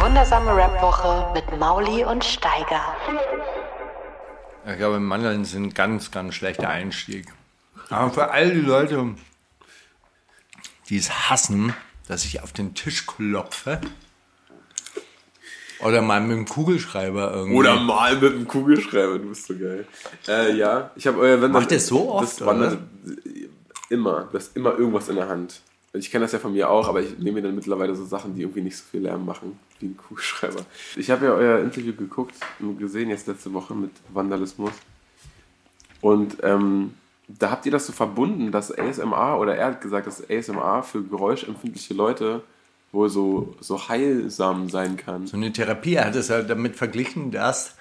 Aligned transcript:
Wundersame 0.00 0.56
Rap-Woche 0.56 1.30
mit 1.34 1.58
Mauli 1.58 2.04
und 2.04 2.24
Steiger. 2.24 2.96
Ich 4.66 4.76
glaube, 4.78 4.98
Mandeln 4.98 5.44
sind 5.44 5.64
ein 5.64 5.74
ganz, 5.74 6.10
ganz 6.10 6.34
schlechter 6.34 6.68
Einstieg. 6.68 7.26
Aber 7.90 8.10
für 8.10 8.30
all 8.30 8.50
die 8.50 8.60
Leute, 8.60 9.14
die 10.88 10.96
es 10.96 11.30
hassen, 11.30 11.74
dass 12.08 12.24
ich 12.24 12.42
auf 12.42 12.52
den 12.52 12.74
Tisch 12.74 13.06
klopfe, 13.06 13.80
oder 15.82 16.02
mal 16.02 16.20
mit 16.20 16.36
dem 16.36 16.46
Kugelschreiber 16.46 17.32
irgendwie. 17.32 17.56
Oder 17.56 17.80
mal 17.80 18.14
mit 18.16 18.32
dem 18.32 18.46
Kugelschreiber, 18.46 19.18
du 19.18 19.28
bist 19.30 19.46
so 19.46 19.54
geil. 19.56 19.86
Äh, 20.28 20.56
ja, 20.56 20.90
ich 20.94 21.06
habe 21.06 21.18
euer 21.18 21.40
wenn 21.40 21.52
Macht 21.52 21.72
ihr 21.72 21.80
so 21.80 22.10
oft, 22.10 22.40
Das 22.40 22.46
wandert 22.46 22.78
immer, 23.88 24.28
du 24.30 24.38
hast 24.38 24.56
immer 24.56 24.78
irgendwas 24.78 25.08
in 25.08 25.16
der 25.16 25.28
Hand. 25.28 25.60
Ich 25.92 26.10
kenne 26.10 26.24
das 26.24 26.32
ja 26.32 26.38
von 26.38 26.52
mir 26.52 26.68
auch, 26.68 26.86
aber 26.86 27.00
ich 27.00 27.18
nehme 27.18 27.40
mir 27.40 27.48
dann 27.48 27.54
mittlerweile 27.54 27.96
so 27.96 28.04
Sachen, 28.04 28.34
die 28.34 28.42
irgendwie 28.42 28.60
nicht 28.60 28.76
so 28.76 28.84
viel 28.90 29.00
Lärm 29.00 29.24
machen, 29.24 29.58
wie 29.80 29.86
ein 29.86 29.96
Kugelschreiber. 29.96 30.64
Ich 30.96 31.10
habe 31.10 31.26
ja 31.26 31.32
euer 31.32 31.58
Interview 31.60 31.94
geguckt 31.94 32.34
und 32.58 32.78
gesehen 32.78 33.10
jetzt 33.10 33.26
letzte 33.26 33.52
Woche 33.52 33.74
mit 33.74 33.90
Vandalismus. 34.10 34.72
Und 36.00 36.38
ähm, 36.42 36.94
da 37.28 37.50
habt 37.50 37.66
ihr 37.66 37.72
das 37.72 37.86
so 37.86 37.92
verbunden, 37.92 38.52
dass 38.52 38.76
ASMR, 38.76 39.38
oder 39.38 39.56
er 39.56 39.66
hat 39.66 39.80
gesagt, 39.80 40.06
dass 40.06 40.28
ASMR 40.28 40.82
für 40.82 41.02
geräuschempfindliche 41.02 41.94
Leute 41.94 42.42
wohl 42.92 43.08
so, 43.08 43.54
so 43.60 43.88
heilsam 43.88 44.68
sein 44.68 44.96
kann. 44.96 45.26
So 45.26 45.36
eine 45.36 45.52
Therapie 45.52 45.94
er 45.94 46.06
hat 46.06 46.16
es 46.16 46.28
ja 46.28 46.42
damit 46.42 46.76
verglichen, 46.76 47.30
dass 47.30 47.76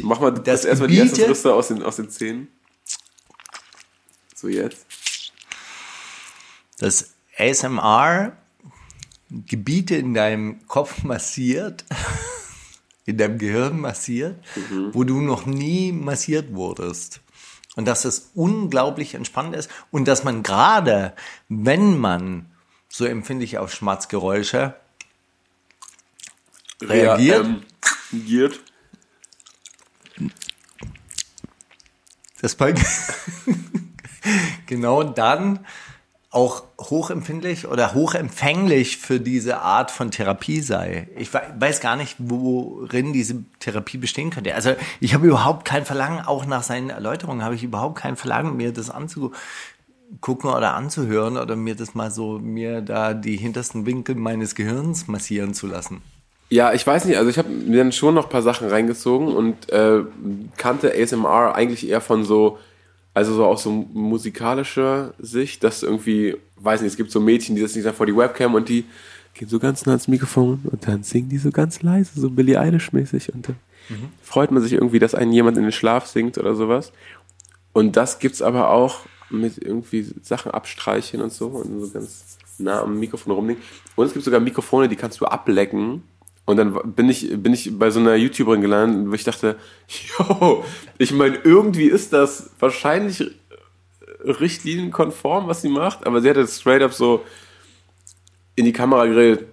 Mach 0.00 0.20
mal 0.20 0.30
das 0.32 0.64
erstmal 0.64 0.88
die 0.88 0.96
Gebiete- 0.98 1.28
Risse 1.28 1.54
aus 1.54 1.68
den, 1.68 1.82
aus 1.82 1.96
den 1.96 2.10
Zähnen. 2.10 2.48
So 4.34 4.48
jetzt. 4.48 4.86
das 6.78 7.14
ASMR 7.38 8.36
Gebiete 9.30 9.96
in 9.96 10.14
deinem 10.14 10.66
Kopf 10.66 11.02
massiert, 11.02 11.84
in 13.04 13.18
deinem 13.18 13.38
Gehirn 13.38 13.80
massiert, 13.80 14.42
wo 14.92 15.04
du 15.04 15.20
noch 15.20 15.46
nie 15.46 15.92
massiert 15.92 16.54
wurdest. 16.54 17.20
Und 17.76 17.84
dass 17.86 18.04
es 18.04 18.30
unglaublich 18.34 19.14
entspannt 19.14 19.54
ist 19.54 19.70
und 19.90 20.08
dass 20.08 20.24
man 20.24 20.42
gerade, 20.42 21.14
wenn 21.48 21.96
man 21.96 22.46
so 22.88 23.04
empfindlich 23.04 23.58
auf 23.58 23.72
Schmatzgeräusche 23.72 24.74
reagiert, 26.82 27.46
Ja, 27.46 27.50
ähm, 27.50 27.62
man 32.40 32.74
genau 34.66 35.02
dann 35.02 35.66
auch 36.30 36.62
hochempfindlich 36.78 37.66
oder 37.68 37.94
hochempfänglich 37.94 38.98
für 38.98 39.18
diese 39.18 39.62
Art 39.62 39.90
von 39.90 40.10
Therapie 40.10 40.60
sei. 40.60 41.08
Ich 41.16 41.32
we- 41.32 41.40
weiß 41.58 41.80
gar 41.80 41.96
nicht, 41.96 42.16
worin 42.18 43.14
diese 43.14 43.36
Therapie 43.60 43.96
bestehen 43.96 44.28
könnte. 44.30 44.54
Also 44.54 44.74
ich 45.00 45.14
habe 45.14 45.26
überhaupt 45.26 45.64
kein 45.64 45.86
Verlangen, 45.86 46.20
auch 46.26 46.44
nach 46.44 46.62
seinen 46.62 46.90
Erläuterungen 46.90 47.42
habe 47.42 47.54
ich 47.54 47.64
überhaupt 47.64 47.98
kein 47.98 48.16
Verlangen, 48.16 48.58
mir 48.58 48.72
das 48.72 48.90
anzugucken 48.90 50.50
oder 50.50 50.74
anzuhören 50.74 51.38
oder 51.38 51.56
mir 51.56 51.74
das 51.74 51.94
mal 51.94 52.10
so, 52.10 52.38
mir 52.38 52.82
da 52.82 53.14
die 53.14 53.36
hintersten 53.36 53.86
Winkel 53.86 54.14
meines 54.14 54.54
Gehirns 54.54 55.08
massieren 55.08 55.54
zu 55.54 55.66
lassen. 55.66 56.02
Ja, 56.50 56.72
ich 56.74 56.86
weiß 56.86 57.06
nicht, 57.06 57.16
also 57.18 57.28
ich 57.30 57.38
habe 57.38 57.48
mir 57.48 57.78
dann 57.78 57.92
schon 57.92 58.14
noch 58.14 58.24
ein 58.24 58.30
paar 58.30 58.42
Sachen 58.42 58.68
reingezogen 58.68 59.28
und 59.34 59.70
äh, 59.70 60.00
kannte 60.56 60.92
ASMR 60.94 61.54
eigentlich 61.54 61.88
eher 61.88 62.00
von 62.00 62.24
so, 62.24 62.58
also 63.14 63.34
so 63.34 63.46
aus 63.46 63.62
so 63.62 63.70
musikalischer 63.70 65.14
Sicht, 65.18 65.64
dass 65.64 65.82
irgendwie, 65.82 66.36
weiß 66.56 66.82
nicht, 66.82 66.90
es 66.90 66.96
gibt 66.96 67.10
so 67.10 67.20
Mädchen, 67.20 67.56
die 67.56 67.62
setzen 67.62 67.74
sich 67.74 67.84
dann 67.84 67.94
vor 67.94 68.06
die 68.06 68.16
Webcam 68.16 68.54
und 68.54 68.68
die 68.68 68.84
gehen 69.34 69.48
so 69.48 69.58
ganz 69.58 69.86
nah 69.86 69.92
ans 69.92 70.08
Mikrofon 70.08 70.60
und 70.64 70.86
dann 70.86 71.02
singen 71.02 71.28
die 71.28 71.38
so 71.38 71.50
ganz 71.50 71.82
leise, 71.82 72.20
so 72.20 72.30
Billie 72.30 72.58
Eilish-mäßig 72.58 73.32
und 73.34 73.48
dann 73.48 73.56
freut 74.22 74.50
man 74.50 74.62
sich 74.62 74.72
irgendwie, 74.72 74.98
dass 74.98 75.14
einen 75.14 75.32
jemand 75.32 75.56
in 75.56 75.62
den 75.62 75.72
Schlaf 75.72 76.06
singt 76.06 76.38
oder 76.38 76.54
sowas. 76.54 76.92
Und 77.72 77.96
das 77.96 78.18
gibt's 78.18 78.42
aber 78.42 78.70
auch 78.70 79.00
mit 79.30 79.58
irgendwie 79.58 80.06
Sachen 80.22 80.52
abstreichen 80.52 81.20
und 81.20 81.32
so 81.32 81.46
und 81.46 81.80
so 81.80 81.90
ganz 81.90 82.38
nah 82.58 82.82
am 82.82 82.98
Mikrofon 82.98 83.32
rumliegen. 83.32 83.62
Und 83.96 84.06
es 84.06 84.12
gibt 84.12 84.24
sogar 84.24 84.40
Mikrofone, 84.40 84.88
die 84.88 84.96
kannst 84.96 85.20
du 85.20 85.26
ablecken. 85.26 86.02
Und 86.48 86.56
dann 86.56 86.94
bin 86.96 87.10
ich, 87.10 87.28
bin 87.42 87.52
ich 87.52 87.78
bei 87.78 87.90
so 87.90 88.00
einer 88.00 88.14
YouTuberin 88.14 88.62
gelandet, 88.62 89.10
wo 89.10 89.14
ich 89.14 89.22
dachte, 89.22 89.56
yo, 90.18 90.64
ich 90.96 91.12
meine, 91.12 91.36
irgendwie 91.44 91.88
ist 91.88 92.14
das 92.14 92.48
wahrscheinlich 92.58 93.32
richtlinienkonform, 94.24 95.46
was 95.46 95.60
sie 95.60 95.68
macht, 95.68 96.06
aber 96.06 96.22
sie 96.22 96.30
hat 96.30 96.38
jetzt 96.38 96.58
straight 96.58 96.80
up 96.80 96.94
so 96.94 97.22
in 98.56 98.64
die 98.64 98.72
Kamera 98.72 99.04
geredet, 99.04 99.44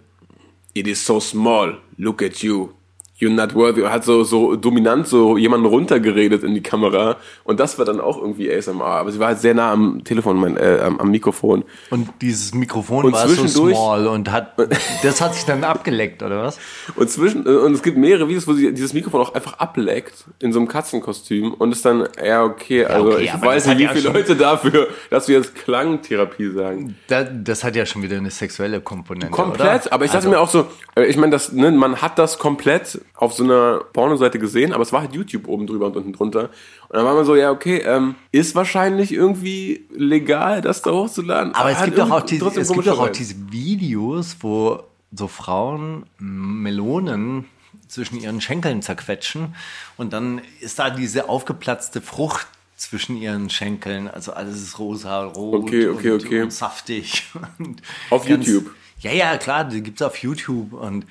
it 0.74 0.88
is 0.88 1.06
so 1.06 1.20
small, 1.20 1.80
look 1.98 2.24
at 2.24 2.38
you. 2.38 2.70
You're 3.18 3.32
not 3.32 3.56
worthy. 3.56 3.82
Hat 3.84 4.04
so, 4.04 4.26
so 4.26 4.58
dominant 4.58 5.08
so 5.08 5.38
jemanden 5.38 5.66
runtergeredet 5.66 6.44
in 6.44 6.54
die 6.54 6.62
Kamera. 6.62 7.16
Und 7.46 7.62
das 7.62 7.80
war 7.80 7.86
dann 7.86 8.02
auch 8.02 8.18
irgendwie 8.18 8.54
ASMR. 8.54 8.84
Aber 8.84 9.10
sie 9.10 9.20
war 9.20 9.28
halt 9.28 9.40
sehr 9.40 9.54
nah 9.54 9.72
am 9.72 10.04
Telefon, 10.04 10.38
mein, 10.38 10.58
äh, 10.58 10.82
am, 10.84 11.00
am 11.00 11.12
Mikrofon. 11.12 11.64
Und 11.92 12.10
dieses 12.22 12.54
Mikrofon 12.54 13.06
Und 13.06 13.14
war 13.14 13.26
so 13.30 13.48
small 13.48 14.08
und 14.08 14.30
hat, 14.34 14.58
das 15.02 15.22
hat 15.22 15.34
sich 15.34 15.46
dann 15.46 15.64
abgeleckt, 15.64 16.24
oder 16.24 16.44
was? 16.44 16.60
Und 16.98 17.10
zwischen, 17.10 17.46
äh, 17.46 17.52
und 17.52 17.72
es 17.74 17.84
gibt 17.84 17.98
mehrere 17.98 18.28
Videos, 18.28 18.50
wo 18.50 18.54
sie 18.54 18.74
dieses 18.74 18.94
Mikrofon 18.94 19.22
auch 19.22 19.34
einfach 19.34 19.60
ableckt 19.60 20.26
in 20.40 20.52
so 20.52 20.60
einem 20.60 20.68
Katzenkostüm 20.68 21.54
und 21.54 21.72
ist 21.72 21.86
dann, 21.86 22.10
ja, 22.22 22.44
okay, 22.44 22.84
also 22.84 23.14
okay, 23.14 23.24
ich 23.24 23.42
weiß 23.42 23.64
das 23.64 23.68
nicht, 23.68 23.80
wie 23.80 23.84
ja 23.84 23.94
viele 23.94 24.10
Leute 24.10 24.36
dafür, 24.36 24.90
dass 25.10 25.30
wir 25.30 25.38
jetzt 25.38 25.56
Klangtherapie 25.56 26.52
sagen. 26.52 26.98
Da, 27.08 27.24
das 27.24 27.64
hat 27.64 27.78
ja 27.78 27.86
schon 27.86 28.02
wieder 28.02 28.18
eine 28.18 28.32
sexuelle 28.32 28.82
Komponente. 28.82 29.30
Komplett, 29.30 29.86
oder? 29.86 29.94
aber 29.94 30.04
ich 30.04 30.12
dachte 30.12 30.28
Also, 30.28 30.30
mir 30.30 30.40
auch 30.42 30.50
so, 30.50 30.68
äh, 30.96 31.06
ich 31.06 31.16
meine, 31.16 31.32
das, 31.32 31.54
ne, 31.54 31.72
man 31.72 32.02
hat 32.02 32.20
das 32.20 32.40
komplett 32.40 33.00
auf 33.18 33.34
so 33.34 33.44
einer 33.44 33.80
Pornoseite 33.94 34.40
gesehen, 34.40 34.74
aber 34.74 34.84
es 34.84 34.92
war 34.92 35.02
halt 35.02 35.14
YouTube 35.14 35.48
oben 35.48 35.68
drüber 35.68 35.88
und 35.88 35.96
unten 35.96 36.14
drunter. 36.14 36.50
Und 36.90 36.96
dann 36.98 37.06
war 37.06 37.16
man 37.16 37.26
so, 37.26 37.36
ja, 37.36 37.52
okay, 37.52 37.78
ähm, 37.78 38.16
ist 38.32 38.56
wahrscheinlich 38.56 39.14
irgendwie 39.14 39.86
legal, 39.94 40.62
das 40.62 40.82
da 40.82 40.92
hochzuladen. 40.92 41.56
Aber 41.56 41.72
es 41.72 41.84
gibt 41.84 41.98
doch 41.98 42.12
auch 42.12 42.24
diese, 42.24 42.46
es 42.60 42.72
gibt 42.72 42.88
doch 42.88 43.00
auch 43.00 43.10
diese 43.10 43.36
Videos, 43.52 44.38
wo 44.42 44.84
so 45.12 45.28
Frauen 45.28 46.06
Melonen 46.18 47.46
zwischen 47.88 48.20
ihren 48.20 48.42
Schenkeln 48.42 48.82
zerquetschen 48.82 49.56
und 49.96 50.12
dann 50.12 50.42
ist 50.60 50.80
da 50.80 50.90
diese 50.90 51.30
aufgeplatzte 51.30 52.02
Frucht 52.02 52.48
zwischen 52.76 53.16
ihren 53.16 53.50
Schenkeln, 53.50 54.10
also 54.10 54.34
alles 54.34 54.62
ist 54.62 54.80
rosa, 54.80 55.24
rot 55.24 55.64
Okay, 55.64 55.88
okay, 55.88 56.12
und, 56.12 56.26
okay. 56.26 56.42
und 56.42 56.52
saftig. 56.52 57.24
Und 57.60 57.82
Auf 58.10 58.28
YouTube? 58.28 58.72
Ja, 59.00 59.12
ja, 59.12 59.38
klar, 59.38 59.66
die 59.66 59.82
gibt's 59.82 60.02
auf 60.02 60.18
YouTube 60.18 60.74
und 60.74 61.06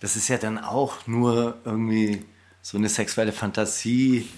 das 0.00 0.16
ist 0.16 0.28
ja 0.28 0.38
dann 0.38 0.58
auch 0.58 1.06
nur 1.06 1.58
irgendwie 1.64 2.24
so 2.62 2.78
eine 2.78 2.88
sexuelle 2.88 3.32
Fantasie, 3.32 4.28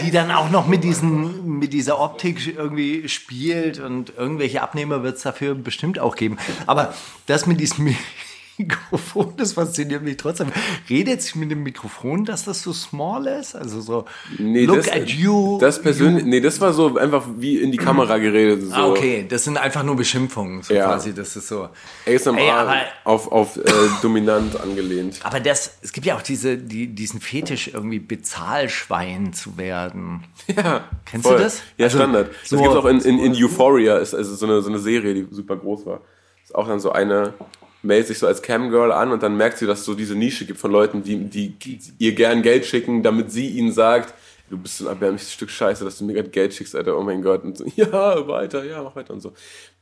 die 0.00 0.10
dann 0.10 0.30
auch 0.30 0.50
noch 0.50 0.66
mit, 0.66 0.84
diesen, 0.84 1.58
mit 1.58 1.72
dieser 1.72 2.00
Optik 2.00 2.54
irgendwie 2.56 3.08
spielt 3.08 3.78
und 3.78 4.12
irgendwelche 4.16 4.62
Abnehmer 4.62 5.02
wird's 5.02 5.22
dafür 5.22 5.54
bestimmt 5.54 5.98
auch 5.98 6.16
geben. 6.16 6.38
Aber 6.66 6.94
das 7.26 7.46
mit 7.46 7.60
diesem 7.60 7.96
Mikrofon, 8.58 9.34
das 9.36 9.52
fasziniert 9.54 10.02
mich 10.02 10.16
trotzdem. 10.16 10.48
Redet 10.88 11.22
sich 11.22 11.34
mit 11.34 11.50
dem 11.50 11.62
Mikrofon, 11.62 12.24
dass 12.24 12.44
das 12.44 12.62
so 12.62 12.72
small 12.72 13.26
ist? 13.26 13.54
Also 13.54 13.80
so, 13.80 14.04
look 14.38 14.76
das, 14.76 14.88
at 14.90 15.08
you. 15.10 15.58
Das 15.58 15.80
persönlich, 15.82 16.24
nee, 16.24 16.40
das 16.40 16.60
war 16.60 16.72
so 16.72 16.96
einfach 16.96 17.26
wie 17.38 17.58
in 17.60 17.70
die 17.72 17.78
Kamera 17.78 18.18
geredet. 18.18 18.62
So. 18.68 18.74
Ah, 18.74 18.86
okay, 18.86 19.26
das 19.28 19.44
sind 19.44 19.56
einfach 19.58 19.82
nur 19.82 19.96
Beschimpfungen, 19.96 20.62
so 20.62 20.72
Ja. 20.74 20.86
quasi. 20.86 21.12
Das 21.14 21.36
ist 21.36 21.48
so. 21.48 21.68
ASMR 22.06 22.38
Ey, 22.38 22.50
aber- 22.50 22.76
auf, 23.04 23.30
auf 23.30 23.56
äh, 23.56 23.62
dominant 24.02 24.58
angelehnt. 24.60 25.20
Aber 25.22 25.40
das, 25.40 25.72
es 25.82 25.92
gibt 25.92 26.06
ja 26.06 26.16
auch 26.16 26.22
diese, 26.22 26.56
die, 26.56 26.88
diesen 26.88 27.20
Fetisch, 27.20 27.68
irgendwie 27.74 27.98
Bezahlschwein 27.98 29.32
zu 29.32 29.56
werden. 29.58 30.24
Ja, 30.56 30.84
Kennst 31.04 31.26
du 31.26 31.34
das? 31.36 31.62
Ja, 31.76 31.86
Also, 31.86 31.98
Standard. 31.98 32.30
so- 32.44 32.56
das 32.56 32.62
gibt's 32.64 32.76
auch 32.76 32.86
in, 32.86 33.00
in, 33.00 33.18
in 33.18 33.44
Euphoria, 33.44 33.96
ist 33.98 34.14
also 34.14 34.34
so 34.34 34.46
eine, 34.46 34.62
so 34.62 34.70
eine 34.70 34.78
Serie, 34.78 35.14
die 35.14 35.26
super 35.30 35.56
groß 35.56 35.84
war. 35.86 36.00
Ist 36.42 36.54
auch 36.54 36.66
dann 36.68 36.80
so 36.80 36.92
eine, 36.92 37.34
meldet 37.82 38.08
sich 38.08 38.18
so 38.18 38.26
als 38.26 38.42
Camgirl 38.42 38.92
an 38.92 39.12
und 39.12 39.22
dann 39.22 39.36
merkt 39.36 39.58
sie, 39.58 39.66
dass 39.66 39.80
es 39.80 39.84
so 39.84 39.94
diese 39.94 40.14
Nische 40.14 40.44
gibt 40.44 40.58
von 40.58 40.70
Leuten, 40.70 41.02
die, 41.02 41.16
die 41.24 41.56
ihr 41.98 42.14
gern 42.14 42.42
Geld 42.42 42.66
schicken, 42.66 43.02
damit 43.02 43.30
sie 43.30 43.48
ihnen 43.48 43.72
sagt, 43.72 44.14
du 44.50 44.58
bist 44.58 44.78
so 44.78 44.84
ein 44.84 44.88
erbärmliches 44.88 45.32
Stück 45.32 45.50
Scheiße, 45.50 45.84
dass 45.84 45.98
du 45.98 46.04
mir 46.04 46.14
gerade 46.14 46.30
Geld 46.30 46.54
schickst, 46.54 46.74
Alter, 46.74 46.98
oh 46.98 47.02
mein 47.02 47.22
Gott. 47.22 47.44
Und 47.44 47.58
so, 47.58 47.64
ja, 47.76 48.26
weiter, 48.26 48.64
ja, 48.64 48.82
mach 48.82 48.96
weiter 48.96 49.14
und 49.14 49.20
so. 49.20 49.32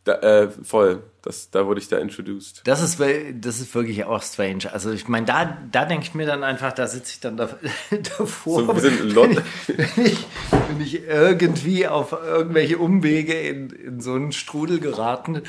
Da, 0.05 0.15
äh, 0.17 0.51
voll. 0.63 1.03
Das, 1.23 1.49
da 1.51 1.65
wurde 1.67 1.81
ich 1.81 1.89
da 1.89 1.97
introduced. 1.97 2.61
Das 2.65 2.83
ist, 2.83 3.01
das 3.01 3.59
ist 3.59 3.75
wirklich 3.75 4.05
auch 4.05 4.23
strange. 4.23 4.71
Also 4.71 4.91
ich 4.93 5.09
meine, 5.09 5.25
da, 5.25 5.57
da 5.73 5.87
denke 5.87 6.05
ich 6.05 6.13
mir 6.15 6.27
dann 6.27 6.45
einfach, 6.45 6.73
da 6.73 6.87
sitze 6.87 7.13
ich 7.15 7.21
dann 7.21 7.39
da, 7.39 7.49
davor. 8.19 8.67
So, 8.67 8.75
wir 8.75 8.81
sind 8.83 9.01
Lot- 9.15 9.43
wenn, 9.67 9.79
ich, 9.87 9.97
wenn, 9.97 10.05
ich, 10.07 10.27
wenn 10.69 10.81
ich 10.83 11.03
irgendwie 11.05 11.89
auf 11.89 12.13
irgendwelche 12.13 12.77
Umwege 12.77 13.33
in, 13.33 13.71
in 13.71 14.01
so 14.03 14.13
einen 14.13 14.33
Strudel 14.33 14.81
geraten, 14.81 15.41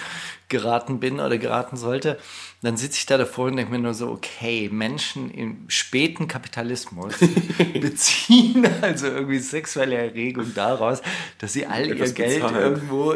geraten 0.47 1.01
bin 1.01 1.19
oder 1.19 1.37
geraten 1.37 1.75
sollte, 1.75 2.17
dann 2.61 2.77
sitze 2.77 2.99
ich 2.99 3.05
da 3.05 3.17
davor 3.17 3.47
und 3.47 3.57
denke 3.57 3.73
mir 3.73 3.79
nur 3.79 3.93
so, 3.93 4.09
okay, 4.09 4.69
Menschen 4.71 5.29
im 5.29 5.65
späten 5.67 6.29
Kapitalismus 6.29 7.15
beziehen 7.81 8.65
also 8.81 9.07
irgendwie 9.07 9.39
sexuelle 9.39 9.95
Erregung 9.97 10.53
daraus, 10.55 11.01
dass 11.39 11.51
sie 11.51 11.65
all 11.65 11.87
ihr 11.87 11.95
Etwas 11.95 12.13
Geld 12.15 12.41
bezahlen. 12.41 12.55
irgendwo 12.55 13.15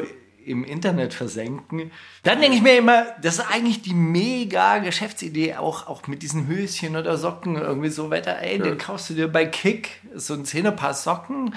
im 0.50 0.64
Internet 0.64 1.14
versenken. 1.14 1.92
Dann 2.24 2.42
denke 2.42 2.58
ich 2.58 2.64
mir 2.64 2.78
immer, 2.78 3.06
das 3.22 3.36
ist 3.36 3.46
eigentlich 3.52 3.82
die 3.82 3.94
mega 3.94 4.80
Geschäftsidee, 4.80 5.56
auch, 5.56 5.88
auch 5.88 6.08
mit 6.08 6.24
diesen 6.24 6.48
Höschen 6.48 6.96
oder 6.96 7.18
Socken 7.18 7.56
irgendwie 7.56 7.90
so 7.90 8.10
weiter. 8.10 8.40
Ey, 8.40 8.60
den 8.60 8.78
kaufst 8.78 9.10
du 9.10 9.14
dir 9.14 9.28
bei 9.28 9.46
Kick 9.46 10.02
so 10.16 10.34
ein 10.34 10.46
Zehnerpaar 10.46 10.94
Socken, 10.94 11.54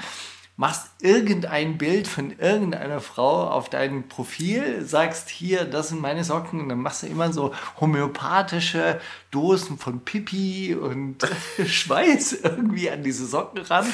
machst 0.57 0.91
irgendein 1.01 1.79
Bild 1.79 2.07
von 2.07 2.39
irgendeiner 2.39 3.01
Frau 3.01 3.49
auf 3.49 3.71
dein 3.71 4.07
Profil, 4.09 4.85
sagst 4.85 5.31
hier, 5.31 5.65
das 5.65 5.89
sind 5.89 6.01
meine 6.01 6.25
Socken 6.25 6.61
und 6.61 6.69
dann 6.69 6.81
machst 6.81 7.03
du 7.03 7.07
immer 7.07 7.33
so 7.33 7.53
homöopathische 7.81 9.01
Dosen 9.31 9.79
von 9.79 10.05
Pipi 10.05 10.75
und 10.75 11.27
Schweiß 11.67 12.41
irgendwie 12.43 12.91
an 12.91 13.03
diese 13.03 13.27
Socken 13.27 13.63
ran. 13.63 13.87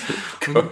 Und, 0.49 0.69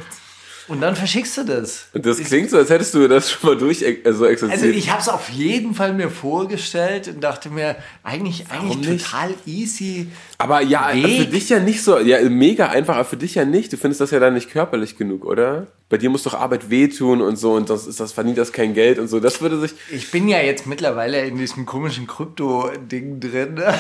und 0.69 0.81
dann 0.81 0.97
verschickst 0.97 1.37
du 1.37 1.45
das. 1.45 1.87
Und 1.93 2.05
das 2.05 2.19
klingt 2.19 2.51
so, 2.51 2.57
als 2.57 2.71
hättest 2.71 2.95
du 2.95 3.07
das 3.07 3.31
schon 3.31 3.51
mal 3.51 3.57
durch 3.57 3.83
äh, 3.83 4.01
so 4.13 4.25
exerziert. 4.27 4.61
Also 4.61 4.67
ich 4.67 4.91
habe 4.91 5.01
es 5.01 5.09
auf 5.09 5.29
jeden 5.29 5.75
Fall 5.75 5.93
mir 5.93 6.11
vorgestellt 6.11 7.09
und 7.09 7.23
dachte 7.23 7.51
mir, 7.51 7.77
eigentlich, 8.03 8.47
eigentlich 8.51 8.89
nicht? 8.89 9.05
total 9.05 9.35
easy. 9.47 10.09
aber 10.39 10.61
ja, 10.63 10.93
Weg. 10.93 11.23
für 11.23 11.27
dich 11.27 11.49
ja 11.49 11.61
nicht 11.61 11.83
so, 11.83 11.99
ja, 11.99 12.21
mega 12.29 12.67
einfach, 12.69 12.97
aber 12.97 13.05
für 13.05 13.17
dich 13.17 13.37
ja 13.37 13.45
nicht. 13.45 13.73
Du 13.73 13.77
findest 13.77 14.01
das 14.01 14.11
ja 14.11 14.19
dann 14.19 14.35
nicht 14.35 14.51
körperlich 14.51 14.97
genug, 14.97 15.25
oder? 15.25 15.69
Bei 15.89 15.99
dir 15.99 16.11
muss 16.11 16.25
doch 16.25 16.35
Arbeit 16.35 16.69
wehtun 16.69 17.23
und 17.23 17.37
so 17.37 17.55
und 17.55 17.71
das 17.71 17.87
ist 17.87 18.01
das 18.01 18.13
verdient 18.13 18.39
das 18.39 18.53
kein 18.53 18.75
Geld 18.75 18.99
und 18.99 19.07
so. 19.07 19.21
Das 19.21 19.41
würde 19.41 19.61
sich. 19.61 19.73
Ich 19.93 20.11
bin 20.11 20.27
ja 20.29 20.41
jetzt 20.41 20.67
mittlerweile 20.67 21.25
in 21.25 21.39
diesem 21.39 21.65
komischen 21.65 22.07
Krypto-Ding 22.07 23.21
drin. 23.21 23.63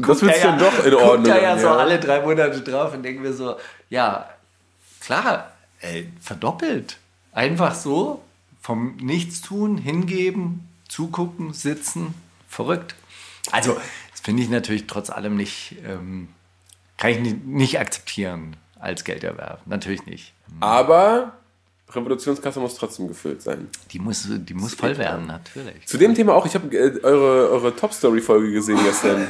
Das 0.00 0.22
wird 0.22 0.36
ja, 0.38 0.44
dann 0.44 0.58
doch 0.58 0.84
in 0.84 0.94
Ordnung. 0.94 1.24
Guck 1.24 1.34
da 1.34 1.42
ja 1.42 1.52
an, 1.52 1.60
so 1.60 1.68
alle 1.68 1.98
drei 1.98 2.22
Monate 2.22 2.62
drauf 2.62 2.94
und 2.94 3.02
denke 3.02 3.20
mir 3.20 3.34
so, 3.34 3.56
ja, 3.90 4.28
klar, 5.00 5.52
ey, 5.80 6.10
verdoppelt. 6.20 6.98
Einfach 7.32 7.74
so 7.74 8.22
vom 8.60 8.96
Nichtstun, 8.96 9.78
hingeben, 9.78 10.68
zugucken, 10.88 11.52
sitzen, 11.52 12.14
verrückt. 12.48 12.94
Also, 13.52 13.74
das 14.10 14.20
finde 14.20 14.42
ich 14.42 14.48
natürlich 14.50 14.86
trotz 14.86 15.10
allem 15.10 15.36
nicht, 15.36 15.76
ähm, 15.86 16.28
kann 16.96 17.10
ich 17.10 17.18
nicht, 17.20 17.46
nicht 17.46 17.78
akzeptieren 17.80 18.56
als 18.78 19.04
Gelderwerb. 19.04 19.62
Natürlich 19.66 20.04
nicht. 20.06 20.32
Aber 20.60 21.32
Revolutionskasse 21.90 22.60
muss 22.60 22.74
trotzdem 22.76 23.08
gefüllt 23.08 23.40
sein. 23.42 23.68
Die 23.92 23.98
muss, 23.98 24.26
die 24.28 24.54
muss 24.54 24.74
voll 24.74 24.98
werden, 24.98 25.26
natürlich. 25.26 25.86
Zu 25.86 25.96
dem 25.96 26.14
Thema 26.14 26.34
auch, 26.34 26.44
ich 26.44 26.54
habe 26.54 26.74
äh, 26.76 27.00
eure, 27.02 27.50
eure 27.50 27.76
Top-Story-Folge 27.76 28.52
gesehen 28.52 28.78
gestern. 28.84 29.28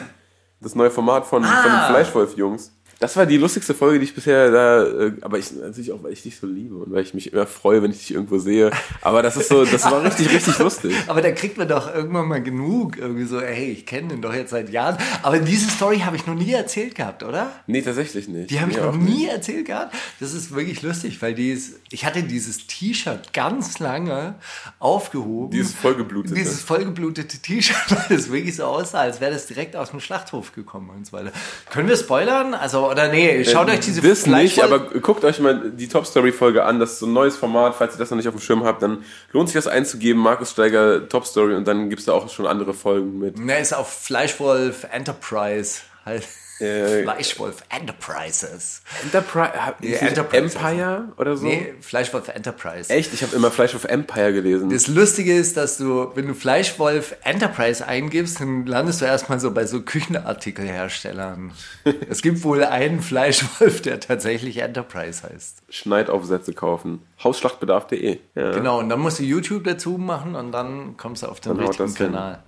Das 0.60 0.74
neue 0.74 0.90
Format 0.90 1.24
von, 1.26 1.44
von 1.44 1.52
den 1.52 1.70
Ah. 1.70 1.88
Fleischwolf-Jungs. 1.88 2.72
Das 3.00 3.16
war 3.16 3.26
die 3.26 3.36
lustigste 3.36 3.74
Folge, 3.74 4.00
die 4.00 4.06
ich 4.06 4.14
bisher 4.14 4.50
da, 4.50 4.82
äh, 4.84 5.12
aber 5.20 5.38
ich 5.38 5.52
natürlich 5.52 5.92
auch, 5.92 6.02
weil 6.02 6.12
ich 6.12 6.22
dich 6.22 6.36
so 6.36 6.48
liebe 6.48 6.74
und 6.74 6.90
weil 6.90 7.02
ich 7.02 7.14
mich 7.14 7.32
immer 7.32 7.46
freue, 7.46 7.80
wenn 7.80 7.92
ich 7.92 7.98
dich 7.98 8.14
irgendwo 8.14 8.38
sehe. 8.38 8.72
Aber 9.02 9.22
das 9.22 9.36
ist 9.36 9.48
so, 9.48 9.64
das 9.64 9.84
war 9.84 10.02
richtig, 10.02 10.32
richtig 10.32 10.58
lustig. 10.58 10.94
Aber 11.06 11.22
da 11.22 11.30
kriegt 11.30 11.56
man 11.58 11.68
doch 11.68 11.94
irgendwann 11.94 12.26
mal 12.26 12.42
genug. 12.42 12.98
Irgendwie 12.98 13.24
so, 13.24 13.40
hey, 13.40 13.70
ich 13.70 13.86
kenne 13.86 14.08
den 14.08 14.22
doch 14.22 14.34
jetzt 14.34 14.50
seit 14.50 14.70
Jahren. 14.70 14.98
Aber 15.22 15.38
diese 15.38 15.70
Story 15.70 16.00
habe 16.00 16.16
ich 16.16 16.26
noch 16.26 16.34
nie 16.34 16.52
erzählt 16.52 16.94
gehabt, 16.96 17.22
oder? 17.22 17.52
Nee, 17.66 17.82
tatsächlich 17.82 18.28
nicht. 18.28 18.50
Die 18.50 18.60
habe 18.60 18.72
ich 18.72 18.76
noch 18.78 18.86
auch 18.86 18.96
nicht. 18.96 19.16
nie 19.16 19.26
erzählt 19.26 19.66
gehabt. 19.66 19.94
Das 20.18 20.34
ist 20.34 20.54
wirklich 20.54 20.82
lustig, 20.82 21.22
weil 21.22 21.34
die 21.34 21.52
ist, 21.52 21.78
ich 21.90 22.04
hatte 22.04 22.22
dieses 22.24 22.66
T-Shirt 22.66 23.32
ganz 23.32 23.78
lange 23.78 24.34
aufgehoben. 24.80 25.50
Dieses 25.52 25.74
vollgeblutete. 25.74 26.34
Dieses 26.34 26.62
vollgeblutete 26.62 27.38
T-Shirt, 27.38 27.76
weil 28.08 28.16
es 28.18 28.30
wirklich 28.32 28.56
so 28.56 28.64
aussah, 28.64 29.00
als 29.00 29.20
wäre 29.20 29.32
das 29.32 29.46
direkt 29.46 29.76
aus 29.76 29.90
dem 29.90 30.00
Schlachthof 30.00 30.52
gekommen 30.52 30.90
und 30.90 31.06
so 31.06 31.12
weiter. 31.12 31.32
Können 31.70 31.88
wir 31.88 31.96
spoilern? 31.96 32.54
Also, 32.54 32.87
oder 32.90 33.08
nee, 33.08 33.44
schaut 33.44 33.68
euch 33.68 33.80
diese 33.80 34.00
das 34.00 34.26
nicht, 34.26 34.62
aber 34.62 34.78
guckt 34.78 35.24
euch 35.24 35.38
mal 35.40 35.70
die 35.70 35.88
Top 35.88 36.06
Story 36.06 36.32
Folge 36.32 36.64
an. 36.64 36.80
Das 36.80 36.92
ist 36.92 36.98
so 37.00 37.06
ein 37.06 37.12
neues 37.12 37.36
Format. 37.36 37.74
Falls 37.76 37.94
ihr 37.94 37.98
das 37.98 38.10
noch 38.10 38.16
nicht 38.16 38.28
auf 38.28 38.34
dem 38.34 38.40
Schirm 38.40 38.64
habt, 38.64 38.82
dann 38.82 39.04
lohnt 39.32 39.48
sich 39.48 39.54
das 39.54 39.66
einzugeben. 39.66 40.20
Markus 40.20 40.50
Steiger 40.52 41.08
Top 41.08 41.26
Story 41.26 41.54
und 41.54 41.66
dann 41.66 41.90
gibt 41.90 42.00
es 42.00 42.06
da 42.06 42.12
auch 42.12 42.28
schon 42.28 42.46
andere 42.46 42.74
Folgen 42.74 43.18
mit. 43.18 43.38
Ne, 43.38 43.58
ist 43.58 43.74
auf 43.74 43.88
Fleischwolf 43.88 44.86
Enterprise 44.90 45.80
halt. 46.04 46.24
Äh, 46.60 47.02
Fleischwolf 47.02 47.62
Enterprises. 47.68 48.82
Enterprise, 49.04 49.52
Ja, 49.80 49.98
Enterprise 49.98 50.58
Empire 50.58 51.08
oder 51.16 51.36
so? 51.36 51.46
Nee, 51.46 51.74
Fleischwolf 51.80 52.28
Enterprise. 52.28 52.92
Echt? 52.92 53.12
Ich 53.14 53.22
habe 53.22 53.34
immer 53.36 53.50
Fleisch 53.50 53.74
auf 53.74 53.84
Empire 53.84 54.32
gelesen. 54.32 54.70
Das 54.70 54.88
Lustige 54.88 55.34
ist, 55.34 55.56
dass 55.56 55.78
du, 55.78 56.10
wenn 56.14 56.26
du 56.26 56.34
Fleischwolf 56.34 57.16
Enterprise 57.22 57.86
eingibst, 57.86 58.40
dann 58.40 58.66
landest 58.66 59.00
du 59.00 59.04
erstmal 59.04 59.40
so 59.40 59.50
bei 59.52 59.66
so 59.66 59.82
Küchenartikelherstellern. 59.82 61.52
es 62.08 62.22
gibt 62.22 62.42
wohl 62.44 62.64
einen 62.64 63.00
Fleischwolf, 63.00 63.82
der 63.82 64.00
tatsächlich 64.00 64.58
Enterprise 64.58 65.22
heißt. 65.22 65.62
Schneidaufsätze 65.68 66.52
kaufen. 66.52 67.00
Hausschlachtbedarf.de. 67.22 68.18
Ja. 68.34 68.50
Genau, 68.52 68.78
und 68.78 68.88
dann 68.88 69.00
musst 69.00 69.18
du 69.18 69.22
YouTube 69.24 69.64
dazu 69.64 69.98
machen 69.98 70.34
und 70.34 70.52
dann 70.52 70.96
kommst 70.96 71.22
du 71.22 71.26
auf 71.26 71.40
den 71.40 71.56
Dann 71.56 71.66
richtigen. 71.66 71.94
Kanal. 71.94 72.42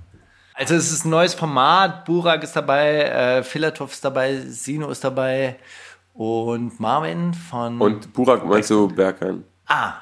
Also 0.60 0.74
es 0.74 0.92
ist 0.92 1.06
ein 1.06 1.10
neues 1.10 1.32
Format, 1.32 2.04
Burak 2.04 2.42
ist 2.42 2.54
dabei, 2.54 3.00
äh, 3.04 3.42
Filatov 3.42 3.92
ist 3.92 4.04
dabei, 4.04 4.40
Sino 4.46 4.90
ist 4.90 5.02
dabei 5.02 5.56
und 6.12 6.78
Marvin 6.78 7.32
von... 7.32 7.80
Und 7.80 8.12
Burak 8.12 8.44
meinst 8.44 8.68
du 8.68 8.86
Berkan? 8.86 9.42
ah, 9.66 9.94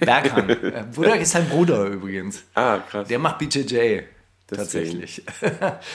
Berkan. 0.00 0.50
Äh, 0.62 0.84
Burak 0.94 1.20
ist 1.22 1.30
sein 1.30 1.48
Bruder 1.48 1.86
übrigens. 1.86 2.44
Ah, 2.54 2.80
krass. 2.86 3.08
Der 3.08 3.18
macht 3.18 3.38
BJJ. 3.38 4.00
Tatsächlich. 4.46 5.22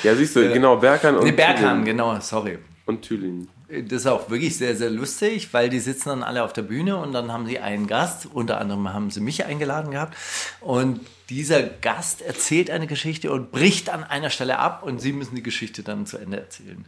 ja, 0.02 0.16
siehst 0.16 0.36
du, 0.36 0.52
genau, 0.52 0.76
Berkan 0.78 1.16
und 1.16 1.26
Nee, 1.26 1.32
Berkan, 1.32 1.84
Thülin. 1.84 1.86
genau, 1.86 2.20
sorry. 2.20 2.58
Und 2.88 3.04
Thülin. 3.04 3.48
Das 3.70 4.02
ist 4.02 4.08
auch 4.08 4.32
wirklich 4.32 4.58
sehr, 4.58 4.76
sehr 4.76 4.90
lustig, 4.90 5.54
weil 5.54 5.70
die 5.70 5.80
sitzen 5.80 6.10
dann 6.10 6.24
alle 6.24 6.44
auf 6.44 6.54
der 6.54 6.64
Bühne 6.64 6.98
und 6.98 7.14
dann 7.14 7.32
haben 7.32 7.46
sie 7.46 7.60
einen 7.60 7.86
Gast, 7.86 8.28
unter 8.34 8.60
anderem 8.60 8.92
haben 8.92 9.12
sie 9.12 9.20
mich 9.20 9.46
eingeladen 9.46 9.92
gehabt 9.92 10.18
und 10.60 11.02
dieser 11.30 11.62
Gast 11.62 12.24
erzählt 12.24 12.72
eine 12.72 12.88
Geschichte 12.88 13.32
und 13.32 13.52
bricht 13.52 13.92
an 13.92 14.04
einer 14.04 14.32
Stelle 14.32 14.58
ab 14.58 14.82
und 14.82 15.00
sie 15.00 15.14
müssen 15.14 15.36
die 15.36 15.44
Geschichte 15.44 15.84
dann 15.84 16.08
zu 16.08 16.18
Ende 16.18 16.40
erzählen. 16.40 16.84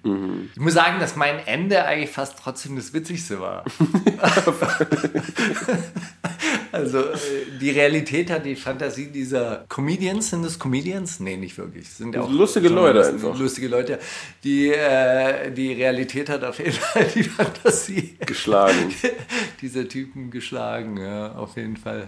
Ich 0.56 0.60
muss 0.60 0.74
sagen, 0.74 1.00
dass 1.00 1.16
mein 1.16 1.38
Ende 1.46 1.86
eigentlich 1.86 2.10
fast 2.10 2.40
trotzdem 2.40 2.76
das 2.76 2.92
Witzigste 2.94 3.40
war. 3.40 3.64
also 6.72 7.00
äh, 7.00 7.18
die 7.60 7.72
Realität 7.72 8.30
hat 8.30 8.46
die 8.46 8.56
Fantasie 8.56 9.08
dieser 9.08 9.66
Comedians, 9.68 10.30
sind 10.30 10.44
das 10.44 10.58
Comedians? 10.58 11.20
Nee, 11.20 11.38
nicht 11.38 11.58
wirklich. 11.58 11.90
Sind 11.90 12.16
ja 12.16 12.22
auch 12.22 12.30
Lustige 12.30 12.70
Leute 12.70 13.06
einfach. 13.06 13.38
Lustige 13.38 13.68
Leute. 13.68 14.00
Die, 14.44 14.70
äh, 14.70 15.52
die 15.52 15.74
Realität 15.74 16.30
hat 16.30 16.44
auf 16.44 16.60
jeden 16.60 16.72
Fall 16.72 17.06
die 17.14 17.24
Fantasie 17.24 18.18
Geschlagen. 18.26 18.94
dieser 19.62 19.88
Typen 19.88 20.32
geschlagen, 20.32 20.98
ja, 20.98 21.34
auf 21.34 21.58
jeden 21.58 21.78
Fall. 21.78 22.08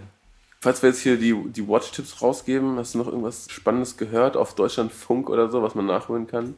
Falls 0.62 0.82
wir 0.82 0.90
jetzt 0.90 1.02
hier 1.02 1.18
die, 1.18 1.36
die 1.48 1.68
Watch-Tipps 1.68 2.22
rausgeben, 2.22 2.78
hast 2.78 2.94
du 2.94 3.00
noch 3.00 3.08
irgendwas 3.08 3.48
Spannendes 3.50 3.98
gehört 3.98 4.38
auf 4.38 4.56
Deutschlandfunk 4.56 5.30
oder 5.30 5.50
so, 5.50 5.62
was 5.62 5.76
man 5.76 5.86
nachholen 5.86 6.26
kann? 6.26 6.56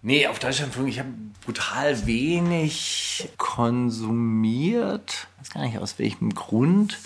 Nee, 0.00 0.28
auf 0.28 0.38
Deutschlandfunk, 0.38 0.88
ich 0.88 1.00
habe 1.00 1.08
brutal 1.44 2.06
wenig 2.06 3.28
konsumiert. 3.36 5.26
Ich 5.34 5.40
weiß 5.40 5.50
gar 5.54 5.62
nicht 5.64 5.78
aus 5.78 5.98
welchem 5.98 6.34
Grund. 6.34 6.98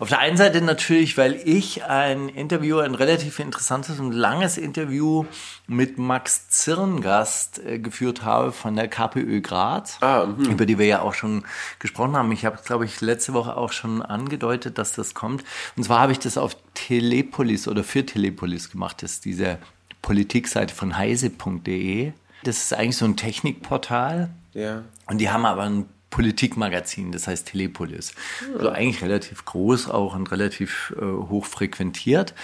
Auf 0.00 0.08
der 0.08 0.18
einen 0.20 0.38
Seite 0.38 0.62
natürlich, 0.62 1.18
weil 1.18 1.34
ich 1.44 1.84
ein 1.84 2.30
Interview, 2.30 2.78
ein 2.78 2.94
relativ 2.94 3.38
interessantes 3.38 4.00
und 4.00 4.12
langes 4.12 4.56
Interview 4.56 5.26
mit 5.66 5.98
Max 5.98 6.48
Zirngast 6.48 7.58
äh, 7.58 7.78
geführt 7.78 8.24
habe 8.24 8.50
von 8.50 8.76
der 8.76 8.88
KPÖ 8.88 9.42
Graz, 9.42 9.98
Ah, 10.00 10.24
mhm. 10.24 10.46
über 10.46 10.64
die 10.64 10.78
wir 10.78 10.86
ja 10.86 11.02
auch 11.02 11.12
schon 11.12 11.44
gesprochen 11.80 12.16
haben. 12.16 12.32
Ich 12.32 12.46
habe, 12.46 12.58
glaube 12.64 12.86
ich, 12.86 13.02
letzte 13.02 13.34
Woche 13.34 13.58
auch 13.58 13.72
schon 13.72 14.00
angedeutet, 14.00 14.78
dass 14.78 14.94
das 14.94 15.12
kommt. 15.12 15.44
Und 15.76 15.82
zwar 15.82 16.00
habe 16.00 16.12
ich 16.12 16.18
das 16.18 16.38
auf 16.38 16.56
Telepolis 16.72 17.68
oder 17.68 17.84
für 17.84 18.06
Telepolis 18.06 18.70
gemacht. 18.70 19.02
Das 19.02 19.12
ist 19.12 19.26
diese 19.26 19.58
Politikseite 20.00 20.74
von 20.74 20.96
heise.de. 20.96 22.12
Das 22.44 22.56
ist 22.56 22.72
eigentlich 22.72 22.96
so 22.96 23.04
ein 23.04 23.18
Technikportal. 23.18 24.30
Ja. 24.54 24.82
Und 25.06 25.18
die 25.18 25.28
haben 25.28 25.44
aber 25.44 25.64
ein 25.64 25.84
Politikmagazin, 26.10 27.12
das 27.12 27.26
heißt 27.26 27.46
Telepolis. 27.46 28.12
Also 28.54 28.70
eigentlich 28.70 29.02
relativ 29.02 29.44
groß 29.44 29.88
auch 29.88 30.14
und 30.14 30.30
relativ 30.30 30.94
äh, 31.00 31.04
hoch 31.04 31.46
frequentiert. 31.46 32.34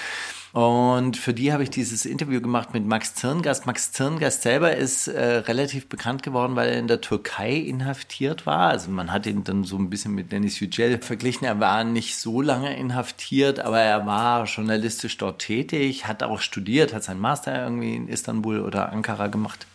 Und 0.52 1.18
für 1.18 1.34
die 1.34 1.52
habe 1.52 1.64
ich 1.64 1.68
dieses 1.68 2.06
Interview 2.06 2.40
gemacht 2.40 2.72
mit 2.72 2.86
Max 2.86 3.14
Zirngast. 3.14 3.66
Max 3.66 3.92
Zirngast 3.92 4.40
selber 4.40 4.74
ist 4.74 5.06
äh, 5.06 5.20
relativ 5.20 5.86
bekannt 5.86 6.22
geworden, 6.22 6.56
weil 6.56 6.70
er 6.70 6.78
in 6.78 6.88
der 6.88 7.02
Türkei 7.02 7.56
inhaftiert 7.56 8.46
war. 8.46 8.70
Also 8.70 8.90
man 8.90 9.12
hat 9.12 9.26
ihn 9.26 9.44
dann 9.44 9.64
so 9.64 9.76
ein 9.76 9.90
bisschen 9.90 10.14
mit 10.14 10.32
Dennis 10.32 10.58
Yücel 10.60 10.98
verglichen. 11.02 11.46
Er 11.46 11.60
war 11.60 11.84
nicht 11.84 12.16
so 12.16 12.40
lange 12.40 12.74
inhaftiert, 12.74 13.60
aber 13.60 13.80
er 13.80 14.06
war 14.06 14.46
journalistisch 14.46 15.18
dort 15.18 15.40
tätig, 15.40 16.06
hat 16.06 16.22
auch 16.22 16.40
studiert, 16.40 16.94
hat 16.94 17.04
seinen 17.04 17.20
Master 17.20 17.62
irgendwie 17.62 17.94
in 17.94 18.08
Istanbul 18.08 18.60
oder 18.60 18.92
Ankara 18.92 19.26
gemacht. 19.26 19.66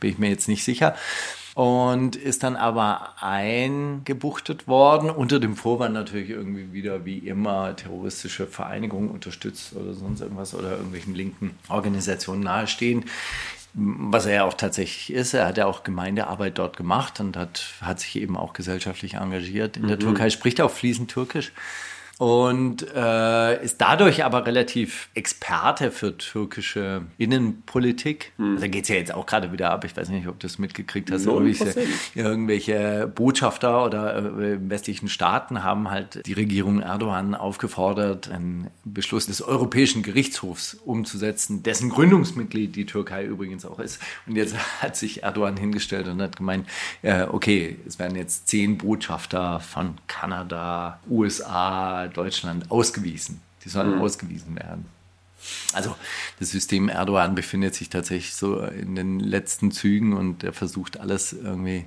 Bin 0.00 0.10
ich 0.10 0.18
mir 0.18 0.30
jetzt 0.30 0.48
nicht 0.48 0.64
sicher 0.64 0.96
und 1.56 2.16
ist 2.16 2.42
dann 2.42 2.54
aber 2.54 3.14
eingebuchtet 3.18 4.68
worden, 4.68 5.08
unter 5.08 5.40
dem 5.40 5.56
Vorwand 5.56 5.94
natürlich 5.94 6.28
irgendwie 6.28 6.74
wieder 6.74 7.06
wie 7.06 7.16
immer 7.16 7.74
terroristische 7.74 8.46
Vereinigungen 8.46 9.08
unterstützt 9.08 9.74
oder 9.74 9.94
sonst 9.94 10.20
irgendwas 10.20 10.54
oder 10.54 10.72
irgendwelchen 10.72 11.14
linken 11.14 11.52
Organisationen 11.70 12.42
nahestehen. 12.42 13.06
Was 13.72 14.26
er 14.26 14.34
ja 14.34 14.44
auch 14.44 14.52
tatsächlich 14.52 15.10
ist. 15.16 15.32
Er 15.32 15.46
hat 15.46 15.56
ja 15.56 15.64
auch 15.64 15.82
Gemeindearbeit 15.82 16.58
dort 16.58 16.76
gemacht 16.76 17.20
und 17.20 17.38
hat, 17.38 17.64
hat 17.80 18.00
sich 18.00 18.16
eben 18.16 18.36
auch 18.36 18.52
gesellschaftlich 18.52 19.14
engagiert 19.14 19.78
in 19.78 19.84
mhm. 19.84 19.88
der 19.88 19.98
Türkei, 19.98 20.28
spricht 20.28 20.60
auch 20.60 20.70
fließend 20.70 21.10
Türkisch 21.10 21.52
und 22.18 22.86
äh, 22.94 23.62
ist 23.62 23.78
dadurch 23.78 24.24
aber 24.24 24.46
relativ 24.46 25.10
Experte 25.12 25.90
für 25.90 26.16
türkische 26.16 27.02
Innenpolitik. 27.18 28.32
Hm. 28.38 28.52
Also 28.52 28.60
da 28.62 28.68
geht 28.68 28.84
es 28.84 28.88
ja 28.88 28.96
jetzt 28.96 29.12
auch 29.12 29.26
gerade 29.26 29.52
wieder 29.52 29.70
ab. 29.70 29.84
Ich 29.84 29.94
weiß 29.94 30.08
nicht, 30.08 30.26
ob 30.26 30.40
du 30.40 30.46
es 30.46 30.58
mitgekriegt 30.58 31.10
hast. 31.10 31.26
Irgendwelche, 31.26 31.74
irgendwelche, 32.14 33.12
Botschafter 33.14 33.84
oder 33.84 34.16
äh, 34.16 34.58
westlichen 34.70 35.08
Staaten 35.08 35.62
haben 35.62 35.90
halt 35.90 36.26
die 36.26 36.32
Regierung 36.32 36.80
Erdogan 36.80 37.34
aufgefordert, 37.34 38.30
einen 38.30 38.70
Beschluss 38.84 39.26
des 39.26 39.42
Europäischen 39.42 40.02
Gerichtshofs 40.02 40.74
umzusetzen, 40.74 41.62
dessen 41.62 41.90
Gründungsmitglied 41.90 42.74
die 42.76 42.86
Türkei 42.86 43.24
übrigens 43.26 43.66
auch 43.66 43.78
ist. 43.78 44.00
Und 44.26 44.36
jetzt 44.36 44.56
hat 44.80 44.96
sich 44.96 45.22
Erdogan 45.22 45.58
hingestellt 45.58 46.08
und 46.08 46.22
hat 46.22 46.36
gemeint, 46.36 46.66
äh, 47.02 47.24
okay, 47.24 47.76
es 47.86 47.98
werden 47.98 48.16
jetzt 48.16 48.48
zehn 48.48 48.78
Botschafter 48.78 49.60
von 49.60 49.98
Kanada, 50.06 50.98
USA, 51.10 52.05
Deutschland 52.08 52.70
ausgewiesen. 52.70 53.40
Die 53.64 53.68
sollen 53.68 53.96
mhm. 53.96 54.02
ausgewiesen 54.02 54.56
werden. 54.56 54.86
Also 55.72 55.94
das 56.38 56.50
System 56.50 56.88
Erdogan 56.88 57.34
befindet 57.34 57.74
sich 57.74 57.90
tatsächlich 57.90 58.34
so 58.34 58.60
in 58.60 58.94
den 58.94 59.20
letzten 59.20 59.70
Zügen 59.70 60.14
und 60.14 60.42
er 60.42 60.52
versucht 60.52 60.98
alles 60.98 61.32
irgendwie 61.32 61.84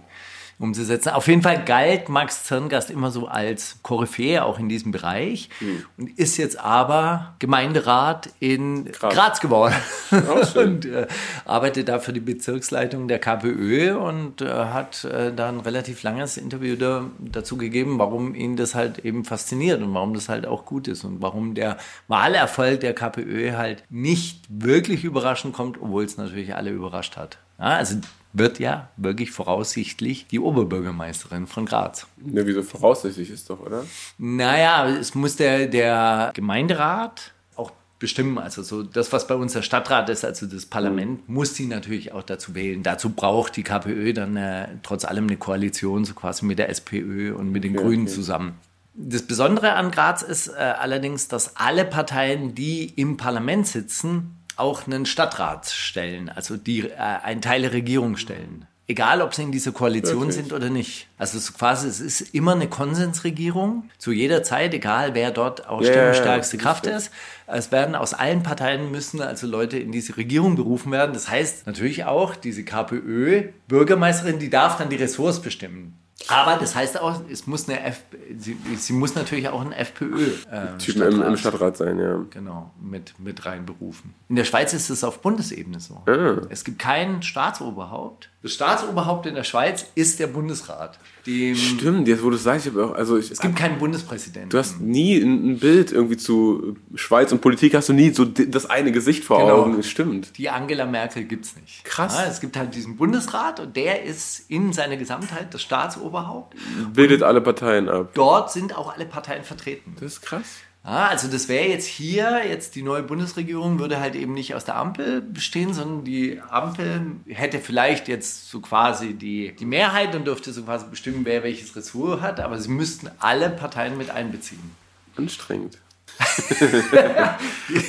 umzusetzen. 0.59 1.09
Auf 1.09 1.27
jeden 1.27 1.41
Fall 1.41 1.63
galt 1.63 2.09
Max 2.09 2.43
Zirngast 2.43 2.91
immer 2.91 3.11
so 3.11 3.27
als 3.27 3.77
Koryphäe 3.81 4.43
auch 4.43 4.59
in 4.59 4.67
diesem 4.67 4.91
Bereich 4.91 5.49
mhm. 5.61 5.85
und 5.97 6.19
ist 6.19 6.35
jetzt 6.35 6.59
aber 6.59 7.33
Gemeinderat 7.39 8.29
in 8.39 8.85
Graz, 8.91 9.13
Graz 9.13 9.39
geworden 9.39 9.73
und 10.55 10.85
äh, 10.85 11.07
arbeitet 11.45 11.87
da 11.87 11.99
für 11.99 12.11
die 12.11 12.19
Bezirksleitung 12.19 13.07
der 13.07 13.19
KPÖ 13.19 13.95
und 13.95 14.41
äh, 14.41 14.49
hat 14.49 15.05
äh, 15.05 15.33
da 15.33 15.47
ein 15.47 15.61
relativ 15.61 16.03
langes 16.03 16.35
Interview 16.35 16.75
da, 16.75 17.05
dazu 17.19 17.55
gegeben, 17.55 17.97
warum 17.97 18.35
ihn 18.35 18.57
das 18.57 18.75
halt 18.75 18.99
eben 18.99 19.23
fasziniert 19.23 19.81
und 19.81 19.93
warum 19.93 20.13
das 20.13 20.27
halt 20.27 20.45
auch 20.45 20.65
gut 20.65 20.89
ist 20.89 21.05
und 21.05 21.21
warum 21.21 21.55
der 21.55 21.77
Wahlerfolg 22.09 22.81
der 22.81 22.93
KPÖ 22.93 23.53
halt 23.53 23.83
nicht 23.89 24.43
wirklich 24.49 25.05
überraschend 25.05 25.53
kommt, 25.53 25.81
obwohl 25.81 26.03
es 26.03 26.17
natürlich 26.17 26.53
alle 26.53 26.71
überrascht 26.71 27.15
hat. 27.15 27.37
Ja, 27.59 27.65
also 27.65 27.95
wird 28.33 28.59
ja 28.59 28.89
wirklich 28.97 29.31
voraussichtlich 29.31 30.27
die 30.27 30.39
Oberbürgermeisterin 30.39 31.47
von 31.47 31.65
Graz. 31.65 32.07
Ja, 32.25 32.45
wieso 32.45 32.63
voraussichtlich 32.63 33.29
ist 33.29 33.49
doch, 33.49 33.59
oder? 33.59 33.85
Naja, 34.17 34.87
es 34.87 35.15
muss 35.15 35.35
der, 35.35 35.67
der 35.67 36.31
Gemeinderat 36.35 37.33
auch 37.55 37.71
bestimmen. 37.97 38.37
Also 38.37 38.61
so 38.61 38.83
das, 38.83 39.11
was 39.11 39.27
bei 39.27 39.35
uns 39.35 39.53
der 39.53 39.63
Stadtrat 39.63 40.09
ist, 40.09 40.23
also 40.23 40.45
das 40.45 40.65
Parlament, 40.65 41.27
mhm. 41.27 41.35
muss 41.35 41.55
sie 41.55 41.65
natürlich 41.65 42.11
auch 42.11 42.23
dazu 42.23 42.53
wählen. 42.53 42.83
Dazu 42.83 43.09
braucht 43.09 43.55
die 43.55 43.63
KPÖ 43.63 44.13
dann 44.13 44.37
äh, 44.37 44.67
trotz 44.83 45.05
allem 45.05 45.25
eine 45.25 45.37
Koalition, 45.37 46.05
so 46.05 46.13
quasi 46.13 46.45
mit 46.45 46.59
der 46.59 46.69
SPÖ 46.69 47.33
und 47.33 47.51
mit 47.51 47.63
den 47.63 47.75
okay, 47.75 47.85
Grünen 47.85 48.03
okay. 48.03 48.13
zusammen. 48.13 48.53
Das 48.93 49.23
Besondere 49.23 49.73
an 49.73 49.91
Graz 49.91 50.21
ist 50.21 50.49
äh, 50.49 50.51
allerdings, 50.77 51.29
dass 51.29 51.55
alle 51.55 51.85
Parteien, 51.85 52.53
die 52.53 52.85
im 52.95 53.17
Parlament 53.17 53.65
sitzen, 53.65 54.38
auch 54.59 54.85
einen 54.85 55.05
Stadtrat 55.05 55.67
stellen, 55.67 56.29
also 56.29 56.57
die 56.57 56.89
äh, 56.89 56.95
einen 56.97 57.41
Teil 57.41 57.61
der 57.61 57.73
Regierung 57.73 58.17
stellen. 58.17 58.67
Egal, 58.89 59.21
ob 59.21 59.35
sie 59.35 59.43
in 59.43 59.51
dieser 59.51 59.71
Koalition 59.71 60.21
Wirklich? 60.21 60.35
sind 60.35 60.51
oder 60.51 60.71
nicht. 60.71 61.07
Also 61.19 61.37
es 61.37 61.53
quasi, 61.53 61.87
es 61.87 61.99
ist 61.99 62.33
immer 62.33 62.53
eine 62.53 62.67
Konsensregierung 62.67 63.87
zu 63.99 64.11
jeder 64.11 64.41
Zeit, 64.41 64.73
egal 64.73 65.13
wer 65.13 65.29
dort 65.29 65.69
auch 65.69 65.79
yeah, 65.81 66.11
stimmstärkste 66.11 66.57
Kraft 66.57 66.87
ist. 66.87 67.11
Es 67.45 67.71
werden 67.71 67.93
aus 67.93 68.15
allen 68.15 68.41
Parteien 68.41 68.89
müssen 68.89 69.21
also 69.21 69.45
Leute 69.45 69.77
in 69.77 69.91
diese 69.91 70.17
Regierung 70.17 70.55
berufen 70.55 70.91
werden. 70.91 71.13
Das 71.13 71.29
heißt 71.29 71.67
natürlich 71.67 72.05
auch, 72.05 72.35
diese 72.35 72.63
KPÖ-Bürgermeisterin, 72.63 74.39
die 74.39 74.49
darf 74.49 74.77
dann 74.77 74.89
die 74.89 74.95
Ressorts 74.95 75.39
bestimmen. 75.39 75.93
Aber 76.27 76.57
das 76.57 76.75
heißt 76.75 76.99
auch, 76.99 77.21
es 77.29 77.47
muss 77.47 77.69
eine 77.69 77.81
F 77.83 78.03
sie, 78.37 78.57
sie 78.75 78.93
muss 78.93 79.15
natürlich 79.15 79.47
auch 79.49 79.61
ein 79.61 79.71
FPÖ 79.71 80.25
äh, 80.51 80.79
Stadtrat, 80.79 81.13
im, 81.13 81.21
im, 81.21 81.37
Stadtrat 81.37 81.77
sein, 81.77 81.99
ja. 81.99 82.23
Genau, 82.29 82.71
mit, 82.81 83.19
mit 83.19 83.45
reinberufen. 83.45 84.13
In 84.27 84.35
der 84.35 84.43
Schweiz 84.43 84.73
ist 84.73 84.89
es 84.89 85.03
auf 85.03 85.21
Bundesebene 85.21 85.79
so. 85.79 86.03
Ah. 86.05 86.41
Es 86.49 86.63
gibt 86.63 86.79
kein 86.79 87.23
Staatsoberhaupt. 87.23 88.29
Das 88.41 88.53
Staatsoberhaupt 88.53 89.25
in 89.25 89.35
der 89.35 89.43
Schweiz 89.43 89.87
ist 89.95 90.17
der 90.17 90.27
Bundesrat. 90.27 90.97
Dem 91.25 91.55
Stimmt, 91.55 92.07
jetzt 92.07 92.23
wo 92.23 92.29
du 92.29 92.37
sagst, 92.37 92.67
ich 92.67 92.77
auch, 92.77 92.93
also 92.93 93.17
ich, 93.17 93.29
es 93.29 93.39
gibt 93.39 93.57
keinen 93.57 93.77
Bundespräsidenten. 93.77 94.49
Du 94.49 94.57
hast 94.57 94.79
nie 94.79 95.17
ein, 95.19 95.59
Bild 95.59 95.91
irgendwie 95.91 96.15
zu 96.15 96.77
Schweiz 96.95 97.33
und 97.33 97.41
Politik, 97.41 97.73
hast 97.73 97.89
du 97.89 97.93
nie 97.93 98.11
so 98.11 98.23
das 98.23 98.65
eine 98.65 98.93
Gesicht 98.93 99.25
vor 99.25 99.39
genau. 99.39 99.63
Augen. 99.63 99.83
Stimmt. 99.83 100.37
Die 100.37 100.49
Angela 100.49 100.85
Merkel 100.85 101.25
gibt 101.25 101.45
es 101.45 101.57
nicht. 101.57 101.83
Krass. 101.83 102.15
Ja, 102.15 102.27
es 102.27 102.39
gibt 102.39 102.55
halt 102.55 102.73
diesen 102.73 102.95
Bundesrat 102.95 103.59
und 103.59 103.75
der 103.75 104.03
ist 104.03 104.49
in 104.49 104.71
seiner 104.71 104.95
Gesamtheit 104.95 105.53
das 105.53 105.61
Staatsoberhaupt. 105.61 106.55
Bildet 106.93 107.23
alle 107.23 107.41
Parteien 107.41 107.89
ab. 107.89 108.11
Dort 108.13 108.53
sind 108.53 108.73
auch 108.77 108.95
alle 108.95 109.05
Parteien 109.05 109.43
vertreten. 109.43 109.97
Das 109.99 110.13
ist 110.13 110.21
krass. 110.21 110.45
Ja, 110.85 111.07
also 111.07 111.27
das 111.27 111.49
wäre 111.49 111.67
jetzt 111.67 111.87
hier, 111.87 112.41
jetzt 112.47 112.75
die 112.75 112.83
neue 112.83 113.03
Bundesregierung 113.03 113.79
würde 113.79 113.99
halt 113.99 114.15
eben 114.15 114.33
nicht 114.33 114.55
aus 114.55 114.63
der 114.63 114.77
Ampel 114.77 115.21
bestehen, 115.21 115.73
sondern 115.73 116.05
die 116.05 116.39
Ampel 116.49 117.17
hätte 117.27 117.59
vielleicht 117.59 118.07
jetzt 118.07 118.49
so 118.49 118.61
quasi 118.61 119.13
die, 119.13 119.53
die 119.55 119.65
Mehrheit 119.65 120.15
und 120.15 120.25
dürfte 120.25 120.53
so 120.53 120.63
quasi 120.63 120.85
bestimmen, 120.89 121.25
wer 121.25 121.43
welches 121.43 121.75
Ressort 121.75 122.21
hat, 122.21 122.39
aber 122.39 122.57
sie 122.57 122.69
müssten 122.69 123.09
alle 123.19 123.49
Parteien 123.49 123.97
mit 123.97 124.09
einbeziehen. 124.09 124.71
Anstrengend. 125.17 125.77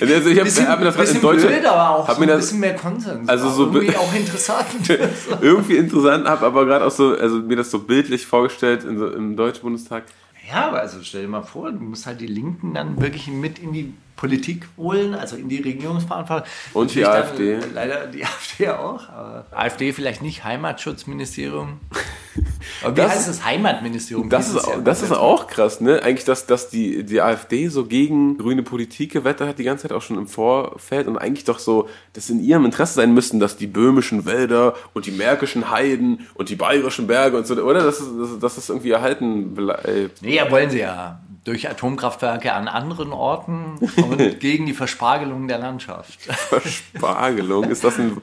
also 0.00 0.28
ich 0.28 0.38
habe 0.38 0.50
hab 0.50 0.78
mir 0.78 0.84
das 0.84 0.94
gerade 0.94 1.10
in 1.10 1.20
Deutsch 1.20 1.46
blöd, 1.46 1.64
aber 1.64 1.90
auch 1.90 2.08
so 2.08 2.20
ein 2.20 2.28
das, 2.28 2.40
bisschen 2.40 2.60
mehr 2.60 2.76
Konsens. 2.76 3.28
Also 3.28 3.50
so 3.50 3.72
irgendwie 3.72 3.96
auch 3.96 4.14
interessant. 4.14 4.66
irgendwie 5.40 5.76
interessant, 5.76 6.28
habe 6.28 6.46
aber 6.46 6.66
gerade 6.66 6.84
auch 6.84 6.90
so, 6.90 7.16
also 7.16 7.38
mir 7.38 7.56
das 7.56 7.70
so 7.70 7.80
bildlich 7.80 8.26
vorgestellt 8.26 8.84
in 8.84 9.00
im 9.00 9.36
Deutschen 9.36 9.62
Bundestag. 9.62 10.04
Ja, 10.50 10.68
aber 10.68 10.80
also 10.80 11.02
stell 11.02 11.22
dir 11.22 11.28
mal 11.28 11.42
vor, 11.42 11.70
du 11.70 11.78
musst 11.78 12.06
halt 12.06 12.20
die 12.20 12.26
Linken 12.26 12.74
dann 12.74 13.00
wirklich 13.00 13.28
mit 13.28 13.58
in 13.60 13.72
die 13.72 13.94
Politik 14.20 14.68
holen, 14.76 15.14
also 15.14 15.34
in 15.36 15.48
die 15.48 15.62
Regierungsverantwortung. 15.62 16.46
Und 16.74 16.94
die 16.94 17.06
AfD. 17.06 17.58
Leider 17.72 18.06
die 18.06 18.22
AfD 18.26 18.68
auch. 18.68 19.08
Aber 19.08 19.46
AfD 19.50 19.94
vielleicht 19.94 20.20
nicht, 20.20 20.44
Heimatschutzministerium. 20.44 21.80
Aber 22.84 22.94
wie 22.94 23.00
das, 23.00 23.12
heißt 23.12 23.28
das 23.30 23.44
Heimatministerium? 23.46 24.28
Das, 24.28 24.50
ist, 24.50 24.58
auch, 24.58 24.84
das 24.84 25.02
ist 25.02 25.12
auch 25.12 25.46
krass, 25.46 25.80
ne? 25.80 26.02
Eigentlich, 26.02 26.26
dass, 26.26 26.44
dass 26.44 26.68
die, 26.68 27.02
die 27.02 27.22
AfD 27.22 27.68
so 27.68 27.86
gegen 27.86 28.36
grüne 28.36 28.62
Politik 28.62 29.12
gewettert 29.12 29.48
hat, 29.48 29.58
die 29.58 29.64
ganze 29.64 29.88
Zeit 29.88 29.92
auch 29.92 30.02
schon 30.02 30.18
im 30.18 30.28
Vorfeld 30.28 31.06
und 31.06 31.16
eigentlich 31.16 31.44
doch 31.44 31.58
so, 31.58 31.88
dass 32.12 32.28
in 32.28 32.44
ihrem 32.44 32.66
Interesse 32.66 32.94
sein 32.94 33.14
müssten, 33.14 33.40
dass 33.40 33.56
die 33.56 33.66
böhmischen 33.66 34.26
Wälder 34.26 34.74
und 34.92 35.06
die 35.06 35.12
märkischen 35.12 35.70
Heiden 35.70 36.26
und 36.34 36.50
die 36.50 36.56
bayerischen 36.56 37.06
Berge 37.06 37.38
und 37.38 37.46
so, 37.46 37.54
oder? 37.54 37.82
Dass, 37.82 37.98
dass, 37.98 38.38
dass 38.38 38.54
das 38.56 38.68
irgendwie 38.68 38.90
erhalten 38.90 39.54
bleibt. 39.54 40.20
Nee, 40.20 40.36
ja, 40.36 40.50
wollen 40.50 40.68
sie 40.68 40.80
ja 40.80 41.20
durch 41.44 41.68
Atomkraftwerke 41.68 42.52
an 42.52 42.68
anderen 42.68 43.12
Orten 43.12 43.78
und 43.96 44.40
gegen 44.40 44.66
die 44.66 44.74
Verspargelung 44.74 45.48
der 45.48 45.58
Landschaft. 45.58 46.20
Verspargelung? 46.22 47.64
Ist 47.64 47.84
das 47.84 47.98
ein 47.98 48.20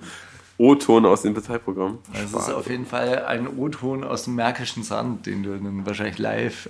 O-Ton 0.58 1.06
aus 1.06 1.22
dem 1.22 1.34
Parteiprogramm? 1.34 2.00
Das 2.14 2.48
ist 2.48 2.54
auf 2.54 2.70
jeden 2.70 2.86
Fall 2.86 3.26
ein 3.26 3.48
O-Ton 3.48 4.04
aus 4.04 4.24
dem 4.24 4.36
Märkischen 4.36 4.84
Sand, 4.84 5.26
den 5.26 5.44
du 5.44 5.58
dann 5.58 5.86
wahrscheinlich 5.86 6.18
live, 6.18 6.70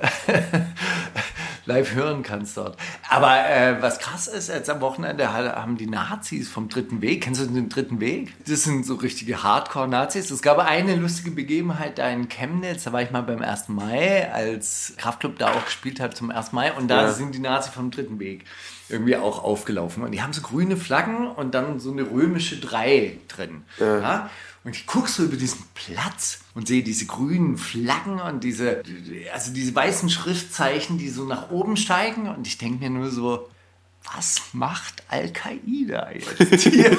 live 1.67 1.93
hören 1.93 2.23
kannst 2.23 2.57
dort. 2.57 2.77
Aber 3.09 3.47
äh, 3.47 3.81
was 3.81 3.99
krass 3.99 4.27
ist, 4.27 4.49
jetzt 4.49 4.69
am 4.69 4.81
Wochenende 4.81 5.31
haben 5.31 5.77
die 5.77 5.87
Nazis 5.87 6.49
vom 6.49 6.69
Dritten 6.69 7.01
Weg, 7.01 7.23
kennst 7.23 7.41
du 7.41 7.45
den 7.45 7.69
Dritten 7.69 7.99
Weg? 7.99 8.33
Das 8.47 8.63
sind 8.63 8.85
so 8.85 8.95
richtige 8.95 9.43
Hardcore-Nazis. 9.43 10.31
Es 10.31 10.41
gab 10.41 10.57
eine 10.57 10.95
lustige 10.95 11.31
Begebenheit 11.31 11.99
da 11.99 12.09
in 12.09 12.29
Chemnitz, 12.29 12.85
da 12.85 12.93
war 12.93 13.01
ich 13.01 13.11
mal 13.11 13.21
beim 13.21 13.41
1. 13.41 13.67
Mai, 13.69 14.31
als 14.31 14.93
Kraftclub 14.97 15.37
da 15.37 15.51
auch 15.51 15.65
gespielt 15.65 15.99
hat 15.99 16.17
zum 16.17 16.31
1. 16.31 16.53
Mai 16.53 16.73
und 16.73 16.87
da 16.87 17.03
ja. 17.03 17.11
sind 17.11 17.35
die 17.35 17.39
Nazis 17.39 17.73
vom 17.73 17.91
Dritten 17.91 18.19
Weg 18.19 18.45
irgendwie 18.89 19.17
auch 19.17 19.43
aufgelaufen. 19.43 20.03
Und 20.03 20.11
die 20.11 20.21
haben 20.21 20.33
so 20.33 20.41
grüne 20.41 20.77
Flaggen 20.77 21.27
und 21.27 21.53
dann 21.53 21.79
so 21.79 21.91
eine 21.91 22.03
römische 22.03 22.57
3 22.57 23.17
drin. 23.27 23.63
Ja. 23.79 23.99
ja? 23.99 24.29
Und 24.67 24.75
ich 24.75 24.85
gucke 24.85 25.09
so 25.09 25.23
über 25.23 25.37
diesen 25.37 25.63
Platz 25.75 26.39
und 26.53 26.67
sehe 26.67 26.83
diese 26.83 27.05
grünen 27.05 27.55
Flaggen 27.57 28.19
und 28.19 28.43
diese, 28.43 28.83
also 29.31 29.53
diese 29.53 29.73
weißen 29.73 30.09
Schriftzeichen, 30.09 30.97
die 30.97 31.07
so 31.07 31.23
nach 31.23 31.51
oben 31.51 31.77
steigen. 31.77 32.27
Und 32.27 32.45
ich 32.45 32.57
denke 32.57 32.83
mir 32.83 32.89
nur 32.89 33.09
so, 33.09 33.47
was 34.13 34.41
macht 34.51 35.03
Al-Qaida 35.07 36.11
jetzt 36.11 36.63
hier? 36.63 36.97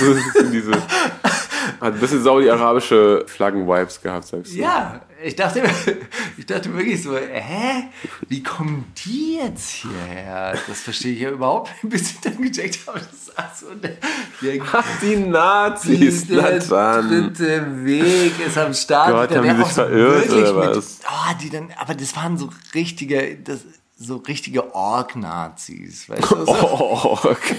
So 0.00 0.14
sind 0.14 0.52
diese, 0.52 0.72
hat 0.72 1.94
ein 1.94 2.00
bisschen 2.00 2.24
saudi-arabische 2.24 3.24
Flaggen-Vibes 3.28 4.02
gehabt, 4.02 4.26
sagst 4.26 4.52
du. 4.52 4.58
ja, 4.58 5.05
ich 5.22 5.36
dachte, 5.36 5.62
ich 6.36 6.46
dachte 6.46 6.72
wirklich 6.74 7.02
so, 7.02 7.16
hä? 7.16 7.88
Wie 8.28 8.42
kommen 8.42 8.92
die 9.04 9.36
jetzt 9.36 9.70
hierher? 9.70 10.56
Das 10.66 10.80
verstehe 10.80 11.14
ich 11.14 11.20
ja 11.20 11.30
überhaupt 11.30 11.70
nicht, 11.82 11.92
bis 11.92 12.10
ich 12.12 12.20
dann 12.20 12.40
gecheckt 12.40 12.86
habe, 12.86 12.98
das 13.00 13.12
ist 13.12 13.32
ach 13.36 13.54
so 13.54 13.74
der, 13.74 13.96
der 14.42 14.62
Ach, 14.72 14.84
die 15.02 15.16
Nazis, 15.16 16.26
na 16.28 16.50
der 16.50 16.58
dritte 17.02 17.84
Weg 17.84 18.32
ist 18.46 18.58
am 18.58 18.74
Start. 18.74 19.10
Gott, 19.10 19.36
haben 19.36 19.56
die 19.56 19.64
sich 19.64 19.72
verirrt, 19.72 20.30
oder 20.30 20.66
mit- 20.68 20.76
was? 20.76 21.00
Oh, 21.08 21.34
die 21.42 21.50
dann, 21.50 21.68
aber 21.78 21.94
das 21.94 22.14
waren 22.16 22.36
so 22.38 22.50
richtige, 22.74 23.36
das, 23.36 23.60
so 23.98 24.16
richtige 24.16 24.74
Org-Nazis, 24.74 26.08
weißt 26.08 26.30
du? 26.30 26.36
So, 26.44 26.52
Oh, 26.54 27.18
okay. 27.24 27.56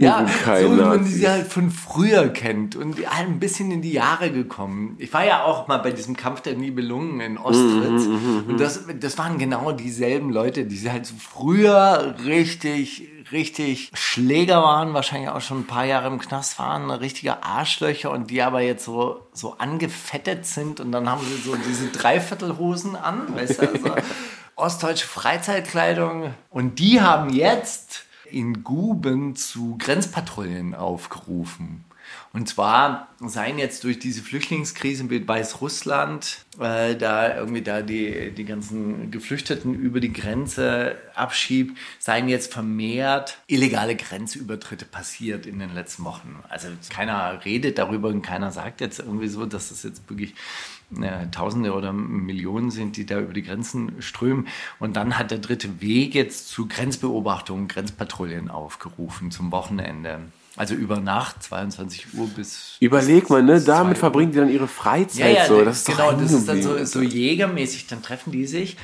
ja, 0.00 0.22
Urukai 0.22 0.62
so 0.62 0.72
wie 0.72 0.80
man 0.80 1.04
sie 1.04 1.28
halt 1.28 1.46
von 1.46 1.70
früher 1.70 2.28
kennt 2.28 2.74
und 2.76 2.98
die 2.98 3.06
halt 3.06 3.28
ein 3.28 3.38
bisschen 3.38 3.70
in 3.70 3.80
die 3.80 3.92
Jahre 3.92 4.30
gekommen. 4.30 4.96
Ich 4.98 5.12
war 5.12 5.24
ja 5.24 5.44
auch 5.44 5.68
mal 5.68 5.78
bei 5.78 5.92
diesem 5.92 6.16
Kampf 6.16 6.40
der 6.42 6.56
Nibelungen 6.56 7.20
in 7.20 7.38
Ostritz 7.38 8.06
Mhm, 8.06 8.44
und 8.48 8.60
das, 8.60 8.84
das 9.00 9.16
waren 9.18 9.38
genau 9.38 9.72
dieselben 9.72 10.30
Leute, 10.30 10.64
die 10.64 10.90
halt 10.90 11.06
so 11.06 11.14
früher 11.18 12.16
richtig, 12.24 13.08
richtig 13.30 13.90
Schläger 13.94 14.62
waren, 14.62 14.92
wahrscheinlich 14.94 15.30
auch 15.30 15.40
schon 15.40 15.60
ein 15.60 15.66
paar 15.66 15.84
Jahre 15.86 16.08
im 16.08 16.18
Knast 16.18 16.58
waren, 16.58 16.90
richtige 16.90 17.42
Arschlöcher 17.44 18.10
und 18.10 18.30
die 18.30 18.42
aber 18.42 18.60
jetzt 18.60 18.84
so, 18.84 19.26
so 19.32 19.54
angefettet 19.58 20.44
sind 20.44 20.80
und 20.80 20.92
dann 20.92 21.08
haben 21.08 21.22
sie 21.24 21.40
so 21.40 21.56
diese 21.56 21.86
Dreiviertelhosen 21.86 22.96
an, 22.96 23.34
weißt 23.34 23.62
du, 23.62 23.68
also 23.68 23.94
ostdeutsche 24.62 25.08
Freizeitkleidung 25.08 26.34
und 26.48 26.78
die 26.78 27.00
haben 27.00 27.30
jetzt 27.30 28.04
in 28.30 28.62
Guben 28.62 29.34
zu 29.34 29.76
Grenzpatrouillen 29.76 30.76
aufgerufen. 30.76 31.84
Und 32.32 32.48
zwar 32.48 33.08
seien 33.20 33.58
jetzt 33.58 33.84
durch 33.84 33.98
diese 33.98 34.22
Flüchtlingskrise 34.22 35.04
mit 35.04 35.26
Weißrussland, 35.26 36.44
äh, 36.60 36.94
da 36.94 37.36
irgendwie 37.36 37.62
da 37.62 37.82
die, 37.82 38.30
die 38.30 38.44
ganzen 38.44 39.10
Geflüchteten 39.10 39.74
über 39.74 40.00
die 40.00 40.12
Grenze 40.12 40.96
abschiebt, 41.14 41.76
seien 41.98 42.28
jetzt 42.28 42.52
vermehrt 42.52 43.38
illegale 43.48 43.96
Grenzübertritte 43.96 44.84
passiert 44.84 45.44
in 45.44 45.58
den 45.58 45.74
letzten 45.74 46.04
Wochen. 46.04 46.42
Also 46.48 46.68
keiner 46.88 47.44
redet 47.44 47.78
darüber 47.78 48.08
und 48.08 48.22
keiner 48.22 48.52
sagt 48.52 48.80
jetzt 48.80 49.00
irgendwie 49.00 49.28
so, 49.28 49.44
dass 49.44 49.70
das 49.70 49.82
jetzt 49.82 50.08
wirklich 50.08 50.34
äh, 51.00 51.30
Tausende 51.30 51.72
oder 51.72 51.92
Millionen 51.92 52.70
sind, 52.70 52.96
die 52.96 53.06
da 53.06 53.20
über 53.20 53.32
die 53.32 53.42
Grenzen 53.42 54.00
strömen. 54.00 54.48
Und 54.78 54.96
dann 54.96 55.18
hat 55.18 55.30
der 55.30 55.38
dritte 55.38 55.80
Weg 55.80 56.14
jetzt 56.14 56.48
zu 56.48 56.66
Grenzbeobachtungen, 56.66 57.68
Grenzpatrouillen 57.68 58.50
aufgerufen 58.50 59.30
zum 59.30 59.52
Wochenende. 59.52 60.20
Also 60.54 60.74
über 60.74 61.00
Nacht, 61.00 61.42
22 61.42 62.14
Uhr 62.14 62.28
bis. 62.28 62.76
Überleg 62.78 63.30
mal, 63.30 63.42
ne? 63.42 63.60
Damit 63.60 63.96
verbringen 63.96 64.32
die 64.32 64.38
dann 64.38 64.50
ihre 64.50 64.68
Freizeit 64.68 65.34
ja, 65.34 65.42
ja, 65.42 65.46
so. 65.46 65.64
Das 65.64 65.78
ist 65.78 65.86
genau, 65.86 66.12
das 66.12 66.30
ist 66.30 66.46
dann 66.46 66.62
so, 66.62 66.84
so 66.84 67.00
jägermäßig, 67.00 67.86
dann 67.86 68.02
treffen 68.02 68.32
die 68.32 68.46
sich. 68.46 68.76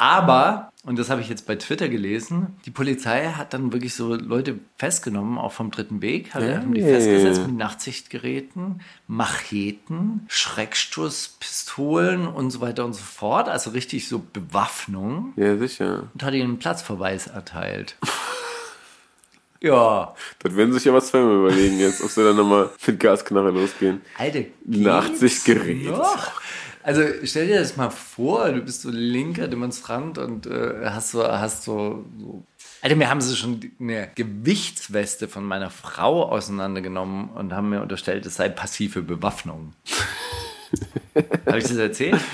Aber, 0.00 0.72
und 0.84 0.98
das 0.98 1.10
habe 1.10 1.20
ich 1.20 1.28
jetzt 1.28 1.46
bei 1.46 1.56
Twitter 1.56 1.90
gelesen, 1.90 2.56
die 2.64 2.70
Polizei 2.70 3.26
hat 3.36 3.52
dann 3.52 3.70
wirklich 3.74 3.94
so 3.94 4.14
Leute 4.14 4.58
festgenommen, 4.78 5.36
auch 5.36 5.52
vom 5.52 5.70
dritten 5.70 6.00
Weg, 6.00 6.32
hat, 6.32 6.42
haben 6.42 6.72
die 6.72 6.82
Hey. 6.82 6.94
festgesetzt 6.94 7.46
mit 7.46 7.56
Nachtsichtgeräten, 7.58 8.80
Macheten, 9.06 10.24
Schreckstoßpistolen 10.28 12.26
und 12.26 12.50
so 12.50 12.62
weiter 12.62 12.86
und 12.86 12.94
so 12.94 13.02
fort. 13.02 13.50
Also 13.50 13.70
richtig 13.70 14.08
so 14.08 14.24
Bewaffnung 14.32 15.34
Ja, 15.36 15.58
sicher. 15.58 16.04
und 16.14 16.22
hat 16.22 16.32
ihnen 16.32 16.44
einen 16.44 16.58
Platzverweis 16.58 17.26
erteilt. 17.26 17.96
ja, 19.60 20.14
Das 20.38 20.56
werden 20.56 20.72
sich 20.72 20.84
ja 20.86 20.94
was 20.94 21.08
zweimal 21.08 21.36
überlegen 21.36 21.78
jetzt, 21.78 22.02
ob 22.02 22.08
sie 22.08 22.24
dann 22.24 22.36
nochmal 22.36 22.70
mit 22.86 22.98
Gasknarre 23.00 23.50
losgehen. 23.50 24.00
Alter, 24.16 24.44
Nachtsichtgerät. 24.64 25.84
noch? 25.84 26.40
Also 26.82 27.02
stell 27.24 27.46
dir 27.46 27.58
das 27.58 27.76
mal 27.76 27.90
vor, 27.90 28.50
du 28.52 28.62
bist 28.62 28.82
so 28.82 28.90
linker 28.90 29.48
Demonstrant 29.48 30.16
und 30.18 30.46
äh, 30.46 30.86
hast 30.86 31.10
so, 31.10 31.26
hast 31.26 31.64
so, 31.64 32.04
so. 32.18 32.42
Alter, 32.80 32.96
mir 32.96 33.10
haben 33.10 33.20
sie 33.20 33.36
schon 33.36 33.60
eine 33.78 34.10
Gewichtsweste 34.14 35.28
von 35.28 35.44
meiner 35.44 35.70
Frau 35.70 36.30
auseinandergenommen 36.30 37.30
und 37.30 37.52
haben 37.52 37.68
mir 37.68 37.82
unterstellt, 37.82 38.24
es 38.24 38.36
sei 38.36 38.48
passive 38.48 39.02
Bewaffnung. 39.02 39.74
Habe 41.46 41.58
ich 41.58 41.64
das 41.64 41.76
erzählt? 41.76 42.20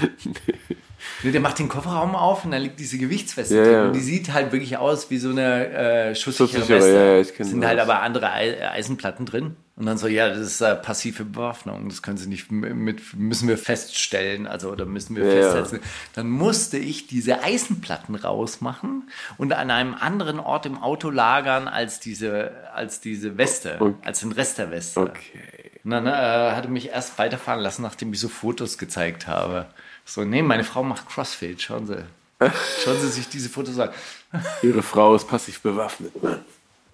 Nee, 1.22 1.30
der 1.30 1.40
macht 1.40 1.58
den 1.58 1.68
Kofferraum 1.68 2.14
auf 2.14 2.44
und 2.44 2.50
da 2.50 2.58
liegt 2.58 2.78
diese 2.78 2.98
Gewichtsweste 2.98 3.56
Ja, 3.56 3.62
drin. 3.62 3.72
ja. 3.72 3.84
Und 3.86 3.92
die 3.94 4.00
sieht 4.00 4.32
halt 4.34 4.52
wirklich 4.52 4.76
aus 4.76 5.08
wie 5.10 5.18
so 5.18 5.30
eine 5.30 5.68
äh, 5.68 6.14
schusssichere 6.14 6.60
Schusssichere, 6.60 7.18
Weste. 7.20 7.34
ja, 7.38 7.44
sind 7.44 7.60
das. 7.62 7.68
halt 7.70 7.80
aber 7.80 8.02
andere 8.02 8.32
Ei- 8.32 8.70
Eisenplatten 8.70 9.24
drin. 9.24 9.56
Und 9.76 9.86
dann 9.86 9.98
so, 9.98 10.08
ja, 10.08 10.28
das 10.28 10.38
ist 10.40 10.60
äh, 10.60 10.74
passive 10.74 11.24
Bewaffnung. 11.24 11.88
Das 11.88 12.02
können 12.02 12.18
sie 12.18 12.28
nicht 12.28 12.50
mit, 12.50 13.14
müssen 13.14 13.48
wir 13.48 13.56
feststellen, 13.56 14.46
also 14.46 14.70
oder 14.70 14.84
müssen 14.84 15.16
wir 15.16 15.24
festsetzen. 15.24 15.80
Dann 16.14 16.28
musste 16.28 16.76
ich 16.76 17.06
diese 17.06 17.42
Eisenplatten 17.42 18.14
rausmachen 18.14 19.08
und 19.38 19.52
an 19.54 19.70
einem 19.70 19.94
anderen 19.94 20.38
Ort 20.40 20.66
im 20.66 20.76
Auto 20.82 21.08
lagern 21.10 21.66
als 21.68 21.98
diese, 22.00 22.50
als 22.74 23.00
diese 23.00 23.38
Weste, 23.38 23.76
Okay. 23.80 23.94
als 24.04 24.20
den 24.20 24.32
Rest 24.32 24.58
der 24.58 24.70
Weste. 24.70 25.00
Okay. 25.00 25.70
Und 25.86 25.92
dann 25.92 26.08
äh, 26.08 26.10
hat 26.10 26.64
er 26.64 26.68
mich 26.68 26.88
erst 26.88 27.16
weiterfahren 27.16 27.60
lassen, 27.60 27.82
nachdem 27.82 28.12
ich 28.12 28.18
so 28.18 28.28
Fotos 28.28 28.76
gezeigt 28.76 29.28
habe. 29.28 29.66
So, 30.04 30.24
nee, 30.24 30.42
meine 30.42 30.64
Frau 30.64 30.82
macht 30.82 31.08
Crossfit, 31.08 31.62
schauen 31.62 31.86
Sie. 31.86 31.98
Schauen 32.84 32.98
Sie 33.00 33.08
sich 33.08 33.28
diese 33.28 33.48
Fotos 33.48 33.78
an. 33.78 33.90
Ihre 34.62 34.82
Frau 34.82 35.14
ist 35.14 35.28
passiv 35.28 35.60
bewaffnet, 35.60 36.20
Mann. 36.20 36.40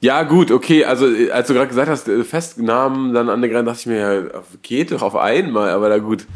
Ja, 0.03 0.25
gut, 0.25 0.51
okay. 0.51 0.85
Also, 0.85 1.11
äh, 1.11 1.31
als 1.31 1.49
du 1.49 1.55
gerade 1.55 1.69
gesagt 1.69 1.89
hast, 1.89 2.07
äh, 2.07 2.23
Festnahmen 2.23 3.15
dann 3.15 3.31
an 3.31 3.41
der 3.41 3.49
Grenze, 3.49 3.65
dachte 3.65 3.81
ich 3.81 3.87
mir, 3.87 3.99
ja, 3.99 4.43
geht 4.61 4.93
doch 4.93 5.01
auf 5.01 5.17
einmal, 5.17 5.71
aber 5.71 5.89
da 5.89 5.97
gut. 5.97 6.27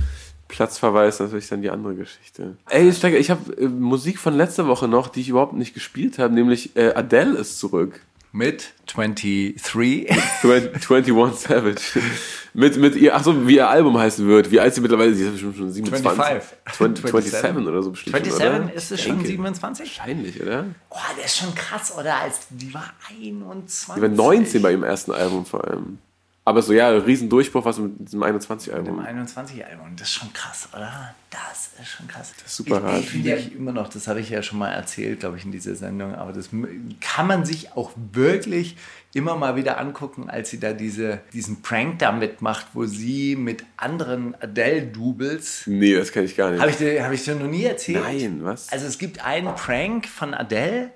Platzverweis 0.48 1.16
ist 1.16 1.20
natürlich 1.20 1.48
dann 1.48 1.60
die 1.60 1.68
andere 1.68 1.94
Geschichte. 1.94 2.56
Ey, 2.70 2.90
Steiger, 2.90 3.18
ich 3.18 3.30
habe 3.30 3.52
äh, 3.60 3.68
Musik 3.68 4.18
von 4.18 4.34
letzter 4.34 4.66
Woche 4.66 4.88
noch, 4.88 5.08
die 5.08 5.20
ich 5.20 5.28
überhaupt 5.28 5.52
nicht 5.52 5.74
gespielt 5.74 6.18
habe, 6.18 6.32
nämlich 6.32 6.74
äh, 6.74 6.94
Adele 6.94 7.36
ist 7.36 7.58
zurück. 7.58 8.00
Mit 8.36 8.74
23. 8.88 10.12
20 10.42 10.90
21 10.90 11.38
Savage. 11.38 12.02
mit, 12.52 12.76
mit 12.76 12.94
ihr, 12.94 13.16
ach 13.16 13.24
so, 13.24 13.48
wie 13.48 13.54
ihr 13.54 13.66
Album 13.66 13.96
heißen 13.96 14.28
wird. 14.28 14.50
Wie 14.50 14.60
alt 14.60 14.74
sie 14.74 14.82
mittlerweile 14.82 15.12
ist, 15.12 15.16
sie 15.16 15.24
ist 15.24 15.32
bestimmt 15.32 15.56
schon 15.56 15.72
27. 15.72 16.12
25. 16.12 17.02
20, 17.02 17.32
27 17.32 17.66
oder 17.66 17.82
so 17.82 17.90
bestimmt. 17.92 18.14
schon, 18.14 18.24
27 18.24 18.62
oder? 18.62 18.74
ist 18.74 18.92
es 18.92 19.02
schon 19.02 19.12
denke. 19.12 19.28
27? 19.28 19.98
Wahrscheinlich, 19.98 20.42
oder? 20.42 20.66
Oh, 20.90 20.98
der 21.16 21.24
ist 21.24 21.38
schon 21.38 21.54
krass, 21.54 21.94
oder? 21.98 22.14
Als, 22.14 22.40
die 22.50 22.74
war 22.74 22.92
21. 23.08 23.94
Die 23.94 24.02
war 24.02 24.08
19 24.10 24.60
bei 24.60 24.72
ihrem 24.72 24.84
ersten 24.84 25.12
Album 25.12 25.46
vor 25.46 25.64
allem. 25.66 25.96
Aber 26.46 26.62
so, 26.62 26.72
ja, 26.72 26.90
Riesendurchbruch, 26.90 27.64
was 27.64 27.80
mit 27.80 28.06
diesem 28.06 28.22
21-Album. 28.22 29.00
Im 29.00 29.04
21-Album. 29.04 29.96
Das 29.96 30.06
ist 30.06 30.14
schon 30.14 30.32
krass, 30.32 30.68
oder? 30.72 31.12
Das 31.28 31.70
ist 31.82 31.88
schon 31.88 32.06
krass. 32.06 32.32
Das 32.36 32.46
ist 32.46 32.56
super 32.56 32.78
ich, 32.78 32.82
hart. 32.84 33.00
Ich 33.00 33.10
finde 33.10 33.30
ja 33.30 33.36
immer 33.36 33.72
noch, 33.72 33.88
das 33.88 34.06
habe 34.06 34.20
ich 34.20 34.30
ja 34.30 34.40
schon 34.44 34.60
mal 34.60 34.70
erzählt, 34.70 35.18
glaube 35.18 35.38
ich, 35.38 35.44
in 35.44 35.50
dieser 35.50 35.74
Sendung, 35.74 36.14
aber 36.14 36.32
das 36.32 36.50
kann 37.00 37.26
man 37.26 37.44
sich 37.44 37.72
auch 37.72 37.90
wirklich 38.12 38.76
immer 39.12 39.34
mal 39.34 39.56
wieder 39.56 39.80
angucken, 39.80 40.30
als 40.30 40.50
sie 40.50 40.60
da 40.60 40.72
diese, 40.72 41.18
diesen 41.32 41.62
Prank 41.62 41.98
da 41.98 42.12
mitmacht, 42.12 42.66
wo 42.74 42.84
sie 42.84 43.34
mit 43.34 43.64
anderen 43.76 44.40
Adele-Doubles 44.40 45.64
Nee, 45.66 45.96
das 45.96 46.12
kann 46.12 46.22
ich 46.22 46.36
gar 46.36 46.52
nicht. 46.52 46.60
Habe 46.60 46.70
ich, 46.70 46.76
dir, 46.76 47.04
hab 47.04 47.12
ich 47.12 47.24
dir 47.24 47.34
noch 47.34 47.48
nie 47.48 47.64
erzählt? 47.64 48.04
Nein, 48.04 48.38
was? 48.44 48.70
Also 48.70 48.86
es 48.86 48.98
gibt 48.98 49.24
einen 49.24 49.52
Prank 49.56 50.06
von 50.06 50.32
Adele, 50.32 50.92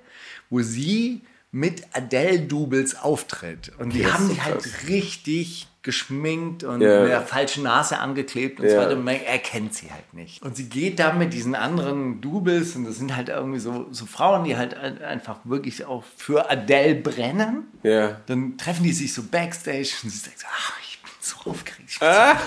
wo 0.49 0.61
sie 0.61 1.23
mit 1.51 1.83
Adele-Doubles 1.93 2.95
auftritt. 2.95 3.71
Und 3.77 3.93
die 3.93 4.05
haben 4.07 4.27
so 4.27 4.33
die 4.33 4.41
halt 4.41 4.87
richtig 4.87 5.67
geschminkt 5.83 6.63
und 6.63 6.79
Ja. 6.81 7.01
mit 7.01 7.09
der 7.09 7.21
falschen 7.23 7.63
Nase 7.63 7.97
angeklebt 7.97 8.59
und 8.59 8.69
so 8.69 8.75
Ja. 8.75 8.81
weiter. 8.81 8.93
Und 8.95 9.03
man 9.03 9.15
erkennt 9.15 9.73
sie 9.73 9.91
halt 9.91 10.13
nicht. 10.13 10.41
Und 10.43 10.55
sie 10.55 10.69
geht 10.69 10.99
da 10.99 11.11
mit 11.11 11.33
diesen 11.33 11.55
anderen 11.55 12.21
Doubles 12.21 12.75
und 12.75 12.85
das 12.85 12.97
sind 12.97 13.15
halt 13.15 13.29
irgendwie 13.29 13.59
so, 13.59 13.87
so 13.91 14.05
Frauen, 14.05 14.43
die 14.43 14.55
halt 14.57 14.75
ein- 14.75 15.01
einfach 15.01 15.39
wirklich 15.43 15.83
auch 15.85 16.03
für 16.17 16.49
Adele 16.49 16.95
brennen. 16.95 17.63
ja. 17.83 18.21
Dann 18.27 18.57
treffen 18.57 18.83
die 18.83 18.93
sich 18.93 19.11
so 19.13 19.23
backstage 19.23 19.89
und 20.03 20.09
sie 20.11 20.19
sagt 20.19 20.39
so, 20.39 20.45
ach, 20.55 20.73
ich 20.83 21.01
bin 21.01 21.11
so 21.19 21.49
aufgeregt. 21.49 21.89
Ich, 21.89 21.99
bin 21.99 22.07
Ah. 22.07 22.35
so, 22.35 22.39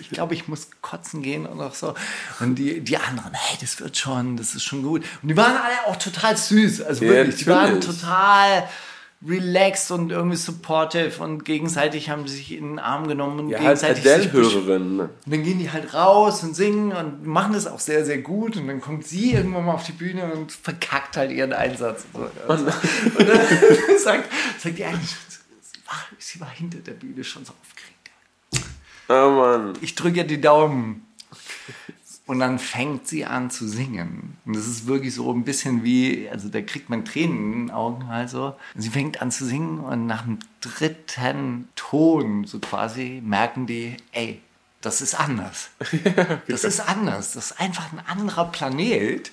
ich 0.00 0.10
glaube, 0.10 0.34
ich 0.34 0.48
muss 0.48 0.68
kotzen 0.80 1.22
gehen 1.22 1.46
und 1.46 1.60
auch 1.60 1.74
so. 1.74 1.94
Und 2.40 2.54
die, 2.56 2.80
die 2.80 2.96
anderen, 2.96 3.32
hey, 3.34 3.58
das 3.60 3.78
wird 3.80 3.96
schon, 3.96 4.36
das 4.36 4.54
ist 4.54 4.64
schon 4.64 4.82
gut. 4.82 5.04
Und 5.22 5.28
die 5.28 5.36
waren 5.36 5.56
alle 5.56 5.86
auch 5.86 5.96
total 5.96 6.36
süß. 6.36 6.82
Also 6.82 7.04
Ja, 7.04 7.10
wirklich, 7.12 7.36
die 7.36 7.46
waren 7.46 7.80
total 7.80 8.68
relaxed 9.24 9.92
und 9.92 10.10
irgendwie 10.10 10.36
supportive 10.36 11.22
und 11.22 11.44
gegenseitig 11.44 12.10
haben 12.10 12.26
sie 12.26 12.36
sich 12.36 12.52
in 12.52 12.70
den 12.70 12.78
Arm 12.80 13.06
genommen 13.06 13.38
und 13.38 13.48
Ja, 13.50 13.60
halt 13.60 13.78
gegenseitig 13.80 14.04
besch- 14.04 14.14
Adele-Hörerin. 14.30 14.98
und 15.00 15.10
dann 15.26 15.42
gehen 15.44 15.60
die 15.60 15.70
halt 15.70 15.94
raus 15.94 16.42
und 16.42 16.56
singen 16.56 16.90
und 16.90 17.24
machen 17.24 17.52
das 17.52 17.68
auch 17.68 17.78
sehr, 17.78 18.04
sehr 18.04 18.18
gut. 18.18 18.56
Und 18.56 18.66
dann 18.66 18.80
kommt 18.80 19.06
sie 19.06 19.32
irgendwann 19.34 19.64
mal 19.66 19.74
auf 19.74 19.84
die 19.84 19.92
Bühne 19.92 20.24
und 20.32 20.50
verkackt 20.50 21.16
halt 21.16 21.30
ihren 21.30 21.52
Einsatz. 21.52 22.04
Und, 22.14 22.30
so. 22.48 22.52
und 22.52 23.28
dann 23.28 23.38
sagt, 24.02 24.28
sagt 24.58 24.78
die 24.78 24.84
eine, 24.84 24.98
sie 26.18 26.40
war, 26.40 26.50
hinter 26.50 26.78
der 26.78 26.92
Bühne 26.92 27.22
schon 27.22 27.44
so 27.44 27.52
aufgeregt. 27.52 27.71
Oh 29.12 29.30
Mann. 29.30 29.74
Ich 29.82 29.94
drücke 29.94 30.18
ihr 30.18 30.24
die 30.24 30.40
Daumen. 30.40 31.06
Und 32.24 32.38
dann 32.38 32.58
fängt 32.58 33.06
sie 33.08 33.26
an 33.26 33.50
zu 33.50 33.68
singen. 33.68 34.38
Und 34.46 34.56
das 34.56 34.66
ist 34.66 34.86
wirklich 34.86 35.14
so 35.14 35.30
ein 35.32 35.44
bisschen 35.44 35.82
wie, 35.82 36.30
also 36.30 36.48
da 36.48 36.62
kriegt 36.62 36.88
man 36.88 37.04
Tränen 37.04 37.52
in 37.52 37.66
den 37.66 37.70
Augen 37.72 38.08
halt 38.08 38.30
so. 38.30 38.54
Und 38.74 38.80
sie 38.80 38.88
fängt 38.90 39.20
an 39.20 39.30
zu 39.30 39.44
singen 39.44 39.80
und 39.80 40.06
nach 40.06 40.22
dem 40.22 40.38
dritten 40.60 41.68
Ton 41.74 42.44
so 42.44 42.58
quasi 42.60 43.20
merken 43.22 43.66
die, 43.66 43.96
ey, 44.12 44.40
das 44.80 45.02
ist 45.02 45.14
anders. 45.14 45.70
Das 46.48 46.64
ist 46.64 46.80
anders. 46.80 47.32
Das 47.32 47.50
ist 47.50 47.60
einfach 47.60 47.92
ein 47.92 48.00
anderer 48.06 48.46
Planet. 48.46 49.30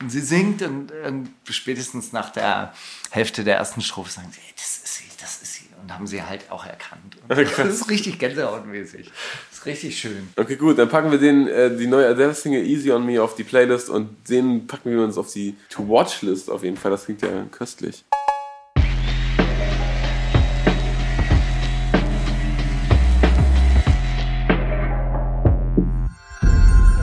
Und 0.00 0.10
sie 0.10 0.20
singt 0.20 0.62
und, 0.62 0.90
und 0.90 1.30
spätestens 1.50 2.12
nach 2.12 2.30
der 2.30 2.72
Hälfte 3.10 3.44
der 3.44 3.56
ersten 3.56 3.80
Strophe 3.82 4.10
sagen 4.10 4.28
sie, 4.32 4.40
ey, 4.40 4.54
das 4.56 4.78
ist 4.78 4.94
sie, 4.94 5.04
das 5.20 5.42
ist 5.42 5.47
sie. 5.47 5.47
Und 5.88 5.94
haben 5.94 6.06
sie 6.06 6.22
halt 6.22 6.50
auch 6.50 6.66
erkannt. 6.66 7.16
Und 7.28 7.38
das 7.58 7.58
ist 7.58 7.88
richtig 7.88 8.18
gänsehautmäßig. 8.18 9.10
Das 9.48 9.60
ist 9.60 9.64
richtig 9.64 9.98
schön. 9.98 10.28
Okay, 10.36 10.56
gut, 10.56 10.76
dann 10.76 10.90
packen 10.90 11.10
wir 11.10 11.16
den, 11.16 11.48
äh, 11.48 11.74
die 11.74 11.86
neue 11.86 12.08
Adele-Single 12.08 12.62
Easy 12.62 12.92
on 12.92 13.06
Me 13.06 13.22
auf 13.22 13.36
die 13.36 13.42
Playlist 13.42 13.88
und 13.88 14.28
den 14.28 14.66
packen 14.66 14.90
wir 14.90 15.00
uns 15.02 15.16
auf 15.16 15.32
die 15.32 15.56
To-Watch-List 15.70 16.50
auf 16.50 16.62
jeden 16.62 16.76
Fall. 16.76 16.90
Das 16.90 17.06
klingt 17.06 17.22
ja 17.22 17.30
köstlich. 17.50 18.04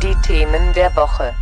Die 0.04 0.16
Themen 0.28 0.74
der 0.76 0.96
Woche. 0.96 1.34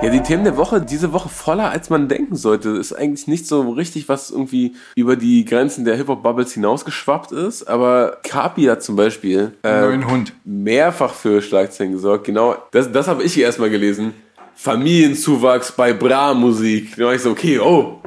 Ja, 0.00 0.10
die 0.10 0.20
Themen 0.22 0.44
der 0.44 0.56
Woche, 0.56 0.80
diese 0.80 1.12
Woche 1.12 1.28
voller 1.28 1.70
als 1.70 1.90
man 1.90 2.08
denken 2.08 2.36
sollte. 2.36 2.68
Ist 2.70 2.92
eigentlich 2.92 3.26
nicht 3.26 3.48
so 3.48 3.70
richtig, 3.70 4.08
was 4.08 4.30
irgendwie 4.30 4.76
über 4.94 5.16
die 5.16 5.44
Grenzen 5.44 5.84
der 5.84 5.96
Hip-Hop-Bubbles 5.96 6.52
hinausgeschwappt 6.52 7.32
ist. 7.32 7.64
Aber 7.64 8.18
Kapi 8.22 8.64
hat 8.66 8.82
zum 8.82 8.94
Beispiel 8.94 9.52
äh, 9.64 9.80
Neuen 9.80 10.08
Hund. 10.08 10.32
mehrfach 10.44 11.12
für 11.12 11.42
Schlagzeilen 11.42 11.92
gesorgt. 11.92 12.24
Genau, 12.24 12.56
das, 12.70 12.92
das 12.92 13.08
habe 13.08 13.24
ich 13.24 13.34
hier 13.34 13.46
erstmal 13.46 13.70
gelesen. 13.70 14.14
Familienzuwachs 14.54 15.72
bei 15.72 15.92
Bra-Musik. 15.92 16.94
Da 16.96 17.06
war 17.06 17.14
ich 17.14 17.22
so, 17.22 17.30
okay, 17.32 17.58
oh, 17.58 18.00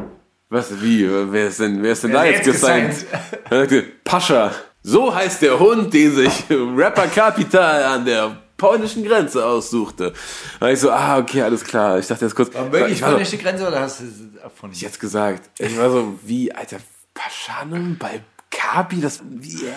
was, 0.49 0.81
wie, 0.81 1.07
wer 1.29 1.47
ist 1.47 1.59
denn, 1.59 1.83
wer 1.83 1.91
ist 1.91 2.03
denn 2.05 2.13
da 2.13 2.23
Wer 2.23 2.31
jetzt 2.31 2.47
ist 2.47 2.53
gesigned? 2.61 3.05
gesigned? 3.49 4.03
Pascha. 4.05 4.51
So 4.81 5.13
heißt 5.13 5.41
der 5.41 5.59
Hund, 5.59 5.93
den 5.93 6.15
sich 6.15 6.45
Rapper 6.49 7.07
Capital 7.07 7.83
an 7.83 8.05
der 8.05 8.37
polnischen 8.61 9.03
Grenze 9.03 9.43
aussuchte. 9.43 10.13
Da 10.59 10.65
war 10.67 10.71
ich 10.71 10.79
so, 10.79 10.91
ah, 10.91 11.17
okay, 11.17 11.41
alles 11.41 11.63
klar. 11.63 11.97
Ich 11.97 12.07
dachte 12.07 12.25
jetzt 12.25 12.35
kurz, 12.35 12.53
Wirklich 12.53 12.93
ich 12.93 13.01
war 13.01 13.09
so, 13.09 13.15
polnische 13.15 13.37
Grenze 13.37 13.67
oder 13.67 13.79
hast 13.81 14.01
du 14.01 14.05
es 14.05 14.41
erfunden? 14.41 14.75
ich 14.75 14.81
jetzt 14.81 14.99
gesagt. 14.99 15.49
Ich 15.59 15.77
war 15.77 15.89
so, 15.89 16.19
wie, 16.23 16.53
Alter, 16.53 16.77
Paschanum 17.15 17.97
bei 17.97 18.21
Kapi, 18.51 19.01
das, 19.01 19.21
wie. 19.27 19.55
Und 19.55 19.71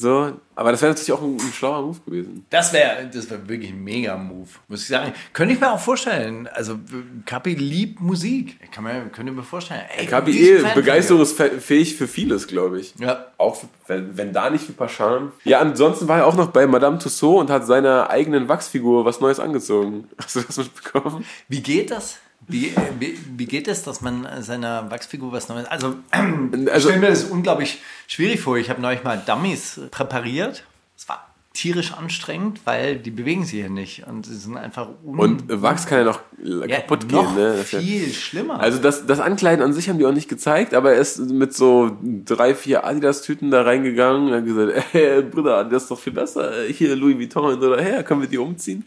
so. 0.00 0.32
Aber 0.54 0.70
das 0.70 0.80
wäre 0.80 0.92
natürlich 0.92 1.12
auch 1.12 1.22
ein, 1.22 1.34
ein 1.34 1.52
schlauer 1.52 1.82
Move 1.82 2.00
gewesen. 2.06 2.46
Das 2.50 2.72
wäre 2.72 3.08
das 3.12 3.30
wär 3.30 3.46
wirklich 3.48 3.70
ein 3.70 3.84
Mega-Move, 3.84 4.48
muss 4.68 4.82
ich 4.82 4.88
sagen. 4.88 5.12
Könnte 5.32 5.54
ich 5.54 5.60
mir 5.60 5.70
auch 5.70 5.80
vorstellen. 5.80 6.48
Also, 6.48 6.78
Kapi 7.26 7.54
liebt 7.54 8.00
Musik. 8.00 8.58
Kann 8.72 8.84
mir, 8.84 9.06
könnte 9.12 9.32
mir 9.32 9.42
vorstellen. 9.42 9.82
Ey, 9.96 10.06
Kapi 10.06 10.30
eh 10.30 10.62
begeisterungsfähig 10.74 11.96
für 11.96 12.08
vieles, 12.08 12.46
glaube 12.46 12.80
ich. 12.80 12.94
Ja. 12.98 13.26
Auch 13.36 13.56
für, 13.56 13.68
wenn, 13.86 14.16
wenn 14.16 14.32
da 14.32 14.48
nicht 14.48 14.64
für 14.64 14.72
Paschan. 14.72 15.32
Ja, 15.44 15.60
ansonsten 15.60 16.08
war 16.08 16.18
er 16.18 16.26
auch 16.26 16.36
noch 16.36 16.48
bei 16.48 16.66
Madame 16.66 16.98
Tussauds 16.98 17.40
und 17.42 17.50
hat 17.50 17.66
seiner 17.66 18.08
eigenen 18.08 18.48
Wachsfigur 18.48 19.04
was 19.04 19.20
Neues 19.20 19.38
angezogen. 19.38 20.08
Hast 20.22 20.36
du 20.36 20.40
das 20.40 20.56
mitbekommen? 20.56 21.24
Wie 21.48 21.60
geht 21.60 21.90
das? 21.90 22.18
Wie, 22.48 22.68
äh, 22.68 22.72
wie, 23.00 23.18
wie 23.36 23.46
geht 23.46 23.66
es, 23.68 23.82
dass 23.82 24.00
man 24.00 24.26
seiner 24.40 24.90
Wachsfigur 24.90 25.32
was 25.32 25.48
Neues. 25.48 25.66
Also, 25.66 25.96
ich 26.12 26.72
Also- 26.72 26.88
stelle 26.88 27.00
mir 27.00 27.08
das 27.10 27.24
unglaublich 27.24 27.80
schwierig 28.06 28.40
vor. 28.40 28.56
Ich 28.56 28.70
habe 28.70 28.80
neulich 28.80 29.02
mal 29.04 29.20
Dummies 29.26 29.80
präpariert. 29.90 30.64
Es 30.96 31.08
war 31.08 31.26
tierisch 31.52 31.94
anstrengend, 31.94 32.60
weil 32.66 32.96
die 32.98 33.10
bewegen 33.10 33.42
sich 33.44 33.54
hier 33.60 33.70
nicht 33.70 34.06
und 34.06 34.26
sie 34.26 34.36
sind 34.36 34.58
einfach 34.58 34.88
un 35.02 35.18
Und 35.18 35.50
äh, 35.50 35.62
Wachs 35.62 35.86
kann 35.86 35.98
ja 36.00 36.04
noch 36.04 36.20
ja, 36.44 36.66
kaputt 36.66 37.08
gehen. 37.08 37.34
Ne? 37.34 37.54
Ist 37.62 37.72
ja- 37.72 37.80
viel 37.80 38.12
schlimmer. 38.12 38.60
Also 38.60 38.78
das, 38.78 39.06
das 39.06 39.20
Ankleiden 39.20 39.64
an 39.64 39.72
sich 39.72 39.88
haben 39.88 39.98
die 39.98 40.04
auch 40.04 40.12
nicht 40.12 40.28
gezeigt, 40.28 40.74
aber 40.74 40.92
er 40.92 41.00
ist 41.00 41.18
mit 41.18 41.54
so 41.54 41.96
drei, 42.02 42.54
vier 42.54 42.84
Adidas-Tüten 42.84 43.50
da 43.50 43.62
reingegangen 43.62 44.28
und 44.28 44.34
hat 44.34 44.44
gesagt, 44.44 44.84
hey, 44.92 45.22
Bruder, 45.22 45.64
das 45.64 45.84
ist 45.84 45.90
doch 45.90 45.98
viel 45.98 46.12
besser. 46.12 46.52
Hier 46.68 46.94
Louis 46.94 47.16
Vuitton 47.18 47.56
oder 47.58 47.80
her, 47.82 48.02
können 48.04 48.20
wir 48.20 48.28
die 48.28 48.38
umziehen? 48.38 48.84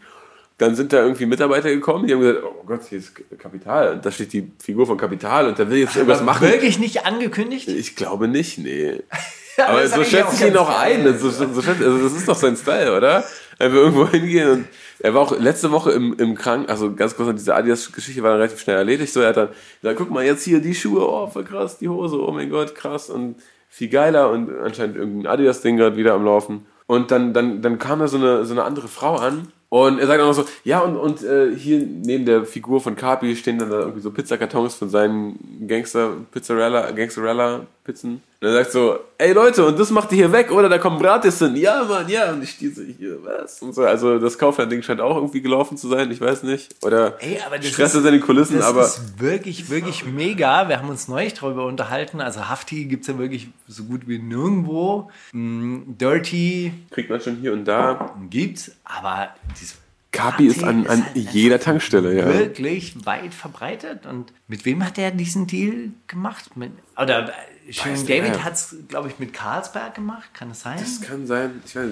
Dann 0.60 0.76
sind 0.76 0.92
da 0.94 1.02
irgendwie 1.02 1.26
Mitarbeiter 1.26 1.70
gekommen, 1.70 2.06
die 2.06 2.14
haben 2.14 2.20
gesagt, 2.20 2.44
oh 2.46 2.64
Gott, 2.66 2.82
hier 2.88 3.00
ist 3.00 3.14
Kapital. 3.40 3.94
Und 3.94 4.06
da 4.06 4.12
steht 4.12 4.34
die 4.34 4.52
Figur 4.62 4.86
von 4.86 4.98
Kapital 4.98 5.48
und 5.48 5.58
der 5.58 5.70
will 5.70 5.78
jetzt 5.80 5.96
irgendwas 5.96 6.22
machen. 6.22 6.48
Wirklich 6.48 6.78
nicht 6.80 7.06
angekündigt? 7.06 7.68
Ich 7.70 7.96
glaube 7.96 8.28
nicht, 8.28 8.58
nee. 8.58 9.02
Aber 9.58 9.88
so 9.88 10.04
schätze 10.04 10.36
ich 10.36 10.52
ihn 10.52 10.58
auch 10.58 10.70
ein. 10.70 11.18
so, 11.18 11.30
so, 11.30 11.46
schätze- 11.46 11.84
also 11.86 12.04
das 12.04 12.14
ist 12.14 12.28
doch 12.28 12.36
sein 12.36 12.56
Style, 12.56 12.96
oder? 12.96 13.24
Er 13.58 13.72
will 13.74 13.80
irgendwo 13.80 14.08
hingehen 14.08 14.50
und 14.52 14.66
er 15.00 15.14
war 15.14 15.22
auch 15.22 15.38
letzte 15.38 15.72
Woche 15.72 15.92
im, 15.92 16.14
im 16.18 16.36
Krank, 16.36 16.70
also 16.70 16.94
ganz 16.94 17.16
kurz, 17.16 17.38
diese 17.38 17.56
Adidas-Geschichte 17.56 18.22
war 18.22 18.32
dann 18.32 18.40
relativ 18.40 18.60
schnell 18.60 18.78
erledigt. 18.78 19.12
So, 19.14 19.22
er 19.22 19.30
hat 19.30 19.38
dann 19.38 19.50
gesagt, 19.82 19.98
guck 19.98 20.12
mal, 20.12 20.26
jetzt 20.26 20.44
hier 20.44 20.60
die 20.62 20.76
Schuhe, 20.76 21.10
oh, 21.10 21.28
voll 21.28 21.44
krass, 21.46 21.78
die 21.78 21.88
Hose, 21.90 22.22
oh 22.22 22.32
mein 22.32 22.50
Gott, 22.50 22.76
krass 22.76 23.10
und 23.10 23.36
viel 23.70 23.90
geiler 23.90 24.30
und 24.30 24.50
anscheinend 24.62 24.98
irgendein 24.98 25.32
Adidas-Ding 25.32 25.78
gerade 25.78 25.96
wieder 25.96 26.14
am 26.14 26.26
Laufen. 26.26 26.66
Und 26.86 27.12
dann, 27.12 27.34
dann, 27.34 27.62
dann 27.62 27.80
kam 27.80 28.00
da 28.00 28.08
so 28.08 28.18
eine, 28.18 28.44
so 28.46 28.54
eine 28.54 28.64
andere 28.64 28.88
Frau 28.90 29.16
an 29.16 29.48
und 29.70 30.00
er 30.00 30.08
sagt 30.08 30.20
auch 30.22 30.28
noch 30.28 30.34
so, 30.34 30.46
ja, 30.64 30.80
und, 30.80 30.98
und 30.98 31.24
äh, 31.24 31.56
hier 31.56 31.80
neben 31.80 32.26
der 32.26 32.44
Figur 32.44 32.82
von 32.82 32.96
Carpi 32.96 33.36
stehen 33.36 33.60
dann 33.60 33.70
da 33.70 33.80
irgendwie 33.80 34.02
so 34.02 34.10
Pizzakartons 34.10 34.74
von 34.74 34.90
seinen 34.90 35.68
Gangster, 35.68 36.14
Pizzarella, 36.32 36.90
Gangsterella 36.92 37.68
Pizzen. 37.94 38.22
Und 38.42 38.48
er 38.48 38.54
sagt 38.54 38.72
so, 38.72 39.00
ey 39.18 39.34
Leute, 39.34 39.66
und 39.66 39.78
das 39.80 39.90
macht 39.90 40.12
ihr 40.12 40.18
hier 40.18 40.32
weg, 40.32 40.52
oder? 40.52 40.70
Da 40.70 40.78
kommen 40.78 40.98
Bratis 41.00 41.40
hin. 41.40 41.56
Ja, 41.56 41.84
Mann, 41.84 42.08
ja. 42.08 42.32
Und 42.32 42.44
ich 42.44 42.58
so 42.58 42.82
hier, 42.84 43.18
was? 43.24 43.62
Und 43.62 43.74
so, 43.74 43.84
also 43.84 44.20
das 44.20 44.38
Kaufland-Ding 44.38 44.82
scheint 44.84 45.02
auch 45.02 45.16
irgendwie 45.16 45.42
gelaufen 45.42 45.76
zu 45.78 45.88
sein, 45.90 46.10
ich 46.12 46.22
weiß 46.22 46.44
nicht. 46.44 46.76
Oder 46.84 47.18
Ey, 47.22 47.40
aber 47.46 47.58
das 47.58 47.68
Stress 47.68 47.94
ist- 47.96 48.02
ist 48.02 48.06
in 48.06 48.14
den 48.14 48.22
Kulissen, 48.22 48.58
Das 48.58 48.66
aber 48.68 48.84
ist 48.86 49.20
wirklich, 49.20 49.70
wirklich 49.70 50.06
mega. 50.06 50.70
Wir 50.70 50.78
haben 50.80 50.90
uns 50.90 51.08
neulich 51.08 51.34
darüber 51.34 51.66
unterhalten. 51.66 52.22
Also 52.22 52.48
Hafti 52.48 52.86
gibt 52.86 53.02
es 53.02 53.08
ja 53.08 53.18
wirklich 53.18 53.50
so 53.68 53.84
gut 53.86 54.08
wie 54.08 54.20
nirgendwo. 54.20 55.10
Mm, 55.34 55.80
Dirty 56.00 56.72
kriegt 56.92 57.10
man 57.10 57.20
schon 57.22 57.38
hier 57.38 57.54
und 57.54 57.66
da. 57.66 58.16
gibt's, 58.30 58.72
aber 58.86 59.30
dieses 59.60 59.76
Kapi 60.12 60.48
ist 60.48 60.64
an, 60.64 60.88
an 60.88 61.06
halt 61.06 61.16
jeder 61.34 61.60
Tankstelle, 61.60 62.16
ja. 62.18 62.26
wirklich 62.26 63.06
weit 63.06 63.32
verbreitet. 63.34 64.08
Und 64.08 64.34
mit 64.48 64.66
wem 64.66 64.84
hat 64.84 64.98
er 64.98 65.12
diesen 65.12 65.46
Deal 65.46 65.90
gemacht? 66.08 66.58
Mit, 66.58 66.72
oder 67.00 67.32
der 67.70 67.94
David 67.96 68.44
hat 68.44 68.54
es, 68.54 68.76
glaube 68.88 69.10
ich, 69.10 69.20
mit 69.20 69.34
Carlsberg 69.34 69.96
gemacht. 69.96 70.34
Kann 70.34 70.52
es 70.52 70.62
sein? 70.62 70.78
Das 70.80 71.02
kann 71.02 71.28
sein. 71.28 71.62
Ich 71.66 71.76
weiß 71.76 71.90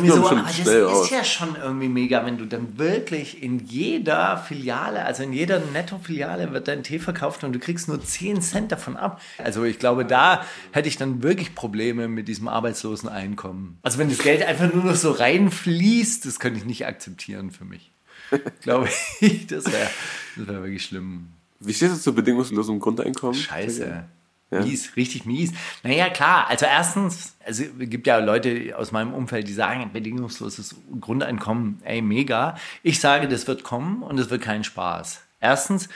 nicht, 0.00 0.12
so, 0.12 0.26
aber 0.26 0.42
das 0.42 0.58
ist 0.58 1.10
ja 1.10 1.24
schon 1.24 1.56
irgendwie 1.56 1.88
mega, 1.88 2.24
wenn 2.24 2.38
du 2.38 2.46
dann 2.46 2.78
wirklich 2.78 3.42
in 3.42 3.60
jeder 3.60 4.38
Filiale, 4.38 5.04
also 5.04 5.22
in 5.22 5.32
jeder 5.32 5.60
Netto-Filiale 5.60 6.52
wird 6.52 6.68
dein 6.68 6.82
Tee 6.82 6.98
verkauft 6.98 7.44
und 7.44 7.52
du 7.52 7.58
kriegst 7.58 7.88
nur 7.88 8.02
10 8.02 8.42
Cent 8.42 8.72
davon 8.72 8.96
ab. 8.96 9.20
Also 9.38 9.64
ich 9.64 9.78
glaube, 9.78 10.04
da 10.04 10.44
hätte 10.72 10.88
ich 10.88 10.96
dann 10.96 11.22
wirklich 11.22 11.54
Probleme 11.54 12.08
mit 12.08 12.28
diesem 12.28 12.48
arbeitslosen 12.48 13.08
Einkommen. 13.08 13.78
Also 13.82 13.98
wenn 13.98 14.08
das 14.08 14.18
Geld 14.18 14.42
einfach 14.42 14.72
nur 14.72 14.84
noch 14.84 14.96
so 14.96 15.10
reinfließt, 15.10 16.26
das 16.26 16.40
könnte 16.40 16.58
ich 16.58 16.64
nicht 16.64 16.86
akzeptieren 16.86 17.50
für 17.50 17.64
mich. 17.64 17.92
glaube 18.62 18.88
ich, 19.20 19.46
das 19.46 19.64
wäre 19.66 19.90
das 20.36 20.46
wär 20.46 20.62
wirklich 20.62 20.84
schlimm. 20.84 21.28
Wie 21.58 21.74
stehst 21.74 21.94
du 21.94 22.00
zu 22.00 22.14
bedingungslosem 22.14 22.78
Grundeinkommen? 22.80 23.34
Scheiße. 23.34 24.04
Mies, 24.50 24.96
richtig 24.96 25.26
mies. 25.26 25.52
Naja, 25.84 26.10
klar. 26.10 26.48
Also 26.48 26.66
erstens, 26.66 27.36
also 27.44 27.62
es 27.62 27.90
gibt 27.90 28.06
ja 28.06 28.18
Leute 28.18 28.76
aus 28.76 28.90
meinem 28.90 29.14
Umfeld, 29.14 29.46
die 29.46 29.52
sagen, 29.52 29.90
bedingungsloses 29.92 30.74
Grundeinkommen, 31.00 31.80
ey, 31.84 32.02
mega. 32.02 32.56
Ich 32.82 33.00
sage, 33.00 33.28
das 33.28 33.46
wird 33.46 33.62
kommen 33.62 34.02
und 34.02 34.18
es 34.18 34.28
wird 34.30 34.42
kein 34.42 34.64
Spaß. 34.64 35.22
Erstens, 35.40 35.88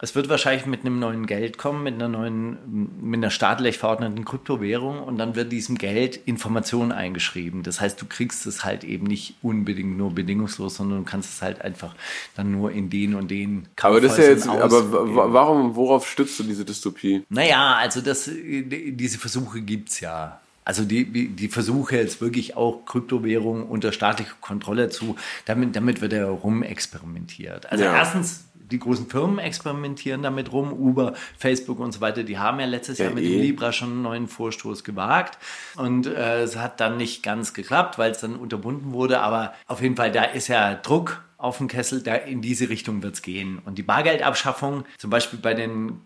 es 0.00 0.14
wird 0.14 0.28
wahrscheinlich 0.28 0.66
mit 0.66 0.80
einem 0.80 0.98
neuen 0.98 1.26
Geld 1.26 1.56
kommen, 1.56 1.84
mit 1.84 1.94
einer 1.94 2.08
neuen, 2.08 2.58
mit 3.00 3.18
einer 3.18 3.30
staatlich 3.30 3.78
verordneten 3.78 4.24
Kryptowährung 4.24 4.98
und 5.02 5.18
dann 5.18 5.36
wird 5.36 5.52
diesem 5.52 5.78
Geld 5.78 6.16
Information 6.26 6.90
eingeschrieben. 6.90 7.62
Das 7.62 7.80
heißt, 7.80 8.00
du 8.02 8.06
kriegst 8.06 8.44
es 8.46 8.64
halt 8.64 8.82
eben 8.82 9.06
nicht 9.06 9.36
unbedingt 9.40 9.96
nur 9.96 10.12
bedingungslos, 10.12 10.76
sondern 10.76 10.98
du 10.98 11.04
kannst 11.04 11.34
es 11.34 11.42
halt 11.42 11.62
einfach 11.62 11.94
dann 12.34 12.50
nur 12.50 12.72
in 12.72 12.90
den 12.90 13.14
und 13.14 13.30
den 13.30 13.68
Aber 13.80 14.00
das 14.00 14.18
ist 14.18 14.24
ja 14.24 14.30
jetzt, 14.30 14.48
aber 14.48 15.32
warum, 15.32 15.76
worauf 15.76 16.08
stützt 16.08 16.38
du 16.40 16.42
diese 16.42 16.64
Dystopie? 16.64 17.24
Naja, 17.28 17.76
also 17.76 18.00
das, 18.00 18.28
diese 18.34 19.18
Versuche 19.18 19.60
gibt's 19.60 20.00
ja. 20.00 20.40
Also 20.66 20.84
die, 20.84 21.28
die 21.28 21.48
Versuche 21.48 21.96
jetzt 21.96 22.22
wirklich 22.22 22.56
auch 22.56 22.86
Kryptowährungen 22.86 23.64
unter 23.64 23.92
staatliche 23.92 24.32
Kontrolle 24.40 24.88
zu, 24.88 25.14
damit, 25.44 25.76
damit 25.76 26.00
wird 26.00 26.14
ja 26.14 26.26
rumexperimentiert. 26.26 27.70
Also 27.70 27.84
Ja. 27.84 27.94
erstens, 27.94 28.46
die 28.70 28.78
großen 28.78 29.08
Firmen 29.08 29.38
experimentieren 29.38 30.22
damit 30.22 30.52
rum, 30.52 30.72
Uber, 30.72 31.14
Facebook 31.38 31.78
und 31.80 31.92
so 31.92 32.00
weiter, 32.00 32.22
die 32.22 32.38
haben 32.38 32.60
ja 32.60 32.66
letztes 32.66 32.98
Ja, 32.98 33.06
Jahr 33.06 33.14
mit 33.14 33.24
eh. 33.24 33.30
dem 33.30 33.40
Libra 33.42 33.72
schon 33.72 33.90
einen 33.90 34.02
neuen 34.02 34.28
Vorstoß 34.28 34.84
gewagt 34.84 35.38
und 35.76 36.06
äh, 36.06 36.42
es 36.42 36.56
hat 36.56 36.80
dann 36.80 36.96
nicht 36.96 37.22
ganz 37.22 37.54
geklappt, 37.54 37.98
weil 37.98 38.10
es 38.12 38.20
dann 38.20 38.36
unterbunden 38.36 38.92
wurde, 38.92 39.20
aber 39.20 39.54
auf 39.66 39.82
jeden 39.82 39.96
Fall, 39.96 40.12
da 40.12 40.24
ist 40.24 40.48
ja 40.48 40.74
Druck 40.74 41.22
auf 41.36 41.58
dem 41.58 41.68
Kessel, 41.68 42.02
da 42.02 42.14
in 42.14 42.40
diese 42.40 42.70
Richtung 42.70 43.02
wird 43.02 43.14
es 43.16 43.22
gehen. 43.22 43.60
Und 43.66 43.76
die 43.76 43.82
Bargeldabschaffung, 43.82 44.84
zum 44.96 45.10
Beispiel 45.10 45.38
bei 45.38 45.52
den 45.52 46.00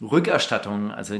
Corona-Rückerstattungen, 0.00 0.90
also 0.90 1.14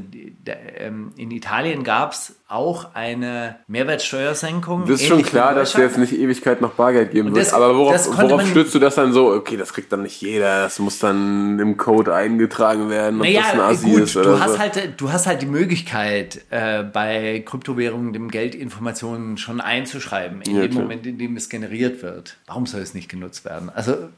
ähm, 0.77 1.13
in 1.17 1.31
Italien 1.31 1.85
gab 1.85 2.13
es 2.13 2.37
auch 2.49 2.95
eine 2.95 3.57
Mehrwertsteuersenkung. 3.69 4.87
Das 4.87 5.01
ist 5.03 5.07
schon 5.07 5.23
klar, 5.23 5.55
dass 5.55 5.73
Deutschland. 5.73 5.97
jetzt 5.97 6.11
nicht 6.13 6.21
Ewigkeit 6.21 6.61
noch 6.61 6.73
Bargeld 6.73 7.13
geben 7.13 7.29
Und 7.29 7.35
wird. 7.35 7.47
das- 7.47 7.55
Aber 7.55 7.77
worauf, 7.77 7.93
das 7.93 8.09
worauf 8.17 8.47
stützt 8.47 8.75
du 8.75 8.79
das 8.79 8.95
dann 8.95 9.13
so? 9.13 9.33
Okay, 9.33 9.57
das 9.57 9.73
kriegt 9.73 9.93
dann 9.93 10.03
nicht 10.03 10.21
jeder. 10.21 10.63
Das 10.63 10.79
muss 10.79 10.99
dann 10.99 11.59
im 11.59 11.77
Code 11.77 12.15
eingetragen 12.15 12.89
werden, 12.89 13.21
ob 13.21 13.27
das 13.27 13.37
ein 13.53 13.59
Naja, 13.59 13.69
Asi 13.69 13.91
gut, 13.91 14.01
ist 14.03 14.17
oder 14.17 14.33
du 14.33 14.41
hast, 14.41 14.53
so. 14.53 14.59
halt, 14.59 14.95
du 15.01 15.13
hast 15.13 15.27
halt 15.27 15.43
die 15.43 15.47
Möglichkeit, 15.47 16.41
äh, 16.51 16.83
bei 16.83 17.43
Kryptowährungen 17.45 18.13
dem 18.13 18.31
Geldinformationen 18.31 19.37
schon 19.37 19.61
einzuschreiben, 19.61 20.43
in 20.43 20.55
Ja, 20.57 20.63
dem 20.63 20.71
klar. 20.71 20.83
Moment, 20.83 21.07
in 21.07 21.19
dem 21.19 21.37
es 21.37 21.49
generiert 21.49 22.03
wird. 22.03 22.39
Warum 22.47 22.67
soll 22.67 22.81
es 22.81 22.95
nicht 22.95 23.09
genutzt 23.09 23.45
werden? 23.45 23.71
Also, 23.71 24.09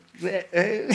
äh, 0.53 0.88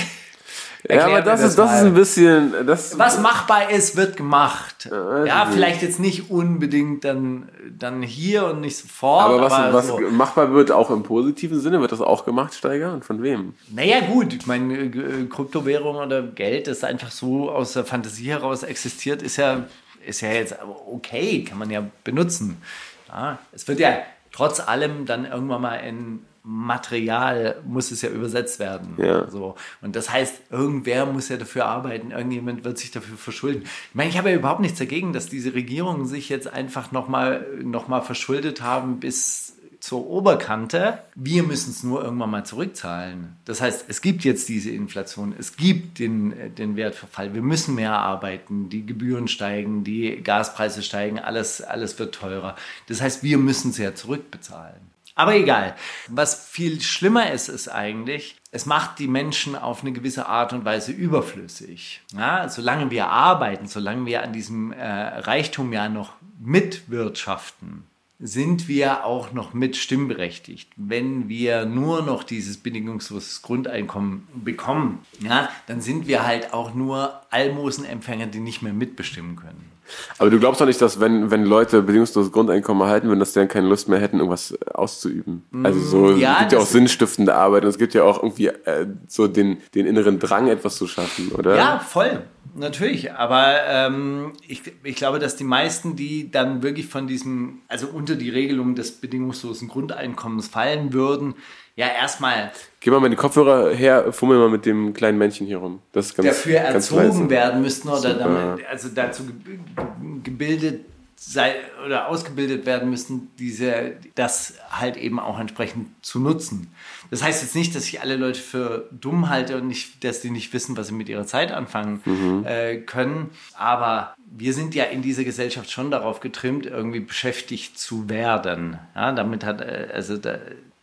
äh, 0.83 0.95
ja, 0.95 1.01
erklär 1.01 1.17
aber 1.17 1.25
das, 1.25 1.41
das 1.41 1.49
ist, 1.49 1.59
das 1.59 1.73
ist 1.75 1.85
ein 1.85 1.93
bisschen. 1.93 2.53
Das, 2.65 2.99
was 2.99 3.19
machbar 3.19 3.69
ist, 3.69 3.95
wird 3.95 4.17
gemacht. 4.17 4.89
Ja, 4.91 5.47
ich 5.47 5.53
vielleicht 5.53 5.81
jetzt 5.81 5.99
nicht 5.99 6.29
unbedingt 6.29 7.03
dann, 7.03 7.49
dann 7.77 8.01
hier 8.01 8.45
und 8.45 8.61
nicht 8.61 8.77
sofort. 8.77 9.25
aber 9.25 9.41
was, 9.41 9.73
was 9.73 9.87
so. 9.87 9.99
machbar 10.11 10.53
wird, 10.53 10.71
auch 10.71 10.89
im 10.89 11.03
positiven 11.03 11.59
Sinne, 11.59 11.81
wird 11.81 11.91
das 11.91 12.01
auch 12.01 12.25
gemacht, 12.25 12.53
Steiger? 12.53 12.93
Und 12.93 13.05
von 13.05 13.23
wem? 13.23 13.53
Naja, 13.73 14.01
gut, 14.01 14.33
ich 14.33 14.45
meine, 14.45 14.73
äh, 14.75 15.25
Kryptowährung 15.29 15.97
oder 15.97 16.21
Geld, 16.21 16.67
das 16.67 16.83
einfach 16.83 17.11
so 17.11 17.49
aus 17.51 17.73
der 17.73 17.85
Fantasie 17.85 18.29
heraus 18.29 18.63
existiert, 18.63 19.21
ist 19.21 19.37
ja, 19.37 19.65
ist 20.05 20.21
ja 20.21 20.29
jetzt 20.29 20.55
okay, 20.87 21.43
kann 21.43 21.57
man 21.57 21.69
ja 21.69 21.83
benutzen. 22.03 22.61
Ja, 23.09 23.39
es 23.51 23.67
wird 23.67 23.79
ja 23.79 23.97
trotz 24.31 24.59
allem 24.59 25.05
dann 25.05 25.25
irgendwann 25.25 25.61
mal 25.61 25.75
in 25.75 26.19
Material 26.49 27.61
muss 27.67 27.91
es 27.91 28.01
ja 28.01 28.09
übersetzt 28.09 28.57
werden. 28.57 28.93
Ja. 28.97 29.29
So. 29.29 29.55
Und 29.81 29.97
das 29.97 30.09
heißt, 30.09 30.43
irgendwer 30.49 31.05
muss 31.05 31.27
ja 31.27 31.35
dafür 31.35 31.65
arbeiten, 31.65 32.11
irgendjemand 32.11 32.63
wird 32.63 32.77
sich 32.77 32.89
dafür 32.89 33.17
verschulden. 33.17 33.63
Ich 33.63 33.95
meine, 33.95 34.09
ich 34.09 34.17
habe 34.17 34.29
ja 34.29 34.37
überhaupt 34.37 34.61
nichts 34.61 34.79
dagegen, 34.79 35.11
dass 35.11 35.27
diese 35.27 35.53
Regierungen 35.53 36.05
sich 36.05 36.29
jetzt 36.29 36.47
einfach 36.47 36.93
nochmal 36.93 37.45
noch 37.61 37.89
mal 37.89 37.99
verschuldet 37.99 38.61
haben 38.61 39.01
bis 39.01 39.57
zur 39.81 40.07
Oberkante. 40.07 40.99
Wir 41.15 41.43
müssen 41.43 41.71
es 41.71 41.83
nur 41.83 42.01
irgendwann 42.01 42.31
mal 42.31 42.45
zurückzahlen. 42.45 43.35
Das 43.43 43.59
heißt, 43.59 43.85
es 43.89 44.01
gibt 44.01 44.23
jetzt 44.23 44.47
diese 44.47 44.71
Inflation, 44.71 45.35
es 45.37 45.57
gibt 45.57 45.99
den, 45.99 46.55
den 46.55 46.77
Wertverfall. 46.77 47.33
Wir 47.33 47.41
müssen 47.41 47.75
mehr 47.75 47.93
arbeiten, 47.93 48.69
die 48.69 48.85
Gebühren 48.85 49.27
steigen, 49.27 49.83
die 49.83 50.23
Gaspreise 50.23 50.81
steigen, 50.81 51.19
alles, 51.19 51.61
alles 51.61 51.99
wird 51.99 52.15
teurer. 52.15 52.55
Das 52.87 53.01
heißt, 53.01 53.21
wir 53.21 53.37
müssen 53.37 53.71
es 53.71 53.77
ja 53.77 53.93
zurückbezahlen. 53.93 54.86
Aber 55.17 55.35
egal. 55.35 55.75
Was 56.07 56.47
viel 56.47 56.79
schlimmer 56.79 57.31
ist, 57.31 57.49
ist 57.49 57.69
eigentlich, 57.69 58.37
es 58.51 58.67
macht 58.67 58.99
die 58.99 59.07
Menschen 59.07 59.55
auf 59.55 59.81
eine 59.81 59.91
gewisse 59.91 60.27
Art 60.27 60.53
und 60.53 60.63
Weise 60.63 60.91
überflüssig. 60.91 62.01
Ja, 62.15 62.47
solange 62.47 62.91
wir 62.91 63.07
arbeiten, 63.07 63.67
solange 63.67 64.05
wir 64.05 64.21
an 64.21 64.31
diesem 64.31 64.71
äh, 64.71 64.85
Reichtum 64.85 65.73
ja 65.73 65.89
noch 65.89 66.13
mitwirtschaften, 66.39 67.83
sind 68.19 68.67
wir 68.67 69.05
auch 69.05 69.33
noch 69.33 69.55
mit 69.55 69.75
stimmberechtigt. 69.75 70.69
Wenn 70.75 71.29
wir 71.29 71.65
nur 71.65 72.03
noch 72.03 72.23
dieses 72.23 72.57
bedingungsloses 72.57 73.41
Grundeinkommen 73.41 74.27
bekommen, 74.35 74.99
ja, 75.19 75.49
dann 75.65 75.81
sind 75.81 76.07
wir 76.07 76.27
halt 76.27 76.53
auch 76.53 76.75
nur 76.75 77.21
Almosenempfänger, 77.31 78.27
die 78.27 78.39
nicht 78.39 78.61
mehr 78.61 78.73
mitbestimmen 78.73 79.35
können. 79.35 79.76
Aber 80.17 80.29
du 80.29 80.39
glaubst 80.39 80.61
doch 80.61 80.65
nicht, 80.65 80.81
dass 80.81 80.99
wenn, 80.99 81.31
wenn 81.31 81.43
Leute 81.43 81.81
bedingungsloses 81.81 82.31
Grundeinkommen 82.31 82.83
erhalten 82.83 83.07
würden, 83.07 83.19
dass 83.19 83.33
die 83.33 83.39
dann 83.39 83.47
keine 83.47 83.67
Lust 83.67 83.89
mehr 83.89 83.99
hätten, 83.99 84.17
irgendwas 84.17 84.57
auszuüben. 84.73 85.43
Also 85.63 85.79
so, 85.79 86.11
ja, 86.11 86.33
es 86.33 86.39
gibt 86.39 86.51
ja 86.53 86.59
auch 86.59 86.65
sinnstiftende 86.65 87.35
Arbeit 87.35 87.63
und 87.63 87.69
es 87.69 87.77
gibt 87.77 87.93
ja 87.93 88.03
auch 88.03 88.21
irgendwie 88.21 88.47
äh, 88.47 88.87
so 89.07 89.27
den, 89.27 89.57
den 89.75 89.85
inneren 89.85 90.19
Drang, 90.19 90.47
etwas 90.47 90.77
zu 90.77 90.87
schaffen, 90.87 91.31
oder? 91.31 91.55
Ja, 91.55 91.79
voll. 91.79 92.23
Natürlich. 92.57 93.13
Aber 93.13 93.55
ähm, 93.67 94.33
ich, 94.47 94.63
ich 94.83 94.95
glaube, 94.95 95.19
dass 95.19 95.35
die 95.35 95.43
meisten, 95.43 95.95
die 95.95 96.31
dann 96.31 96.63
wirklich 96.63 96.87
von 96.87 97.07
diesem, 97.07 97.59
also 97.67 97.87
unter 97.87 98.15
die 98.15 98.29
Regelung 98.29 98.75
des 98.75 98.91
bedingungslosen 98.93 99.67
Grundeinkommens 99.67 100.47
fallen 100.47 100.91
würden, 100.93 101.35
ja 101.75 101.87
erstmal 101.87 102.51
Geh 102.79 102.89
mal 102.89 102.99
mit 102.99 103.11
den 103.11 103.17
Kopfhörer 103.17 103.73
her, 103.73 104.11
fummel 104.11 104.39
mal 104.39 104.49
mit 104.49 104.65
dem 104.65 104.93
kleinen 104.93 105.17
Männchen 105.17 105.45
hier 105.45 105.57
rum. 105.57 105.79
Das 105.91 106.07
ist 106.07 106.15
ganz, 106.15 106.27
dafür 106.29 106.57
erzogen 106.59 107.03
leise. 107.03 107.29
werden 107.29 107.61
müssten 107.61 107.89
oder 107.89 108.13
damit, 108.15 108.65
also 108.67 108.89
dazu 108.89 109.25
ge- 109.25 109.35
ge- 109.75 110.19
gebildet 110.23 110.85
sei 111.19 111.55
oder 111.85 112.07
ausgebildet 112.07 112.65
werden 112.67 112.89
müssten, 112.91 113.29
diese, 113.39 113.93
das 114.13 114.53
halt 114.69 114.97
eben 114.97 115.19
auch 115.19 115.39
entsprechend 115.39 115.87
zu 116.03 116.19
nutzen. 116.19 116.71
Das 117.11 117.23
heißt 117.23 117.41
jetzt 117.41 117.55
nicht, 117.55 117.75
dass 117.75 117.85
ich 117.85 118.01
alle 118.01 118.15
Leute 118.15 118.39
für 118.39 118.87
dumm 118.91 119.29
halte 119.29 119.57
und 119.57 119.67
nicht, 119.67 120.03
dass 120.03 120.21
die 120.21 120.29
nicht 120.29 120.53
wissen, 120.53 120.75
was 120.77 120.87
sie 120.87 120.93
mit 120.93 121.09
ihrer 121.09 121.25
Zeit 121.25 121.51
anfangen 121.51 122.01
Mhm. 122.05 122.45
äh, 122.45 122.77
können. 122.77 123.29
Aber 123.57 124.13
wir 124.35 124.53
sind 124.53 124.75
ja 124.75 124.85
in 124.85 125.01
dieser 125.01 125.23
Gesellschaft 125.23 125.71
schon 125.71 125.91
darauf 125.91 126.19
getrimmt, 126.19 126.65
irgendwie 126.65 126.99
beschäftigt 126.99 127.77
zu 127.79 128.09
werden. 128.09 128.77
Ja, 128.95 129.11
damit 129.11 129.43
hat, 129.45 129.61
äh, 129.61 129.87
also 129.93 130.17
da, 130.17 130.37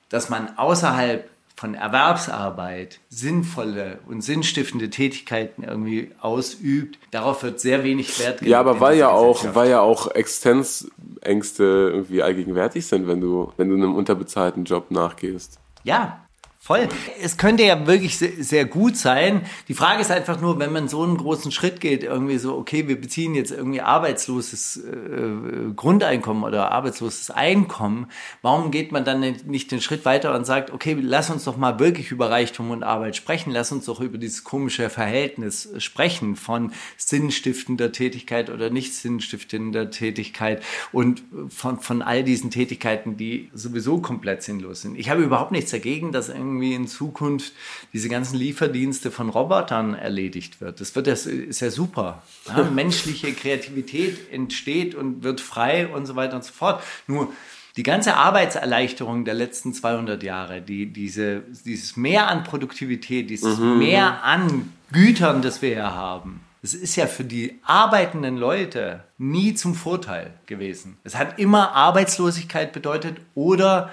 dass 0.08 0.28
man 0.30 0.56
außerhalb 0.56 1.28
von 1.56 1.74
Erwerbsarbeit 1.74 2.98
sinnvolle 3.10 3.98
und 4.08 4.22
sinnstiftende 4.22 4.90
Tätigkeiten 4.90 5.62
irgendwie 5.62 6.10
ausübt, 6.20 6.98
darauf 7.12 7.44
wird 7.44 7.60
sehr 7.60 7.84
wenig 7.84 8.18
Wert 8.18 8.38
gelegt. 8.40 8.50
Ja, 8.50 8.58
aber 8.58 8.80
weil 8.80 8.98
ja 8.98 9.10
auch, 9.10 9.54
weil 9.54 9.70
ja 9.70 9.80
auch 9.80 10.10
Existenzängste 10.10 11.62
irgendwie 11.92 12.22
allgegenwärtig 12.22 12.86
sind, 12.86 13.06
wenn 13.06 13.20
du, 13.20 13.52
wenn 13.56 13.68
du 13.68 13.76
einem 13.76 13.94
unterbezahlten 13.94 14.64
Job 14.64 14.90
nachgehst. 14.90 15.58
Ja, 15.84 16.23
voll. 16.64 16.88
Es 17.20 17.36
könnte 17.36 17.62
ja 17.62 17.86
wirklich 17.86 18.16
se- 18.16 18.42
sehr 18.42 18.64
gut 18.64 18.96
sein. 18.96 19.42
Die 19.68 19.74
Frage 19.74 20.00
ist 20.00 20.10
einfach 20.10 20.40
nur, 20.40 20.58
wenn 20.58 20.72
man 20.72 20.88
so 20.88 21.02
einen 21.02 21.18
großen 21.18 21.52
Schritt 21.52 21.80
geht, 21.80 22.02
irgendwie 22.02 22.38
so, 22.38 22.56
okay, 22.56 22.88
wir 22.88 22.98
beziehen 22.98 23.34
jetzt 23.34 23.50
irgendwie 23.50 23.82
arbeitsloses 23.82 24.78
äh, 24.78 25.72
Grundeinkommen 25.76 26.42
oder 26.42 26.72
arbeitsloses 26.72 27.30
Einkommen, 27.30 28.06
warum 28.40 28.70
geht 28.70 28.92
man 28.92 29.04
dann 29.04 29.20
nicht- 29.20 29.46
nicht 29.46 29.70
den 29.72 29.82
Schritt 29.82 30.06
weiter 30.06 30.34
und 30.34 30.46
sagt, 30.46 30.70
okay, 30.72 30.96
lass 30.98 31.28
uns 31.28 31.44
doch 31.44 31.58
mal 31.58 31.78
wirklich 31.78 32.10
über 32.10 32.30
Reichtum 32.30 32.70
und 32.70 32.82
Arbeit 32.82 33.14
sprechen, 33.16 33.50
lass 33.52 33.70
uns 33.70 33.84
doch 33.84 34.00
über 34.00 34.16
dieses 34.16 34.42
komische 34.42 34.88
Verhältnis 34.88 35.68
sprechen 35.78 36.34
von 36.34 36.72
sinnstiftender 36.96 37.92
Tätigkeit 37.92 38.48
oder 38.48 38.70
nicht 38.70 38.94
sinnstiftender 38.94 39.90
Tätigkeit 39.90 40.62
und 40.92 41.22
von, 41.50 41.78
von 41.80 42.00
all 42.00 42.24
diesen 42.24 42.50
Tätigkeiten, 42.50 43.18
die 43.18 43.50
sowieso 43.52 43.98
komplett 43.98 44.42
sinnlos 44.42 44.80
sind. 44.80 44.96
Ich 44.98 45.10
habe 45.10 45.22
überhaupt 45.22 45.52
nichts 45.52 45.70
dagegen, 45.70 46.10
dass 46.10 46.30
irgendwie 46.30 46.53
in 46.62 46.86
Zukunft 46.86 47.52
diese 47.92 48.08
ganzen 48.08 48.36
Lieferdienste 48.36 49.10
von 49.10 49.28
Robotern 49.28 49.94
erledigt 49.94 50.60
wird. 50.60 50.80
Das 50.80 50.94
wird 50.94 51.06
das 51.06 51.26
ist 51.26 51.60
ja 51.60 51.70
super. 51.70 52.22
Ja, 52.46 52.62
menschliche 52.74 53.32
Kreativität 53.32 54.32
entsteht 54.32 54.94
und 54.94 55.22
wird 55.24 55.40
frei 55.40 55.88
und 55.88 56.06
so 56.06 56.16
weiter 56.16 56.36
und 56.36 56.44
so 56.44 56.52
fort. 56.52 56.82
Nur 57.06 57.32
die 57.76 57.82
ganze 57.82 58.14
Arbeitserleichterung 58.14 59.24
der 59.24 59.34
letzten 59.34 59.74
200 59.74 60.22
Jahre, 60.22 60.62
die, 60.62 60.92
diese, 60.92 61.42
dieses 61.64 61.96
Mehr 61.96 62.28
an 62.28 62.44
Produktivität, 62.44 63.30
dieses 63.30 63.58
Mehr 63.58 64.22
an 64.22 64.72
Gütern, 64.92 65.42
das 65.42 65.60
wir 65.60 65.70
ja 65.70 65.92
haben, 65.92 66.40
das 66.62 66.72
ist 66.72 66.96
ja 66.96 67.06
für 67.06 67.24
die 67.24 67.60
arbeitenden 67.62 68.38
Leute 68.38 69.04
nie 69.18 69.52
zum 69.52 69.74
Vorteil 69.74 70.32
gewesen. 70.46 70.96
Es 71.04 71.14
hat 71.16 71.38
immer 71.38 71.72
Arbeitslosigkeit 71.72 72.72
bedeutet 72.72 73.18
oder 73.34 73.90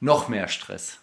noch 0.00 0.28
mehr 0.28 0.48
Stress. 0.48 1.00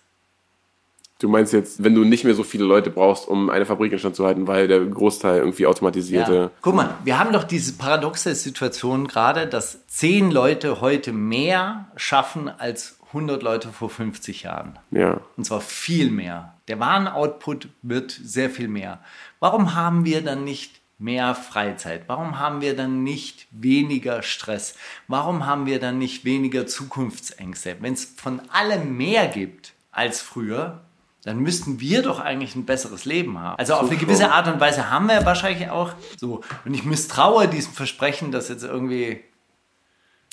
Du 1.22 1.30
meinst 1.30 1.54
jetzt, 1.54 1.84
wenn 1.84 1.94
du 1.94 2.04
nicht 2.04 2.24
mehr 2.24 2.34
so 2.34 2.44
viele 2.44 2.66
Leute 2.66 2.90
brauchst, 2.90 3.28
um 3.28 3.52
eine 3.52 3.68
Fabrik 3.68 3.92
in 3.92 4.00
Stand 4.00 4.16
zu 4.16 4.26
halten, 4.26 4.48
weil 4.48 4.68
der 4.68 4.84
Großteil 4.84 5.38
irgendwie 5.38 5.68
automatisierte. 5.68 6.36
Ja. 6.36 6.52
Guck 6.62 6.74
mal, 6.74 6.96
wir 7.04 7.20
haben 7.20 7.32
doch 7.32 7.44
diese 7.44 7.74
paradoxe 7.74 8.34
Situation 8.34 9.08
gerade, 9.08 9.46
dass 9.46 9.86
zehn 9.86 10.32
Leute 10.32 10.82
heute 10.82 11.14
mehr 11.14 11.92
schaffen 11.96 12.50
als 12.50 12.98
100 13.10 13.44
Leute 13.44 13.70
vor 13.70 13.92
50 13.92 14.42
Jahren. 14.42 14.80
Ja. 14.90 15.22
Und 15.38 15.44
zwar 15.44 15.62
viel 15.62 16.10
mehr. 16.10 16.56
Der 16.68 16.80
Warenoutput 16.80 17.68
wird 17.84 18.20
sehr 18.24 18.50
viel 18.50 18.68
mehr. 18.68 19.00
Warum 19.40 19.76
haben 19.76 20.06
wir 20.06 20.24
dann 20.24 20.44
nicht 20.44 20.82
mehr 20.98 21.36
Freizeit? 21.36 22.06
Warum 22.08 22.40
haben 22.40 22.62
wir 22.62 22.76
dann 22.76 23.04
nicht 23.04 23.46
weniger 23.52 24.24
Stress? 24.24 24.76
Warum 25.08 25.46
haben 25.46 25.68
wir 25.68 25.80
dann 25.80 26.00
nicht 26.00 26.26
weniger 26.26 26.66
Zukunftsängste? 26.66 27.76
Wenn 27.80 27.94
es 27.94 28.06
von 28.06 28.42
allem 28.50 28.98
mehr 28.98 29.28
gibt 29.28 29.74
als 29.92 30.22
früher, 30.22 30.82
dann 31.24 31.40
müssten 31.40 31.80
wir 31.80 32.02
doch 32.02 32.20
eigentlich 32.20 32.56
ein 32.56 32.66
besseres 32.66 33.06
Leben 33.06 33.40
haben. 33.40 33.60
Also 33.60 33.76
auf 33.76 33.90
eine 33.90 33.98
gewisse 33.98 34.32
Art 34.32 34.48
und 34.48 34.60
Weise 34.60 34.90
haben 34.90 35.08
wir 35.08 35.26
wahrscheinlich 35.26 35.70
auch 35.70 35.92
so. 36.20 36.42
Und 36.66 36.74
ich 36.74 36.84
misstraue 36.84 37.48
diesem 37.48 37.74
Versprechen, 37.74 38.32
dass 38.32 38.50
jetzt 38.50 38.64
irgendwie 38.64 39.22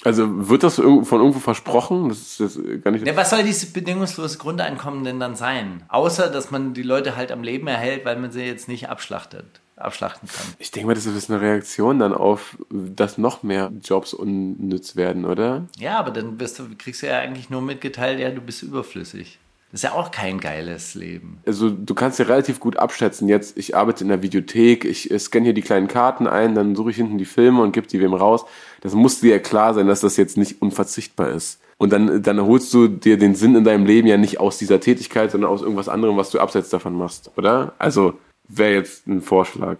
Also 0.04 0.48
wird 0.48 0.62
das 0.62 0.76
von 0.76 0.84
irgendwo 0.84 1.40
versprochen? 1.40 2.08
Das 2.08 2.18
ist 2.18 2.40
jetzt 2.40 2.84
gar 2.84 2.90
nicht. 2.92 3.06
Ja, 3.06 3.16
was 3.16 3.30
soll 3.30 3.42
dieses 3.42 3.72
bedingungslose 3.72 4.38
Grundeinkommen 4.38 5.04
denn 5.04 5.20
dann 5.20 5.36
sein? 5.36 5.82
Außer, 5.88 6.30
dass 6.30 6.50
man 6.50 6.72
die 6.72 6.82
Leute 6.82 7.16
halt 7.16 7.32
am 7.32 7.42
Leben 7.42 7.66
erhält, 7.66 8.04
weil 8.06 8.16
man 8.16 8.30
sie 8.30 8.42
jetzt 8.44 8.68
nicht 8.68 8.88
abschlachtet, 8.88 9.60
abschlachten 9.76 10.28
kann. 10.28 10.54
Ich 10.58 10.70
denke 10.70 10.86
mal, 10.86 10.94
das 10.94 11.04
ist 11.04 11.30
eine 11.30 11.42
Reaktion 11.42 11.98
dann 11.98 12.14
auf, 12.14 12.56
dass 12.70 13.18
noch 13.18 13.42
mehr 13.42 13.72
Jobs 13.82 14.14
unnütz 14.14 14.96
werden, 14.96 15.26
oder? 15.26 15.66
Ja, 15.78 15.98
aber 15.98 16.12
dann 16.12 16.38
du, 16.38 16.46
kriegst 16.78 17.02
du 17.02 17.08
ja 17.08 17.18
eigentlich 17.18 17.50
nur 17.50 17.60
mitgeteilt, 17.60 18.20
ja, 18.20 18.30
du 18.30 18.40
bist 18.40 18.62
überflüssig. 18.62 19.38
Das 19.70 19.80
ist 19.80 19.90
ja 19.90 19.92
auch 19.92 20.10
kein 20.10 20.40
geiles 20.40 20.94
Leben. 20.94 21.40
Also 21.46 21.68
du 21.68 21.94
kannst 21.94 22.18
ja 22.18 22.24
relativ 22.24 22.58
gut 22.58 22.78
abschätzen, 22.78 23.28
jetzt 23.28 23.58
ich 23.58 23.76
arbeite 23.76 24.02
in 24.02 24.08
der 24.08 24.22
Videothek, 24.22 24.86
ich 24.86 25.12
scanne 25.18 25.44
hier 25.44 25.52
die 25.52 25.62
kleinen 25.62 25.88
Karten 25.88 26.26
ein, 26.26 26.54
dann 26.54 26.74
suche 26.74 26.90
ich 26.90 26.96
hinten 26.96 27.18
die 27.18 27.26
Filme 27.26 27.60
und 27.62 27.72
gebe 27.72 27.86
die 27.86 28.00
wem 28.00 28.14
raus. 28.14 28.46
Das 28.80 28.94
muss 28.94 29.20
dir 29.20 29.32
ja 29.32 29.38
klar 29.38 29.74
sein, 29.74 29.86
dass 29.86 30.00
das 30.00 30.16
jetzt 30.16 30.38
nicht 30.38 30.62
unverzichtbar 30.62 31.30
ist. 31.30 31.60
Und 31.76 31.92
dann, 31.92 32.22
dann 32.22 32.40
holst 32.40 32.72
du 32.72 32.88
dir 32.88 33.18
den 33.18 33.34
Sinn 33.34 33.54
in 33.54 33.64
deinem 33.64 33.84
Leben 33.84 34.08
ja 34.08 34.16
nicht 34.16 34.40
aus 34.40 34.58
dieser 34.58 34.80
Tätigkeit, 34.80 35.30
sondern 35.30 35.50
aus 35.50 35.62
irgendwas 35.62 35.88
anderem, 35.88 36.16
was 36.16 36.30
du 36.30 36.40
abseits 36.40 36.70
davon 36.70 36.94
machst, 36.96 37.30
oder? 37.36 37.74
Also 37.78 38.14
wäre 38.48 38.72
jetzt 38.72 39.06
ein 39.06 39.20
Vorschlag. 39.20 39.78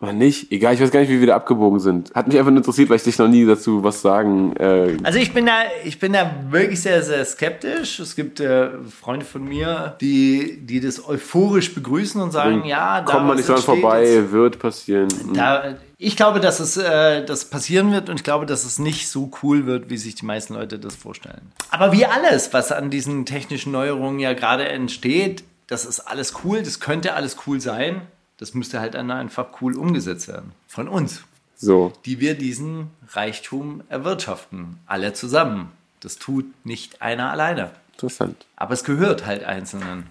Oder 0.00 0.12
nicht? 0.12 0.50
Egal, 0.50 0.74
ich 0.74 0.80
weiß 0.80 0.90
gar 0.90 1.00
nicht, 1.00 1.08
wie 1.08 1.20
wir 1.20 1.28
da 1.28 1.36
abgebogen 1.36 1.78
sind. 1.78 2.12
Hat 2.14 2.26
mich 2.26 2.36
einfach 2.36 2.50
nur 2.50 2.58
interessiert, 2.58 2.90
weil 2.90 2.96
ich 2.96 3.04
dich 3.04 3.16
noch 3.16 3.28
nie 3.28 3.46
dazu 3.46 3.84
was 3.84 4.02
sagen. 4.02 4.54
Äh, 4.56 4.96
Also 5.04 5.18
ich 5.20 5.32
bin 5.32 5.46
da, 5.46 5.52
ich 5.84 5.98
bin 6.00 6.12
da 6.12 6.30
wirklich 6.50 6.82
sehr, 6.82 7.02
sehr 7.02 7.24
skeptisch. 7.24 8.00
Es 8.00 8.16
gibt 8.16 8.40
äh, 8.40 8.70
Freunde 9.00 9.24
von 9.24 9.44
mir, 9.44 9.96
die, 10.00 10.58
die 10.60 10.80
das 10.80 11.08
euphorisch 11.08 11.74
begrüßen 11.74 12.20
und 12.20 12.32
sagen, 12.32 12.64
ja, 12.64 13.00
da 13.02 13.12
kommt 13.12 13.26
man 13.28 13.36
nicht 13.36 13.48
dran 13.48 13.58
vorbei, 13.58 14.04
jetzt- 14.04 14.32
wird 14.32 14.58
passieren. 14.58 15.08
Da, 15.32 15.76
ich 15.96 16.16
glaube, 16.16 16.40
dass 16.40 16.58
es 16.60 16.76
äh, 16.76 17.24
das 17.24 17.44
passieren 17.46 17.92
wird 17.92 18.10
und 18.10 18.16
ich 18.16 18.24
glaube, 18.24 18.46
dass 18.46 18.64
es 18.64 18.80
nicht 18.80 19.08
so 19.08 19.30
cool 19.42 19.64
wird, 19.64 19.90
wie 19.90 19.96
sich 19.96 20.16
die 20.16 20.26
meisten 20.26 20.54
Leute 20.54 20.78
das 20.80 20.96
vorstellen. 20.96 21.52
Aber 21.70 21.92
wie 21.92 22.04
alles, 22.04 22.52
was 22.52 22.72
an 22.72 22.90
diesen 22.90 23.26
technischen 23.26 23.70
Neuerungen 23.72 24.18
ja 24.18 24.32
gerade 24.34 24.68
entsteht, 24.68 25.44
das 25.68 25.86
ist 25.86 26.00
alles 26.00 26.34
cool, 26.44 26.62
das 26.62 26.80
könnte 26.80 27.14
alles 27.14 27.36
cool 27.46 27.60
sein. 27.60 28.02
Das 28.38 28.54
müsste 28.54 28.80
halt 28.80 28.94
dann 28.94 29.10
einfach 29.10 29.46
cool 29.60 29.76
umgesetzt 29.76 30.28
werden. 30.28 30.52
Von 30.66 30.88
uns, 30.88 31.22
So. 31.56 31.92
die 32.04 32.20
wir 32.20 32.34
diesen 32.36 32.90
Reichtum 33.12 33.82
erwirtschaften. 33.88 34.78
Alle 34.86 35.12
zusammen. 35.12 35.70
Das 36.00 36.16
tut 36.16 36.46
nicht 36.66 37.00
einer 37.00 37.30
alleine. 37.30 37.70
Interessant. 37.92 38.44
Aber 38.56 38.74
es 38.74 38.84
gehört 38.84 39.24
halt 39.24 39.44
Einzelnen. 39.44 40.06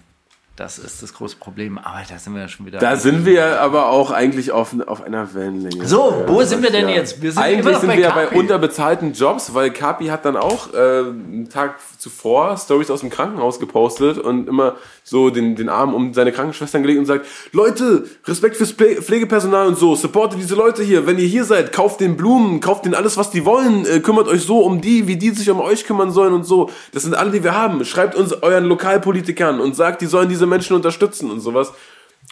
Das 0.56 0.78
ist 0.78 1.02
das 1.02 1.16
große 1.16 1.38
Problem. 1.38 1.80
Aber 1.80 2.02
da 2.08 2.20
sind 2.20 2.36
wir 2.36 2.42
ja 2.44 2.48
schon 2.48 2.68
wieder. 2.68 2.78
Da 2.78 2.96
sind 2.96 3.26
wir 3.26 3.60
aber 3.60 3.88
auch 3.90 4.12
eigentlich 4.12 4.52
auf, 4.52 4.76
auf 4.86 5.02
einer 5.02 5.34
Wellenlänge. 5.34 5.88
So, 5.88 6.14
wo 6.28 6.42
Ja, 6.42 6.46
sind 6.46 6.62
wir 6.62 6.70
denn 6.70 6.90
ja. 6.90 6.94
jetzt? 6.96 7.24
Wir 7.24 7.32
sind 7.32 7.42
eigentlich 7.42 7.78
sind 7.78 7.88
bei 7.90 7.96
wir 7.98 8.04
ja 8.04 8.12
bei 8.14 8.26
Kapi. 8.26 8.38
unterbezahlten 8.38 9.14
Jobs, 9.14 9.56
weil 9.56 9.72
Kapi 9.72 10.06
hat 10.10 10.26
dann 10.26 10.38
auch 10.38 10.72
äh, 10.72 10.78
einen 10.78 11.50
Tag 11.50 11.78
zuvor 11.98 12.56
Stories 12.58 12.92
aus 12.92 13.00
dem 13.00 13.10
Krankenhaus 13.10 13.60
gepostet 13.60 14.20
und 14.20 14.48
immer 14.48 14.76
so 15.04 15.32
den, 15.32 15.56
den 15.56 15.70
Arm 15.70 15.96
um 15.96 16.14
seine 16.14 16.32
Krankenschwestern 16.32 16.84
gelegt 16.84 17.00
und 17.00 17.08
sagt, 17.08 17.26
Leute, 17.52 18.06
Respekt 18.26 18.56
fürs 18.56 18.78
Pfle- 18.78 19.02
Pflegepersonal 19.02 19.66
und 19.68 19.78
so, 19.80 19.96
supportet 19.96 20.40
diese 20.40 20.54
Leute 20.54 20.84
hier, 20.84 21.08
wenn 21.08 21.18
ihr 21.18 21.26
hier 21.28 21.46
seid, 21.46 21.74
kauft 21.74 22.00
den 22.00 22.16
Blumen, 22.16 22.60
kauft 22.60 22.86
denen 22.86 22.94
alles, 22.94 23.18
was 23.18 23.32
die 23.32 23.44
wollen, 23.44 23.88
äh, 23.88 24.02
kümmert 24.02 24.28
euch 24.28 24.44
so 24.44 24.60
um 24.60 24.82
die, 24.82 25.08
wie 25.08 25.18
die 25.18 25.32
sich 25.32 25.50
um 25.50 25.60
euch 25.60 25.86
kümmern 25.86 26.12
sollen 26.12 26.34
und 26.34 26.44
so. 26.44 26.70
Das 26.94 27.02
sind 27.04 27.16
alle, 27.16 27.32
die 27.32 27.44
wir 27.44 27.56
haben. 27.56 27.84
Schreibt 27.86 28.14
uns 28.16 28.34
euren 28.44 28.66
Lokalpolitikern 28.66 29.60
und 29.60 29.76
sagt, 29.76 30.02
die 30.04 30.06
sollen 30.06 30.30
diese 30.30 30.43
Menschen 30.46 30.76
unterstützen 30.76 31.32
und 31.32 31.40
sowas. 31.40 31.74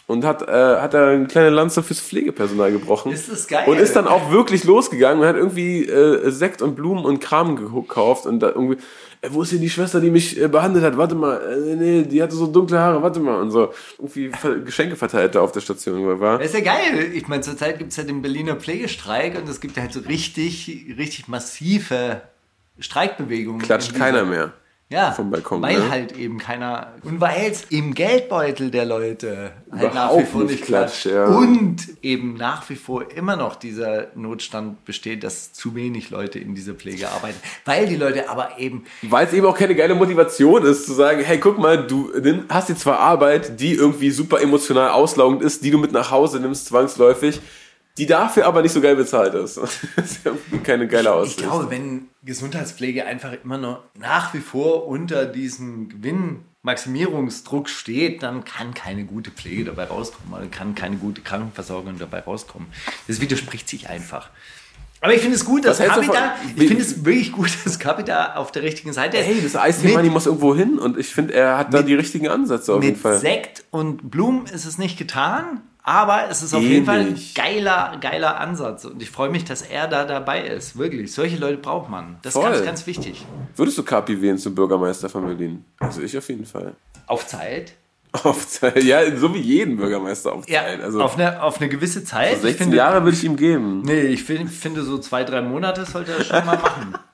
Und 0.06 0.24
hat, 0.24 0.42
äh, 0.42 0.80
hat 0.80 0.94
er 0.94 1.08
eine 1.08 1.26
kleine 1.26 1.50
Lanze 1.50 1.82
fürs 1.82 2.00
Pflegepersonal 2.00 2.72
gebrochen. 2.72 3.12
Ist 3.12 3.30
das 3.30 3.46
geil. 3.46 3.68
Und 3.68 3.78
ist 3.78 3.94
dann 3.94 4.08
auch 4.08 4.30
wirklich 4.30 4.64
losgegangen 4.64 5.20
und 5.22 5.28
hat 5.28 5.36
irgendwie 5.36 5.86
äh, 5.86 6.30
Sekt 6.30 6.60
und 6.60 6.74
Blumen 6.74 7.04
und 7.04 7.20
Kram 7.20 7.56
gekauft 7.56 8.26
und 8.26 8.40
da 8.40 8.48
irgendwie, 8.48 8.78
äh, 9.20 9.28
wo 9.30 9.42
ist 9.42 9.50
hier 9.50 9.58
die 9.58 9.70
Schwester, 9.70 10.00
die 10.00 10.10
mich 10.10 10.40
äh, 10.40 10.48
behandelt 10.48 10.84
hat? 10.84 10.96
Warte 10.96 11.14
mal, 11.14 11.36
äh, 11.36 11.76
nee, 11.76 12.02
die 12.02 12.22
hatte 12.22 12.34
so 12.34 12.46
dunkle 12.46 12.78
Haare, 12.78 13.02
warte 13.02 13.20
mal 13.20 13.40
und 13.40 13.50
so. 13.50 13.72
Irgendwie 13.98 14.32
Geschenke 14.64 14.96
verteilt 14.96 15.34
da 15.34 15.40
auf 15.40 15.52
der 15.52 15.60
Station, 15.60 16.20
war. 16.20 16.38
Das 16.38 16.48
ist 16.48 16.54
ja 16.54 16.60
geil. 16.60 17.12
Ich 17.14 17.28
meine, 17.28 17.42
zurzeit 17.42 17.78
gibt 17.78 17.90
es 17.90 17.96
ja 17.96 18.04
den 18.04 18.22
Berliner 18.22 18.56
Pflegestreik 18.56 19.38
und 19.38 19.48
es 19.48 19.60
gibt 19.60 19.76
ja 19.76 19.82
halt 19.82 19.92
so 19.92 20.00
richtig, 20.00 20.94
richtig 20.98 21.28
massive 21.28 22.22
Streikbewegungen. 22.78 23.62
Klatscht 23.62 23.94
keiner 23.94 24.24
mehr. 24.24 24.52
Ja, 24.92 25.12
vom 25.12 25.30
Balkon, 25.30 25.62
weil 25.62 25.78
ne? 25.78 25.90
halt 25.90 26.18
eben 26.18 26.36
keiner 26.36 26.92
und 27.02 27.18
weil 27.18 27.50
es 27.50 27.64
im 27.70 27.94
Geldbeutel 27.94 28.70
der 28.70 28.84
Leute 28.84 29.52
halt 29.72 29.94
nach 29.94 30.14
wie 30.18 30.24
vor 30.24 30.44
nicht 30.44 30.64
klatscht. 30.64 31.06
ja. 31.06 31.24
Und 31.24 31.78
eben 32.02 32.34
nach 32.34 32.68
wie 32.68 32.76
vor 32.76 33.10
immer 33.10 33.36
noch 33.36 33.56
dieser 33.56 34.08
Notstand 34.14 34.84
besteht, 34.84 35.24
dass 35.24 35.54
zu 35.54 35.74
wenig 35.74 36.10
Leute 36.10 36.38
in 36.38 36.54
dieser 36.54 36.74
Pflege 36.74 37.08
arbeiten. 37.08 37.38
Weil 37.64 37.86
die 37.86 37.96
Leute 37.96 38.28
aber 38.28 38.58
eben 38.58 38.84
Weil 39.00 39.26
es 39.26 39.32
eben 39.32 39.46
auch 39.46 39.56
keine 39.56 39.74
geile 39.74 39.94
Motivation 39.94 40.62
ist, 40.62 40.84
zu 40.84 40.92
sagen, 40.92 41.22
hey, 41.24 41.38
guck 41.38 41.58
mal, 41.58 41.86
du 41.86 42.12
hast 42.50 42.68
jetzt 42.68 42.82
zwar 42.82 42.98
Arbeit, 42.98 43.60
die 43.60 43.72
irgendwie 43.72 44.10
super 44.10 44.42
emotional 44.42 44.90
auslaugend 44.90 45.40
ist, 45.42 45.64
die 45.64 45.70
du 45.70 45.78
mit 45.78 45.92
nach 45.92 46.10
Hause 46.10 46.38
nimmst, 46.38 46.66
zwangsläufig, 46.66 47.40
die 47.98 48.06
dafür 48.06 48.46
aber 48.46 48.62
nicht 48.62 48.72
so 48.72 48.80
geil 48.80 48.96
bezahlt 48.96 49.34
ist. 49.34 49.56
das 49.96 50.10
ist 50.12 50.24
irgendwie 50.24 50.58
keine 50.58 50.86
geile 50.88 51.08
Ich 51.08 51.14
Aussicht. 51.14 51.38
glaube, 51.38 51.70
wenn 51.70 52.08
Gesundheitspflege 52.24 53.04
einfach 53.06 53.32
immer 53.44 53.58
noch 53.58 53.82
nach 53.98 54.32
wie 54.34 54.40
vor 54.40 54.86
unter 54.86 55.26
diesem 55.26 55.88
Gewinnmaximierungsdruck 56.62 57.68
steht, 57.68 58.22
dann 58.22 58.44
kann 58.44 58.74
keine 58.74 59.04
gute 59.04 59.30
Pflege 59.30 59.64
dabei 59.64 59.84
rauskommen, 59.84 60.32
oder 60.32 60.46
kann 60.46 60.74
keine 60.74 60.96
gute 60.96 61.20
Krankenversorgung 61.20 61.98
dabei 61.98 62.20
rauskommen. 62.20 62.68
Das 63.08 63.20
widerspricht 63.20 63.68
sich 63.68 63.88
einfach. 63.88 64.30
Aber 65.00 65.12
ich 65.14 65.20
finde 65.20 65.34
es 65.34 65.44
gut, 65.44 65.64
dass 65.64 65.78
Capita, 65.78 66.36
ich 66.54 66.68
finde 66.68 66.82
es 66.84 67.04
wirklich 67.04 67.32
gut, 67.32 67.50
dass 67.64 67.80
Capita 67.80 68.36
auf 68.36 68.52
der 68.52 68.62
richtigen 68.62 68.92
Seite 68.92 69.16
ist. 69.16 69.26
Hey, 69.26 69.40
das 69.42 69.56
Eisthema, 69.56 70.00
die 70.00 70.10
muss 70.10 70.26
irgendwo 70.26 70.54
hin 70.54 70.78
und 70.78 70.96
ich 70.96 71.08
finde, 71.08 71.34
er 71.34 71.58
hat 71.58 71.74
da 71.74 71.78
Mit- 71.78 71.88
die 71.88 71.94
richtigen 71.94 72.28
Ansätze 72.28 72.72
auf 72.72 72.82
jeden 72.84 72.94
Mit 72.94 73.02
Fall. 73.02 73.18
Sekt 73.18 73.64
und 73.72 74.12
Blumen 74.12 74.46
ist 74.46 74.64
es 74.64 74.78
nicht 74.78 74.96
getan, 74.96 75.60
aber 75.84 76.28
es 76.30 76.42
ist 76.42 76.54
auf 76.54 76.62
jeden 76.62 76.86
Fall 76.86 77.00
ein 77.00 77.20
geiler, 77.34 77.96
geiler 78.00 78.38
Ansatz. 78.38 78.84
Und 78.84 79.02
ich 79.02 79.10
freue 79.10 79.30
mich, 79.30 79.44
dass 79.44 79.62
er 79.62 79.88
da 79.88 80.04
dabei 80.04 80.42
ist. 80.46 80.78
Wirklich. 80.78 81.12
Solche 81.12 81.36
Leute 81.36 81.58
braucht 81.58 81.90
man. 81.90 82.18
Das 82.22 82.34
ist 82.34 82.40
Voll. 82.40 82.52
ganz, 82.52 82.64
ganz 82.64 82.86
wichtig. 82.86 83.26
Würdest 83.56 83.78
du 83.78 83.82
Kapi 83.82 84.20
wählen 84.22 84.38
zum 84.38 84.54
Bürgermeister 84.54 85.08
von 85.08 85.26
Berlin? 85.26 85.64
Also 85.80 86.02
ich 86.02 86.16
auf 86.16 86.28
jeden 86.28 86.46
Fall. 86.46 86.74
Auf 87.06 87.26
Zeit. 87.26 87.72
Auf 88.12 88.46
Zeit. 88.46 88.84
Ja, 88.84 89.16
so 89.16 89.34
wie 89.34 89.40
jeden 89.40 89.76
Bürgermeister 89.76 90.32
auf 90.32 90.48
Ja, 90.48 90.62
Zeit. 90.62 90.82
Also 90.82 91.02
auf, 91.02 91.18
eine, 91.18 91.42
auf 91.42 91.60
eine 91.60 91.68
gewisse 91.68 92.04
Zeit. 92.04 92.32
16 92.32 92.50
ich 92.50 92.56
finde, 92.58 92.76
Jahre 92.76 93.02
würde 93.02 93.16
ich 93.16 93.24
ihm 93.24 93.36
geben. 93.36 93.82
Nee, 93.82 94.02
ich 94.02 94.22
find, 94.22 94.50
finde 94.50 94.82
so 94.82 94.98
zwei, 94.98 95.24
drei 95.24 95.40
Monate 95.42 95.84
sollte 95.84 96.12
er 96.12 96.22
schon 96.22 96.46
mal 96.46 96.58
machen. 96.58 96.94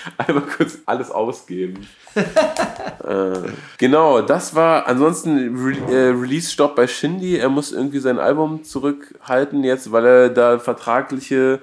Einmal 0.16 0.44
kurz 0.44 0.78
alles 0.86 1.10
ausgeben. 1.10 1.86
äh, 2.14 3.48
genau, 3.78 4.22
das 4.22 4.54
war 4.54 4.86
ansonsten 4.86 5.56
Re 5.56 5.92
äh, 5.92 6.08
Release-Stopp 6.10 6.76
bei 6.76 6.86
Shindy. 6.86 7.36
Er 7.36 7.48
muss 7.48 7.72
irgendwie 7.72 7.98
sein 7.98 8.18
Album 8.18 8.64
zurückhalten 8.64 9.64
jetzt, 9.64 9.92
weil 9.92 10.06
er 10.06 10.28
da 10.30 10.58
vertragliche 10.58 11.60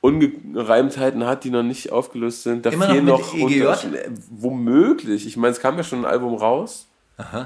Ungereimtheiten 0.00 1.24
hat, 1.26 1.44
die 1.44 1.50
noch 1.50 1.62
nicht 1.62 1.92
aufgelöst 1.92 2.42
sind. 2.42 2.66
Da 2.66 2.70
Immer 2.70 2.86
noch 2.86 2.92
fehlen 2.92 3.04
mit 3.04 3.14
noch 3.14 3.84
EGJ? 3.84 3.96
Äh, 3.96 4.10
Womöglich. 4.30 5.26
Ich 5.26 5.36
meine, 5.36 5.52
es 5.52 5.60
kam 5.60 5.76
ja 5.76 5.82
schon 5.82 6.00
ein 6.00 6.04
Album 6.04 6.34
raus. 6.34 6.88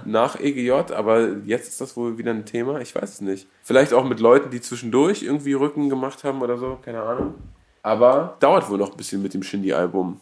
Nach 0.06 0.40
EGJ, 0.40 0.70
aber 0.94 1.28
jetzt 1.44 1.68
ist 1.68 1.80
das 1.82 1.94
wohl 1.94 2.16
wieder 2.16 2.30
ein 2.30 2.46
Thema. 2.46 2.80
Ich 2.80 2.94
weiß 2.94 3.14
es 3.14 3.20
nicht. 3.20 3.46
Vielleicht 3.62 3.92
auch 3.92 4.04
mit 4.04 4.18
Leuten, 4.18 4.50
die 4.50 4.62
zwischendurch 4.62 5.22
irgendwie 5.22 5.52
Rücken 5.52 5.90
gemacht 5.90 6.24
haben 6.24 6.40
oder 6.40 6.56
so. 6.56 6.78
Keine 6.82 7.02
Ahnung. 7.02 7.34
Aber 7.82 8.36
dauert 8.40 8.68
wohl 8.68 8.78
noch 8.78 8.90
ein 8.90 8.96
bisschen 8.96 9.22
mit 9.22 9.34
dem 9.34 9.42
Shindy-Album. 9.42 10.20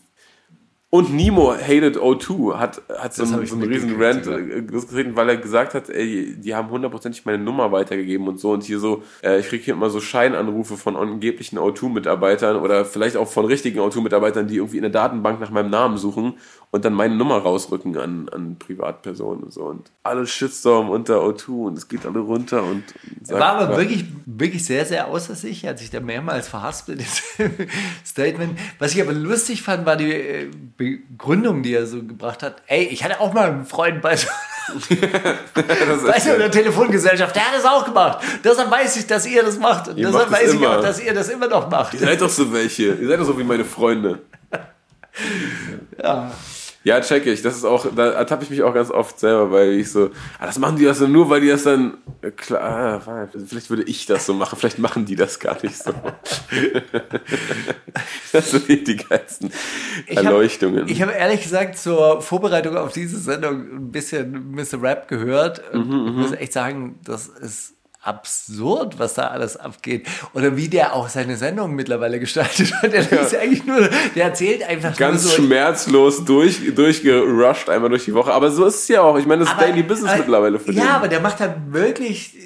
Und 0.88 1.12
Nemo 1.12 1.52
Hated 1.52 1.98
O2 1.98 2.58
hat, 2.58 2.80
hat 2.96 3.12
so 3.12 3.24
einen, 3.24 3.44
so 3.44 3.56
einen 3.56 3.64
riesen 3.64 4.00
Rant 4.00 4.28
äh, 4.28 4.60
losgetreten, 4.60 5.16
weil 5.16 5.28
er 5.28 5.36
gesagt 5.36 5.74
hat, 5.74 5.90
ey, 5.90 6.36
die 6.36 6.54
haben 6.54 6.70
hundertprozentig 6.70 7.24
meine 7.24 7.38
Nummer 7.38 7.72
weitergegeben 7.72 8.28
und 8.28 8.38
so. 8.38 8.52
Und 8.52 8.62
hier 8.62 8.78
so, 8.78 9.02
äh, 9.22 9.40
ich 9.40 9.48
kriege 9.48 9.64
hier 9.64 9.74
immer 9.74 9.90
so 9.90 10.00
Scheinanrufe 10.00 10.76
von 10.76 10.96
angeblichen 10.96 11.58
O2-Mitarbeitern 11.58 12.56
oder 12.56 12.84
vielleicht 12.84 13.16
auch 13.16 13.26
von 13.26 13.46
richtigen 13.46 13.80
O2-Mitarbeitern, 13.80 14.46
die 14.46 14.56
irgendwie 14.56 14.76
in 14.76 14.82
der 14.82 14.92
Datenbank 14.92 15.40
nach 15.40 15.50
meinem 15.50 15.70
Namen 15.70 15.98
suchen 15.98 16.34
und 16.70 16.84
dann 16.84 16.94
meine 16.94 17.14
Nummer 17.14 17.38
rausrücken 17.38 17.96
an, 17.96 18.28
an 18.28 18.56
Privatpersonen 18.58 19.44
und 19.44 19.52
so. 19.52 19.64
Und 19.64 19.90
alle 20.02 20.26
Shitstorm 20.26 20.90
unter 20.90 21.20
O2 21.20 21.48
und 21.66 21.78
es 21.78 21.88
geht 21.88 22.06
alle 22.06 22.18
runter 22.18 22.62
und 22.62 22.84
Er 23.28 23.40
war 23.40 23.56
aber 23.56 23.76
wirklich, 23.76 24.04
wirklich 24.26 24.64
sehr, 24.64 24.84
sehr 24.84 25.08
außer 25.08 25.34
sich. 25.34 25.64
Er 25.64 25.70
hat 25.70 25.78
sich 25.78 25.90
da 25.90 26.00
mehrmals 26.00 26.48
verhaspelt, 26.48 27.00
das 27.00 27.22
Statement. 28.04 28.58
Was 28.78 28.94
ich 28.94 29.00
aber 29.00 29.12
lustig 29.12 29.62
fand, 29.62 29.86
war 29.86 29.96
die 29.96 30.12
äh, 30.12 30.50
Begründung, 30.76 31.62
die 31.62 31.74
er 31.74 31.86
so 31.86 32.02
gebracht 32.02 32.42
hat. 32.42 32.62
Ey, 32.66 32.84
ich 32.84 33.02
hatte 33.04 33.20
auch 33.20 33.32
mal 33.32 33.48
einen 33.48 33.64
Freund 33.66 34.02
bei 34.02 34.16
so, 34.16 34.26
ist 34.76 34.88
bei 36.06 36.20
so 36.20 36.32
einer 36.32 36.50
Telefongesellschaft, 36.50 37.34
der 37.34 37.46
hat 37.46 37.54
das 37.54 37.64
auch 37.64 37.84
gemacht. 37.84 38.18
Deshalb 38.44 38.70
weiß 38.70 38.96
ich, 38.96 39.06
dass 39.06 39.26
ihr 39.26 39.42
das 39.42 39.58
macht. 39.58 39.88
Und 39.88 39.96
Ihr 39.96 40.06
deshalb 40.08 40.30
weiß 40.30 40.50
ich 40.52 40.60
immer. 40.60 40.78
auch, 40.78 40.82
dass 40.82 41.00
ihr 41.00 41.14
das 41.14 41.28
immer 41.28 41.48
noch 41.48 41.70
macht. 41.70 41.94
Ihr 41.94 42.00
seid 42.00 42.20
doch 42.20 42.28
so 42.28 42.52
welche. 42.52 42.94
Ihr 42.94 43.08
seid 43.08 43.18
doch 43.20 43.24
so 43.24 43.38
wie 43.38 43.44
meine 43.44 43.64
Freunde. 43.64 44.20
Ja. 46.02 46.30
Ja, 46.86 47.00
check 47.00 47.26
ich. 47.26 47.42
Das 47.42 47.56
ist 47.56 47.64
auch, 47.64 47.84
da 47.96 48.12
ertappe 48.12 48.44
ich 48.44 48.50
mich 48.50 48.62
auch 48.62 48.72
ganz 48.72 48.92
oft 48.92 49.18
selber, 49.18 49.50
weil 49.50 49.72
ich 49.72 49.90
so, 49.90 50.10
ah, 50.38 50.46
das 50.46 50.56
machen 50.60 50.76
die 50.76 50.84
das 50.84 51.00
dann 51.00 51.10
nur, 51.10 51.28
weil 51.28 51.40
die 51.40 51.48
das 51.48 51.64
dann, 51.64 51.94
äh, 52.22 52.30
klar, 52.30 53.02
ah, 53.08 53.26
vielleicht 53.32 53.70
würde 53.70 53.82
ich 53.82 54.06
das 54.06 54.24
so 54.24 54.34
machen, 54.34 54.56
vielleicht 54.56 54.78
machen 54.78 55.04
die 55.04 55.16
das 55.16 55.40
gar 55.40 55.60
nicht 55.64 55.76
so. 55.76 55.92
das 58.32 58.50
sind 58.50 58.68
die, 58.86 58.96
geilsten 58.96 59.50
hab- 60.10 60.16
Erleuchtungen. 60.16 60.88
Ich 60.88 61.02
habe 61.02 61.12
ehrlich 61.12 61.42
gesagt 61.42 61.76
zur 61.76 62.22
Vorbereitung 62.22 62.76
auf 62.76 62.92
diese 62.92 63.18
Sendung 63.18 63.62
ein 63.62 63.90
bisschen 63.90 64.52
Mr. 64.52 64.80
Rap 64.80 65.08
gehört. 65.08 65.62
Mhm, 65.74 66.06
ich 66.06 66.12
muss 66.14 66.32
echt 66.32 66.52
sagen, 66.52 67.00
das 67.04 67.26
ist 67.26 67.74
absurd, 68.06 68.98
was 68.98 69.14
da 69.14 69.28
alles 69.28 69.56
abgeht. 69.56 70.06
Oder 70.34 70.56
wie 70.56 70.68
der 70.68 70.94
auch 70.94 71.08
seine 71.08 71.36
Sendung 71.36 71.74
mittlerweile 71.74 72.20
gestaltet 72.20 72.72
hat. 72.74 72.92
Der, 72.92 73.00
ist 73.20 73.34
eigentlich 73.36 73.64
nur, 73.64 73.88
der 74.14 74.24
erzählt 74.24 74.62
einfach 74.68 74.96
Ganz 74.96 75.22
nur 75.24 75.32
so. 75.32 75.42
schmerzlos 75.42 76.24
durch, 76.24 76.74
durchgerusht 76.74 77.68
einmal 77.68 77.90
durch 77.90 78.04
die 78.04 78.14
Woche. 78.14 78.32
Aber 78.32 78.50
so 78.50 78.66
ist 78.66 78.76
es 78.76 78.88
ja 78.88 79.02
auch. 79.02 79.16
Ich 79.18 79.26
meine, 79.26 79.40
das 79.40 79.50
ist 79.50 79.56
Aber- 79.56 79.66
Daily 79.66 79.82
Business 79.82 80.10
aber- 80.10 80.18
mittlerweile 80.20 80.58
für 80.58 80.72
den. 80.72 80.78
Ja, 80.84 80.96
aber 80.96 81.08
der 81.08 81.20
macht 81.20 81.40
da 81.40 81.54
wirklich 81.68 82.36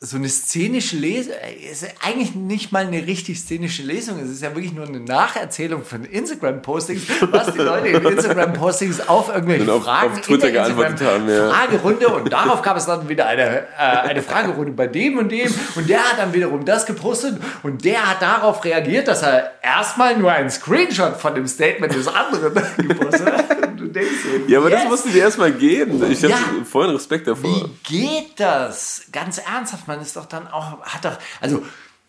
so 0.00 0.16
eine 0.16 0.28
szenische 0.28 0.96
Lesung. 0.96 1.32
Es 1.72 1.82
ist 1.82 1.92
eigentlich 2.06 2.36
nicht 2.36 2.70
mal 2.70 2.86
eine 2.86 3.04
richtig 3.04 3.40
szenische 3.40 3.82
Lesung. 3.82 4.20
Es 4.20 4.30
ist 4.30 4.42
ja 4.42 4.54
wirklich 4.54 4.72
nur 4.72 4.86
eine 4.86 5.00
Nacherzählung 5.00 5.84
von 5.84 6.04
Instagram-Postings, 6.04 7.02
was 7.32 7.52
die 7.52 7.58
Leute 7.58 7.88
in 7.88 8.04
Instagram-Postings 8.06 9.08
auf 9.08 9.28
irgendwelche 9.34 9.72
auf- 9.72 9.82
Fragen 9.82 10.12
auf 10.12 10.20
Twitter 10.20 10.46
in 10.48 10.54
der 10.54 10.62
geantwortet 10.62 11.00
haben, 11.04 11.28
ja. 11.28 11.50
Fragerunde 11.50 12.08
und 12.10 12.32
darauf 12.32 12.62
gab 12.62 12.76
es 12.76 12.86
dann 12.86 13.08
wieder 13.08 13.26
eine, 13.26 13.42
äh, 13.42 13.64
eine 13.78 14.22
Fragerunde 14.22 14.70
bei 14.72 14.86
dem 14.86 15.18
und 15.18 15.30
dem 15.32 15.52
und 15.74 15.88
der 15.88 15.98
hat 15.98 16.18
dann 16.18 16.32
wiederum 16.32 16.64
das 16.64 16.86
gepostet 16.86 17.36
und 17.64 17.84
der 17.84 18.08
hat 18.08 18.22
darauf 18.22 18.64
reagiert, 18.64 19.08
dass 19.08 19.22
er 19.22 19.50
erstmal 19.62 20.16
nur 20.16 20.30
einen 20.30 20.50
Screenshot 20.50 21.16
von 21.16 21.34
dem 21.34 21.48
Statement 21.48 21.92
des 21.92 22.06
anderen 22.06 22.54
gepostet 22.76 23.26
hat. 23.26 23.67
Denkst 23.92 24.10
so, 24.22 24.50
Ja, 24.52 24.58
aber 24.58 24.70
das 24.70 24.82
yes. 24.82 24.90
musst 24.90 25.04
du 25.06 25.10
dir 25.10 25.22
erstmal 25.22 25.52
geben. 25.52 26.02
Ich 26.10 26.18
habe 26.22 26.32
Ja. 26.32 26.64
vollen 26.64 26.90
Respekt 26.90 27.26
davor. 27.26 27.68
Wie 27.88 27.94
geht 28.00 28.32
das? 28.40 29.06
Ganz 29.12 29.38
ernsthaft, 29.38 29.86
man 29.88 30.00
ist 30.00 30.16
doch 30.16 30.26
dann 30.26 30.46
auch, 30.48 30.80
hat 30.82 31.04
doch, 31.04 31.18
also 31.40 31.62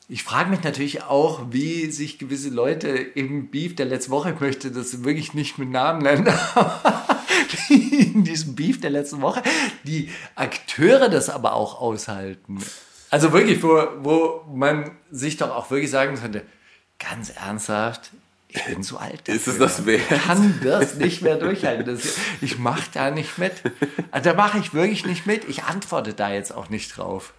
ich 0.08 0.24
frage 0.24 0.50
mich 0.50 0.64
natürlich 0.64 1.04
auch, 1.04 1.42
wie 1.52 1.92
sich 1.92 2.18
gewisse 2.18 2.50
Leute 2.50 2.88
im 2.90 3.50
Beef 3.52 3.76
der 3.76 3.86
letzten 3.86 4.12
Woche, 4.12 4.32
ich 4.32 4.40
möchte 4.40 4.72
das 4.72 5.04
wirklich 5.04 5.34
nicht 5.36 5.60
mit 5.60 5.70
Namen 5.70 6.02
nennen, 6.02 6.28
aber 6.56 7.06
in 7.70 8.24
diesem 8.24 8.56
Beef 8.56 8.80
der 8.82 8.90
letzten 8.90 9.22
Woche, 9.22 9.44
die 9.84 10.10
Akteure 10.36 11.10
das 11.10 11.30
aber 11.30 11.54
auch 11.54 11.80
aushalten. 11.80 12.58
Also 13.12 13.34
wirklich, 13.34 13.62
wo, 13.64 13.84
wo 14.02 14.44
man 14.54 14.92
sich 15.12 15.38
doch 15.38 15.50
auch 15.52 15.70
wirklich 15.72 15.92
sagen 15.92 16.16
könnte, 16.16 16.44
ganz 17.00 17.30
ernsthaft, 17.30 18.12
ich 18.52 18.66
bin 18.66 18.82
zu 18.82 18.97
alt. 18.97 19.28
Ist 19.30 19.47
es 19.47 19.60
dafür. 19.60 19.66
das 19.68 19.86
wert? 19.86 20.02
Ich 20.12 20.24
kann 20.24 20.60
das 20.64 20.95
nicht 20.95 21.22
mehr 21.22 21.38
durchhalten. 21.38 21.86
Das, 21.86 22.18
ich 22.41 22.58
mache 22.58 22.89
da 22.93 23.12
nicht 23.12 23.38
mit. 23.38 23.54
Also 24.10 24.32
da 24.32 24.36
mache 24.36 24.58
ich 24.58 24.74
wirklich 24.74 25.06
nicht 25.06 25.28
mit. 25.28 25.47
Ich 25.47 25.64
antworte 25.66 26.16
da 26.16 26.34
jetzt 26.34 26.56
auch 26.56 26.70
nicht 26.70 26.97
drauf. 26.97 27.34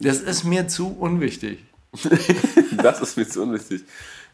Das 0.00 0.20
ist 0.20 0.44
mir 0.44 0.66
zu 0.66 0.88
unwichtig. 0.88 1.64
Das 2.82 3.00
ist 3.00 3.16
mir 3.16 3.26
zu 3.26 3.42
unwichtig. 3.42 3.84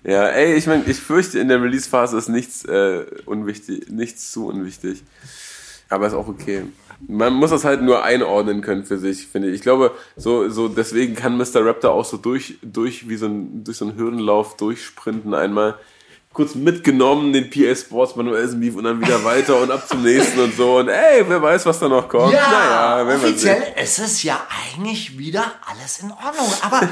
Ja, 0.04 0.26
ey, 0.26 0.54
ich 0.54 0.66
meine, 0.66 0.84
ich 0.86 0.98
fürchte, 0.98 1.38
in 1.38 1.48
der 1.48 1.62
Release-Phase 1.62 2.18
ist 2.18 2.28
nichts 2.28 2.64
äh, 2.64 3.04
unwichtig, 3.24 3.88
nichts 3.88 4.32
zu 4.32 4.46
unwichtig. 4.48 5.02
Aber 5.88 6.06
ist 6.06 6.14
auch 6.14 6.26
okay. 6.26 6.64
Man 7.06 7.34
muss 7.34 7.50
das 7.50 7.64
halt 7.64 7.82
nur 7.82 8.02
einordnen 8.02 8.62
können 8.62 8.84
für 8.84 8.98
sich, 8.98 9.26
finde 9.28 9.48
ich. 9.48 9.56
Ich 9.56 9.60
glaube, 9.62 9.92
so, 10.16 10.48
so 10.48 10.68
deswegen 10.68 11.14
kann 11.14 11.36
Mr. 11.36 11.64
Raptor 11.64 11.92
auch 11.92 12.04
so 12.04 12.16
durch, 12.16 12.58
durch 12.62 13.08
wie 13.08 13.16
so 13.16 13.26
ein, 13.26 13.64
durch 13.64 13.76
so 13.76 13.86
einen 13.86 13.96
Hürdenlauf 13.96 14.56
durchsprinten 14.56 15.34
einmal. 15.34 15.76
Kurz 16.32 16.54
mitgenommen, 16.54 17.32
den 17.32 17.50
PA 17.50 17.74
Sports 17.74 18.16
Manuelsen 18.16 18.58
Beef 18.60 18.74
und 18.76 18.84
dann 18.84 19.00
wieder 19.00 19.22
weiter 19.24 19.60
und 19.60 19.70
ab 19.70 19.86
zum 19.86 20.02
nächsten 20.02 20.40
und 20.40 20.54
so. 20.56 20.78
Und 20.78 20.88
ey, 20.88 21.24
wer 21.28 21.42
weiß, 21.42 21.66
was 21.66 21.78
da 21.78 21.88
noch 21.88 22.08
kommt. 22.08 22.32
naja, 22.32 23.06
wenn 23.06 23.20
wir 23.20 23.28
offiziell 23.28 23.62
ist 23.82 23.98
es 23.98 24.22
ja 24.22 24.40
eigentlich 24.72 25.18
wieder 25.18 25.44
alles 25.70 26.00
in 26.00 26.10
Ordnung. 26.10 26.50
Aber 26.62 26.80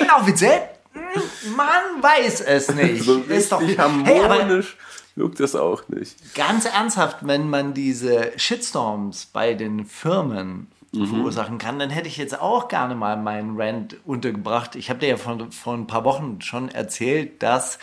inoffiziell, 0.00 0.60
hm, 0.92 1.56
man 1.56 2.02
weiß 2.02 2.42
es 2.42 2.68
nicht. 2.74 3.04
So 3.04 3.18
Ist 3.20 3.52
doch- 3.52 3.60
richtig 3.60 3.78
Hey, 4.04 4.18
harmonisch 4.20 4.76
wirkt 5.16 5.40
das 5.40 5.56
auch 5.56 5.88
nicht. 5.88 6.34
ganz 6.34 6.64
ernsthaft, 6.66 7.18
wenn 7.22 7.48
man 7.50 7.74
diese 7.74 8.32
Shitstorms 8.36 9.26
bei 9.26 9.54
den 9.54 9.86
Firmen 9.86 10.68
Mhm. 10.90 11.06
verursachen 11.06 11.58
kann, 11.58 11.78
dann 11.78 11.90
hätte 11.90 12.08
ich 12.08 12.16
jetzt 12.16 12.40
auch 12.40 12.68
gerne 12.68 12.94
mal 12.94 13.18
meinen 13.18 13.60
Rant 13.60 13.96
untergebracht. 14.06 14.74
Ich 14.74 14.88
habe 14.88 14.98
dir 15.00 15.08
ja 15.10 15.16
vor, 15.18 15.36
vor 15.50 15.74
ein 15.74 15.86
paar 15.86 16.02
Wochen 16.04 16.40
schon 16.40 16.70
erzählt, 16.70 17.42
dass 17.42 17.78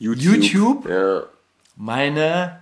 YouTube, 0.00 0.88
Ja. 0.88 1.22
meine 1.76 2.60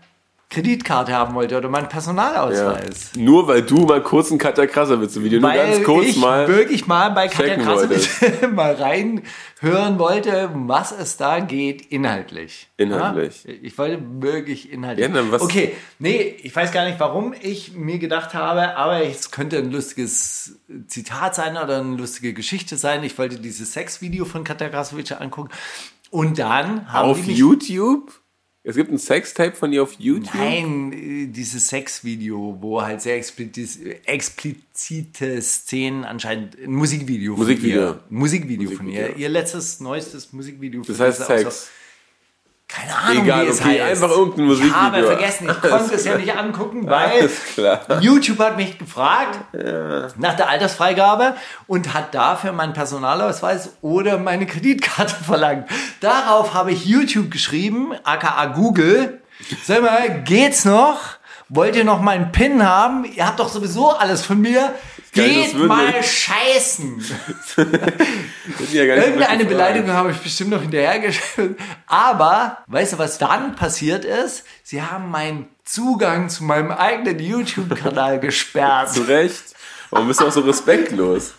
Kreditkarte 0.50 1.12
haben 1.12 1.34
wollte 1.34 1.58
oder 1.58 1.68
meinen 1.68 1.82
Ja. 1.84 1.88
Personalausweis. 1.90 3.10
Nur 3.16 3.46
weil 3.48 3.60
du 3.62 3.84
mal 3.84 4.02
kurz 4.02 4.30
ein 4.30 4.38
Katja 4.38 4.64
Krasavitz-Video, 4.66 5.40
nur 5.40 5.50
Weil 5.50 5.72
ganz 5.72 5.84
kurz 5.84 6.06
ich 6.06 6.16
mal. 6.16 6.48
wirklich 6.48 6.86
mal 6.86 7.10
bei 7.10 7.28
Katja 7.28 7.56
Krasowitz 7.56 8.08
mal 8.54 8.72
reinhören 8.72 9.98
wollte, 9.98 10.48
was 10.54 10.90
es 10.92 11.18
da 11.18 11.40
geht, 11.40 11.82
inhaltlich. 11.92 12.68
Inhaltlich. 12.78 13.44
Ja? 13.44 13.52
Ich 13.60 13.76
wollte 13.76 14.00
wirklich 14.20 14.72
inhaltlich. 14.72 15.06
Ja, 15.06 15.12
dann 15.12 15.30
was- 15.30 15.42
okay, 15.42 15.74
nee, 15.98 16.34
ich 16.42 16.56
weiß 16.56 16.72
gar 16.72 16.86
nicht, 16.86 16.98
warum 16.98 17.34
ich 17.38 17.74
mir 17.74 17.98
gedacht 17.98 18.32
habe, 18.32 18.74
aber 18.78 19.04
es 19.04 19.30
könnte 19.30 19.58
ein 19.58 19.70
lustiges 19.70 20.58
Zitat 20.86 21.34
sein 21.34 21.58
oder 21.58 21.80
eine 21.80 21.94
lustige 21.96 22.32
Geschichte 22.32 22.78
sein. 22.78 23.04
Ich 23.04 23.18
wollte 23.18 23.38
dieses 23.38 23.74
Sexvideo 23.74 24.24
von 24.24 24.44
Katja 24.44 24.70
Krasowitsch 24.70 25.12
angucken. 25.12 25.50
Und 26.10 26.38
dann 26.38 26.92
haben 26.92 27.10
Auf 27.10 27.20
die 27.20 27.28
mich 27.28 27.38
YouTube? 27.38 28.12
Es 28.64 28.76
gibt 28.76 28.90
ein 28.90 28.98
Sextape 28.98 29.56
von 29.56 29.72
ihr 29.72 29.82
auf 29.82 29.94
YouTube? 29.98 30.34
Nein, 30.34 30.92
äh, 30.92 31.26
dieses 31.26 31.68
Sexvideo, 31.68 32.58
wo 32.60 32.82
halt 32.82 33.00
sehr 33.00 33.16
explizit, 33.16 34.06
explizite 34.06 35.40
Szenen 35.40 36.04
anscheinend 36.04 36.58
ein 36.58 36.72
Musikvideo 36.72 37.34
von 37.34 37.44
Musikvideo. 37.44 37.80
ihr. 37.80 38.00
Musikvideo 38.10 38.70
von 38.72 38.86
Musikvideo. 38.86 39.14
ihr. 39.14 39.16
Ihr 39.16 39.28
letztes, 39.30 39.80
neuestes 39.80 40.32
Musikvideo. 40.32 40.82
Das 40.82 40.96
von 40.96 41.06
heißt 41.06 41.24
Sex. 41.24 41.70
Keine 42.88 43.10
Ahnung, 43.10 43.24
Egal, 43.24 43.46
wie 43.46 43.50
es 43.50 43.60
okay, 43.60 43.82
heißt. 43.82 44.02
einfach 44.02 44.16
irgendein 44.16 44.44
Musikvideo. 44.46 44.76
Ich 44.76 44.82
habe 44.82 45.06
vergessen, 45.06 45.48
ich 45.50 45.60
konnte 45.70 45.94
es 45.94 46.04
ja 46.04 46.16
nicht 46.16 46.36
angucken, 46.36 46.88
weil. 46.88 47.30
YouTube 48.00 48.38
hat 48.38 48.56
mich 48.56 48.78
gefragt 48.78 49.38
nach 50.16 50.34
der 50.34 50.48
Altersfreigabe 50.48 51.34
und 51.66 51.94
hat 51.94 52.14
dafür 52.14 52.52
meinen 52.52 52.72
Personalausweis 52.72 53.70
oder 53.82 54.18
meine 54.18 54.46
Kreditkarte 54.46 55.14
verlangt. 55.24 55.68
Darauf 56.00 56.54
habe 56.54 56.72
ich 56.72 56.86
YouTube 56.86 57.30
geschrieben, 57.30 57.92
aka 58.04 58.46
Google. 58.46 59.20
Sag 59.64 59.82
mal, 59.82 60.22
geht's 60.24 60.64
noch? 60.64 60.98
Wollt 61.48 61.76
ihr 61.76 61.84
noch 61.84 62.00
meinen 62.02 62.32
PIN 62.32 62.66
haben? 62.66 63.04
Ihr 63.04 63.26
habt 63.26 63.40
doch 63.40 63.48
sowieso 63.48 63.90
alles 63.90 64.24
von 64.24 64.40
mir. 64.40 64.74
Geht 65.24 65.54
mal 65.54 66.02
scheißen. 66.02 67.04
Ja 68.72 68.82
Irgendeine 68.84 69.44
Beleidigung 69.44 69.90
habe 69.90 70.10
ich 70.10 70.18
bestimmt 70.18 70.50
noch 70.50 70.62
hinterhergeschrieben. 70.62 71.56
Aber, 71.86 72.58
weißt 72.66 72.94
du, 72.94 72.98
was 72.98 73.18
dann 73.18 73.54
passiert 73.54 74.04
ist? 74.04 74.44
Sie 74.62 74.82
haben 74.82 75.10
meinen 75.10 75.48
Zugang 75.64 76.28
zu 76.28 76.44
meinem 76.44 76.70
eigenen 76.70 77.18
YouTube-Kanal 77.18 78.20
gesperrt. 78.20 78.92
Zu 78.92 79.02
Recht. 79.02 79.54
Warum 79.90 80.08
bist 80.08 80.20
du 80.20 80.26
auch 80.26 80.32
so 80.32 80.40
respektlos? 80.40 81.34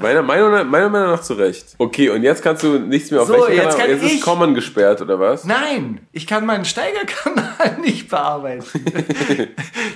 Meiner 0.00 0.22
Meinung, 0.22 0.50
nach, 0.52 0.64
meiner 0.64 0.88
Meinung 0.88 1.10
nach 1.10 1.20
zu 1.22 1.34
Recht. 1.34 1.74
Okay, 1.76 2.08
und 2.08 2.22
jetzt 2.22 2.42
kannst 2.42 2.62
du 2.62 2.78
nichts 2.78 3.10
mehr 3.10 3.20
auf 3.22 3.28
So, 3.28 3.34
welchen 3.34 3.52
jetzt 3.56 3.76
Kanal? 3.76 3.78
kann 3.78 3.90
Jetzt 3.90 4.14
ist 4.14 4.22
Common 4.22 4.54
gesperrt, 4.54 5.02
oder 5.02 5.18
was? 5.20 5.44
Nein, 5.44 6.00
ich 6.12 6.26
kann 6.26 6.46
meinen 6.46 6.64
Steigerkanal 6.64 7.78
nicht 7.82 8.08
bearbeiten. 8.08 8.64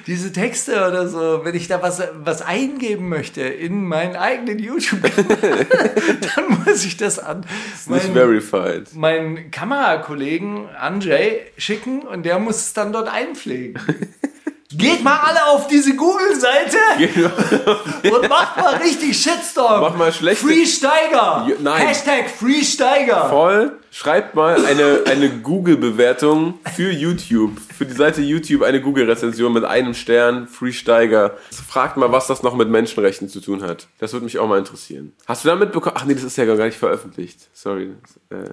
Diese 0.07 0.33
Texte 0.33 0.73
oder 0.87 1.09
so, 1.09 1.41
wenn 1.45 1.55
ich 1.55 1.69
da 1.69 1.81
was, 1.81 2.03
was 2.23 2.43
eingeben 2.43 3.09
möchte 3.09 3.41
in 3.43 3.85
meinen 3.87 4.17
eigenen 4.17 4.59
YouTube-Kanal, 4.59 5.67
dann 6.37 6.65
muss 6.67 6.85
ich 6.85 6.97
das 6.99 7.19
an 7.19 7.47
Nicht 7.87 7.89
meinen, 7.89 8.13
verified. 8.13 8.95
meinen 8.95 9.51
Kamerakollegen 9.51 10.69
Anjay 10.79 11.41
schicken 11.57 12.03
und 12.03 12.25
der 12.25 12.39
muss 12.39 12.57
es 12.57 12.73
dann 12.75 12.93
dort 12.93 13.09
einpflegen. 13.09 13.81
Geht 14.77 15.03
mal 15.05 15.19
alle 15.23 15.47
auf 15.47 15.67
diese 15.69 15.95
Google-Seite 15.95 16.77
und 18.11 18.29
macht 18.29 18.57
mal 18.57 18.75
richtig 18.77 19.17
Shitstorm. 19.21 19.81
Mach 19.81 19.95
mal 19.97 20.13
schlechte- 20.13 20.45
Free 20.47 20.67
Steiger. 20.67 21.47
Nein. 21.61 21.87
Hashtag 21.87 22.29
Free 22.31 22.63
Steiger. 22.65 23.29
Voll. 23.29 23.79
Schreibt 23.97 24.35
mal 24.35 24.67
eine, 24.67 25.05
eine 25.07 25.31
Google-Bewertung 25.31 26.55
für 26.75 26.91
YouTube. 26.91 27.61
Für 27.61 27.87
die 27.87 27.93
Seite 27.93 28.23
YouTube 28.23 28.63
eine 28.63 28.81
Google-Rezension 28.81 29.53
mit 29.53 29.63
einem 29.65 29.95
Stern, 29.95 30.49
Freesteiger. 30.49 31.37
Fragt 31.53 31.97
mal, 31.97 32.11
was 32.11 32.27
das 32.27 32.43
noch 32.43 32.57
mit 32.57 32.69
Menschenrechten 32.69 33.29
zu 33.29 33.41
tun 33.41 33.63
hat. 33.63 33.87
Das 34.01 34.13
würde 34.13 34.25
mich 34.25 34.41
auch 34.41 34.49
mal 34.49 34.59
interessieren. 34.59 35.13
Hast 35.27 35.45
du 35.45 35.49
da 35.49 35.55
mitbekommen? 35.55 35.95
Ach 35.97 36.07
nee, 36.07 36.15
das 36.15 36.25
ist 36.25 36.37
ja 36.37 36.45
gar 36.45 36.57
nicht 36.65 36.77
veröffentlicht. 36.77 37.49
Sorry. 37.53 37.93
Äh, 38.31 38.51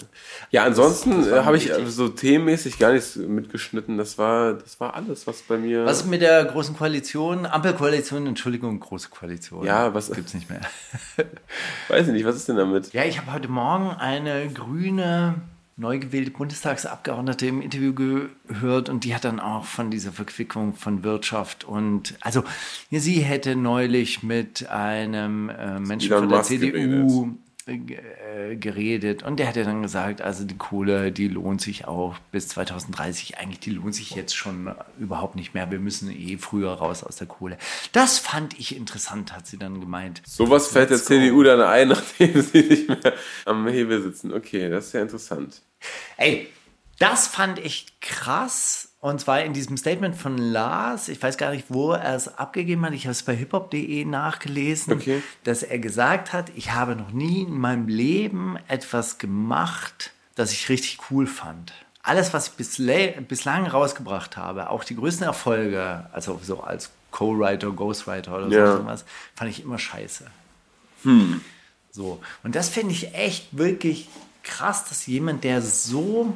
ja, 0.51 0.63
ansonsten 0.63 1.27
äh, 1.27 1.41
habe 1.43 1.57
ich 1.57 1.71
so 1.87 2.07
themenmäßig 2.07 2.77
gar 2.77 2.93
nichts 2.93 3.15
mitgeschnitten. 3.15 3.97
Das 3.97 4.19
war, 4.19 4.53
das 4.53 4.79
war 4.79 4.93
alles, 4.93 5.25
was 5.25 5.41
bei 5.41 5.57
mir. 5.57 5.85
Was 5.85 6.01
ist 6.01 6.07
mit 6.07 6.21
der 6.21 6.45
großen 6.45 6.77
Koalition? 6.77 7.47
Ampelkoalition, 7.47 8.27
Entschuldigung, 8.27 8.79
große 8.79 9.09
Koalition. 9.09 9.65
Ja, 9.65 9.91
was- 9.91 10.11
gibt's 10.11 10.35
nicht 10.35 10.51
mehr. 10.51 10.61
Weiß 11.87 12.05
ich 12.05 12.13
nicht, 12.13 12.25
was 12.25 12.35
ist 12.35 12.47
denn 12.47 12.57
damit? 12.57 12.93
Ja, 12.93 13.05
ich 13.05 13.17
habe 13.19 13.33
heute 13.33 13.47
Morgen 13.47 13.89
eine 13.89 14.47
grüne 14.53 15.30
neu 15.81 15.97
gewählte 15.97 16.29
Bundestagsabgeordnete 16.31 17.47
im 17.47 17.61
Interview 17.61 17.93
gehört 17.93 18.87
und 18.87 19.03
die 19.03 19.15
hat 19.15 19.25
dann 19.25 19.39
auch 19.39 19.65
von 19.65 19.89
dieser 19.89 20.11
Verquickung 20.11 20.75
von 20.75 21.03
Wirtschaft 21.03 21.63
und 21.63 22.15
also 22.21 22.43
sie 22.91 23.21
hätte 23.21 23.55
neulich 23.55 24.21
mit 24.21 24.69
einem 24.69 25.49
äh, 25.49 25.79
Menschen 25.79 26.11
Elon 26.11 26.19
von 26.21 26.29
der 26.29 26.37
Musk 26.37 26.49
CDU 26.49 27.35
äh, 28.31 28.55
geredet 28.55 29.23
und 29.23 29.39
der 29.39 29.47
hat 29.47 29.55
ja 29.55 29.63
dann 29.63 29.81
gesagt, 29.81 30.21
also 30.21 30.43
die 30.43 30.57
Kohle, 30.57 31.11
die 31.11 31.27
lohnt 31.27 31.59
sich 31.59 31.85
auch 31.85 32.17
bis 32.31 32.47
2030. 32.49 33.37
Eigentlich, 33.37 33.59
die 33.59 33.71
lohnt 33.71 33.95
sich 33.95 34.11
jetzt 34.11 34.35
schon 34.35 34.73
überhaupt 34.99 35.35
nicht 35.35 35.53
mehr. 35.53 35.69
Wir 35.71 35.79
müssen 35.79 36.11
eh 36.11 36.37
früher 36.37 36.71
raus 36.71 37.03
aus 37.03 37.17
der 37.17 37.27
Kohle. 37.27 37.57
Das 37.91 38.19
fand 38.19 38.57
ich 38.59 38.75
interessant, 38.75 39.35
hat 39.35 39.47
sie 39.47 39.57
dann 39.57 39.81
gemeint. 39.81 40.21
Sowas 40.25 40.67
fällt 40.67 40.91
der. 40.91 41.01
CDU 41.01 41.43
dann 41.43 41.61
ein, 41.61 41.87
nachdem 41.89 42.41
sie 42.41 42.61
nicht 42.61 42.87
mehr 42.87 43.13
am 43.45 43.67
Hebel 43.67 44.01
sitzen. 44.01 44.33
Okay, 44.33 44.69
das 44.69 44.87
ist 44.87 44.93
ja 44.93 45.01
interessant. 45.01 45.61
Ey, 46.17 46.47
das 46.99 47.27
fand 47.27 47.59
ich 47.59 47.99
krass. 47.99 48.90
Und 49.01 49.19
zwar 49.19 49.41
in 49.43 49.53
diesem 49.53 49.77
Statement 49.77 50.15
von 50.15 50.37
Lars, 50.37 51.09
ich 51.09 51.21
weiß 51.21 51.37
gar 51.37 51.49
nicht, 51.51 51.65
wo 51.69 51.91
er 51.93 52.15
es 52.15 52.37
abgegeben 52.37 52.85
hat, 52.85 52.93
ich 52.93 53.05
habe 53.05 53.11
es 53.13 53.23
bei 53.23 53.35
hiphop.de 53.35 54.05
nachgelesen, 54.05 54.93
Okay. 54.93 55.23
dass 55.43 55.63
er 55.63 55.79
gesagt 55.79 56.33
hat, 56.33 56.51
ich 56.55 56.71
habe 56.71 56.95
noch 56.95 57.09
nie 57.11 57.41
in 57.41 57.57
meinem 57.57 57.87
Leben 57.87 58.57
etwas 58.67 59.17
gemacht, 59.17 60.11
das 60.35 60.51
ich 60.51 60.69
richtig 60.69 60.99
cool 61.09 61.25
fand. 61.25 61.73
Alles, 62.03 62.31
was 62.33 62.53
ich 62.57 63.25
bislang 63.27 63.65
rausgebracht 63.65 64.37
habe, 64.37 64.69
auch 64.69 64.83
die 64.83 64.95
größten 64.95 65.25
Erfolge, 65.25 66.05
also 66.13 66.39
so 66.43 66.61
als 66.61 66.91
Co-Writer, 67.09 67.71
Ghostwriter 67.71 68.37
oder 68.37 68.47
Ja. 68.49 68.77
so 68.77 68.85
fand 69.35 69.49
ich 69.49 69.63
immer 69.63 69.79
scheiße. 69.79 70.25
So. 71.91 72.21
Und 72.43 72.55
das 72.55 72.69
finde 72.69 72.93
ich 72.93 73.15
echt 73.15 73.57
wirklich 73.57 74.09
krass, 74.43 74.85
dass 74.85 75.07
jemand, 75.07 75.43
der 75.43 75.61
so, 75.63 76.33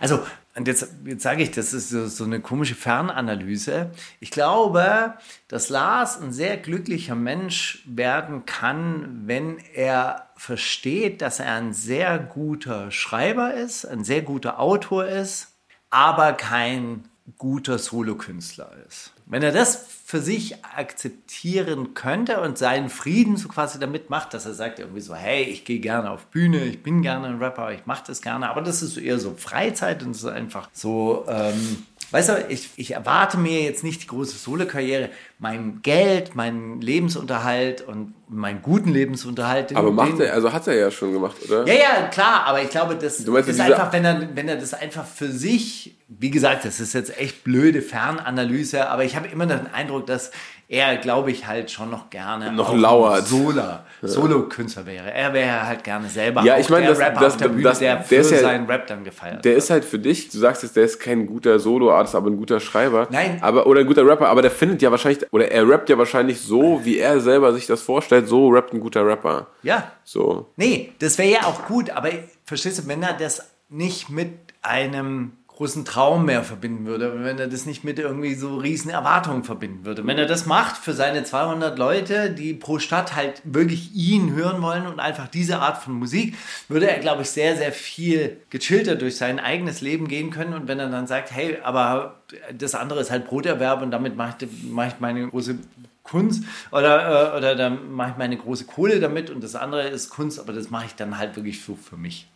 also, 0.00 0.20
und 0.56 0.68
jetzt, 0.68 0.86
jetzt 1.04 1.22
sage 1.22 1.42
ich, 1.42 1.50
das 1.50 1.72
ist 1.72 1.88
so, 1.88 2.06
so 2.06 2.24
eine 2.24 2.40
komische 2.40 2.76
Fernanalyse. 2.76 3.90
Ich 4.20 4.30
glaube, 4.30 5.14
dass 5.48 5.68
Lars 5.68 6.20
ein 6.20 6.32
sehr 6.32 6.56
glücklicher 6.56 7.16
Mensch 7.16 7.82
werden 7.86 8.46
kann, 8.46 9.22
wenn 9.26 9.58
er 9.74 10.28
versteht, 10.36 11.22
dass 11.22 11.40
er 11.40 11.54
ein 11.54 11.72
sehr 11.72 12.18
guter 12.18 12.92
Schreiber 12.92 13.54
ist, 13.54 13.84
ein 13.84 14.04
sehr 14.04 14.22
guter 14.22 14.60
Autor 14.60 15.06
ist, 15.06 15.56
aber 15.90 16.32
kein 16.34 17.08
guter 17.36 17.78
Solokünstler 17.78 18.70
ist. 18.86 19.13
Wenn 19.26 19.42
er 19.42 19.52
das 19.52 19.86
für 20.04 20.20
sich 20.20 20.62
akzeptieren 20.64 21.94
könnte 21.94 22.40
und 22.42 22.58
seinen 22.58 22.90
Frieden 22.90 23.38
so 23.38 23.48
quasi 23.48 23.78
damit 23.78 24.10
macht, 24.10 24.34
dass 24.34 24.44
er 24.44 24.52
sagt 24.52 24.78
irgendwie 24.78 25.00
so, 25.00 25.14
hey, 25.14 25.44
ich 25.44 25.64
gehe 25.64 25.80
gerne 25.80 26.10
auf 26.10 26.26
Bühne, 26.26 26.62
ich 26.64 26.82
bin 26.82 27.00
gerne 27.00 27.28
ein 27.28 27.38
Rapper, 27.38 27.72
ich 27.72 27.86
mache 27.86 28.04
das 28.06 28.20
gerne, 28.20 28.50
aber 28.50 28.60
das 28.60 28.82
ist 28.82 28.94
so 28.94 29.00
eher 29.00 29.18
so 29.18 29.34
Freizeit 29.34 30.02
und 30.02 30.10
es 30.10 30.18
ist 30.18 30.26
einfach 30.26 30.68
so, 30.74 31.24
ähm, 31.26 31.84
weißt 32.10 32.28
du, 32.28 32.46
ich, 32.48 32.68
ich 32.76 32.92
erwarte 32.92 33.38
mir 33.38 33.62
jetzt 33.62 33.82
nicht 33.82 34.02
die 34.02 34.06
große 34.06 34.36
Solo-Karriere, 34.36 35.08
mein 35.38 35.80
Geld, 35.82 36.36
meinen 36.36 36.82
Lebensunterhalt 36.82 37.80
und 37.80 38.14
meinen 38.28 38.60
guten 38.60 38.92
Lebensunterhalt. 38.92 39.74
Aber 39.74 39.90
macht 39.90 40.20
er, 40.20 40.34
also 40.34 40.52
hat 40.52 40.66
er 40.66 40.74
ja 40.74 40.90
schon 40.90 41.12
gemacht, 41.12 41.36
oder? 41.46 41.66
ja, 41.66 41.74
ja, 41.74 42.08
klar, 42.08 42.44
aber 42.46 42.62
ich 42.62 42.68
glaube, 42.70 42.96
das 42.96 43.26
meinst, 43.26 43.48
ist 43.48 43.60
einfach, 43.60 43.92
wenn 43.92 44.04
er, 44.04 44.28
wenn 44.36 44.48
er 44.48 44.56
das 44.56 44.74
einfach 44.74 45.06
für 45.06 45.32
sich, 45.32 45.96
wie 46.18 46.30
gesagt, 46.30 46.64
das 46.64 46.80
ist 46.80 46.92
jetzt 46.94 47.18
echt 47.18 47.44
blöde 47.44 47.82
Fernanalyse, 47.82 48.88
aber 48.88 49.04
ich 49.04 49.16
habe 49.16 49.28
immer 49.28 49.46
den 49.46 49.66
Eindruck, 49.72 50.06
dass 50.06 50.30
er, 50.66 50.96
glaube 50.96 51.30
ich, 51.30 51.46
halt 51.46 51.70
schon 51.70 51.90
noch 51.90 52.08
gerne 52.08 52.50
Noch 52.50 52.74
lauert. 52.74 53.26
Sola, 53.26 53.84
Solo-Künstler 54.00 54.86
wäre. 54.86 55.12
Er 55.12 55.32
wäre 55.34 55.66
halt 55.66 55.84
gerne 55.84 56.08
selber 56.08 56.42
Ja, 56.42 56.58
ich 56.58 56.70
meine, 56.70 56.86
der 56.86 56.94
das- 56.94 57.00
Rapper 57.04 57.20
das- 57.20 57.32
auf 57.34 57.38
der 57.40 57.48
Bühne, 57.48 57.62
das- 57.64 57.78
der 57.80 57.96
der 57.96 58.24
für 58.24 58.34
ja- 58.34 58.40
seinen 58.40 58.66
Rap 58.66 58.86
dann 58.86 59.04
gefeiert 59.04 59.44
Der 59.44 59.52
wird. 59.52 59.62
ist 59.62 59.70
halt 59.70 59.84
für 59.84 59.98
dich, 59.98 60.30
du 60.30 60.38
sagst 60.38 60.62
jetzt, 60.62 60.74
der 60.76 60.84
ist 60.84 60.98
kein 61.00 61.26
guter 61.26 61.58
Solo-Artist, 61.58 62.14
aber 62.14 62.30
ein 62.30 62.36
guter 62.38 62.60
Schreiber. 62.60 63.08
Nein. 63.10 63.38
Aber, 63.42 63.66
oder 63.66 63.80
ein 63.80 63.86
guter 63.86 64.06
Rapper, 64.06 64.28
aber 64.28 64.40
der 64.42 64.50
findet 64.50 64.80
ja 64.82 64.90
wahrscheinlich, 64.90 65.30
oder 65.32 65.50
er 65.50 65.68
rappt 65.68 65.90
ja 65.90 65.98
wahrscheinlich 65.98 66.40
so, 66.40 66.80
wie 66.84 66.98
er 66.98 67.20
selber 67.20 67.52
sich 67.52 67.66
das 67.66 67.82
vorstellt, 67.82 68.26
so 68.28 68.48
rappt 68.48 68.72
ein 68.72 68.80
guter 68.80 69.06
Rapper. 69.06 69.48
Ja, 69.62 69.92
So. 70.02 70.48
Nee, 70.56 70.92
das 70.98 71.18
wäre 71.18 71.30
ja 71.30 71.42
auch 71.44 71.66
gut, 71.66 71.90
aber 71.90 72.08
verstehst 72.44 72.78
du, 72.78 72.88
wenn 72.88 73.02
er 73.02 73.12
das 73.14 73.50
nicht 73.68 74.08
mit 74.10 74.30
einem 74.62 75.32
großen 75.56 75.84
Traum 75.84 76.24
mehr 76.24 76.42
verbinden 76.42 76.84
würde, 76.84 77.22
wenn 77.22 77.38
er 77.38 77.46
das 77.46 77.64
nicht 77.64 77.84
mit 77.84 78.00
irgendwie 78.00 78.34
so 78.34 78.56
riesen 78.56 78.90
Erwartungen 78.90 79.44
verbinden 79.44 79.84
würde. 79.84 80.04
Wenn 80.04 80.18
er 80.18 80.26
das 80.26 80.46
macht 80.46 80.76
für 80.76 80.92
seine 80.94 81.22
200 81.22 81.78
Leute, 81.78 82.30
die 82.30 82.54
pro 82.54 82.80
Stadt 82.80 83.14
halt 83.14 83.40
wirklich 83.44 83.94
ihn 83.94 84.34
hören 84.34 84.62
wollen 84.62 84.86
und 84.86 84.98
einfach 84.98 85.28
diese 85.28 85.60
Art 85.60 85.80
von 85.80 85.94
Musik, 85.94 86.36
würde 86.68 86.90
er, 86.90 86.98
glaube 86.98 87.22
ich, 87.22 87.30
sehr, 87.30 87.56
sehr 87.56 87.70
viel 87.70 88.38
gechillter 88.50 88.96
durch 88.96 89.16
sein 89.16 89.38
eigenes 89.38 89.80
Leben 89.80 90.08
gehen 90.08 90.30
können. 90.30 90.54
Und 90.54 90.66
wenn 90.66 90.80
er 90.80 90.90
dann 90.90 91.06
sagt, 91.06 91.30
hey, 91.30 91.58
aber 91.62 92.22
das 92.52 92.74
andere 92.74 93.00
ist 93.00 93.12
halt 93.12 93.26
Broterwerb 93.26 93.80
und 93.80 93.92
damit 93.92 94.16
mache 94.16 94.34
ich, 94.40 94.48
mache 94.64 94.88
ich 94.88 95.00
meine 95.00 95.28
große 95.28 95.58
Kunst 96.02 96.44
oder, 96.72 97.32
äh, 97.32 97.38
oder 97.38 97.54
dann 97.54 97.92
mache 97.92 98.10
ich 98.10 98.16
meine 98.16 98.36
große 98.36 98.64
Kohle 98.64 98.98
damit 98.98 99.30
und 99.30 99.42
das 99.42 99.54
andere 99.54 99.88
ist 99.88 100.10
Kunst, 100.10 100.40
aber 100.40 100.52
das 100.52 100.68
mache 100.68 100.86
ich 100.86 100.94
dann 100.96 101.16
halt 101.16 101.36
wirklich 101.36 101.62
so 101.62 101.76
für 101.76 101.96
mich. 101.96 102.26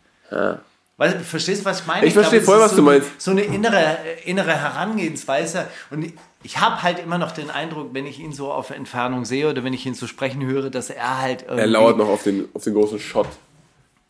Weißt, 0.98 1.14
du, 1.14 1.20
verstehst 1.20 1.60
du, 1.62 1.64
was 1.64 1.80
ich 1.80 1.86
meine? 1.86 2.04
Ich 2.06 2.12
verstehe 2.12 2.40
das 2.40 2.46
voll, 2.48 2.58
was 2.60 2.72
so 2.72 2.76
du 2.78 2.82
meinst. 2.82 3.08
So 3.18 3.30
eine 3.30 3.42
innere, 3.42 3.78
äh, 3.78 4.28
innere 4.28 4.52
Herangehensweise. 4.52 5.66
Und 5.90 6.04
ich- 6.04 6.14
ich 6.42 6.58
habe 6.60 6.82
halt 6.82 6.98
immer 6.98 7.18
noch 7.18 7.30
den 7.32 7.50
Eindruck, 7.50 7.90
wenn 7.92 8.04
ich 8.06 8.18
ihn 8.18 8.32
so 8.32 8.50
auf 8.52 8.70
Entfernung 8.70 9.24
sehe 9.24 9.48
oder 9.48 9.62
wenn 9.64 9.72
ich 9.72 9.86
ihn 9.86 9.94
so 9.94 10.06
sprechen 10.06 10.44
höre, 10.44 10.70
dass 10.70 10.90
er 10.90 11.20
halt 11.22 11.42
irgendwie... 11.42 11.60
Er 11.60 11.66
lauert 11.68 11.98
noch 11.98 12.08
auf 12.08 12.22
den, 12.24 12.48
auf 12.52 12.64
den 12.64 12.74
großen 12.74 12.98
Shot, 12.98 13.26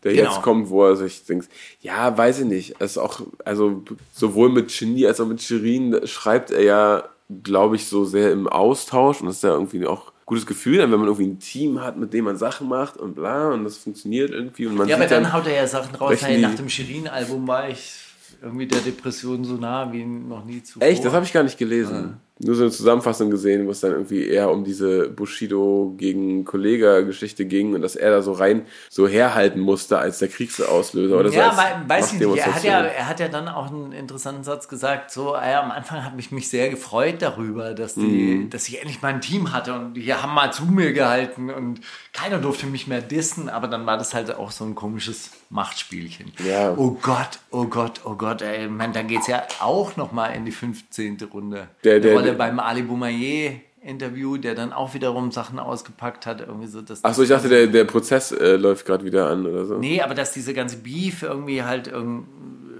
der 0.03 0.15
Genau. 0.15 0.31
jetzt 0.31 0.43
kommt, 0.43 0.71
wo 0.71 0.85
er 0.87 0.97
sich 0.97 1.25
denkt, 1.27 1.49
ja, 1.83 2.17
weiß 2.17 2.41
ich 2.41 2.45
nicht. 2.47 2.75
Es 2.79 2.93
ist 2.93 2.99
auch, 2.99 3.21
also 3.45 3.83
sowohl 4.13 4.49
mit 4.51 4.69
Genie 4.77 5.07
als 5.07 5.21
auch 5.21 5.27
mit 5.27 5.43
Shirin 5.43 6.01
schreibt 6.07 6.51
er 6.51 6.63
ja, 6.63 7.05
glaube 7.43 7.77
ich, 7.77 7.87
so 7.87 8.05
sehr 8.07 8.33
im 8.33 8.47
Austausch 8.49 9.21
und 9.21 9.27
das 9.27 9.37
ist 9.37 9.45
ja 9.45 9.51
irgendwie 9.51 9.87
auch 9.87 10.13
gutes 10.29 10.47
Gefühl, 10.47 10.79
dann, 10.79 10.93
wenn 10.93 11.01
man 11.01 11.09
irgendwie 11.09 11.27
ein 11.27 11.39
Team 11.41 11.81
hat, 11.81 11.97
mit 11.97 12.13
dem 12.13 12.27
man 12.27 12.37
Sachen 12.37 12.69
macht 12.69 12.99
und 12.99 13.15
bla 13.15 13.49
und 13.49 13.65
das 13.65 13.79
funktioniert 13.79 14.31
irgendwie 14.31 14.67
und 14.67 14.77
man 14.77 14.87
Ja, 14.87 14.97
aber 14.97 15.05
sieht 15.05 15.13
dann 15.13 15.33
haut 15.33 15.47
er 15.47 15.55
ja 15.55 15.67
Sachen 15.67 15.95
raus. 15.95 16.21
Hey, 16.21 16.39
nach 16.39 16.55
dem 16.55 16.69
Shirin-Album 16.69 17.49
war 17.49 17.69
ich 17.69 17.95
irgendwie 18.43 18.67
der 18.67 18.81
Depression 18.81 19.43
so 19.43 19.55
nah 19.55 19.91
wie 19.91 20.05
noch 20.05 20.45
nie 20.45 20.63
zuvor. 20.63 20.87
Echt, 20.87 21.03
das 21.05 21.13
habe 21.15 21.25
ich 21.25 21.33
gar 21.33 21.43
nicht 21.43 21.59
gelesen. 21.59 22.21
Nur 22.41 22.55
so 22.55 22.63
eine 22.63 22.71
Zusammenfassung 22.71 23.31
gesehen, 23.31 23.67
wo 23.67 23.71
es 23.73 23.81
dann 23.81 23.91
irgendwie 23.93 24.27
eher 24.27 24.51
um 24.51 24.63
diese 24.65 25.09
Bushido 25.09 25.95
gegen 25.97 26.45
Kollega-Geschichte 26.45 27.47
ging 27.47 27.75
und 27.75 27.83
dass 27.83 27.97
er 27.97 28.11
da 28.11 28.23
so 28.23 28.33
rein 28.33 28.63
so 28.89 29.09
herhalten 29.09 29.59
musste 29.61 29.99
als 29.99 30.19
der 30.21 30.29
Kriegsauslöser 30.29 31.19
oder 31.19 31.31
so. 31.31 31.37
Ja, 31.37 31.49
als 31.49 31.57
wei- 31.59 31.75
weiß 31.89 32.13
ich 32.13 32.21
nicht. 32.21 32.37
Er 32.39 32.55
hat, 32.55 32.63
ja, 32.65 32.81
er 32.83 33.09
hat 33.09 33.19
ja 33.21 33.29
dann 33.29 33.49
auch 33.49 33.69
einen 33.73 33.91
interessanten 33.93 34.45
Satz 34.45 34.69
gesagt. 34.69 35.11
So, 35.11 35.35
äh, 35.35 35.55
am 35.55 35.71
Anfang 35.73 36.05
habe 36.05 36.21
ich 36.21 36.31
mich 36.31 36.49
sehr 36.49 36.69
gefreut 36.71 37.17
darüber, 37.23 37.75
dass, 37.75 37.95
die, 37.95 38.01
Mhm. 38.01 38.51
dass 38.51 38.69
ich 38.69 38.79
endlich 38.81 39.03
mal 39.03 39.09
ein 39.09 39.21
Team 39.21 39.53
hatte 39.53 39.75
und 39.75 39.95
die 39.95 40.15
haben 40.15 40.33
mal 40.33 40.53
zu 40.53 40.65
mir 40.67 40.93
gehalten 40.93 41.51
und 41.51 41.81
keiner 42.13 42.39
durfte 42.39 42.67
mich 42.67 42.87
mehr 42.87 43.01
dissen. 43.01 43.49
Aber 43.49 43.67
dann 43.67 43.85
war 43.87 43.99
das 43.99 44.15
halt 44.15 44.35
auch 44.37 44.51
so 44.53 44.65
ein 44.65 44.75
komisches 44.77 45.31
Machtspielchen. 45.51 46.33
Ja. 46.47 46.75
Oh 46.77 46.97
Gott, 47.03 47.41
oh 47.51 47.65
Gott, 47.65 48.03
oh 48.05 48.15
Gott. 48.15 48.43
Ey, 48.43 48.69
meine, 48.69 48.93
dann 48.93 49.07
geht 49.09 49.23
es 49.23 49.27
ja 49.27 49.43
auch 49.61 49.97
noch 49.97 50.13
mal 50.13 50.29
in 50.29 50.45
die 50.45 50.53
15. 50.53 51.19
Runde. 51.33 51.69
Der- 51.85 51.99
der- 52.01 52.19
Eine 52.28 52.28
Der- 52.31 52.39
beim 52.39 52.59
Ali 52.61 52.83
Boumaier. 52.83 53.53
Interview, 53.81 54.37
der 54.39 54.57
dann 54.57 54.73
auch 54.73 54.93
wiederum 54.93 55.31
Sachen 55.31 55.61
ausgepackt 55.61 56.27
hat, 56.27 56.41
irgendwie 56.41 56.67
so, 56.67 56.83
dass 56.83 57.05
Achso, 57.05 57.23
ich 57.23 57.29
dachte, 57.29 57.49
der, 57.49 57.69
der 57.69 57.85
Prozess 57.85 58.33
äh, 58.33 58.57
läuft 58.57 58.85
gerade 58.85 59.05
wieder 59.05 59.31
an 59.31 59.47
oder 59.47 59.65
so. 59.67 59.79
Nee, 59.79 60.03
aber 60.03 60.15
dass 60.17 60.33
diese 60.33 60.53
ganze 60.53 60.79
Beef 60.79 61.23
irgendwie 61.23 61.63
halt 61.63 61.89
irg- 61.89 62.25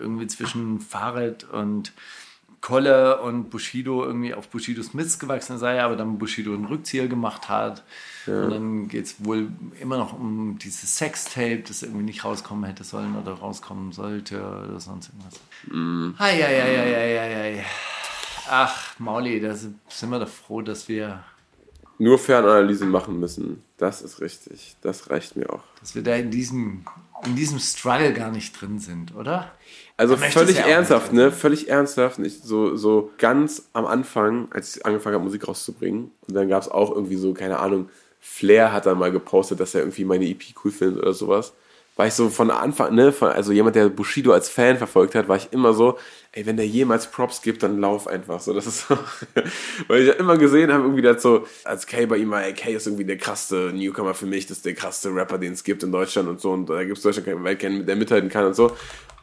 irgendwie 0.01 0.27
zwischen 0.27 0.81
Farid 0.81 1.45
und 1.51 1.93
Kolle 2.61 3.23
und 3.23 3.49
Bushido 3.49 4.05
irgendwie 4.05 4.35
auf 4.35 4.49
Bushidos 4.49 4.93
Mist 4.93 5.21
gewachsen 5.21 5.57
sei, 5.59 5.81
aber 5.81 5.95
dann 5.95 6.19
Bushido 6.19 6.53
einen 6.53 6.65
Rückzieher 6.65 7.07
gemacht 7.07 7.49
hat. 7.49 7.85
Und 8.27 8.51
dann 8.51 8.89
geht 8.89 9.07
es 9.07 9.25
wohl 9.25 9.49
immer 9.81 9.97
noch 9.99 10.13
um 10.19 10.59
dieses 10.59 10.97
Sextape, 10.97 11.63
das 11.67 11.85
irgendwie 11.85 12.03
nicht 12.05 12.25
rauskommen 12.25 12.65
hätte 12.65 12.83
sollen 12.83 13.17
oder 13.17 13.33
rauskommen 13.35 13.93
sollte 13.93 14.39
oder 14.41 14.81
sonst 14.81 15.11
irgendwas. 15.11 15.41
Mm. 15.69 16.21
Ei, 16.21 16.45
ei, 16.45 16.63
ei, 16.63 16.79
ei, 16.81 17.21
ei, 17.21 17.59
ei. 17.61 17.65
Ach, 18.49 18.99
Mauli, 18.99 19.41
da 19.41 19.55
sind 19.55 19.79
wir 20.11 20.19
doch 20.19 20.29
froh, 20.29 20.63
dass 20.63 20.89
wir, 20.89 21.23
Nur 21.99 22.19
Fernanalysen 22.19 22.89
machen 22.91 23.19
müssen. 23.21 23.63
Das 23.77 24.03
ist 24.03 24.21
richtig. 24.21 24.77
Das 24.83 25.11
reicht 25.11 25.37
mir 25.37 25.51
auch. 25.53 25.63
dass 25.81 25.95
wir 25.95 26.03
da 26.03 26.15
in 26.17 26.31
diesem, 26.31 26.85
in 27.27 27.37
diesem 27.37 27.59
Struggle 27.59 28.13
gar 28.13 28.31
nicht 28.31 28.61
drin 28.61 28.79
sind, 28.79 29.15
oder? 29.15 29.53
Also 29.97 30.17
völlig 30.17 30.59
ernsthaft, 30.59 31.13
ne? 31.13 31.33
Völlig 31.33 31.69
ernsthaft. 31.69 32.19
Nicht 32.19 32.45
so, 32.45 32.77
so 32.77 33.11
ganz 33.19 33.69
am 33.73 33.85
Anfang, 33.87 34.49
als 34.53 34.77
ich 34.77 34.87
angefangen 34.87 35.15
habe, 35.15 35.25
Musik 35.25 35.47
rauszubringen. 35.49 36.13
Und 36.27 36.35
dann 36.35 36.49
gab 36.49 36.63
es 36.63 36.69
auch 36.69 36.91
irgendwie 36.93 37.17
so, 37.17 37.35
keine 37.35 37.59
Ahnung, 37.59 37.89
Flair 38.21 38.73
hat 38.73 38.87
dann 38.87 38.99
mal 38.99 39.13
gepostet, 39.13 39.61
dass 39.61 39.75
er 39.75 39.83
irgendwie 39.83 40.05
meine 40.05 40.27
EP 40.27 40.43
cool 40.65 40.71
findet 40.71 41.03
oder 41.03 41.13
sowas. 41.13 41.53
War 41.97 42.07
ich 42.07 42.15
so 42.15 42.29
von 42.31 42.51
Anfang, 42.53 42.95
ne, 42.95 43.11
von, 43.11 43.31
also 43.31 43.51
jemand, 43.53 43.75
der 43.75 43.89
Bushido 43.89 44.33
als 44.33 44.49
Fan 44.49 44.77
verfolgt 44.77 45.17
hat, 45.17 45.29
war 45.29 45.37
ich 45.37 45.49
immer 45.53 45.73
so, 45.73 45.99
ey, 46.33 46.47
wenn 46.47 46.57
der 46.57 46.67
jemals 46.67 47.11
Props 47.11 47.43
gibt, 47.43 47.63
dann 47.63 47.79
lauf 47.79 48.07
einfach 48.07 48.41
so. 48.41 48.53
Das 48.53 48.67
ist 48.67 48.89
so, 48.89 48.99
weil 49.89 50.03
ich 50.03 50.09
ja 50.09 50.15
immer 50.15 50.37
gesehen 50.37 50.73
habe, 50.73 50.85
irgendwie 50.85 51.03
das 51.03 51.23
so, 51.23 51.47
als 51.65 51.87
Kay 51.87 52.07
bei 52.07 52.17
ihm 52.19 52.31
war, 52.31 52.45
ey, 52.45 52.53
Kay 52.53 52.75
ist 52.75 52.87
irgendwie 52.87 53.05
der 53.05 53.17
krasse 53.17 53.73
Newcomer 53.75 54.15
für 54.15 54.27
mich, 54.27 54.47
das 54.47 54.59
ist 54.59 54.67
der 54.67 54.75
krasse 54.75 55.15
Rapper, 55.15 55.39
den 55.39 55.53
es 55.53 55.65
gibt 55.65 55.83
in 55.83 55.93
Deutschland 55.93 56.29
und 56.29 56.41
so, 56.41 56.53
und 56.53 56.69
da 56.69 56.85
gibt 56.85 56.99
es 56.99 57.03
Deutschland 57.03 57.27
keinen 57.27 57.45
Welt 57.45 57.63
der 57.63 57.97
mithalten 57.97 58.29
kann 58.29 58.47
und 58.47 58.55
so. 58.55 58.77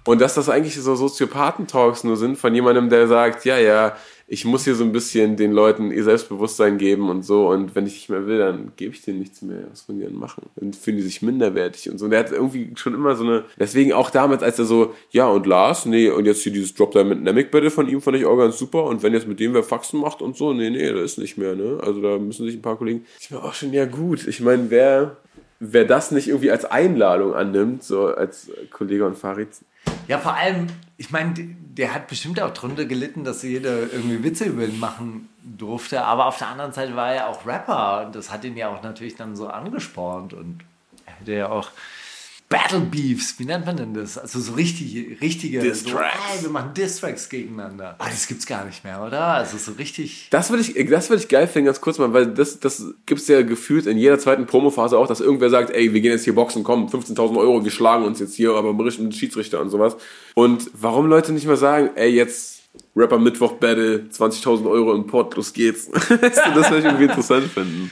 Und 0.06 0.22
dass 0.22 0.36
das 0.36 0.50
eigentlich 0.50 0.76
so 0.76 0.96
Soziopathen-Talks 0.96 2.04
nur 2.04 2.16
sind 2.16 2.38
von 2.38 2.54
jemandem, 2.54 2.90
der 2.90 3.08
sagt, 3.08 3.44
ja, 3.44 3.58
ja, 3.58 3.96
ich 4.28 4.44
muss 4.44 4.64
hier 4.64 4.74
so 4.74 4.84
ein 4.84 4.92
bisschen 4.92 5.38
den 5.38 5.52
Leuten 5.52 5.92
ihr 5.92 6.04
Selbstbewusstsein 6.04 6.80
geben 6.80 7.10
und 7.10 7.24
so. 7.24 7.50
Und 7.50 7.76
wenn 7.76 7.86
ich 7.86 7.94
nicht 7.94 8.10
mehr 8.10 8.26
will, 8.26 8.40
dann 8.40 8.72
gebe 8.76 8.94
ich 8.94 9.04
denen 9.04 9.20
nichts 9.20 9.42
mehr. 9.44 9.68
Was 9.70 9.88
wollen 9.88 10.00
die 10.00 10.06
denn 10.06 10.16
machen? 10.16 10.50
Dann 10.56 10.74
fühlen 10.74 10.98
die 10.98 11.04
sich 11.04 11.22
minderwertig 11.22 11.92
und 11.92 12.00
so. 12.00 12.06
Und 12.06 12.12
der 12.12 12.22
hat 12.22 12.32
irgendwie 12.32 12.72
schon 12.76 12.96
immer 12.96 13.16
so 13.16 13.24
eine, 13.24 13.46
deswegen 13.60 13.94
auch 13.94 14.10
damals, 14.10 14.42
als 14.42 14.58
er 14.58 14.66
so, 14.66 14.96
ja, 15.12 15.28
und 15.28 15.46
Lars, 15.46 15.86
nee, 15.86 16.10
und 16.10 16.26
jetzt 16.26 16.42
hier 16.42 16.52
dieses 16.52 16.74
Drop 16.74 16.92
Dynamic 16.92 17.52
Battle 17.52 17.70
von 17.70 17.88
ihm 17.88 18.02
fand 18.02 18.18
ich 18.18 18.26
auch 18.26 18.38
ganz 18.38 18.58
super. 18.58 18.86
Und 18.86 19.04
wenn 19.04 19.14
jetzt 19.14 19.28
mit 19.28 19.40
dem 19.40 19.54
wer 19.54 19.64
Faxen 19.64 20.00
macht 20.00 20.24
und 20.24 20.36
so, 20.36 20.54
nee, 20.54 20.72
nee, 20.72 20.92
das 20.92 21.12
ist 21.12 21.18
nicht 21.20 21.38
mehr, 21.38 21.56
ne? 21.56 21.80
Also 21.84 22.02
da 22.02 22.18
müssen 22.18 22.46
sich 22.46 22.56
ein 22.56 22.64
paar 22.64 22.78
Kollegen, 22.78 23.06
ich 23.20 23.30
mir 23.30 23.44
auch 23.44 23.54
schon, 23.54 23.74
ja 23.74 23.86
gut. 23.86 24.28
Ich 24.28 24.42
meine, 24.42 24.72
wer, 24.72 25.18
wer 25.60 25.86
das 25.86 26.12
nicht 26.12 26.28
irgendwie 26.28 26.52
als 26.52 26.66
Einladung 26.66 27.34
annimmt, 27.34 27.84
so 27.84 28.08
als 28.08 28.50
Kollege 28.72 29.06
und 29.06 29.18
Farid, 29.18 29.50
Ja, 30.08 30.20
vor 30.20 30.36
allem, 30.36 30.68
ich 30.98 31.12
meine, 31.12 31.34
der 31.78 31.94
hat 31.94 32.08
bestimmt 32.08 32.42
auch 32.42 32.52
drunter 32.52 32.86
gelitten, 32.86 33.24
dass 33.24 33.44
jeder 33.44 33.92
irgendwie 33.92 34.24
Witze 34.24 34.46
über 34.46 34.64
ihn 34.64 34.80
machen 34.80 35.30
durfte. 35.44 36.04
Aber 36.04 36.26
auf 36.26 36.38
der 36.38 36.48
anderen 36.48 36.74
Seite 36.74 36.96
war 36.96 37.14
er 37.14 37.30
auch 37.30 37.46
Rapper. 37.46 38.06
Und 38.06 38.16
das 38.16 38.32
hat 38.32 38.44
ihn 38.44 38.56
ja 38.56 38.70
auch 38.70 38.82
natürlich 38.84 39.16
dann 39.16 39.36
so 39.36 39.48
angespornt. 39.48 40.34
Und 40.34 40.60
hätte 41.06 41.34
ja 41.34 41.50
auch 41.50 41.72
Battle 42.48 42.82
Beefs, 42.82 43.40
wie 43.40 43.46
nennt 43.46 43.66
man 43.66 43.76
denn 43.76 43.96
das? 43.96 44.20
Also 44.20 44.40
so 44.40 44.54
richtige, 44.54 45.20
richtige 45.20 45.60
Diss-Tracks. 45.60 46.16
So, 46.16 46.38
ey, 46.38 46.44
wir 46.44 46.50
machen 46.52 46.74
Diss-Tracks 46.76 47.28
gegeneinander. 47.28 47.96
Ah, 47.98 48.08
das 48.08 48.28
gibt's 48.28 48.46
gar 48.46 48.66
nicht 48.66 48.84
mehr, 48.84 49.02
oder? 49.02 49.20
Also 49.20 49.58
so 49.58 49.72
richtig. 49.72 50.28
Das 50.30 50.52
würde 50.52 50.62
ich, 50.62 50.90
das 50.90 51.10
würde 51.10 51.24
ich 51.24 51.28
geil 51.28 51.48
finden, 51.48 51.66
ganz 51.66 51.82
kurz 51.82 51.98
mal, 51.98 52.14
weil 52.14 52.28
das, 52.28 52.60
das 52.60 52.84
gibt's 53.08 53.28
ja 53.28 53.42
gefühlt 53.42 53.88
in 53.88 53.98
jeder 53.98 54.20
zweiten 54.20 54.46
Promophase 54.46 54.98
auch, 54.98 55.08
dass 55.08 55.22
irgendwer 55.22 55.50
sagt, 55.50 55.72
ey, 55.72 55.92
wir 55.94 56.02
gehen 56.02 56.12
jetzt 56.12 56.24
hier 56.24 56.36
boxen, 56.36 56.64
komm, 56.64 56.86
15.000 56.86 57.36
Euro, 57.36 57.64
wir 57.64 57.72
schlagen 57.72 58.06
uns 58.06 58.20
jetzt 58.20 58.36
hier, 58.36 58.52
aber 58.52 58.74
mit 58.74 59.16
Schiedsrichter 59.16 59.60
und 59.60 59.72
sowas. 59.72 59.98
Und 60.36 60.70
warum 60.74 61.08
Leute 61.08 61.34
nicht 61.34 61.48
mal 61.48 61.58
sagen, 61.58 61.90
ey, 61.96 62.12
jetzt 62.12 62.55
Rapper 62.96 63.20
Mittwoch 63.20 63.54
Battle, 63.54 64.06
20.000 64.10 64.70
Euro 64.70 64.94
im 64.96 65.06
Port, 65.06 65.36
los 65.36 65.52
geht's. 65.52 65.90
Das 66.10 66.72
würde 66.72 66.80
ich 66.80 66.86
irgendwie 66.86 67.06
interessant 67.06 67.46
finden. 67.48 67.92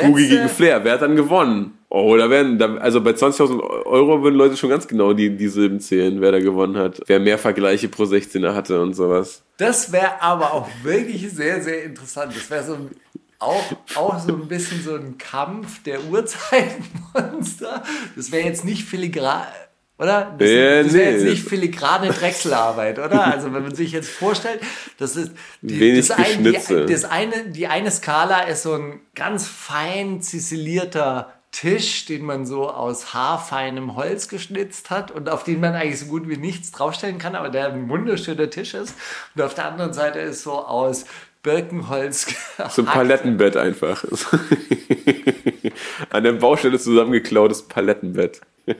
Boogie 0.00 0.28
gegen 0.28 0.48
Flair, 0.48 0.82
wer 0.82 0.94
hat 0.94 1.02
dann 1.02 1.16
gewonnen? 1.16 1.76
Oh, 1.90 2.16
da 2.16 2.30
werden, 2.30 2.58
da, 2.58 2.76
also 2.76 3.02
bei 3.02 3.10
20.000 3.10 3.60
Euro 3.86 4.22
würden 4.22 4.36
Leute 4.36 4.56
schon 4.56 4.70
ganz 4.70 4.88
genau 4.88 5.12
die, 5.12 5.36
die 5.36 5.48
Silben 5.48 5.80
zählen, 5.80 6.20
wer 6.20 6.32
da 6.32 6.38
gewonnen 6.38 6.76
hat. 6.76 7.02
Wer 7.06 7.20
mehr 7.20 7.38
Vergleiche 7.38 7.88
pro 7.88 8.04
16er 8.04 8.54
hatte 8.54 8.80
und 8.80 8.94
sowas. 8.94 9.42
das 9.58 9.92
wäre 9.92 10.22
aber 10.22 10.54
auch 10.54 10.68
wirklich 10.82 11.30
sehr, 11.30 11.62
sehr 11.62 11.84
interessant. 11.84 12.34
Das 12.34 12.50
wäre 12.50 12.64
so 12.64 12.74
ein, 12.74 12.90
auch, 13.38 13.62
auch 13.94 14.18
so 14.18 14.32
ein 14.34 14.48
bisschen 14.48 14.82
so 14.82 14.94
ein 14.94 15.18
Kampf 15.18 15.82
der 15.82 16.00
Urzeitmonster. 16.10 17.82
Das 18.16 18.32
wäre 18.32 18.46
jetzt 18.46 18.64
nicht 18.64 18.84
filigran, 18.84 19.46
oder? 19.98 20.34
Das, 20.38 20.48
Ja, 20.48 20.82
das 20.82 20.92
wäre 20.92 21.10
nee. 21.10 21.16
jetzt 21.16 21.24
nicht 21.24 21.48
filigrane 21.48 22.08
Drechselarbeit, 22.08 22.98
oder? 22.98 23.26
Also 23.26 23.52
wenn 23.52 23.62
man 23.62 23.74
sich 23.74 23.92
jetzt 23.92 24.10
vorstellt, 24.10 24.60
das 24.98 25.16
ist 25.16 25.32
die, 25.60 25.80
Wenig 25.80 26.08
das, 26.08 26.18
ein, 26.18 26.44
die, 26.44 26.92
das 26.92 27.04
eine, 27.04 27.48
die 27.48 27.66
eine 27.66 27.90
Skala 27.90 28.42
ist 28.42 28.62
so 28.62 28.74
ein 28.74 29.00
ganz 29.14 29.46
fein 29.46 30.22
ziselierter 30.22 31.32
Tisch, 31.50 32.04
den 32.04 32.24
man 32.24 32.46
so 32.46 32.68
aus 32.68 33.14
haarfeinem 33.14 33.96
Holz 33.96 34.28
geschnitzt 34.28 34.90
hat 34.90 35.10
und 35.10 35.28
auf 35.28 35.44
den 35.44 35.60
man 35.60 35.74
eigentlich 35.74 36.00
so 36.00 36.06
gut 36.06 36.28
wie 36.28 36.36
nichts 36.36 36.70
draufstellen 36.70 37.18
kann, 37.18 37.34
aber 37.34 37.48
der 37.48 37.72
ein 37.72 37.88
wunderschöner 37.88 38.50
Tisch 38.50 38.74
ist. 38.74 38.94
Und 39.34 39.42
auf 39.42 39.54
der 39.54 39.64
anderen 39.64 39.92
Seite 39.92 40.20
ist 40.20 40.42
so 40.42 40.52
aus 40.52 41.06
Birkenholz 41.42 42.26
So 42.70 42.82
ein. 42.82 42.86
Palettenbett 42.86 43.56
einfach. 43.56 44.04
An 46.10 46.24
der 46.24 46.32
Baustelle 46.32 46.78
zusammengeklautes 46.78 47.62
Palettenbett. 47.62 48.40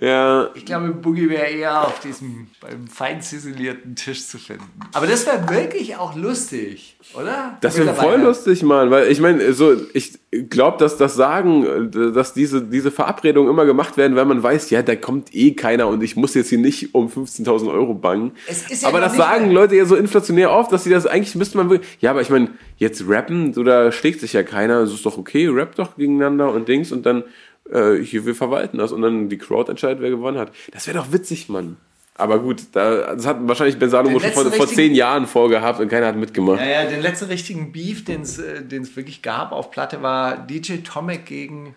ja, 0.00 0.50
Ich 0.54 0.64
glaube, 0.64 0.88
Boogie 0.88 1.28
wäre 1.28 1.46
eher 1.46 1.86
auf 1.86 2.00
diesem 2.00 2.48
beim 2.60 2.88
fein 2.88 3.20
ziselierten 3.20 3.94
Tisch 3.94 4.26
zu 4.26 4.38
finden. 4.38 4.64
Aber 4.92 5.06
das 5.06 5.26
wäre 5.26 5.48
wirklich 5.48 5.96
auch 5.96 6.16
lustig, 6.16 6.96
oder? 7.14 7.56
das 7.60 7.78
wäre 7.78 7.94
voll 7.94 8.20
lustig, 8.20 8.62
Mann. 8.62 8.90
Weil 8.90 9.10
ich 9.10 9.20
meine, 9.20 9.52
so, 9.52 9.74
ich 9.92 10.18
glaube, 10.50 10.78
dass 10.78 10.96
das 10.96 11.14
Sagen, 11.14 11.90
dass 11.92 12.34
diese, 12.34 12.62
diese 12.62 12.90
Verabredungen 12.90 13.48
immer 13.48 13.66
gemacht 13.66 13.96
werden, 13.96 14.16
weil 14.16 14.24
man 14.24 14.42
weiß, 14.42 14.70
ja, 14.70 14.82
da 14.82 14.96
kommt 14.96 15.34
eh 15.34 15.52
keiner 15.52 15.86
und 15.86 16.02
ich 16.02 16.16
muss 16.16 16.34
jetzt 16.34 16.48
hier 16.48 16.58
nicht 16.58 16.94
um 16.94 17.08
15.000 17.08 17.70
Euro 17.72 17.94
bangen. 17.94 18.32
Ja 18.48 18.88
aber 18.88 19.00
das 19.00 19.16
sagen 19.16 19.50
Leute 19.50 19.76
ja 19.76 19.84
so 19.84 19.94
inflationär 19.94 20.50
oft, 20.50 20.72
dass 20.72 20.84
sie 20.84 20.90
das 20.90 21.06
eigentlich 21.06 21.34
müsste 21.36 21.56
man 21.56 21.70
wirklich, 21.70 21.98
ja, 22.00 22.10
aber 22.10 22.20
ich 22.20 22.30
meine, 22.30 22.50
jetzt 22.78 23.04
rappen, 23.08 23.54
so 23.54 23.62
da 23.62 23.92
schlägt 23.92 24.20
sich 24.20 24.32
ja 24.32 24.42
keiner, 24.42 24.80
es 24.80 24.92
ist 24.92 25.06
doch 25.06 25.18
okay, 25.18 25.46
rap 25.46 25.76
doch 25.76 25.96
gegeneinander 25.96 26.52
und 26.52 26.68
Dings 26.68 26.90
und 26.90 27.06
dann 27.06 27.24
äh, 27.70 27.96
hier, 27.96 28.26
wir 28.26 28.34
verwalten 28.34 28.78
das 28.78 28.92
und 28.92 29.02
dann 29.02 29.28
die 29.28 29.38
Crowd 29.38 29.70
entscheidet, 29.70 30.00
wer 30.00 30.10
gewonnen 30.10 30.38
hat. 30.38 30.52
Das 30.72 30.86
wäre 30.86 30.98
doch 30.98 31.12
witzig, 31.12 31.48
Mann. 31.48 31.76
Aber 32.16 32.38
gut, 32.38 32.62
da, 32.72 33.14
das 33.14 33.26
hat 33.26 33.38
wahrscheinlich 33.40 33.78
Ben 33.78 33.90
Salomo 33.90 34.20
schon 34.20 34.30
vor, 34.30 34.44
vor 34.52 34.68
zehn 34.68 34.94
Jahren 34.94 35.26
vorgehabt 35.26 35.80
und 35.80 35.88
keiner 35.88 36.06
hat 36.06 36.16
mitgemacht. 36.16 36.60
Ja, 36.60 36.82
ja, 36.82 36.84
den 36.84 37.00
letzten 37.00 37.24
richtigen 37.24 37.72
Beef, 37.72 38.04
den 38.04 38.22
es 38.22 38.38
äh, 38.38 38.62
wirklich 38.70 39.22
gab 39.22 39.50
auf 39.50 39.72
Platte, 39.72 40.00
war 40.00 40.36
DJ 40.46 40.76
Tomek 40.84 41.26
gegen. 41.26 41.74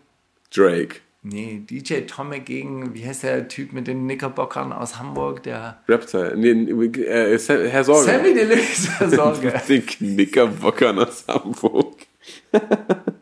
Drake. 0.54 0.98
Nee, 1.24 1.64
DJ 1.68 2.02
Tomek 2.02 2.46
gegen, 2.46 2.94
wie 2.94 3.06
heißt 3.06 3.24
der 3.24 3.48
Typ 3.48 3.74
mit 3.74 3.88
den 3.88 4.04
Knickerbockern 4.04 4.72
aus 4.72 5.00
Hamburg? 5.00 5.42
Der. 5.44 5.82
Rapteil. 5.88 6.38
Nee, 6.38 6.52
äh, 6.52 7.40
Herr 7.70 7.84
Sorge. 7.84 8.06
Sammy 8.06 8.34
Deluxe, 8.36 9.10
Sorge. 9.10 9.54
Den 9.68 9.86
Knickerbockern 9.86 11.00
aus 11.00 11.26
Hamburg. 11.28 11.96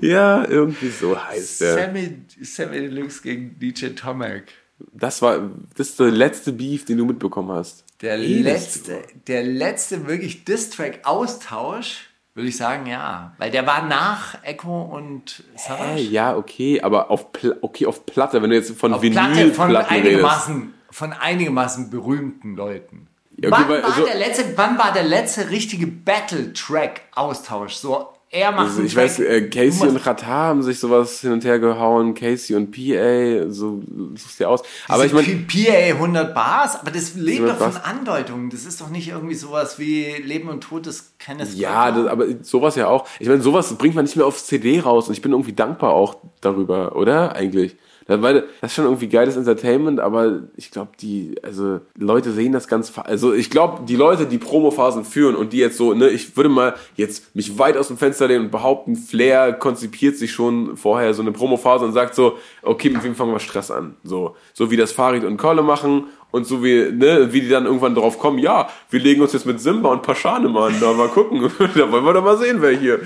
ja, 0.00 0.46
irgendwie 0.48 0.90
so 0.90 1.18
heißt 1.22 1.60
der. 1.60 1.74
Sammy, 1.74 2.22
Sammy 2.42 2.80
Deluxe 2.80 3.22
gegen 3.22 3.58
DJ 3.58 3.88
Tomek. 3.88 4.44
Das 4.92 5.22
war, 5.22 5.50
das 5.76 5.90
ist 5.90 6.00
der 6.00 6.10
letzte 6.10 6.52
Beef, 6.52 6.84
den 6.84 6.98
du 6.98 7.04
mitbekommen 7.04 7.52
hast. 7.52 7.84
Der 8.00 8.16
das- 8.18 8.26
letzte, 8.26 9.02
der 9.28 9.44
letzte 9.44 10.06
wirklich 10.08 10.44
Distrack-Austausch, 10.44 12.08
würde 12.34 12.48
ich 12.48 12.56
sagen, 12.56 12.86
ja. 12.86 13.34
Weil 13.38 13.50
der 13.50 13.66
war 13.66 13.86
nach 13.86 14.42
Echo 14.42 14.82
und 14.82 15.44
Savage. 15.56 16.00
ja, 16.00 16.36
okay, 16.36 16.80
aber 16.80 17.10
auf, 17.10 17.30
Pla 17.32 17.54
okay, 17.60 17.86
auf 17.86 18.06
Platte, 18.06 18.42
wenn 18.42 18.50
du 18.50 18.56
jetzt 18.56 18.72
von 18.76 18.92
Auf 18.94 19.02
Platte 19.02 19.52
von 19.52 19.68
Vinylplatten 19.68 19.94
redest. 19.96 20.08
einigermaßen, 20.08 20.74
von 20.90 21.12
einigermaßen 21.12 21.90
berühmten 21.90 22.56
Leuten. 22.56 23.06
Ja, 23.36 23.50
okay, 23.50 23.60
wann, 23.68 23.68
war 23.82 23.84
also- 23.84 24.04
der 24.04 24.16
letzte, 24.18 24.44
wann 24.56 24.78
war 24.78 24.92
der 24.92 25.04
letzte 25.04 25.50
richtige 25.50 25.86
Battle-Track-Austausch? 25.86 27.74
So, 27.74 28.08
er 28.34 28.50
macht 28.50 28.68
Also 28.70 28.82
ich 28.82 28.96
weiß, 28.96 29.18
äh, 29.20 29.42
Casey 29.50 29.86
und 29.86 29.96
Rata 29.98 30.26
haben 30.26 30.62
sich 30.62 30.78
sowas 30.80 31.20
hin 31.20 31.32
und 31.32 31.44
her 31.44 31.58
gehauen, 31.58 32.14
Casey 32.14 32.56
und 32.56 32.70
PA, 32.72 33.50
so 33.52 33.82
suchst 34.14 34.40
dir 34.40 34.48
aus. 34.48 34.62
Aber 34.88 35.04
ich 35.04 35.12
Diese 35.12 35.22
meine, 35.22 35.44
P- 35.44 35.66
PA 35.70 35.94
100 35.98 36.34
Bars, 36.34 36.80
aber 36.80 36.90
das 36.90 37.14
lebt 37.14 37.40
100 37.40 37.60
doch 37.60 37.64
von 37.66 37.74
Bars. 37.74 37.84
Andeutungen. 37.84 38.48
Das 38.48 38.64
ist 38.64 38.80
doch 38.80 38.88
nicht 38.88 39.08
irgendwie 39.08 39.34
sowas 39.34 39.78
wie 39.78 40.06
Leben 40.24 40.48
und 40.48 40.62
Tod 40.62 40.86
des 40.86 41.12
Kenneth 41.18 41.54
Ja, 41.54 41.90
das, 41.92 42.06
aber 42.06 42.24
sowas 42.42 42.74
ja 42.76 42.88
auch. 42.88 43.06
Ich 43.20 43.28
meine, 43.28 43.42
sowas 43.42 43.74
bringt 43.74 43.94
man 43.94 44.06
nicht 44.06 44.16
mehr 44.16 44.24
aufs 44.26 44.46
CD 44.46 44.80
raus 44.80 45.08
und 45.08 45.12
ich 45.12 45.20
bin 45.20 45.32
irgendwie 45.32 45.52
dankbar 45.52 45.90
auch 45.92 46.16
darüber, 46.40 46.96
oder? 46.96 47.36
Eigentlich. 47.36 47.76
Weil, 48.20 48.44
das 48.60 48.72
ist 48.72 48.74
schon 48.74 48.84
irgendwie 48.84 49.08
geiles 49.08 49.36
Entertainment, 49.36 50.00
aber 50.00 50.40
ich 50.56 50.70
glaube, 50.70 50.90
die, 51.00 51.36
also 51.42 51.80
Leute 51.96 52.32
sehen 52.32 52.52
das 52.52 52.68
ganz, 52.68 52.92
also 52.98 53.32
ich 53.32 53.48
glaube, 53.48 53.84
die 53.86 53.96
Leute, 53.96 54.26
die 54.26 54.38
Promophasen 54.38 55.04
führen 55.04 55.36
und 55.36 55.52
die 55.52 55.58
jetzt 55.58 55.76
so, 55.76 55.94
ne, 55.94 56.08
ich 56.08 56.36
würde 56.36 56.50
mal 56.50 56.74
jetzt 56.96 57.34
mich 57.34 57.58
weit 57.58 57.76
aus 57.76 57.88
dem 57.88 57.96
Fenster 57.96 58.28
lehnen 58.28 58.46
und 58.46 58.50
behaupten, 58.50 58.96
Flair 58.96 59.52
konzipiert 59.52 60.16
sich 60.16 60.32
schon 60.32 60.76
vorher 60.76 61.14
so 61.14 61.22
eine 61.22 61.32
Promophase 61.32 61.84
und 61.84 61.92
sagt 61.92 62.14
so, 62.14 62.36
okay, 62.62 62.90
mit 62.90 63.04
wem 63.04 63.14
fangen 63.14 63.32
wir 63.32 63.40
Stress 63.40 63.70
an? 63.70 63.94
So, 64.02 64.36
so 64.52 64.70
wie 64.70 64.76
das 64.76 64.92
Farid 64.92 65.24
und 65.24 65.36
Kolle 65.36 65.62
machen 65.62 66.06
und 66.32 66.46
so 66.46 66.64
wie, 66.64 66.90
ne, 66.90 67.32
wie 67.32 67.42
die 67.42 67.48
dann 67.48 67.66
irgendwann 67.66 67.94
drauf 67.94 68.18
kommen, 68.18 68.38
ja, 68.38 68.68
wir 68.90 69.00
legen 69.00 69.22
uns 69.22 69.32
jetzt 69.32 69.46
mit 69.46 69.60
Simba 69.60 69.90
und 69.90 70.02
Paschane 70.02 70.48
mal 70.48 70.70
an, 70.70 70.80
da 70.80 70.92
mal 70.92 71.08
gucken, 71.08 71.42
da 71.74 71.92
wollen 71.92 72.04
wir 72.04 72.14
doch 72.14 72.24
mal 72.24 72.38
sehen, 72.38 72.56
wer 72.60 72.76
hier. 72.76 73.00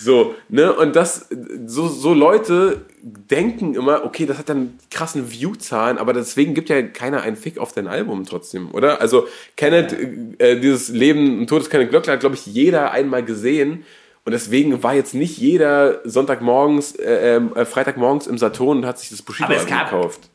So, 0.00 0.34
ne, 0.48 0.72
und 0.72 0.96
das, 0.96 1.28
so, 1.66 1.88
so 1.88 2.14
Leute 2.14 2.86
denken 3.02 3.74
immer, 3.74 4.04
okay, 4.04 4.24
das 4.24 4.38
hat 4.38 4.48
dann 4.48 4.78
krassen 4.90 5.30
View-Zahlen, 5.30 5.98
aber 5.98 6.12
deswegen 6.12 6.54
gibt 6.54 6.70
ja 6.70 6.80
keiner 6.82 7.20
einen 7.20 7.36
Fick 7.36 7.58
auf 7.58 7.72
dein 7.72 7.86
Album 7.86 8.24
trotzdem, 8.24 8.70
oder? 8.72 9.00
Also, 9.00 9.26
Kenneth, 9.56 9.92
äh, 10.38 10.58
dieses 10.58 10.88
Leben 10.88 11.40
und 11.40 11.46
Tod 11.48 11.62
ist 11.62 11.70
keine 11.70 11.86
Glöckler 11.86 12.14
hat, 12.14 12.20
glaube 12.20 12.34
ich, 12.34 12.46
jeder 12.46 12.92
einmal 12.92 13.24
gesehen. 13.24 13.84
Und 14.24 14.32
deswegen 14.32 14.82
war 14.82 14.94
jetzt 14.94 15.14
nicht 15.14 15.38
jeder 15.38 16.00
Sonntagmorgens, 16.04 16.94
äh, 16.96 17.36
äh, 17.36 17.64
Freitagmorgens 17.64 18.26
im 18.26 18.38
Saturn 18.38 18.78
und 18.78 18.86
hat 18.86 18.98
sich 18.98 19.10
das 19.10 19.22
Bushido 19.22 19.48
gekauft. 19.48 20.28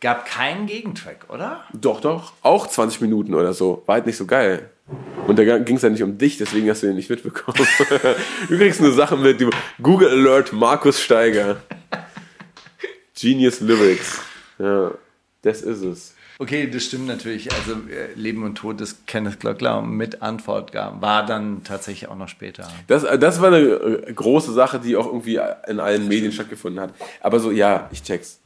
Gab 0.00 0.26
keinen 0.26 0.66
Gegentrack, 0.66 1.26
oder? 1.28 1.62
Doch, 1.72 2.00
doch. 2.00 2.32
Auch 2.42 2.66
20 2.66 3.00
Minuten 3.00 3.34
oder 3.34 3.52
so. 3.52 3.84
War 3.86 3.94
halt 3.94 4.06
nicht 4.06 4.16
so 4.16 4.26
geil. 4.26 4.71
Und 5.26 5.38
da 5.38 5.58
ging 5.58 5.76
es 5.76 5.82
ja 5.82 5.88
nicht 5.88 6.02
um 6.02 6.18
dich, 6.18 6.38
deswegen 6.38 6.68
hast 6.68 6.82
du 6.82 6.88
den 6.88 6.96
nicht 6.96 7.08
mitbekommen. 7.08 7.66
du 8.48 8.58
kriegst 8.58 8.80
eine 8.80 8.92
Sache 8.92 9.16
mit. 9.16 9.42
Google 9.80 10.08
Alert 10.08 10.52
Markus 10.52 11.00
Steiger. 11.00 11.62
Genius 13.18 13.60
Lyrics. 13.60 14.20
Ja, 14.58 14.92
das 15.42 15.62
ist 15.62 15.82
es. 15.82 16.14
Okay, 16.38 16.68
das 16.68 16.84
stimmt 16.84 17.06
natürlich. 17.06 17.52
Also 17.52 17.72
äh, 17.88 18.12
Leben 18.16 18.42
und 18.42 18.56
Tod 18.56 18.80
des 18.80 19.06
Kenneth 19.06 19.38
Glöckler 19.38 19.80
mit 19.80 20.22
Antwort 20.22 20.72
gab, 20.72 21.00
war 21.00 21.24
dann 21.24 21.62
tatsächlich 21.62 22.10
auch 22.10 22.16
noch 22.16 22.28
später. 22.28 22.68
Das, 22.88 23.04
das 23.20 23.40
war 23.40 23.48
eine 23.48 23.58
äh, 23.58 24.12
große 24.12 24.52
Sache, 24.52 24.80
die 24.80 24.96
auch 24.96 25.06
irgendwie 25.06 25.38
in 25.68 25.78
allen 25.78 26.08
Medien 26.08 26.32
stattgefunden 26.32 26.80
hat. 26.80 26.94
Aber 27.20 27.38
so, 27.38 27.52
ja, 27.52 27.88
ich 27.92 28.02
check's. 28.02 28.41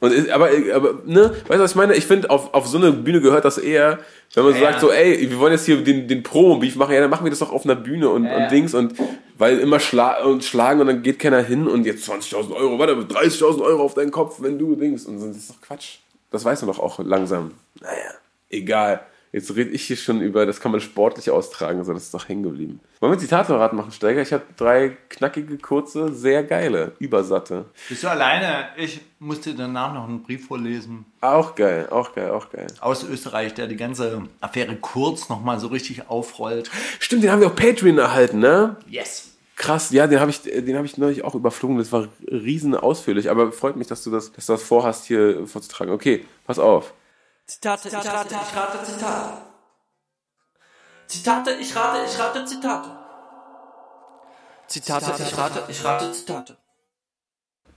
Und, 0.00 0.30
aber, 0.30 0.50
aber, 0.74 0.94
ne, 1.06 1.30
weißt 1.48 1.58
du, 1.58 1.58
was 1.58 1.70
ich 1.72 1.76
meine? 1.76 1.94
Ich 1.94 2.06
finde, 2.06 2.30
auf, 2.30 2.54
auf 2.54 2.66
so 2.68 2.78
eine 2.78 2.92
Bühne 2.92 3.20
gehört 3.20 3.44
das 3.44 3.58
eher, 3.58 3.98
wenn 4.34 4.44
man 4.44 4.52
so 4.54 4.60
Ja. 4.60 4.70
sagt, 4.70 4.80
so, 4.80 4.90
ey, 4.92 5.28
wir 5.28 5.38
wollen 5.40 5.52
jetzt 5.52 5.66
hier 5.66 5.82
den, 5.82 6.06
den 6.06 6.22
Promo-Beef 6.22 6.76
machen, 6.76 6.94
ja, 6.94 7.00
dann 7.00 7.10
machen 7.10 7.24
wir 7.24 7.30
das 7.30 7.40
doch 7.40 7.52
auf 7.52 7.64
einer 7.64 7.74
Bühne 7.74 8.08
und, 8.08 8.30
und 8.30 8.50
Dings 8.50 8.74
und, 8.74 8.94
weil 9.36 9.58
immer 9.58 9.80
schla 9.80 10.22
und 10.24 10.44
schlagen 10.44 10.80
und 10.80 10.86
dann 10.86 11.02
geht 11.02 11.18
keiner 11.18 11.42
hin 11.42 11.66
und 11.66 11.84
jetzt 11.84 12.08
20.000 12.08 12.54
Euro, 12.54 12.78
warte, 12.78 12.94
30.000 12.94 13.60
Euro 13.60 13.82
auf 13.82 13.94
deinen 13.94 14.10
Kopf, 14.12 14.36
wenn 14.40 14.58
du 14.58 14.76
Dings. 14.76 15.06
Und 15.06 15.18
das 15.20 15.36
ist 15.36 15.50
doch 15.50 15.60
Quatsch. 15.60 15.96
Das 16.30 16.44
weiß 16.44 16.62
man 16.62 16.70
doch 16.74 16.78
auch 16.82 16.98
langsam. 17.00 17.52
Naja, 17.80 18.12
egal. 18.50 19.00
Jetzt 19.32 19.54
rede 19.54 19.70
ich 19.70 19.84
hier 19.84 19.96
schon 19.96 20.20
über, 20.20 20.46
das 20.46 20.60
kann 20.60 20.72
man 20.72 20.80
sportlich 20.80 21.30
austragen, 21.30 21.84
so 21.84 21.92
das 21.92 22.04
ist 22.04 22.14
doch 22.14 22.28
hängen 22.28 22.42
geblieben. 22.42 22.80
Wollen 23.00 23.12
wir 23.12 23.18
Zitatorrat 23.18 23.74
machen, 23.74 23.92
Steiger? 23.92 24.22
Ich 24.22 24.32
habe 24.32 24.44
drei 24.56 24.96
knackige, 25.10 25.58
kurze, 25.58 26.12
sehr 26.14 26.42
geile, 26.44 26.92
übersatte. 26.98 27.66
Bist 27.88 28.02
du 28.04 28.08
alleine? 28.08 28.68
Ich 28.76 29.00
musste 29.18 29.54
danach 29.54 29.92
noch 29.92 30.08
einen 30.08 30.22
Brief 30.22 30.46
vorlesen 30.46 31.04
Auch 31.20 31.54
geil, 31.54 31.88
auch 31.90 32.14
geil, 32.14 32.30
auch 32.30 32.50
geil. 32.50 32.68
aus 32.80 33.04
Österreich, 33.04 33.52
der 33.54 33.66
die 33.66 33.76
ganze 33.76 34.22
Affäre 34.40 34.76
kurz 34.76 35.28
nochmal 35.28 35.60
so 35.60 35.66
richtig 35.68 36.08
aufrollt. 36.08 36.70
Stimmt, 36.98 37.22
den 37.22 37.30
haben 37.30 37.40
wir 37.40 37.48
auf 37.48 37.56
Patreon 37.56 37.98
erhalten, 37.98 38.38
ne? 38.38 38.76
Yes. 38.88 39.34
Krass, 39.56 39.90
ja, 39.90 40.06
den 40.06 40.20
habe 40.20 40.30
ich, 40.30 40.42
den 40.42 40.76
habe 40.76 40.86
ich 40.86 40.96
neulich 40.98 41.24
auch 41.24 41.34
überflogen. 41.34 41.78
Das 41.78 41.90
war 41.90 42.06
riesen 42.30 42.76
ausführlich, 42.76 43.28
aber 43.28 43.50
freut 43.50 43.74
mich, 43.76 43.88
dass 43.88 44.04
du 44.04 44.10
das, 44.10 44.32
dass 44.32 44.46
du 44.46 44.52
das 44.52 44.62
vorhast, 44.62 45.06
hier 45.06 45.46
vorzutragen. 45.48 45.92
Okay, 45.92 46.24
pass 46.46 46.60
auf. 46.60 46.94
Zitate, 47.48 47.88
ich 47.88 47.94
rate, 47.94 48.34
ich 48.34 48.56
rate 48.56 48.84
Zitate. 48.84 49.32
Zitate, 51.06 51.50
ich 51.58 51.74
rate, 51.74 51.98
ich 52.04 52.18
rate 52.18 52.44
Zitate. 52.44 52.90
Zitate, 54.66 55.22
ich 55.22 55.38
rate, 55.38 55.62
ich 55.66 55.82
rate 55.82 56.12
Zitate. 56.12 56.56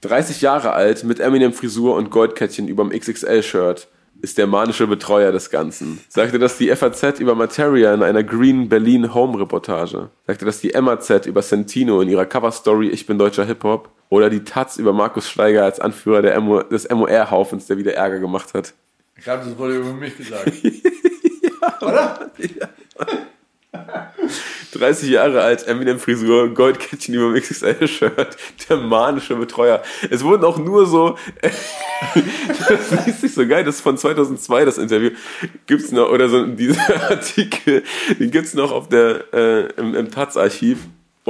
30 0.02 0.42
Jahre 0.42 0.74
alt, 0.74 1.06
mit 1.06 1.22
Eminem-Frisur 1.22 1.96
und 1.96 2.12
Goldkettchen 2.12 2.68
überm 2.68 2.90
XXL-Shirt, 2.90 3.88
ist 4.22 4.38
der 4.38 4.46
manische 4.46 4.88
Betreuer 4.88 5.32
des 5.32 5.50
Ganzen. 5.50 6.04
Sagte 6.10 6.38
das 6.38 6.58
die 6.58 6.76
FAZ 6.76 7.22
über 7.22 7.36
Materia 7.36 7.94
in 7.94 8.04
einer 8.04 8.24
Green 8.24 8.68
Berlin 8.68 9.14
Home-Reportage. 9.14 10.10
Sagte 10.28 10.44
das 10.44 10.60
die 10.60 10.74
MAZ 10.74 11.28
über 11.28 11.42
Sentino 11.42 12.02
in 12.02 12.10
ihrer 12.10 12.26
Cover-Story 12.26 12.90
Ich 12.90 13.06
bin 13.06 13.18
deutscher 13.18 13.46
Hip-Hop. 13.46 13.88
Oder 14.10 14.30
die 14.30 14.44
Taz 14.44 14.76
über 14.76 14.92
Markus 14.92 15.30
Steiger 15.30 15.64
als 15.64 15.80
Anführer 15.80 16.22
der 16.22 16.42
MO, 16.42 16.62
des 16.62 16.90
MOR-Haufens, 16.90 17.68
der 17.68 17.78
wieder 17.78 17.94
Ärger 17.94 18.20
gemacht 18.20 18.54
hat. 18.54 18.74
Ich 19.18 19.24
glaube, 19.24 19.46
das 19.46 19.58
wurde 19.58 19.78
über 19.78 19.94
mich 19.94 20.18
gesagt. 20.18 20.52
30 24.72 25.10
Jahre 25.10 25.42
alt, 25.42 25.68
Eminem-Frisur, 25.68 26.54
Goldkettchen 26.54 27.14
über 27.14 27.32
dem 27.32 27.42
XXL-Shirt, 27.42 28.38
der 28.70 28.78
manische 28.78 29.36
Betreuer. 29.36 29.82
Es 30.10 30.24
wurden 30.24 30.44
auch 30.44 30.58
nur 30.58 30.86
so, 30.86 31.18
das 31.42 33.06
liest 33.06 33.22
sich 33.22 33.34
so 33.34 33.48
geil, 33.48 33.64
das 33.64 33.76
ist 33.76 33.82
von 33.82 33.98
2002, 33.98 34.66
das 34.66 34.78
Interview, 34.78 35.12
gibt's 35.68 35.92
noch, 35.92 36.10
oder 36.10 36.30
so, 36.30 36.46
dieser 36.46 37.10
Artikel, 37.12 37.84
den 38.20 38.32
gibt's 38.32 38.54
noch 38.54 38.72
auf 38.72 38.90
der, 38.90 39.34
äh, 39.34 39.68
im, 39.74 39.96
im 39.96 40.12
Taz-Archiv. 40.12 40.80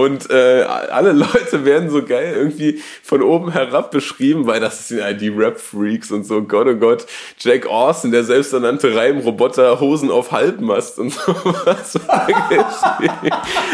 Und 0.02 0.32
äh, 0.32 0.64
alle 0.64 1.12
Leute 1.12 1.64
werden 1.64 1.92
so 1.92 2.02
geil 2.04 2.34
irgendwie 2.36 2.82
von 3.04 3.22
oben 3.22 3.52
herab 3.52 3.92
beschrieben, 3.92 4.48
weil 4.48 4.60
das 4.60 4.88
sind 4.88 4.98
ja 4.98 5.14
die 5.14 5.30
Rap-Freaks 5.30 6.12
und 6.12 6.24
so, 6.24 6.42
Gott 6.42 6.66
oh 6.68 6.76
Gott, 6.76 7.06
Jack 7.38 7.68
Austin, 7.68 8.12
der 8.12 8.24
selbsternannte 8.24 8.96
Reimroboter, 8.96 9.80
Hosen 9.80 10.10
auf 10.10 10.32
Halbmast 10.32 10.98
und 10.98 11.14
sowas. 11.14 12.00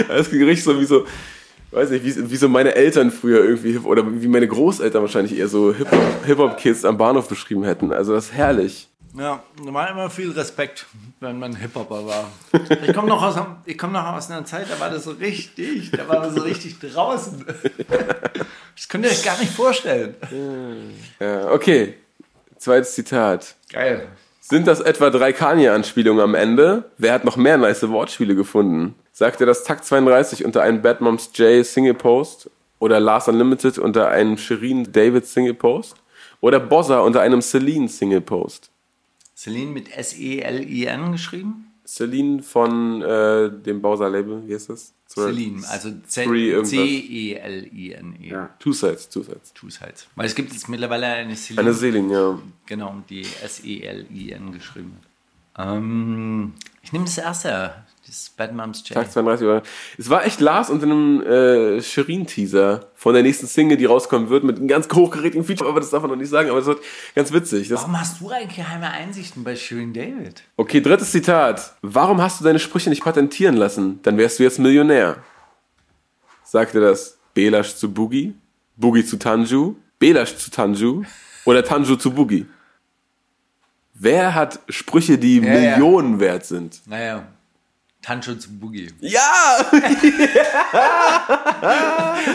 das 0.10 0.30
Gericht 0.30 0.64
so 0.66 0.78
wie 0.82 0.86
so, 0.86 1.06
weiß 1.72 1.92
nicht, 1.92 2.04
wie, 2.04 2.30
wie 2.30 2.36
so 2.36 2.50
meine 2.50 2.76
Eltern 2.76 3.10
früher 3.12 3.46
irgendwie, 3.46 3.78
oder 3.78 4.04
wie 4.06 4.28
meine 4.28 4.50
Großeltern 4.50 5.02
wahrscheinlich 5.02 5.38
eher 5.38 5.48
so 5.48 5.74
Hip-Hop- 5.74 6.26
Hip-Hop-Kids 6.26 6.84
am 6.84 6.98
Bahnhof 6.98 7.30
beschrieben 7.30 7.64
hätten. 7.64 7.94
Also 7.94 8.14
das 8.14 8.26
ist 8.26 8.34
herrlich. 8.34 8.90
Ja, 9.18 9.42
da 9.66 9.74
war 9.74 9.90
immer 9.90 10.10
viel 10.10 10.32
Respekt, 10.32 10.86
wenn 11.20 11.40
man 11.40 11.56
Hip-Hopper 11.56 12.06
war. 12.06 12.30
Ich 12.86 12.94
komme 12.94 13.08
noch, 13.08 13.24
aus 13.24 13.36
ich 13.66 13.78
komm 13.78 13.92
noch 13.92 14.06
aus 14.14 14.30
einer 14.30 14.46
Zeit, 14.46 14.68
da 14.70 14.80
war 14.80 14.92
das 14.92 15.06
so 15.06 15.12
richtig, 15.12 15.90
da 15.92 16.08
war 16.08 16.22
das 16.22 16.36
so 16.36 16.42
richtig 16.42 16.80
draußen. 16.80 17.44
Das 18.76 18.88
könnt 18.88 19.06
ihr 19.06 19.12
euch 19.12 19.24
gar 19.24 19.40
nicht 19.40 19.52
vorstellen. 19.52 20.16
Ja, 21.20 21.52
okay, 21.52 21.96
zweites 22.58 22.94
Zitat. 22.94 23.56
Geil. 23.72 24.08
Sind 24.40 24.68
das 24.68 24.80
etwa 24.80 25.10
drei 25.10 25.34
Kanye-Anspielungen 25.34 26.22
am 26.22 26.36
Ende? 26.36 26.86
Wer 26.98 27.14
hat 27.14 27.26
noch 27.26 27.38
mehr 27.38 27.58
nice 27.58 27.90
Wortspiele 27.90 28.36
gefunden? 28.36 28.96
Sagte 29.12 29.46
das 29.46 29.64
Takt 29.64 29.84
32 29.84 30.46
unter 30.46 30.62
einem 30.62 30.82
Bad 30.82 31.02
Moms 31.02 31.32
J 31.34 31.66
Single 31.66 31.96
Post? 31.96 32.50
Oder 32.80 33.00
Lars 33.00 33.28
Unlimited 33.28 33.80
unter 33.80 34.10
einem 34.10 34.38
Shirin 34.38 34.92
David 34.92 35.26
Single 35.26 35.56
Post? 35.56 35.96
Oder 36.40 36.60
Bozza 36.60 37.00
unter 37.00 37.22
einem 37.22 37.42
Celine 37.42 37.90
Single 37.90 38.22
Post? 38.22 38.70
Celine 39.38 39.72
mit 39.72 39.96
S-E-L-I-N 39.96 41.12
geschrieben? 41.12 41.72
Celine 41.86 42.42
von 42.42 43.02
äh, 43.04 43.52
dem 43.52 43.82
Bowser-Label, 43.82 44.48
wie 44.48 44.56
heißt 44.56 44.70
das? 44.72 44.94
Celine, 45.08 45.66
also 45.70 45.92
Three 46.12 46.50
irgendwas. 46.50 46.72
C-E-L-I-N-E. 46.72 48.30
Ja, 48.30 48.50
Two 48.60 48.74
Sides, 48.74 49.08
Two 49.10 49.22
Sides. 49.22 49.54
Tu's 49.54 49.80
halt. 49.80 50.08
Weil 50.16 50.26
es 50.26 50.36
gibt 50.36 50.52
jetzt 50.52 50.68
mittlerweile 50.68 51.06
eine 51.06 51.36
Celine, 51.36 51.62
Eine 51.62 51.74
Celine, 51.74 52.12
ja. 52.14 52.40
genau, 52.66 53.04
die 53.10 53.22
S-E-L-I-N 53.22 54.52
geschrieben 54.52 54.98
hat. 55.56 55.78
Ähm, 55.78 56.54
ich 56.82 56.92
nehme 56.92 57.06
das 57.06 57.18
erste, 57.20 57.76
das 58.08 58.30
Bad 58.36 58.54
Moms 58.56 58.80
J. 58.88 58.96
Tag 58.96 59.12
32 59.12 59.46
Euro. 59.48 59.62
Es 59.98 60.10
war 60.10 60.26
echt 60.26 60.40
Lars 60.40 60.70
unter 60.70 60.86
einem 60.86 61.22
äh, 61.22 61.82
Shirin-Teaser 61.82 62.88
von 62.96 63.14
der 63.14 63.24
nächsten 63.24 63.48
Single, 63.48 63.78
die 63.78 63.86
rauskommen 63.86 64.30
wird, 64.30 64.44
mit 64.44 64.58
einem 64.58 64.68
ganz 64.68 64.88
hochgerätigen 64.94 65.44
Feature, 65.46 65.70
aber 65.70 65.80
das 65.80 65.90
darf 65.90 66.02
man 66.02 66.12
noch 66.12 66.18
nicht 66.18 66.30
sagen, 66.30 66.50
aber 66.50 66.60
das 66.60 66.68
wird 66.68 66.80
ganz 67.16 67.32
witzig. 67.34 67.68
Das, 67.68 67.82
Warum 67.82 68.00
hast 68.00 68.22
du 68.22 68.30
eigentlich 68.30 68.56
geheime 68.56 68.90
Einsichten 68.90 69.44
bei 69.44 69.56
Shirin 69.56 69.94
David? 69.94 70.44
okay, 70.56 70.82
drittes 70.82 71.12
Zitat. 71.12 71.74
Warum 71.82 72.22
hast 72.22 72.40
du 72.40 72.44
deine 72.46 72.60
Sprüche 72.60 72.90
nicht 72.90 73.04
patentieren 73.04 73.56
lassen? 73.58 74.00
Dann 74.04 74.18
wärst 74.18 74.40
du 74.40 74.44
jetzt 74.44 74.60
Millionär. 74.60 75.18
Sagte 76.44 76.80
das 76.80 77.18
Belash 77.34 77.76
zu 77.76 77.92
Boogie, 77.94 78.34
Boogie 78.78 79.04
zu 79.06 79.18
Tanju, 79.18 79.76
Belash 80.00 80.38
zu 80.38 80.50
Tanju 80.50 81.04
oder 81.46 81.64
Tanju 81.64 81.98
zu 81.98 82.12
Boogie? 82.12 82.46
Wer 84.00 84.36
hat 84.36 84.60
Sprüche, 84.70 85.18
die 85.18 85.40
Ja, 85.40 85.54
ja. 85.54 85.72
Millionen 85.72 86.20
wert 86.20 86.46
sind? 86.46 86.82
Naja, 86.86 87.28
Tancho 88.02 88.36
zu 88.36 88.58
Boogie. 88.60 88.94
Ja! 89.02 89.58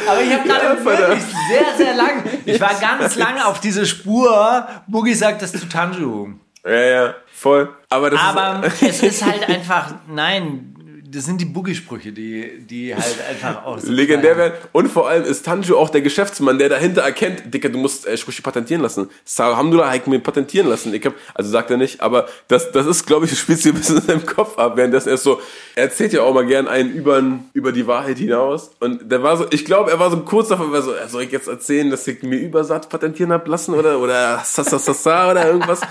Aber 0.09 0.21
ich 0.23 0.33
habe 0.33 0.49
gerade 0.49 0.85
wirklich 0.85 1.23
sehr, 1.49 1.77
sehr 1.77 1.95
lang, 1.95 2.25
ich 2.45 2.61
war 2.61 2.75
ganz 2.75 3.17
lange 3.17 3.47
auf 3.47 3.61
diese 3.61 3.87
Spur, 3.87 4.67
Boogie 4.87 5.15
sagt 5.15 5.41
das 5.43 5.53
zu 5.53 5.69
Tanju. 5.69 6.35
Ja, 6.65 6.73
ja, 6.73 7.15
voll. 7.33 7.75
Aber 7.89 8.11
das 8.11 8.21
Aber 8.21 8.65
ist, 8.67 8.83
es 8.83 9.03
ist 9.03 9.25
halt 9.25 9.49
einfach, 9.49 9.95
nein, 10.09 10.72
das 11.13 11.27
sind 11.27 11.41
die 11.41 11.45
Boogie-Sprüche, 11.45 12.11
die, 12.13 12.59
die 12.61 12.95
halt 12.95 13.19
einfach 13.29 13.65
auch 13.65 13.79
so 13.79 13.93
legendär 13.93 14.37
werden. 14.37 14.55
Und 14.73 14.89
vor 14.89 15.09
allem 15.09 15.25
ist 15.25 15.45
Tanju 15.45 15.77
auch 15.77 15.91
der 15.91 16.01
Geschäftsmann, 16.01 16.59
der 16.59 16.71
dahinter 16.71 17.03
erkennt, 17.03 17.53
Dicker, 17.53 17.69
du 17.69 17.79
musst 17.79 18.07
äh, 18.07 18.17
Sprüche 18.17 18.41
patentieren 18.41 18.81
lassen. 18.83 19.11
Alhamdulillah, 19.37 19.95
ich 19.95 20.07
mir 20.07 20.21
patentieren 20.21 20.69
lassen. 20.69 20.95
Ich 20.95 21.05
hab, 21.05 21.15
also 21.35 21.51
sagt 21.51 21.71
er 21.71 21.77
nicht, 21.77 22.01
aber 22.01 22.27
das, 22.49 22.73
das 22.73 22.87
ist, 22.87 23.07
glaube 23.07 23.27
ich, 23.27 23.31
du 23.31 23.37
spielst 23.37 23.65
dir 23.65 23.73
ein 23.73 23.77
bisschen 23.77 23.99
in 23.99 24.03
seinem 24.03 24.27
Kopf 24.27 24.59
ab, 24.59 24.77
währenddessen 24.77 25.11
er 25.11 25.19
so, 25.19 25.41
er 25.75 25.85
erzählt 25.85 26.15
ja 26.15 26.23
auch 26.23 26.33
mal 26.33 26.47
gern 26.47 26.67
einen 26.67 26.93
über, 26.93 27.23
über 27.53 27.73
die 27.73 27.87
Wahrheit 27.87 28.19
hinaus. 28.19 28.71
Und 28.81 29.11
der 29.13 29.23
war 29.23 29.37
so, 29.37 29.47
ich 29.51 29.65
glaube, 29.65 29.91
er 29.91 29.99
war 29.99 30.11
so 30.11 30.19
kurz 30.21 30.49
davor, 30.49 30.67
er 30.67 30.73
war 30.73 30.83
so, 30.83 30.93
soll 31.09 31.23
ich 31.25 31.33
jetzt 31.33 31.49
erzählen, 31.49 31.91
dass 31.91 32.07
ich 32.07 32.23
mir 32.23 32.37
Übersatz 32.37 32.89
patentieren 32.89 33.33
hab 33.33 33.47
lassen 33.47 33.75
oder, 33.75 33.99
oder 33.99 34.41
Sassasassa 34.45 35.31
oder 35.31 35.47
irgendwas? 35.47 35.83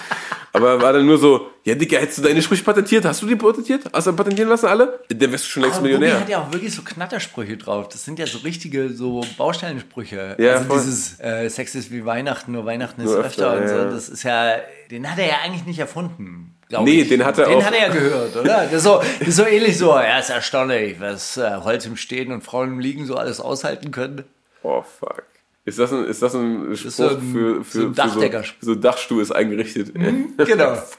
Aber 0.54 0.72
er 0.72 0.82
war 0.82 0.94
dann 0.94 1.06
nur 1.06 1.18
so, 1.18 1.48
ja, 1.64 1.76
Dicker, 1.76 2.00
hättest 2.00 2.18
du 2.18 2.22
deine 2.24 2.42
Sprüche 2.42 2.64
patentiert? 2.64 3.06
Hast 3.06 3.22
du 3.22 3.28
die 3.28 3.36
patentiert? 3.36 3.84
Hast 3.94 4.08
du 4.08 4.14
patentieren 4.14 4.50
lassen 4.50 4.66
alle? 4.66 5.00
Dann 5.10 5.32
wärst 5.32 5.46
du 5.46 5.50
schon 5.50 5.62
längst 5.64 5.78
Aber 5.78 5.84
Millionär. 5.86 6.20
hat 6.20 6.28
ja 6.30 6.42
auch 6.42 6.52
wirklich 6.52 6.74
so 6.74 6.82
Knattersprüche 6.82 7.58
drauf. 7.58 7.88
Das 7.90 8.04
sind 8.04 8.18
ja 8.18 8.26
so 8.26 8.40
richtige 8.40 8.90
so 8.90 9.24
Baustellensprüche. 9.38 10.38
Ja, 10.40 10.54
also 10.54 10.66
voll. 10.66 10.80
dieses 10.80 11.20
äh, 11.20 11.50
Sex 11.50 11.76
ist 11.76 11.92
wie 11.92 12.04
Weihnachten, 12.06 12.52
nur 12.54 12.66
Weihnachten 12.66 13.02
ist 13.02 13.08
Nur 13.12 13.20
öfter, 13.24 13.54
öfter, 13.54 13.62
und 13.62 13.68
so. 13.70 13.76
ja. 13.76 13.84
Das 13.92 14.10
ist 14.10 14.24
ja, 14.24 14.56
den 14.90 15.10
hat 15.12 15.20
er 15.20 15.28
ja 15.28 15.36
eigentlich 15.44 15.66
nicht 15.66 15.80
erfunden. 15.80 16.56
Nee, 16.84 17.02
ich. 17.02 17.10
den 17.10 17.26
hat 17.26 17.38
er 17.38 17.46
den 17.48 17.58
auch- 17.58 17.64
hat 17.66 17.74
er 17.74 17.88
ja 17.88 17.94
gehört, 17.94 18.36
oder? 18.38 18.64
Das 18.64 18.74
ist 18.74 18.84
so, 18.84 19.02
das 19.20 19.28
ist 19.28 19.36
so 19.36 19.46
ähnlich 19.46 19.78
so. 19.78 19.90
Ja, 19.90 20.20
ist 20.20 20.30
erstaunlich, 20.30 21.00
was 21.00 21.36
äh, 21.38 21.58
Holz 21.64 21.86
im 21.86 21.98
Stehen 21.98 22.32
und 22.32 22.44
Frauen 22.44 22.70
im 22.70 22.80
Liegen 22.80 23.06
so 23.06 23.18
alles 23.18 23.40
aushalten 23.42 23.92
können. 23.92 24.24
Oh, 24.64 24.82
fuck. 24.82 25.24
Ist 25.66 25.78
das 25.78 25.92
ein, 25.94 26.06
ist 26.06 26.22
das 26.24 26.34
ein 26.34 26.76
Spruch 26.76 26.88
ist 26.88 26.98
so 26.98 27.10
ein- 27.10 27.22
für, 27.34 27.64
für, 27.64 27.80
so 27.82 27.88
ein 27.88 27.94
für 27.94 28.02
so, 28.10 28.10
Dachdeckerspruch. 28.20 28.58
so 28.62 28.76
Dachstuhl 28.76 29.22
ist 29.22 29.32
eingerichtet? 29.32 29.94
Genau. 29.94 30.78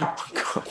Oh 0.00 0.40
Gott. 0.54 0.64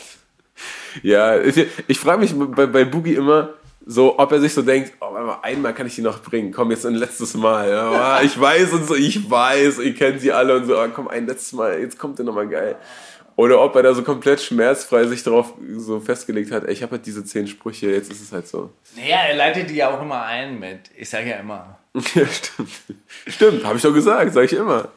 Ja, 1.03 1.39
ich, 1.39 1.65
ich 1.87 1.99
frage 1.99 2.21
mich 2.21 2.33
bei, 2.35 2.65
bei 2.65 2.83
Boogie 2.83 3.15
immer 3.15 3.53
so, 3.85 4.19
ob 4.19 4.31
er 4.31 4.39
sich 4.39 4.53
so 4.53 4.61
denkt, 4.61 4.93
oh, 4.99 5.15
einmal 5.41 5.73
kann 5.73 5.87
ich 5.87 5.95
die 5.95 6.01
noch 6.01 6.21
bringen, 6.21 6.51
komm, 6.51 6.71
jetzt 6.71 6.85
ein 6.85 6.95
letztes 6.95 7.33
Mal. 7.33 7.69
Ja, 7.69 8.21
ich 8.21 8.39
weiß 8.39 8.73
und 8.73 8.87
so, 8.87 8.95
ich 8.95 9.29
weiß, 9.29 9.79
ich 9.79 9.97
kenne 9.97 10.19
sie 10.19 10.31
alle 10.31 10.57
und 10.57 10.65
so, 10.65 10.77
ah, 10.77 10.87
komm, 10.89 11.07
ein 11.07 11.25
letztes 11.25 11.53
Mal, 11.53 11.79
jetzt 11.79 11.97
kommt 11.97 12.19
der 12.19 12.25
nochmal 12.25 12.47
geil. 12.47 12.75
Oder 13.35 13.61
ob 13.61 13.75
er 13.75 13.83
da 13.83 13.93
so 13.93 14.03
komplett 14.03 14.41
schmerzfrei 14.41 15.07
sich 15.07 15.23
darauf 15.23 15.53
so 15.77 15.99
festgelegt 16.01 16.51
hat, 16.51 16.65
ey, 16.65 16.73
ich 16.73 16.83
habe 16.83 16.93
halt 16.93 17.05
diese 17.05 17.23
zehn 17.23 17.47
Sprüche, 17.47 17.89
jetzt 17.89 18.11
ist 18.11 18.21
es 18.21 18.31
halt 18.31 18.47
so. 18.47 18.71
Naja, 18.95 19.17
er 19.29 19.35
leitet 19.35 19.69
die 19.69 19.75
ja 19.75 19.89
auch 19.89 20.01
immer 20.01 20.23
ein 20.23 20.59
mit, 20.59 20.91
ich 20.95 21.09
sage 21.09 21.29
ja 21.29 21.37
immer. 21.37 21.79
Ja, 22.13 22.25
stimmt. 22.27 22.69
Stimmt, 23.27 23.65
habe 23.65 23.77
ich 23.77 23.81
doch 23.81 23.93
gesagt, 23.93 24.33
sage 24.33 24.45
ich 24.45 24.53
immer. 24.53 24.89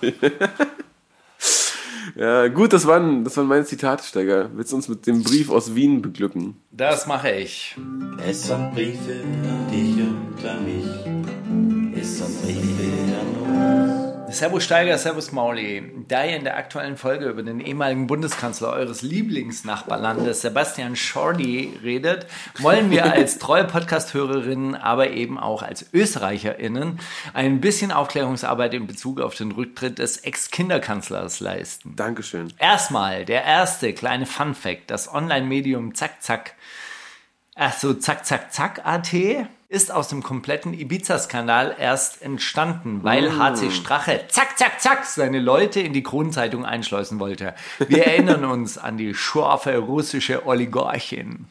Ja, 2.16 2.48
gut, 2.48 2.72
das 2.72 2.86
waren, 2.86 3.24
das 3.24 3.36
waren 3.36 3.46
meine 3.46 3.64
Zitate, 3.64 4.04
Steiger. 4.04 4.50
Willst 4.54 4.72
du 4.72 4.76
uns 4.76 4.88
mit 4.88 5.06
dem 5.06 5.22
Brief 5.22 5.50
aus 5.50 5.74
Wien 5.74 6.02
beglücken? 6.02 6.56
Das 6.70 7.06
mache 7.06 7.30
ich. 7.30 7.76
Es 8.26 8.46
sind 8.46 8.72
Briefe 8.74 9.22
an 9.22 9.70
dich 9.70 9.96
und 10.02 10.48
an 10.48 10.64
mich. 10.64 12.00
Es 12.00 12.18
sind 12.18 12.42
Briefe 12.42 12.90
an 13.20 13.84
uns. 13.84 13.89
Servus 14.32 14.64
Steiger, 14.64 14.96
Servus 14.96 15.32
Mauli. 15.32 15.82
Da 16.06 16.24
ihr 16.24 16.36
in 16.36 16.44
der 16.44 16.56
aktuellen 16.56 16.96
Folge 16.96 17.26
über 17.26 17.42
den 17.42 17.58
ehemaligen 17.58 18.06
Bundeskanzler 18.06 18.70
eures 18.70 19.02
Lieblingsnachbarlandes, 19.02 20.42
Sebastian 20.42 20.94
Schordi, 20.94 21.78
redet, 21.82 22.26
wollen 22.58 22.90
wir 22.90 23.04
als 23.12 23.38
treue 23.38 23.64
Podcast-Hörerinnen, 23.64 24.76
aber 24.76 25.10
eben 25.10 25.38
auch 25.38 25.62
als 25.62 25.86
ÖsterreicherInnen 25.92 27.00
ein 27.34 27.60
bisschen 27.60 27.90
Aufklärungsarbeit 27.90 28.74
in 28.74 28.86
Bezug 28.86 29.20
auf 29.20 29.34
den 29.34 29.50
Rücktritt 29.50 29.98
des 29.98 30.18
Ex-Kinderkanzlers 30.18 31.40
leisten. 31.40 31.96
Dankeschön. 31.96 32.52
Erstmal 32.58 33.24
der 33.24 33.44
erste 33.44 33.92
kleine 33.92 34.26
Fun-Fact: 34.26 34.90
Das 34.90 35.12
Online-Medium 35.12 35.94
Zack 35.94 36.22
Zack, 36.22 36.54
also 37.56 37.94
Zack 37.94 38.24
Zack 38.24 38.52
Zack 38.52 38.80
AT, 38.84 39.12
ist 39.70 39.92
aus 39.92 40.08
dem 40.08 40.24
kompletten 40.24 40.74
Ibiza-Skandal 40.74 41.76
erst 41.78 42.22
entstanden, 42.22 43.04
weil 43.04 43.38
HC 43.38 43.70
Strache 43.70 44.24
Zack 44.26 44.58
Zack 44.58 44.80
Zack 44.80 45.04
seine 45.04 45.38
Leute 45.38 45.78
in 45.78 45.92
die 45.92 46.02
Kronenzeitung 46.02 46.64
einschleusen 46.64 47.20
wollte. 47.20 47.54
Wir 47.78 48.04
erinnern 48.04 48.44
uns 48.44 48.78
an 48.78 48.98
die 48.98 49.14
scharfe 49.14 49.78
russische 49.78 50.44
Oligarchin. 50.44 51.46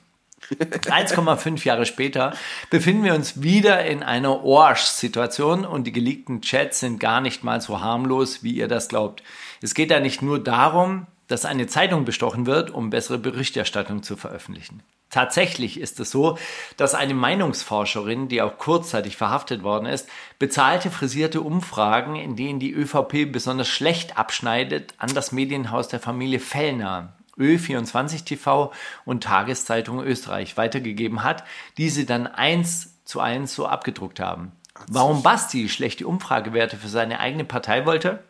1,5 0.52 1.64
Jahre 1.64 1.86
später 1.86 2.34
befinden 2.70 3.06
wir 3.06 3.14
uns 3.14 3.42
wieder 3.42 3.86
in 3.86 4.04
einer 4.04 4.44
Orsch-Situation 4.44 5.66
und 5.66 5.86
die 5.86 5.94
geleakten 5.94 6.42
Chats 6.42 6.82
sind 6.82 7.00
gar 7.00 7.22
nicht 7.22 7.46
mal 7.46 7.62
so 7.62 7.80
harmlos, 7.80 8.44
wie 8.44 8.52
ihr 8.52 8.68
das 8.68 8.90
glaubt. 8.90 9.24
Es 9.62 9.74
geht 9.74 9.92
da 9.92 10.02
nicht 10.02 10.22
nur 10.22 10.44
darum, 10.44 11.08
dass 11.28 11.46
eine 11.46 11.68
Zeitung 11.68 12.04
bestochen 12.04 12.46
wird, 12.46 12.70
um 12.72 12.90
bessere 12.90 13.18
Berichterstattung 13.18 14.04
zu 14.04 14.18
veröffentlichen. 14.18 14.82
Tatsächlich 15.10 15.80
ist 15.80 16.00
es 16.00 16.12
so, 16.12 16.38
dass 16.78 16.94
eine 16.94 17.16
Meinungsforscherin, 17.16 18.28
die 18.28 18.44
auch 18.44 18.60
kurzzeitig 18.60 19.18
verhaftet 19.18 19.64
worden 19.64 19.88
ist, 19.88 20.08
bezahlte 20.38 20.92
frisierte 20.92 21.42
Umfragen, 21.42 22.16
in 22.16 22.36
denen 22.36 22.60
die 22.60 22.72
ÖVP 22.72 23.32
besonders 23.32 23.68
schlecht 23.68 24.18
abschneidet, 24.20 24.94
an 25.00 25.14
das 25.16 25.32
Medienhaus 25.32 25.88
der 25.88 26.00
Familie 26.00 26.40
Fellner, 26.40 27.14
Ö24 27.40 28.24
TV 28.26 28.72
und 29.06 29.24
Tageszeitung 29.24 30.04
Österreich 30.04 30.58
weitergegeben 30.58 31.24
hat, 31.24 31.44
die 31.78 31.90
sie 31.90 32.06
dann 32.06 32.28
eins 32.28 33.00
zu 33.04 33.20
eins 33.20 33.56
so 33.56 33.66
abgedruckt 33.66 34.20
haben. 34.20 34.52
Warum 34.88 35.24
Basti 35.24 35.70
schlechte 35.70 36.08
Umfragewerte 36.08 36.78
für 36.78 36.88
seine 36.88 37.20
eigene 37.20 37.46
Partei 37.46 37.86
wollte? 37.86 38.24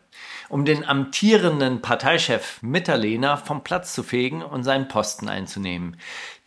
Um 0.50 0.64
den 0.64 0.84
amtierenden 0.84 1.80
Parteichef 1.80 2.60
Mitterlehner 2.60 3.36
vom 3.38 3.62
Platz 3.64 3.94
zu 3.94 4.02
fegen 4.02 4.42
und 4.42 4.64
seinen 4.64 4.88
Posten 4.88 5.28
einzunehmen. 5.28 5.96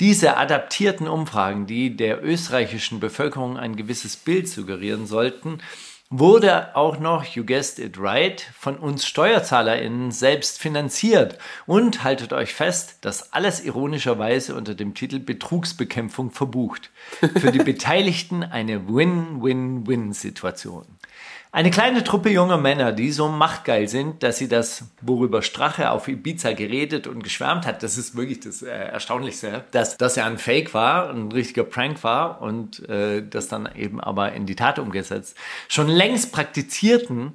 Diese 0.01 0.38
adaptierten 0.38 1.08
Umfragen, 1.08 1.66
die 1.68 1.95
der 1.95 2.24
österreichischen 2.24 2.99
Bevölkerung 2.99 3.58
ein 3.58 3.78
gewisses 3.78 4.18
Bild 4.18 4.49
suggerieren 4.49 5.08
sollten, 5.08 5.60
wurde 6.20 6.76
auch 6.76 6.99
noch, 6.99 7.26
you 7.26 7.43
guessed 7.43 7.80
it 7.80 7.97
right, 7.97 8.45
von 8.56 8.78
uns 8.78 9.06
SteuerzahlerInnen 9.06 10.12
selbst 10.12 10.60
finanziert. 10.60 11.39
Und 11.66 12.04
haltet 12.04 12.34
euch 12.34 12.54
fest, 12.54 12.97
das 13.01 13.34
alles 13.34 13.64
ironischerweise 13.64 14.54
unter 14.54 14.76
dem 14.76 14.93
Titel 14.93 15.20
Betrugsbekämpfung 15.20 16.30
verbucht. 16.32 16.91
Für 17.39 17.51
die 17.51 17.60
Beteiligten 17.64 18.43
eine 18.43 18.88
Win-Win-Win-Situation. 18.88 20.86
Eine 21.56 21.70
kleine 21.70 22.04
Truppe 22.04 22.32
junger 22.32 22.58
Männer, 22.58 22.91
die 22.93 23.12
so 23.12 23.28
machtgeil 23.28 23.88
sind, 23.88 24.24
dass 24.24 24.39
sie 24.39 24.47
das, 24.47 24.86
worüber 25.01 25.43
Strache 25.43 25.91
auf 25.91 26.08
Ibiza 26.08 26.54
geredet 26.54 27.06
und 27.06 27.24
geschwärmt 27.24 27.68
hat, 27.68 27.84
das 27.84 27.95
ist 27.95 28.16
wirklich 28.16 28.39
das 28.39 28.64
äh, 28.64 28.72
Erstaunlichste, 28.72 29.64
dass 29.70 29.95
das 29.97 30.16
ja 30.16 30.26
ein 30.26 30.39
Fake 30.39 30.74
war, 30.74 31.12
ein 31.12 31.32
richtiger 31.32 31.64
Prank 31.64 32.04
war 32.04 32.41
und 32.41 32.89
äh, 32.89 33.22
das 33.22 33.49
dann 33.49 33.70
eben 33.76 34.01
aber 34.01 34.34
in 34.34 34.47
die 34.47 34.56
Tat 34.56 34.80
umgesetzt, 34.80 35.38
schon 35.68 35.89
längst 35.89 36.32
praktizierten 36.32 37.34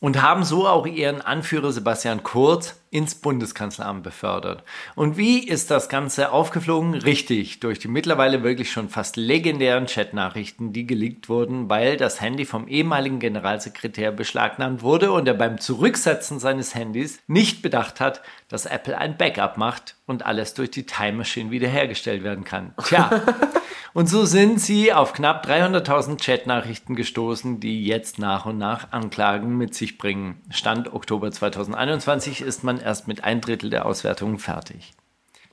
und 0.00 0.20
haben 0.20 0.44
so 0.44 0.68
auch 0.68 0.86
ihren 0.86 1.22
Anführer 1.22 1.72
Sebastian 1.72 2.22
Kurz 2.22 2.78
ins 2.96 3.14
Bundeskanzleramt 3.14 4.02
befördert. 4.02 4.64
Und 4.94 5.18
wie 5.18 5.46
ist 5.46 5.70
das 5.70 5.90
Ganze 5.90 6.32
aufgeflogen? 6.32 6.94
Richtig, 6.94 7.60
durch 7.60 7.78
die 7.78 7.88
mittlerweile 7.88 8.42
wirklich 8.42 8.72
schon 8.72 8.88
fast 8.88 9.16
legendären 9.18 9.84
Chatnachrichten, 9.84 10.72
die 10.72 10.86
geleakt 10.86 11.28
wurden, 11.28 11.68
weil 11.68 11.98
das 11.98 12.22
Handy 12.22 12.46
vom 12.46 12.66
ehemaligen 12.68 13.18
Generalsekretär 13.18 14.12
beschlagnahmt 14.12 14.80
wurde 14.80 15.12
und 15.12 15.28
er 15.28 15.34
beim 15.34 15.60
Zurücksetzen 15.60 16.38
seines 16.38 16.74
Handys 16.74 17.20
nicht 17.26 17.60
bedacht 17.60 18.00
hat, 18.00 18.22
dass 18.48 18.64
Apple 18.64 18.96
ein 18.96 19.18
Backup 19.18 19.58
macht 19.58 19.96
und 20.06 20.24
alles 20.24 20.54
durch 20.54 20.70
die 20.70 20.86
Time 20.86 21.18
Machine 21.18 21.50
wiederhergestellt 21.50 22.24
werden 22.24 22.44
kann. 22.44 22.72
Tja. 22.82 23.10
Und 23.96 24.10
so 24.10 24.26
sind 24.26 24.60
sie 24.60 24.92
auf 24.92 25.14
knapp 25.14 25.46
300.000 25.46 26.22
Chatnachrichten 26.22 26.96
gestoßen, 26.96 27.60
die 27.60 27.86
jetzt 27.86 28.18
nach 28.18 28.44
und 28.44 28.58
nach 28.58 28.92
Anklagen 28.92 29.56
mit 29.56 29.74
sich 29.74 29.96
bringen. 29.96 30.38
Stand 30.50 30.92
Oktober 30.92 31.32
2021 31.32 32.42
ist 32.42 32.62
man 32.62 32.78
erst 32.86 33.08
mit 33.08 33.24
ein 33.24 33.42
Drittel 33.42 33.68
der 33.68 33.84
Auswertungen 33.84 34.38
fertig. 34.38 34.94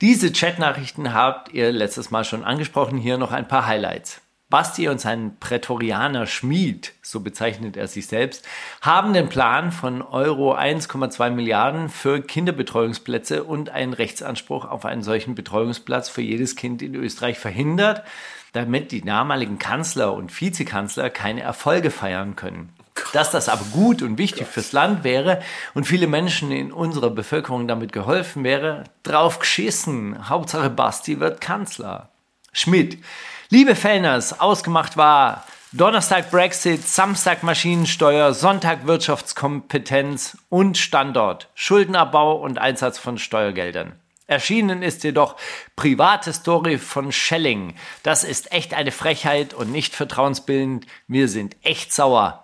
Diese 0.00 0.32
Chatnachrichten 0.32 1.12
habt 1.12 1.52
ihr 1.52 1.72
letztes 1.72 2.10
Mal 2.10 2.24
schon 2.24 2.44
angesprochen. 2.44 2.96
Hier 2.96 3.18
noch 3.18 3.32
ein 3.32 3.48
paar 3.48 3.66
Highlights. 3.66 4.22
Basti 4.50 4.88
und 4.88 5.00
sein 5.00 5.36
Prätorianer 5.40 6.26
Schmied, 6.26 6.92
so 7.02 7.20
bezeichnet 7.20 7.76
er 7.76 7.88
sich 7.88 8.06
selbst, 8.06 8.46
haben 8.82 9.12
den 9.12 9.28
Plan 9.28 9.72
von 9.72 10.00
Euro 10.00 10.54
1,2 10.54 11.30
Milliarden 11.30 11.88
für 11.88 12.20
Kinderbetreuungsplätze 12.20 13.42
und 13.42 13.70
einen 13.70 13.94
Rechtsanspruch 13.94 14.64
auf 14.66 14.84
einen 14.84 15.02
solchen 15.02 15.34
Betreuungsplatz 15.34 16.08
für 16.08 16.22
jedes 16.22 16.54
Kind 16.54 16.82
in 16.82 16.94
Österreich 16.94 17.38
verhindert, 17.38 18.04
damit 18.52 18.92
die 18.92 19.00
damaligen 19.00 19.58
Kanzler 19.58 20.12
und 20.14 20.40
Vizekanzler 20.40 21.10
keine 21.10 21.40
Erfolge 21.40 21.90
feiern 21.90 22.36
können. 22.36 22.72
Dass 23.12 23.30
das 23.30 23.48
aber 23.48 23.64
gut 23.72 24.02
und 24.02 24.18
wichtig 24.18 24.46
fürs 24.46 24.72
Land 24.72 25.04
wäre 25.04 25.42
und 25.74 25.86
viele 25.86 26.06
Menschen 26.06 26.50
in 26.50 26.72
unserer 26.72 27.10
Bevölkerung 27.10 27.66
damit 27.66 27.92
geholfen 27.92 28.44
wäre, 28.44 28.84
drauf 29.02 29.38
geschissen. 29.38 30.28
Hauptsache 30.28 30.70
Basti 30.70 31.20
wird 31.20 31.40
Kanzler. 31.40 32.10
Schmidt. 32.52 33.02
Liebe 33.50 33.74
Fellners, 33.74 34.40
ausgemacht 34.40 34.96
war 34.96 35.44
Donnerstag 35.72 36.30
Brexit, 36.30 36.86
Samstag 36.86 37.42
Maschinensteuer, 37.42 38.32
Sonntag 38.32 38.86
Wirtschaftskompetenz 38.86 40.38
und 40.48 40.78
Standort, 40.78 41.48
Schuldenabbau 41.54 42.36
und 42.36 42.58
Einsatz 42.58 42.96
von 42.96 43.18
Steuergeldern. 43.18 43.98
Erschienen 44.28 44.82
ist 44.82 45.02
jedoch 45.02 45.36
Private 45.74 46.32
Story 46.32 46.78
von 46.78 47.10
Schelling. 47.10 47.74
Das 48.04 48.22
ist 48.22 48.52
echt 48.52 48.72
eine 48.72 48.92
Frechheit 48.92 49.52
und 49.52 49.72
nicht 49.72 49.96
vertrauensbildend. 49.96 50.86
Wir 51.08 51.28
sind 51.28 51.56
echt 51.62 51.92
sauer. 51.92 52.43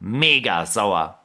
Mega 0.00 0.66
sauer. 0.66 1.20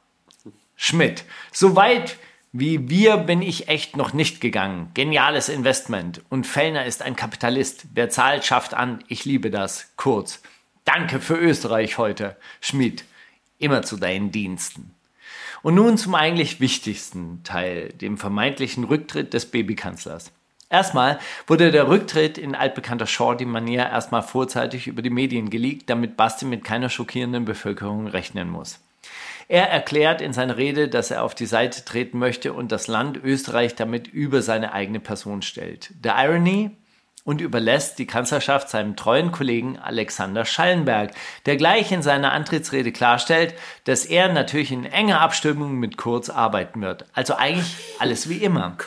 Schmidt. 0.76 1.23
Soweit 1.51 2.17
wie 2.57 2.89
wir 2.89 3.17
bin 3.17 3.41
ich 3.41 3.67
echt 3.67 3.97
noch 3.97 4.13
nicht 4.13 4.39
gegangen. 4.39 4.89
Geniales 4.93 5.49
Investment. 5.49 6.21
Und 6.30 6.47
Fellner 6.47 6.86
ist 6.86 7.01
ein 7.01 7.17
Kapitalist. 7.17 7.88
Wer 7.93 8.09
zahlt, 8.09 8.45
schafft 8.45 8.73
an. 8.73 9.03
Ich 9.09 9.26
liebe 9.26 9.49
das. 9.49 9.91
Kurz. 9.97 10.41
Danke 10.86 11.19
für 11.19 11.36
Österreich 11.36 11.97
heute. 11.97 12.38
Schmidt. 12.61 13.03
Immer 13.57 13.82
zu 13.82 13.97
deinen 13.97 14.32
Diensten. 14.32 14.95
Und 15.63 15.76
nun 15.76 15.97
zum 15.97 16.15
eigentlich 16.15 16.61
wichtigsten 16.61 17.43
Teil, 17.43 17.89
dem 17.89 18.17
vermeintlichen 18.17 18.86
Rücktritt 18.86 19.34
des 19.34 19.47
Babykanzlers. 19.47 20.32
Erstmal 20.70 21.20
wurde 21.47 21.72
der 21.72 21.88
Rücktritt 21.88 22.38
in 22.38 22.55
altbekannter 22.55 23.07
Shorty-Manier 23.07 23.84
erstmal 23.84 24.24
vorzeitig 24.24 24.88
über 24.88 25.01
die 25.01 25.09
Medien 25.09 25.49
geleakt, 25.49 25.89
damit 25.89 26.18
Basti 26.18 26.45
mit 26.45 26.63
keiner 26.63 26.89
schockierenden 26.89 27.45
Bevölkerung 27.45 28.07
rechnen 28.07 28.49
muss. 28.49 28.80
Er 29.47 29.70
erklärt 29.70 30.22
in 30.22 30.34
seiner 30.34 30.57
Rede, 30.57 30.88
dass 30.88 31.11
er 31.11 31.24
auf 31.24 31.36
die 31.36 31.45
Seite 31.45 31.86
treten 31.86 32.18
möchte 32.18 32.51
und 32.53 32.72
das 32.72 32.88
Land 32.88 33.24
Österreich 33.24 33.76
damit 33.76 34.07
über 34.07 34.41
seine 34.41 34.74
eigene 34.74 34.99
Person 34.99 35.43
stellt. 35.43 35.91
Der 36.03 36.16
Irony 36.18 36.72
und 37.26 37.41
überlässt 37.41 37.99
die 37.99 38.07
Kanzlerschaft 38.07 38.70
seinem 38.70 38.95
treuen 38.95 39.32
Kollegen 39.32 39.78
Alexander 39.78 40.45
Schallenberg, 40.45 41.11
der 41.45 41.57
gleich 41.57 41.91
in 41.91 42.01
seiner 42.01 42.32
Antrittsrede 42.32 42.91
klarstellt, 42.91 43.55
dass 43.84 44.05
er 44.05 44.32
natürlich 44.32 44.72
in 44.72 44.86
enger 44.86 45.22
Abstimmung 45.22 45.76
mit 45.76 45.97
Kurz 45.97 46.30
arbeiten 46.30 46.82
wird. 46.82 47.05
Also 47.13 47.36
eigentlich 47.36 47.76
alles 47.99 48.30
wie 48.30 48.38
immer. 48.38 48.78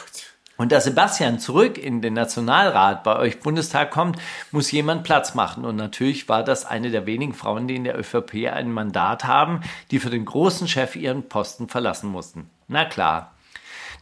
Und 0.58 0.72
da 0.72 0.80
Sebastian 0.80 1.38
zurück 1.38 1.78
in 1.78 2.02
den 2.02 2.14
Nationalrat 2.14 3.04
bei 3.04 3.16
euch 3.16 3.38
Bundestag 3.38 3.92
kommt, 3.92 4.18
muss 4.50 4.72
jemand 4.72 5.04
Platz 5.04 5.34
machen. 5.34 5.64
Und 5.64 5.76
natürlich 5.76 6.28
war 6.28 6.42
das 6.42 6.66
eine 6.66 6.90
der 6.90 7.06
wenigen 7.06 7.32
Frauen, 7.32 7.68
die 7.68 7.76
in 7.76 7.84
der 7.84 7.96
ÖVP 7.96 8.52
ein 8.52 8.72
Mandat 8.72 9.24
haben, 9.24 9.60
die 9.92 10.00
für 10.00 10.10
den 10.10 10.24
großen 10.24 10.66
Chef 10.66 10.96
ihren 10.96 11.28
Posten 11.28 11.68
verlassen 11.68 12.10
mussten. 12.10 12.50
Na 12.66 12.84
klar. 12.84 13.37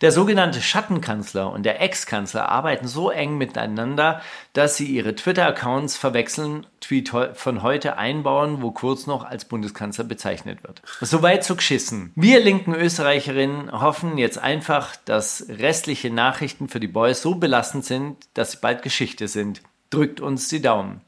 Der 0.03 0.13
sogenannte 0.13 0.61
Schattenkanzler 0.61 1.51
und 1.51 1.65
der 1.65 1.81
Ex-Kanzler 1.81 2.49
arbeiten 2.49 2.87
so 2.87 3.11
eng 3.11 3.39
miteinander, 3.39 4.21
dass 4.53 4.77
sie 4.77 4.87
ihre 4.87 5.15
Twitter-Accounts 5.15 5.97
verwechseln, 5.97 6.67
Tweet 6.81 7.11
von 7.35 7.63
heute 7.63 7.97
einbauen, 7.97 8.63
wo 8.63 8.71
Kurz 8.71 9.07
noch 9.07 9.25
als 9.25 9.47
Bundeskanzler 9.47 10.05
bezeichnet 10.05 10.63
wird. 10.63 10.83
Soweit 11.01 11.45
zu 11.45 11.57
geschissen. 11.57 12.13
Wir 12.15 12.41
linken 12.41 12.75
Österreicherinnen 12.75 13.73
hoffen 13.73 14.19
jetzt 14.19 14.39
einfach, 14.39 14.95
dass 15.05 15.47
restliche 15.49 16.11
Nachrichten 16.11 16.69
für 16.69 16.79
die 16.79 16.89
Boys 16.89 17.23
so 17.23 17.37
belastend 17.37 17.85
sind, 17.85 18.17
dass 18.35 18.53
sie 18.53 18.59
bald 18.61 18.83
Geschichte 18.83 19.29
sind. 19.29 19.63
Drückt 19.91 20.21
uns 20.21 20.49
die 20.49 20.61
Daumen. 20.61 21.01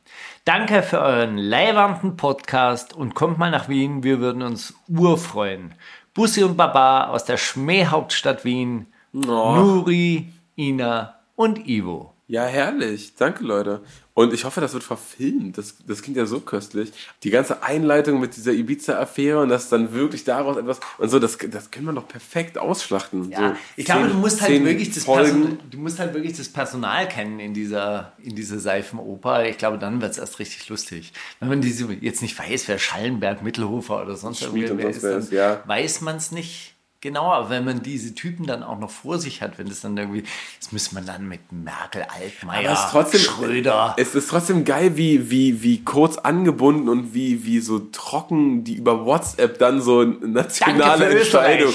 Danke 0.44 0.82
für 0.82 1.00
euren 1.00 1.36
leiwanden 1.36 2.16
Podcast 2.16 2.94
und 2.94 3.14
kommt 3.14 3.36
mal 3.36 3.50
nach 3.50 3.68
Wien, 3.68 4.02
wir 4.02 4.20
würden 4.20 4.42
uns 4.42 4.72
urfreuen. 4.88 5.74
Bussi 6.18 6.42
und 6.42 6.56
Baba 6.56 7.04
aus 7.10 7.26
der 7.26 7.36
Schmähhauptstadt 7.36 8.44
Wien, 8.44 8.88
Nuri, 9.12 10.32
Ina 10.56 11.14
und 11.36 11.68
Ivo. 11.68 12.12
Ja, 12.26 12.44
herrlich. 12.44 13.14
Danke, 13.14 13.44
Leute. 13.44 13.82
Und 14.18 14.34
ich 14.34 14.44
hoffe, 14.44 14.60
das 14.60 14.72
wird 14.72 14.82
verfilmt. 14.82 15.58
Das, 15.58 15.76
das 15.86 16.02
klingt 16.02 16.16
ja 16.16 16.26
so 16.26 16.40
köstlich. 16.40 16.90
Die 17.22 17.30
ganze 17.30 17.62
Einleitung 17.62 18.18
mit 18.18 18.34
dieser 18.34 18.52
Ibiza-Affäre 18.52 19.38
und 19.40 19.48
das 19.48 19.68
dann 19.68 19.92
wirklich 19.92 20.24
daraus 20.24 20.56
etwas 20.56 20.80
und 20.98 21.08
so, 21.08 21.20
das, 21.20 21.38
das 21.48 21.70
können 21.70 21.86
wir 21.86 21.92
doch 21.92 22.08
perfekt 22.08 22.58
ausschlachten. 22.58 23.30
Ja, 23.30 23.50
so 23.50 23.56
ich 23.76 23.84
glaube, 23.84 24.06
zehn- 24.06 24.08
du 24.10 24.14
musst 24.14 24.42
halt 24.42 24.64
wirklich 24.64 24.90
das. 24.92 25.04
Person, 25.04 25.60
du 25.70 25.78
musst 25.78 26.00
halt 26.00 26.14
wirklich 26.14 26.36
das 26.36 26.48
Personal 26.48 27.06
kennen 27.08 27.38
in 27.38 27.54
dieser, 27.54 28.12
in 28.20 28.34
dieser 28.34 28.58
Seifenoper. 28.58 29.46
Ich 29.46 29.56
glaube, 29.56 29.78
dann 29.78 30.00
wird 30.00 30.10
es 30.10 30.18
erst 30.18 30.40
richtig 30.40 30.68
lustig. 30.68 31.12
Wenn 31.38 31.50
man 31.50 31.60
diese 31.60 31.86
jetzt 31.92 32.20
nicht 32.20 32.36
weiß, 32.36 32.66
wer 32.66 32.80
Schallenberg, 32.80 33.44
Mittelhofer 33.44 34.02
oder 34.02 34.16
sonst 34.16 34.42
irgendwer 34.42 34.90
ist, 34.90 35.04
dann 35.04 35.28
ja. 35.30 35.62
weiß 35.64 36.00
man 36.00 36.16
es 36.16 36.32
nicht 36.32 36.74
genau. 37.00 37.32
Aber 37.32 37.50
wenn 37.50 37.64
man 37.64 37.82
diese 37.82 38.14
Typen 38.14 38.46
dann 38.46 38.62
auch 38.62 38.78
noch 38.78 38.90
vor 38.90 39.18
sich 39.18 39.42
hat, 39.42 39.58
wenn 39.58 39.68
das 39.68 39.80
dann 39.80 39.96
irgendwie, 39.96 40.24
das 40.60 40.72
müsste 40.72 40.94
man 40.94 41.06
dann 41.06 41.28
mit 41.28 41.52
Merkel, 41.52 42.02
Altmaier, 42.02 42.70
Aber 42.70 42.72
es 42.72 42.84
ist 42.84 42.90
trotzdem, 42.90 43.20
Schröder. 43.20 43.94
Es 43.96 44.14
ist 44.14 44.28
trotzdem 44.28 44.64
geil, 44.64 44.96
wie, 44.96 45.30
wie, 45.30 45.62
wie 45.62 45.84
kurz 45.84 46.18
angebunden 46.18 46.88
und 46.88 47.14
wie, 47.14 47.44
wie 47.44 47.60
so 47.60 47.78
trocken 47.78 48.64
die 48.64 48.74
über 48.74 49.04
WhatsApp 49.04 49.58
dann 49.58 49.80
so 49.80 50.04
nationale 50.04 51.18
Entscheidung 51.18 51.72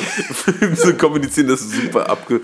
zu 0.75 0.93
kommunizieren. 0.97 1.47
Das 1.47 1.61
ist 1.61 1.73
super 1.73 2.09
abge, 2.09 2.41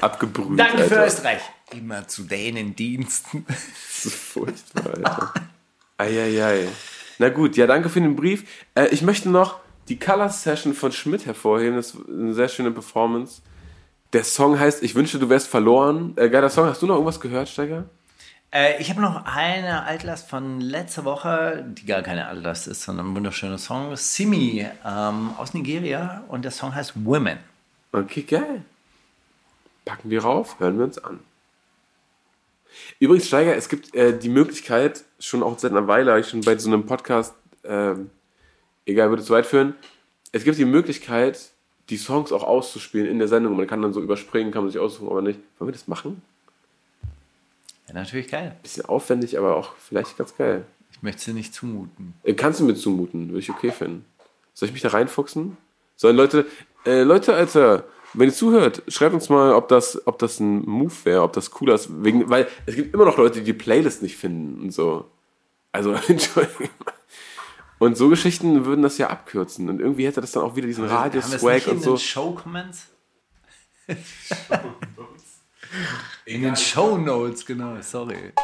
abgebrüht. 0.00 0.58
Danke 0.58 0.84
für 0.84 1.00
Alter. 1.00 1.06
Österreich. 1.06 1.40
Immer 1.72 2.08
zu 2.08 2.24
denen 2.24 2.74
Diensten. 2.74 3.46
Das 3.46 4.06
ist 4.06 4.16
furchtbar, 4.16 4.94
Alter. 4.94 5.34
Eieiei. 5.98 6.68
Na 7.18 7.28
gut, 7.28 7.56
ja, 7.56 7.66
danke 7.66 7.90
für 7.90 8.00
den 8.00 8.16
Brief. 8.16 8.44
Äh, 8.74 8.86
ich 8.86 9.02
möchte 9.02 9.28
noch 9.28 9.60
die 9.88 9.98
Color 9.98 10.28
Session 10.28 10.74
von 10.74 10.92
Schmidt 10.92 11.26
hervorheben. 11.26 11.76
Das 11.76 11.94
ist 11.94 12.08
eine 12.08 12.34
sehr 12.34 12.48
schöne 12.48 12.70
Performance. 12.70 13.42
Der 14.12 14.24
Song 14.24 14.58
heißt 14.58 14.82
Ich 14.82 14.94
wünschte, 14.94 15.18
du 15.18 15.28
wärst 15.28 15.48
verloren. 15.48 16.14
Äh, 16.16 16.30
geiler 16.30 16.50
Song. 16.50 16.66
Hast 16.66 16.82
du 16.82 16.86
noch 16.86 16.94
irgendwas 16.94 17.20
gehört, 17.20 17.48
Steiger? 17.48 17.84
Äh, 18.52 18.80
ich 18.80 18.90
habe 18.90 19.00
noch 19.00 19.24
eine 19.24 19.84
Altlast 19.84 20.28
von 20.28 20.60
letzter 20.60 21.04
Woche, 21.04 21.64
die 21.68 21.86
gar 21.86 22.02
keine 22.02 22.26
Altlast 22.26 22.66
ist, 22.66 22.82
sondern 22.82 23.08
ein 23.12 23.16
wunderschöner 23.16 23.58
Song. 23.58 23.94
Simi 23.96 24.66
ähm, 24.84 25.30
aus 25.38 25.54
Nigeria 25.54 26.24
und 26.28 26.44
der 26.44 26.50
Song 26.50 26.74
heißt 26.74 27.04
Women. 27.04 27.38
Okay, 27.92 28.22
geil. 28.22 28.64
Packen 29.84 30.10
wir 30.10 30.22
rauf, 30.22 30.58
hören 30.58 30.78
wir 30.78 30.84
uns 30.84 30.98
an. 30.98 31.20
Übrigens, 32.98 33.26
Steiger, 33.26 33.56
es 33.56 33.68
gibt 33.68 33.94
äh, 33.94 34.16
die 34.16 34.28
Möglichkeit, 34.28 35.04
schon 35.18 35.42
auch 35.42 35.58
seit 35.58 35.72
einer 35.72 35.86
Weile, 35.86 36.10
habe 36.10 36.20
ich 36.20 36.28
schon 36.28 36.40
bei 36.42 36.56
so 36.58 36.68
einem 36.68 36.86
Podcast, 36.86 37.34
ähm, 37.64 38.10
egal, 38.86 39.10
würde 39.10 39.22
zu 39.22 39.32
weit 39.32 39.46
führen, 39.46 39.74
es 40.32 40.44
gibt 40.44 40.58
die 40.58 40.64
Möglichkeit, 40.64 41.50
die 41.88 41.96
Songs 41.96 42.32
auch 42.32 42.44
auszuspielen 42.44 43.06
in 43.06 43.18
der 43.18 43.28
Sendung. 43.28 43.56
Man 43.56 43.66
kann 43.66 43.82
dann 43.82 43.92
so 43.92 44.00
überspringen, 44.00 44.52
kann 44.52 44.62
man 44.62 44.70
sich 44.70 44.80
aussuchen, 44.80 45.08
aber 45.08 45.22
nicht. 45.22 45.40
Wollen 45.58 45.68
wir 45.68 45.72
das 45.72 45.88
machen? 45.88 46.22
Ja, 47.88 47.94
natürlich 47.94 48.28
geil. 48.28 48.56
Bisschen 48.62 48.84
aufwendig, 48.84 49.36
aber 49.38 49.56
auch 49.56 49.74
vielleicht 49.76 50.16
ganz 50.16 50.36
geil. 50.36 50.64
Ich 50.92 51.02
möchte 51.02 51.22
sie 51.22 51.32
nicht 51.32 51.52
zumuten. 51.52 52.14
Äh, 52.22 52.34
Kannst 52.34 52.60
du 52.60 52.64
mir 52.64 52.74
zumuten, 52.74 53.28
würde 53.28 53.40
ich 53.40 53.50
okay 53.50 53.72
finden. 53.72 54.04
Soll 54.54 54.68
ich 54.68 54.72
mich 54.72 54.82
da 54.82 54.90
reinfuchsen? 54.90 55.56
Sollen 55.96 56.16
Leute, 56.16 56.46
äh, 56.86 57.02
Leute, 57.02 57.34
Alter, 57.34 57.84
wenn 58.14 58.28
ihr 58.28 58.34
zuhört, 58.34 58.82
schreibt 58.88 59.14
uns 59.14 59.28
mal, 59.28 59.52
ob 59.54 59.68
das, 59.68 60.06
ob 60.06 60.18
das 60.18 60.40
ein 60.40 60.62
Move 60.62 60.94
wäre, 61.04 61.22
ob 61.22 61.32
das 61.32 61.50
cool 61.60 61.70
ist. 61.70 61.88
Wegen, 62.04 62.28
weil 62.30 62.48
es 62.66 62.74
gibt 62.76 62.94
immer 62.94 63.04
noch 63.04 63.18
Leute, 63.18 63.40
die 63.40 63.44
die 63.44 63.52
Playlist 63.52 64.02
nicht 64.02 64.16
finden 64.16 64.60
und 64.60 64.70
so. 64.72 65.06
Also, 65.72 65.92
Entschuldigung. 66.08 66.68
Und 67.80 67.96
so 67.96 68.10
Geschichten 68.10 68.66
würden 68.66 68.82
das 68.82 68.98
ja 68.98 69.08
abkürzen. 69.08 69.70
Und 69.70 69.80
irgendwie 69.80 70.06
hätte 70.06 70.20
das 70.20 70.32
dann 70.32 70.42
auch 70.42 70.54
wieder 70.54 70.66
diesen 70.66 70.90
Haben 70.90 71.14
wir 71.14 71.18
es 71.18 71.42
Radio-Swag 71.42 71.54
nicht 71.54 71.66
in 71.66 71.72
und 71.72 71.82
so. 71.82 71.90
den 71.94 71.98
Show-Comments? 71.98 72.86
in 76.26 76.42
den 76.42 76.56
Show-Notes, 76.56 77.46
genau, 77.46 77.80
sorry. 77.80 78.34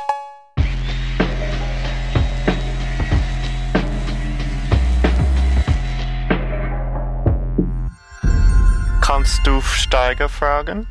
Kannst 9.03 9.47
du 9.47 9.61
Steiger 9.61 10.31
fragen? 10.31 10.87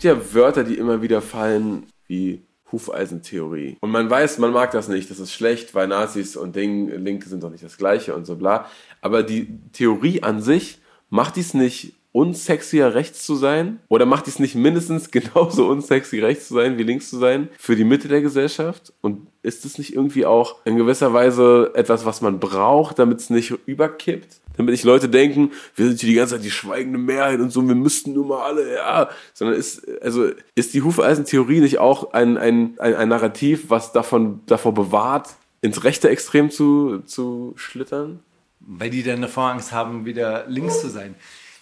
gibt 0.00 0.02
ja 0.02 0.34
Wörter, 0.34 0.64
die 0.64 0.78
immer 0.78 1.00
wieder 1.00 1.22
fallen, 1.22 1.86
wie 2.08 2.42
Hufeisentheorie. 2.72 3.76
Und 3.80 3.90
man 3.90 4.08
weiß, 4.08 4.38
man 4.38 4.52
mag 4.52 4.70
das 4.70 4.88
nicht, 4.88 5.10
das 5.10 5.18
ist 5.18 5.32
schlecht, 5.32 5.74
weil 5.74 5.88
Nazis 5.88 6.36
und 6.36 6.56
Ding, 6.56 6.88
Linke 6.88 7.28
sind 7.28 7.42
doch 7.42 7.50
nicht 7.50 7.64
das 7.64 7.76
Gleiche 7.76 8.14
und 8.14 8.24
so 8.24 8.36
bla. 8.36 8.66
Aber 9.00 9.22
die 9.22 9.58
Theorie 9.72 10.22
an 10.22 10.40
sich, 10.40 10.78
macht 11.10 11.36
dies 11.36 11.54
nicht 11.54 11.94
unsexier 12.12 12.94
rechts 12.94 13.24
zu 13.24 13.34
sein? 13.34 13.80
Oder 13.88 14.06
macht 14.06 14.26
dies 14.26 14.38
nicht 14.38 14.54
mindestens 14.54 15.10
genauso 15.12 15.68
unsexy 15.68 16.20
rechts 16.20 16.48
zu 16.48 16.54
sein 16.54 16.78
wie 16.78 16.82
links 16.82 17.10
zu 17.10 17.18
sein 17.18 17.48
für 17.58 17.76
die 17.76 17.84
Mitte 17.84 18.08
der 18.08 18.20
Gesellschaft? 18.20 18.92
Und 19.00 19.26
ist 19.42 19.64
es 19.64 19.78
nicht 19.78 19.94
irgendwie 19.94 20.26
auch 20.26 20.56
in 20.64 20.76
gewisser 20.76 21.12
Weise 21.12 21.70
etwas, 21.74 22.04
was 22.04 22.20
man 22.20 22.40
braucht, 22.40 22.98
damit 22.98 23.20
es 23.20 23.30
nicht 23.30 23.54
überkippt? 23.66 24.40
Damit 24.56 24.72
nicht 24.72 24.84
Leute 24.84 25.08
denken, 25.08 25.52
wir 25.74 25.86
sind 25.86 26.00
hier 26.00 26.10
die 26.10 26.14
ganze 26.16 26.34
Zeit 26.34 26.44
die 26.44 26.50
schweigende 26.50 26.98
Mehrheit 26.98 27.40
und 27.40 27.50
so, 27.50 27.66
wir 27.66 27.74
müssten 27.74 28.12
nur 28.12 28.26
mal 28.26 28.42
alle, 28.42 28.74
ja. 28.74 29.08
Sondern 29.32 29.56
ist, 29.56 29.88
also, 30.02 30.30
ist 30.54 30.74
die 30.74 30.82
Hufeisen-Theorie 30.82 31.60
nicht 31.60 31.78
auch 31.78 32.12
ein, 32.12 32.36
ein, 32.36 32.74
ein, 32.78 32.94
ein 32.94 33.08
Narrativ, 33.08 33.70
was 33.70 33.92
davon, 33.92 34.40
davor 34.46 34.74
bewahrt, 34.74 35.30
ins 35.62 35.84
rechte 35.84 36.10
Extrem 36.10 36.50
zu, 36.50 36.98
zu 37.06 37.54
schlittern? 37.56 38.20
Weil 38.60 38.90
die 38.90 39.02
dann 39.02 39.22
davor 39.22 39.50
Angst 39.50 39.72
haben, 39.72 40.04
wieder 40.04 40.44
links 40.46 40.82
zu 40.82 40.90
sein. 40.90 41.14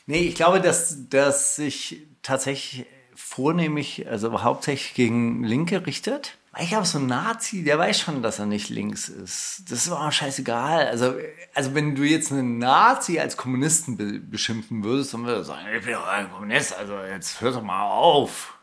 Nee, 0.09 0.21
ich 0.21 0.37
glaube, 0.37 0.63
dass, 0.63 1.09
dass 1.11 1.57
sich 1.57 2.07
tatsächlich 2.23 2.87
vornehmlich, 3.15 4.09
also 4.09 4.43
hauptsächlich 4.43 4.95
gegen 4.95 5.45
Linke 5.45 5.85
richtet. 5.85 6.39
Ich 6.59 6.71
glaube, 6.71 6.87
so 6.87 6.99
ein 6.99 7.07
Nazi, 7.07 7.63
der 7.63 7.79
weiß 7.79 8.01
schon, 8.01 8.23
dass 8.23 8.39
er 8.39 8.47
nicht 8.47 8.71
links 8.71 9.11
ist. 9.11 9.65
Das 9.69 9.85
ist 9.85 9.93
aber 9.93 10.07
auch 10.07 10.11
scheißegal. 10.11 10.87
Also, 10.87 11.15
also 11.53 11.75
wenn 11.75 11.95
du 11.95 12.05
jetzt 12.05 12.33
einen 12.33 12.57
Nazi 12.57 13.21
als 13.21 13.37
Kommunisten 13.37 13.99
be 13.99 14.19
beschimpfen 14.19 14.83
würdest, 14.83 15.13
dann 15.13 15.27
würde 15.27 15.41
er 15.41 15.45
sagen, 15.45 15.67
ich 15.77 15.85
bin 15.85 15.93
doch 15.93 16.09
ein 16.09 16.33
Kommunist, 16.33 16.75
also 16.75 16.95
jetzt 17.03 17.43
hör 17.43 17.53
doch 17.53 17.63
mal 17.63 17.83
auf. 17.83 18.55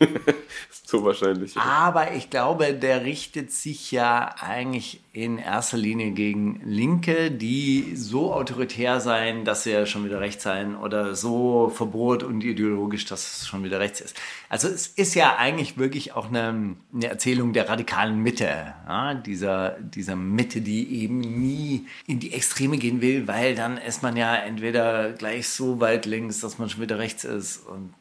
So 0.90 1.04
wahrscheinlich. 1.04 1.56
Aber 1.56 2.14
ich 2.14 2.30
glaube, 2.30 2.74
der 2.74 3.04
richtet 3.04 3.52
sich 3.52 3.92
ja 3.92 4.34
eigentlich 4.40 5.00
in 5.12 5.38
erster 5.38 5.76
Linie 5.76 6.10
gegen 6.10 6.60
Linke, 6.64 7.30
die 7.30 7.92
so 7.94 8.32
autoritär 8.34 8.98
sein, 8.98 9.44
dass 9.44 9.62
sie 9.62 9.70
ja 9.70 9.86
schon 9.86 10.04
wieder 10.04 10.20
rechts 10.20 10.42
sein 10.42 10.74
oder 10.74 11.14
so 11.14 11.70
verbot 11.72 12.24
und 12.24 12.42
ideologisch, 12.42 13.04
dass 13.04 13.38
es 13.38 13.46
schon 13.46 13.62
wieder 13.62 13.78
rechts 13.78 14.00
ist. 14.00 14.16
Also 14.48 14.66
es 14.66 14.88
ist 14.88 15.14
ja 15.14 15.36
eigentlich 15.36 15.78
wirklich 15.78 16.12
auch 16.14 16.26
eine, 16.26 16.74
eine 16.92 17.06
Erzählung 17.06 17.52
der 17.52 17.68
radikalen 17.68 18.18
Mitte, 18.18 18.74
ja? 18.88 19.14
dieser, 19.14 19.78
dieser 19.80 20.16
Mitte, 20.16 20.60
die 20.60 21.02
eben 21.02 21.20
nie 21.20 21.86
in 22.08 22.18
die 22.18 22.32
Extreme 22.32 22.78
gehen 22.78 23.00
will, 23.00 23.28
weil 23.28 23.54
dann 23.54 23.78
ist 23.78 24.02
man 24.02 24.16
ja 24.16 24.34
entweder 24.34 25.12
gleich 25.12 25.48
so 25.48 25.78
weit 25.78 26.04
links, 26.04 26.40
dass 26.40 26.58
man 26.58 26.68
schon 26.68 26.82
wieder 26.82 26.98
rechts 26.98 27.22
ist 27.22 27.58
und 27.58 27.94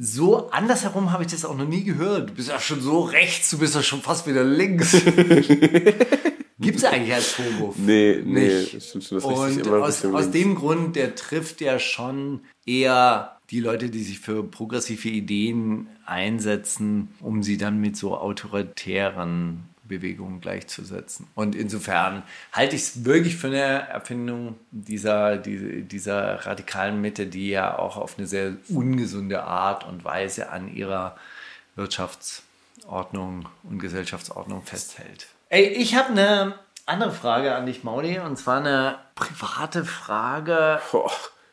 so 0.00 0.50
andersherum 0.50 1.12
habe 1.12 1.24
ich 1.24 1.30
das 1.30 1.44
auch 1.44 1.56
noch 1.56 1.68
nie 1.68 1.84
gehört. 1.84 2.30
Du 2.30 2.34
bist 2.34 2.48
ja 2.48 2.58
schon 2.58 2.80
so 2.80 3.00
rechts, 3.02 3.50
du 3.50 3.58
bist 3.58 3.74
ja 3.74 3.82
schon 3.82 4.00
fast 4.00 4.26
wieder 4.26 4.42
links. 4.42 4.92
Gibt 6.58 6.78
es 6.78 6.84
eigentlich 6.84 7.14
als 7.14 7.28
Vorwurf? 7.28 7.76
Nee, 7.78 8.20
nee, 8.24 8.48
Nicht. 8.48 8.74
das 8.74 8.88
stimmt 8.88 9.04
schon, 9.04 9.18
das 9.18 9.24
Und 9.24 9.68
aus, 9.68 10.04
aus 10.04 10.30
dem 10.30 10.54
Grund, 10.54 10.96
der 10.96 11.14
trifft 11.14 11.60
ja 11.60 11.78
schon 11.78 12.40
eher 12.66 13.38
die 13.50 13.60
Leute, 13.60 13.90
die 13.90 14.02
sich 14.02 14.20
für 14.20 14.42
progressive 14.42 15.08
Ideen 15.08 15.88
einsetzen, 16.06 17.08
um 17.20 17.42
sie 17.42 17.56
dann 17.56 17.80
mit 17.80 17.96
so 17.96 18.16
autoritären 18.16 19.64
Bewegungen 19.90 20.40
gleichzusetzen. 20.40 21.26
Und 21.34 21.54
insofern 21.54 22.22
halte 22.52 22.74
ich 22.76 22.82
es 22.82 23.04
wirklich 23.04 23.36
für 23.36 23.48
eine 23.48 23.86
Erfindung 23.88 24.56
dieser, 24.70 25.36
die- 25.36 25.82
dieser 25.82 26.46
radikalen 26.46 27.02
Mitte, 27.02 27.26
die 27.26 27.50
ja 27.50 27.78
auch 27.78 27.98
auf 27.98 28.16
eine 28.16 28.26
sehr 28.26 28.54
ungesunde 28.70 29.42
Art 29.42 29.84
und 29.86 30.02
Weise 30.04 30.48
an 30.50 30.74
ihrer 30.74 31.16
Wirtschaftsordnung 31.76 33.48
und 33.64 33.78
Gesellschaftsordnung 33.78 34.62
festhält. 34.62 35.26
Ey, 35.48 35.66
ich 35.66 35.94
habe 35.96 36.10
eine 36.10 36.54
andere 36.86 37.12
Frage 37.12 37.54
an 37.54 37.66
dich, 37.66 37.84
Mauli, 37.84 38.18
und 38.18 38.36
zwar 38.38 38.58
eine 38.60 38.98
private 39.14 39.84
Frage. 39.84 40.80
Boah, 40.90 41.10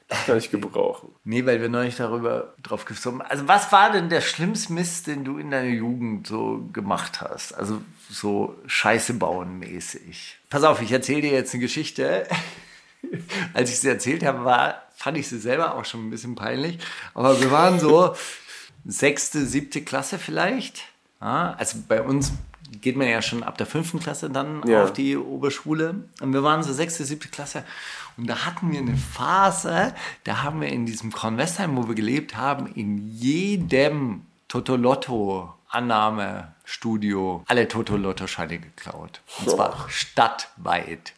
Kann 0.25 0.37
ich 0.37 0.49
gebrauchen. 0.51 1.09
Nee, 1.25 1.45
weil 1.45 1.59
wir 1.61 1.67
neulich 1.69 1.97
darüber 1.97 2.53
drauf 2.63 2.85
gekommen 2.85 3.21
Also, 3.21 3.47
was 3.47 3.71
war 3.73 3.91
denn 3.91 4.07
der 4.09 4.21
schlimmste 4.21 4.71
Mist, 4.73 5.07
den 5.07 5.25
du 5.25 5.37
in 5.37 5.51
deiner 5.51 5.69
Jugend 5.69 6.27
so 6.27 6.67
gemacht 6.71 7.19
hast? 7.21 7.53
Also, 7.53 7.81
so 8.09 8.55
Scheiße 8.67 9.15
bauen 9.15 9.59
mäßig. 9.59 10.39
Pass 10.49 10.63
auf, 10.63 10.81
ich 10.81 10.91
erzähle 10.93 11.21
dir 11.21 11.31
jetzt 11.31 11.53
eine 11.53 11.61
Geschichte. 11.61 12.25
Als 13.53 13.69
ich 13.69 13.79
sie 13.79 13.89
erzählt 13.89 14.23
habe, 14.25 14.45
war, 14.45 14.81
fand 14.95 15.17
ich 15.17 15.27
sie 15.27 15.39
selber 15.39 15.75
auch 15.75 15.85
schon 15.85 16.07
ein 16.07 16.09
bisschen 16.09 16.35
peinlich. 16.35 16.79
Aber 17.13 17.39
wir 17.41 17.51
waren 17.51 17.79
so 17.79 18.15
sechste, 18.85 19.45
siebte 19.45 19.81
Klasse 19.81 20.19
vielleicht. 20.19 20.83
Ja, 21.21 21.53
also 21.57 21.79
bei 21.87 22.01
uns 22.01 22.31
geht 22.81 22.95
man 22.95 23.07
ja 23.07 23.21
schon 23.21 23.43
ab 23.43 23.57
der 23.57 23.65
fünften 23.65 23.99
Klasse 23.99 24.29
dann 24.29 24.61
Ja. 24.67 24.83
auf 24.83 24.93
die 24.93 25.17
Oberschule. 25.17 25.95
Und 26.21 26.33
wir 26.33 26.43
waren 26.43 26.63
so 26.63 26.71
sechste, 26.73 27.05
siebte 27.05 27.27
Klasse. 27.29 27.63
Und 28.17 28.27
da 28.27 28.45
hatten 28.45 28.71
wir 28.71 28.79
eine 28.79 28.95
Phase, 28.97 29.93
da 30.23 30.43
haben 30.43 30.61
wir 30.61 30.69
in 30.69 30.85
diesem 30.87 31.11
Kornwestheim, 31.11 31.77
wo 31.77 31.87
wir 31.87 31.95
gelebt 31.95 32.35
haben, 32.35 32.67
in 32.73 33.11
jedem 33.11 34.23
Totolotto-Annahmestudio 34.47 37.43
alle 37.47 37.67
Totolotto-Scheine 37.67 38.57
geklaut. 38.59 39.21
Und 39.39 39.51
zwar 39.51 39.85
stadtweit. 39.89 41.13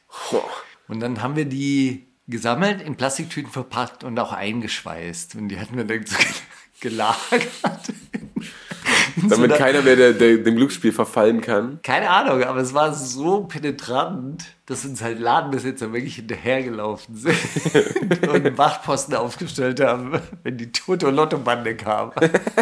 Und 0.89 1.00
dann 1.00 1.22
haben 1.22 1.38
wir 1.38 1.45
die 1.45 2.06
gesammelt, 2.28 2.82
in 2.82 2.95
Plastiktüten 2.95 3.52
verpackt 3.52 4.04
und 4.04 4.20
auch 4.20 4.34
eingeschweißt. 4.34 5.36
Und 5.36 5.50
die 5.50 5.60
hatten 5.60 5.78
wir 5.78 5.86
dann 5.86 6.04
so 6.06 6.18
gelagert. 6.82 7.93
So 9.22 9.28
Damit 9.28 9.52
einer- 9.52 9.58
keiner 9.60 9.82
mehr 9.82 9.96
der, 9.98 10.14
der, 10.14 10.38
dem 10.38 10.56
Glücksspiel 10.56 10.92
verfallen 10.94 11.42
kann. 11.42 11.80
keine 11.84 12.10
Ahnung, 12.10 12.42
aber 12.44 12.60
es 12.62 12.74
war 12.74 12.94
so 12.94 13.42
penetrant, 13.44 14.46
dass 14.66 14.86
uns 14.86 15.02
halt 15.02 15.20
Ladenbesitzer 15.20 15.92
wirklich 15.92 16.16
hinterhergelaufen 16.16 17.16
sind 17.16 17.36
und 18.30 18.58
Wachtposten 18.58 19.16
aufgestellt 19.16 19.82
haben, 19.82 20.20
wenn 20.44 20.58
die 20.58 20.72
Toto-Lotto-Bande 20.72 21.76
kam. 21.76 22.12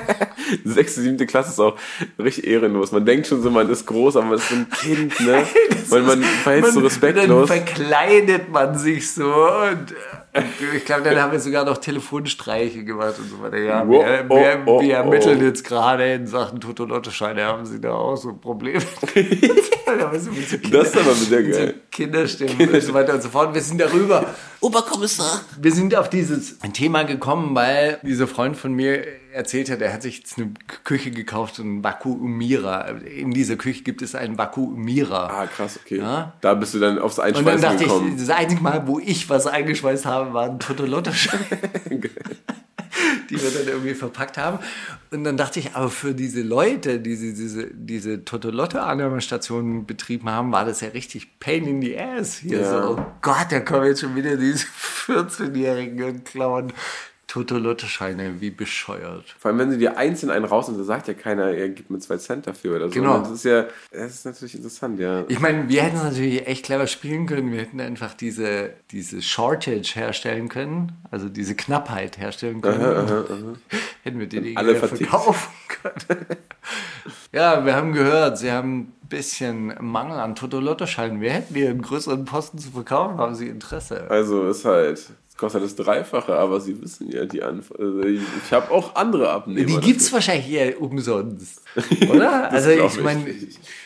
Sechste, 0.63 1.01
siebte 1.01 1.25
Klasse 1.25 1.49
ist 1.51 1.59
auch 1.59 1.77
richtig 2.17 2.47
ehrenlos. 2.47 2.91
Man 2.91 3.05
denkt 3.05 3.27
schon 3.27 3.41
so, 3.41 3.51
man 3.51 3.69
ist 3.69 3.85
groß, 3.85 4.15
aber 4.17 4.25
man 4.27 4.37
ist 4.37 4.49
so 4.49 4.55
ein 4.55 4.69
Kind, 4.69 5.19
ne? 5.19 5.43
Weil 5.89 6.01
man 6.03 6.23
verhält 6.23 6.67
so 6.67 6.79
respektlos. 6.79 7.49
Dann 7.49 7.57
verkleidet 7.65 8.49
man 8.51 8.77
sich 8.77 9.11
so 9.11 9.25
und 9.25 9.91
äh, 9.91 9.95
ich 10.75 10.85
glaube, 10.85 11.03
dann 11.03 11.21
haben 11.21 11.31
wir 11.31 11.39
sogar 11.39 11.65
noch 11.65 11.77
Telefonstreiche 11.77 12.83
gemacht 12.83 13.15
und 13.19 13.29
so 13.29 13.41
weiter. 13.41 13.57
Ja, 13.57 13.87
Wow, 13.87 14.05
wir, 14.05 14.25
oh, 14.29 14.35
wir, 14.35 14.63
oh, 14.65 14.81
wir 14.81 14.87
oh. 14.87 14.91
ermitteln 14.91 15.41
jetzt 15.43 15.63
gerade 15.63 16.13
in 16.13 16.27
Sachen 16.27 16.59
Toto-Lotto-Scheine, 16.59 17.43
haben 17.45 17.65
sie 17.65 17.79
da 17.79 17.93
auch 17.93 18.15
so 18.15 18.29
so 20.19 20.31
Kinder- 20.57 20.79
Das 20.79 20.87
ist 20.89 20.97
aber 20.97 21.19
wieder 21.21 21.41
mit 21.41 21.53
so 21.53 21.59
geil. 21.61 21.75
Kinderstimmen 21.91 22.69
und 22.69 22.81
so 22.81 22.93
weiter 22.93 23.13
und 23.13 23.23
so 23.23 23.29
fort. 23.29 23.53
Wir 23.53 23.61
sind 23.61 23.79
darüber. 23.79 24.25
Oberkommissar. 24.59 25.41
Wir 25.59 25.71
sind 25.71 25.95
auf 25.95 26.09
dieses 26.09 26.57
Thema 26.73 27.03
gekommen, 27.03 27.55
weil 27.55 27.99
dieser 28.03 28.27
Freund 28.27 28.57
von 28.57 28.73
mir 28.73 29.03
erzählt 29.37 29.69
hat, 29.69 29.81
er 29.81 29.93
hat 29.93 30.01
sich 30.01 30.17
jetzt 30.17 30.37
eine 30.37 30.51
Küche 30.83 31.11
gekauft, 31.11 31.59
einen 31.59 31.83
Vakuumierer. 31.83 33.01
In 33.05 33.31
dieser 33.31 33.55
Küche 33.55 33.83
gibt 33.83 34.01
es 34.01 34.15
einen 34.15 34.37
Vakuumierer. 34.37 35.29
Ah, 35.31 35.47
krass, 35.47 35.79
okay. 35.83 35.99
Ja. 35.99 36.33
Da 36.41 36.53
bist 36.55 36.73
du 36.73 36.79
dann 36.79 36.99
aufs 36.99 37.19
Und 37.19 37.25
dann 37.25 37.35
Einschweißen 37.35 37.61
dachte 37.61 37.83
gekommen. 37.85 38.13
ich, 38.15 38.19
das 38.27 38.29
einzige 38.35 38.61
Mal, 38.61 38.87
wo 38.87 38.99
ich 38.99 39.29
was 39.29 39.47
eingeschweißt 39.47 40.05
habe, 40.05 40.33
waren 40.33 40.59
Totolotto-Scheine, 40.59 41.45
die 43.29 43.41
wir 43.41 43.51
dann 43.51 43.67
irgendwie 43.67 43.93
verpackt 43.93 44.37
haben. 44.37 44.59
Und 45.11 45.23
dann 45.23 45.37
dachte 45.37 45.59
ich, 45.59 45.75
aber 45.75 45.89
für 45.89 46.13
diese 46.13 46.41
Leute, 46.41 46.99
die 46.99 47.15
diese, 47.17 47.33
diese, 47.33 47.67
diese 47.73 48.25
Totolotto-Annahmestationen 48.25 49.85
betrieben 49.85 50.29
haben, 50.29 50.51
war 50.51 50.65
das 50.65 50.81
ja 50.81 50.89
richtig 50.89 51.39
pain 51.39 51.65
in 51.65 51.81
the 51.81 51.97
ass. 51.97 52.37
Hier 52.39 52.61
Ja. 52.61 52.81
so, 52.83 52.89
oh 52.97 53.05
Gott, 53.21 53.47
da 53.51 53.59
kommen 53.59 53.85
jetzt 53.85 54.01
schon 54.01 54.15
wieder 54.15 54.35
diese 54.37 54.65
14-Jährigen 55.05 56.03
und 56.03 56.25
klauen 56.25 56.73
Totolotto-Scheine, 57.27 58.39
wie 58.39 58.51
bescheuert. 58.51 59.35
Vor 59.37 59.49
allem, 59.49 59.59
wenn 59.59 59.71
sie 59.71 59.77
dir 59.77 59.97
einzeln 59.97 60.29
einen 60.29 60.45
raus 60.45 60.69
und 60.69 60.77
da 60.77 60.83
sagt 60.83 61.09
ja 61.09 61.13
keiner, 61.13 61.51
er 61.51 61.67
gibt 61.69 61.89
mir 61.89 61.99
zwei 61.99 62.17
Cent 62.17 62.47
dafür 62.47 62.77
oder 62.77 62.87
so. 62.87 62.93
Genau. 62.93 63.19
Das 63.19 63.31
ist 63.31 63.43
ja, 63.43 63.65
das 63.91 64.13
ist 64.13 64.25
natürlich 64.25 64.55
interessant, 64.55 64.97
ja. 64.99 65.25
Ich 65.27 65.41
meine, 65.41 65.67
wir 65.67 65.83
hätten 65.83 65.97
es 65.97 66.03
natürlich 66.03 66.47
echt 66.47 66.65
clever 66.65 66.87
spielen 66.87 67.25
können. 67.25 67.51
Wir 67.51 67.59
hätten 67.59 67.81
einfach 67.81 68.13
diese, 68.13 68.71
diese 68.91 69.21
Shortage 69.21 69.91
herstellen 69.95 70.47
können, 70.47 70.93
also 71.11 71.27
diese 71.27 71.55
Knappheit 71.55 72.17
herstellen 72.17 72.61
können. 72.61 73.57
Hätten 74.03 74.19
wir 74.19 74.27
die 74.27 74.55
Alle 74.55 74.75
verkaufen 74.75 75.51
können. 75.67 76.25
ja, 77.33 77.65
wir 77.65 77.75
haben 77.75 77.91
gehört, 77.91 78.37
sie 78.37 78.51
haben 78.51 78.79
ein 78.79 78.93
bisschen 79.09 79.73
Mangel 79.81 80.19
an 80.19 80.35
Totolotto-Scheinen. 80.35 81.19
Wir 81.19 81.31
hätten 81.31 81.53
hier 81.55 81.69
einen 81.69 81.81
größeren 81.81 82.23
Posten 82.23 82.57
zu 82.57 82.71
verkaufen, 82.71 83.17
haben 83.17 83.35
sie 83.35 83.49
Interesse. 83.49 84.09
Also 84.09 84.47
ist 84.47 84.63
halt, 84.63 85.09
kostet 85.37 85.63
das 85.63 85.75
Dreifache, 85.75 86.35
aber 86.35 86.59
sie 86.59 86.81
wissen 86.81 87.09
ja 87.11 87.25
die 87.25 87.43
Anf 87.43 87.71
also 87.77 88.01
ich, 88.01 88.21
ich 88.45 88.51
habe 88.51 88.71
auch 88.71 88.95
andere 88.95 89.29
Abnehmer. 89.29 89.65
Die 89.65 89.77
gibt 89.85 90.01
es 90.01 90.11
wahrscheinlich 90.11 90.49
eher 90.49 90.81
umsonst, 90.81 91.61
oder? 92.09 92.51
also 92.51 92.69
ich 92.71 92.83
ich 92.97 93.03
meine, 93.03 93.23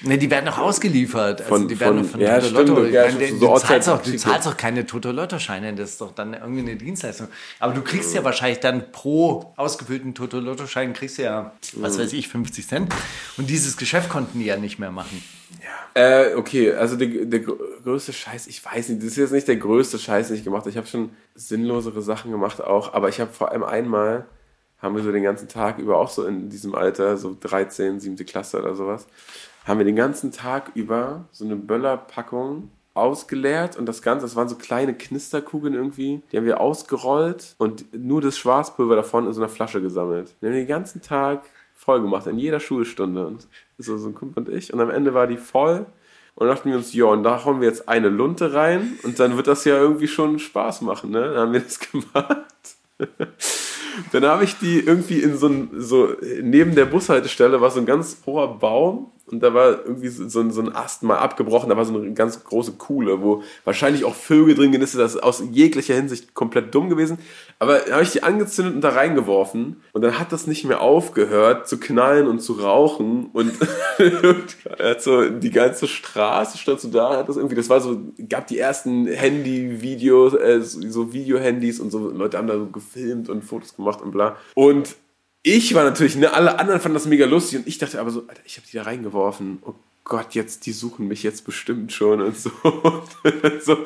ne, 0.02 0.18
die 0.18 0.30
werden 0.32 0.48
auch 0.50 0.58
ausgeliefert. 0.60 1.42
Also 1.42 1.50
Von- 1.56 1.68
die 1.68 1.80
werden 1.80 2.04
von- 2.04 2.12
von, 2.12 2.22
ja, 2.22 2.40
Totolotto. 2.40 2.74
stimmt, 2.74 2.88
Ich 2.88 2.94
ja, 2.94 3.06
meine, 3.12 3.28
so 3.40 3.48
du, 3.54 3.60
zahlst 3.60 3.90
auch, 3.90 4.02
du 4.02 4.16
zahlst 4.18 4.48
auch 4.48 4.58
keine 4.58 4.86
Totolotto-Scheine, 4.86 5.74
das 5.76 5.92
ist 5.92 6.02
doch 6.02 6.14
dann 6.14 6.34
irgendwie 6.34 6.62
eine 6.62 6.76
Dienstleistung. 6.76 7.28
Aber 7.60 7.74
du 7.74 7.82
kriegst 7.82 8.14
ja 8.16 8.24
wahrscheinlich 8.24 8.60
dann 8.60 8.92
pro 8.92 9.54
ausgefüllten 9.58 10.14
Totolotto-Schein 10.16 10.94
kriegst 10.94 11.18
du 11.18 11.24
ja, 11.24 11.52
was 11.76 12.00
weiß 12.00 12.14
ich, 12.14 12.28
50 12.30 12.68
Cent. 12.68 12.94
Und 13.38 13.50
dieses 13.50 13.78
Geschäft 13.78 14.10
konnten 14.10 14.40
die 14.40 14.46
ja 14.46 14.58
nicht 14.58 14.80
mehr 14.80 14.92
machen. 14.92 15.22
Äh, 15.94 16.36
okay, 16.36 16.74
also 16.74 16.96
der, 16.96 17.08
der 17.26 17.40
gr- 17.42 17.58
größte 17.84 18.14
Scheiß, 18.14 18.48
ich 18.48 18.64
weiß 18.64 18.90
nicht, 18.90 19.02
das 19.02 19.10
ist 19.10 19.18
jetzt 19.18 19.32
nicht 19.34 19.48
der 19.48 19.58
größte 19.58 20.00
Scheiß, 20.00 20.28
den 20.28 20.38
ich 20.38 20.44
gemacht 20.44 20.62
habe. 20.62 20.70
Ich 20.70 20.78
habe 20.78 20.88
schon 20.88 21.10
sinnlosere 21.36 22.02
Sachen 22.02 22.32
gemacht 22.32 22.62
auch, 22.62 22.94
aber 22.94 23.10
ich 23.10 23.20
habe 23.20 23.32
vor 23.32 23.52
allem 23.52 23.64
einmal, 23.64 24.26
haben 24.80 24.96
wir 24.96 25.04
so 25.04 25.12
den 25.12 25.24
ganzen 25.24 25.48
Tag 25.48 25.78
über, 25.80 25.98
auch 25.98 26.10
so 26.10 26.26
in 26.26 26.50
diesem 26.50 26.76
Alter, 26.76 27.18
so 27.18 27.36
13, 27.40 28.00
7. 28.00 28.16
Klasse 28.26 28.60
oder 28.60 28.74
sowas, 28.76 29.06
haben 29.66 29.80
wir 29.80 29.86
den 29.86 29.96
ganzen 29.96 30.32
Tag 30.32 30.72
über 30.76 31.26
so 31.32 31.46
eine 31.46 31.56
Böllerpackung 31.56 32.72
ausgeleert 32.94 33.78
und 33.78 33.86
das 33.86 34.02
Ganze, 34.02 34.26
das 34.26 34.36
waren 34.36 34.50
so 34.50 34.56
kleine 34.56 34.94
Knisterkugeln 34.94 35.74
irgendwie, 35.74 36.22
die 36.32 36.38
haben 36.38 36.46
wir 36.46 36.60
ausgerollt 36.60 37.56
und 37.58 37.86
nur 37.94 38.22
das 38.22 38.38
Schwarzpulver 38.38 38.96
davon 38.96 39.28
in 39.28 39.34
so 39.34 39.42
einer 39.42 39.50
Flasche 39.50 39.82
gesammelt. 39.82 40.36
Wir 40.40 40.50
haben 40.50 40.58
den 40.58 40.68
ganzen 40.68 41.02
Tag 41.02 41.44
voll 41.82 42.02
gemacht, 42.02 42.28
in 42.28 42.38
jeder 42.38 42.60
Schulstunde. 42.60 43.26
Und 43.26 43.48
so, 43.78 43.98
so 43.98 44.08
ein 44.08 44.14
Kumpel 44.14 44.44
und 44.44 44.50
ich. 44.50 44.72
Und 44.72 44.80
am 44.80 44.92
Ende 44.92 45.14
war 45.14 45.26
die 45.26 45.38
voll. 45.38 45.88
Und 46.36 46.48
dachten 46.48 46.70
wir 46.70 46.78
uns, 46.78 46.94
ja, 46.94 47.06
und 47.06 47.24
da 47.24 47.44
hauen 47.44 47.60
wir 47.60 47.68
jetzt 47.68 47.90
eine 47.90 48.10
Lunte 48.10 48.54
rein. 48.54 49.00
Und 49.04 49.20
dann 49.20 49.36
wird 49.36 49.48
das 49.48 49.66
ja 49.66 49.78
irgendwie 49.78 50.08
schon 50.08 50.40
Spaß 50.40 50.82
machen, 50.82 51.10
ne? 51.10 51.22
Dann 51.22 51.38
haben 51.38 51.54
wir 51.54 51.60
das 51.60 51.80
gemacht. 51.92 52.46
Dann 54.12 54.26
habe 54.26 54.44
ich 54.44 54.58
die 54.60 54.80
irgendwie 54.80 55.22
in 55.22 55.38
so 55.38 55.48
ein, 55.48 55.70
so, 55.74 56.16
neben 56.42 56.76
der 56.76 56.86
Bushaltestelle 56.86 57.60
war 57.62 57.72
so 57.72 57.80
ein 57.80 57.86
ganz 57.86 58.22
hoher 58.26 58.60
Baum 58.60 59.12
und 59.32 59.42
da 59.42 59.54
war 59.54 59.86
irgendwie 59.86 60.10
so, 60.10 60.28
so, 60.28 60.40
ein, 60.40 60.52
so 60.52 60.62
ein 60.62 60.76
Ast 60.76 61.04
mal 61.04 61.18
abgebrochen, 61.18 61.70
da 61.70 61.78
war 61.78 61.86
so 61.86 61.98
eine 61.98 62.14
ganz 62.14 62.44
große 62.44 62.74
Kuhle, 62.74 63.22
wo 63.22 63.44
wahrscheinlich 63.64 64.06
auch 64.06 64.16
Vögel 64.16 64.56
drin 64.56 64.72
genistet, 64.72 65.00
das 65.00 65.16
ist 65.16 65.24
aus 65.24 65.44
jeglicher 65.52 65.96
Hinsicht 65.96 66.34
komplett 66.34 66.74
dumm 66.74 66.90
gewesen. 66.90 67.18
Aber 67.60 67.80
da 67.80 67.94
habe 67.94 68.04
ich 68.04 68.12
die 68.12 68.24
angezündet 68.24 68.76
und 68.76 68.82
da 68.82 68.90
reingeworfen 68.90 69.82
und 69.94 70.02
dann 70.02 70.20
hat 70.20 70.32
das 70.32 70.48
nicht 70.48 70.66
mehr 70.66 70.82
aufgehört 70.82 71.68
zu 71.68 71.80
knallen 71.80 72.28
und 72.28 72.40
zu 72.40 72.54
rauchen 72.54 73.30
und 73.34 73.54
so 75.00 75.30
die 75.30 75.52
ganze 75.52 75.88
Straße 75.88 76.58
stand 76.58 76.80
so 76.80 76.90
da, 76.90 77.18
hat 77.18 77.30
das 77.30 77.38
irgendwie, 77.38 77.56
das 77.56 77.70
war 77.70 77.82
so, 77.82 78.00
gab 78.30 78.48
die 78.48 78.58
ersten 78.58 79.08
Handy-Videos, 79.08 80.34
äh, 80.34 80.62
so 80.62 81.14
Video-Handys 81.14 81.80
und 81.80 81.92
so, 81.92 82.10
Leute 82.10 82.38
haben 82.38 82.48
da 82.48 82.58
so 82.58 82.68
gefilmt 82.68 83.30
und 83.30 83.44
Fotos 83.44 83.76
gemacht 83.76 84.02
und 84.02 84.12
bla. 84.12 84.36
Und 84.56 84.96
ich 85.44 85.74
war 85.74 85.84
natürlich, 85.84 86.16
ne, 86.16 86.34
alle 86.34 86.60
anderen 86.60 86.80
fanden 86.80 86.96
das 86.96 87.06
mega 87.06 87.26
lustig 87.26 87.60
und 87.60 87.68
ich 87.68 87.78
dachte 87.78 88.00
aber 88.00 88.12
so, 88.12 88.22
Alter, 88.28 88.42
ich 88.46 88.58
habe 88.58 88.68
die 88.72 88.78
da 88.78 88.84
reingeworfen. 88.84 89.60
Oh 89.64 89.74
Gott, 90.04 90.34
jetzt, 90.34 90.66
die 90.66 90.72
suchen 90.72 91.08
mich 91.08 91.24
jetzt 91.24 91.46
bestimmt 91.46 91.94
schon 91.94 92.22
und 92.22 92.38
so. 92.38 92.52
so 93.62 93.78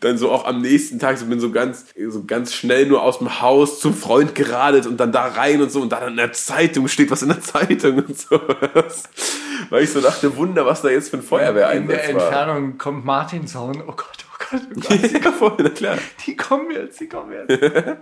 dann 0.00 0.16
so 0.16 0.30
auch 0.30 0.46
am 0.46 0.60
nächsten 0.60 0.98
Tag, 0.98 1.18
so 1.18 1.26
bin 1.26 1.40
so 1.40 1.50
ganz, 1.50 1.86
so 2.08 2.24
ganz 2.24 2.54
schnell 2.54 2.86
nur 2.86 3.02
aus 3.02 3.18
dem 3.18 3.40
Haus 3.40 3.80
zum 3.80 3.94
Freund 3.94 4.34
geradet 4.34 4.86
und 4.86 4.98
dann 4.98 5.12
da 5.12 5.26
rein 5.26 5.60
und 5.60 5.70
so 5.70 5.80
und 5.80 5.90
dann 5.90 6.08
in 6.08 6.16
der 6.16 6.32
Zeitung 6.32 6.88
steht 6.88 7.10
was 7.10 7.22
in 7.22 7.28
der 7.28 7.40
Zeitung 7.40 7.98
und 7.98 8.18
so. 8.18 8.40
Weil 9.70 9.82
ich 9.82 9.90
so 9.90 10.00
dachte, 10.00 10.36
Wunder, 10.36 10.64
was 10.66 10.82
da 10.82 10.88
jetzt 10.88 11.10
für 11.10 11.16
ein 11.16 11.20
In 11.20 11.22
der 11.22 11.28
Feuerwehreinsatz 11.28 12.14
war. 12.14 12.22
Entfernung 12.22 12.78
kommt 12.78 13.04
Martinshorn. 13.04 13.82
Oh 13.86 13.92
Gott, 13.92 14.24
oh 14.30 14.46
Gott, 14.50 14.62
oh 14.76 14.80
Gott. 14.80 15.12
ja, 15.24 15.32
voll, 15.32 15.56
na 15.58 15.70
klar. 15.70 15.98
Die 16.26 16.36
kommen 16.36 16.70
jetzt, 16.70 17.00
die 17.00 17.08
kommen 17.08 17.32
jetzt. 17.32 17.96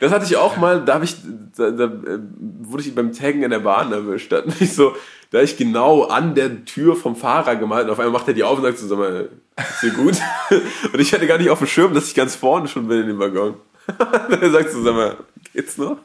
Das 0.00 0.12
hatte 0.12 0.24
ich 0.26 0.36
auch 0.36 0.56
mal, 0.56 0.84
da, 0.84 0.94
hab 0.94 1.02
ich, 1.02 1.16
da, 1.56 1.70
da 1.70 1.84
äh, 1.84 2.18
wurde 2.62 2.82
ich 2.82 2.94
beim 2.94 3.12
Taggen 3.12 3.42
in 3.42 3.50
der 3.50 3.60
Bahn 3.60 3.92
erwischt. 3.92 4.32
Da, 4.32 4.42
mich 4.60 4.74
so, 4.74 4.94
da 5.30 5.40
ich 5.40 5.56
genau 5.56 6.04
an 6.04 6.34
der 6.34 6.64
Tür 6.64 6.96
vom 6.96 7.16
Fahrer 7.16 7.56
gemalt 7.56 7.86
und 7.86 7.92
auf 7.92 7.98
einmal 7.98 8.12
macht 8.12 8.28
er 8.28 8.34
die 8.34 8.44
auf 8.44 8.58
und 8.58 8.64
sagt 8.64 8.78
so, 8.78 8.86
sag 8.86 8.98
mal, 8.98 9.28
ist 9.56 9.82
dir 9.82 9.90
gut? 9.90 10.14
Und 10.92 11.00
ich 11.00 11.12
hatte 11.14 11.26
gar 11.26 11.38
nicht 11.38 11.50
auf 11.50 11.58
dem 11.58 11.66
Schirm, 11.66 11.94
dass 11.94 12.08
ich 12.08 12.14
ganz 12.14 12.36
vorne 12.36 12.68
schon 12.68 12.88
bin 12.88 13.00
in 13.00 13.06
dem 13.08 13.18
Waggon. 13.18 13.54
Er 14.40 14.50
sagt 14.50 14.70
so, 14.70 14.82
sag 14.82 14.94
mal, 14.94 15.16
geht's 15.54 15.78
noch? 15.78 15.96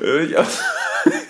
bin 0.00 0.28
ich 0.28 0.36
aus, 0.36 0.58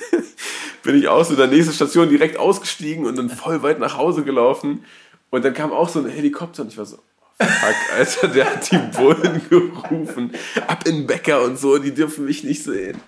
bin 0.82 0.98
ich 0.98 1.08
aus 1.08 1.28
so 1.28 1.36
der 1.36 1.46
nächsten 1.46 1.72
Station 1.72 2.08
direkt 2.08 2.38
ausgestiegen 2.38 3.06
und 3.06 3.16
dann 3.16 3.30
voll 3.30 3.62
weit 3.62 3.78
nach 3.78 3.96
Hause 3.96 4.22
gelaufen. 4.22 4.84
Und 5.30 5.44
dann 5.44 5.54
kam 5.54 5.72
auch 5.72 5.88
so 5.88 6.00
ein 6.00 6.08
Helikopter 6.08 6.62
und 6.62 6.68
ich 6.68 6.78
war 6.78 6.86
so, 6.86 6.98
Fuck, 7.40 7.96
Alter, 7.96 8.28
der 8.28 8.52
hat 8.52 8.70
die 8.70 8.78
Bullen 8.96 9.42
gerufen. 9.50 10.32
Ab 10.66 10.86
in 10.86 10.96
den 10.96 11.06
Bäcker 11.06 11.42
und 11.42 11.56
so, 11.56 11.78
die 11.78 11.94
dürfen 11.94 12.24
mich 12.24 12.42
nicht 12.42 12.64
sehen. 12.64 13.00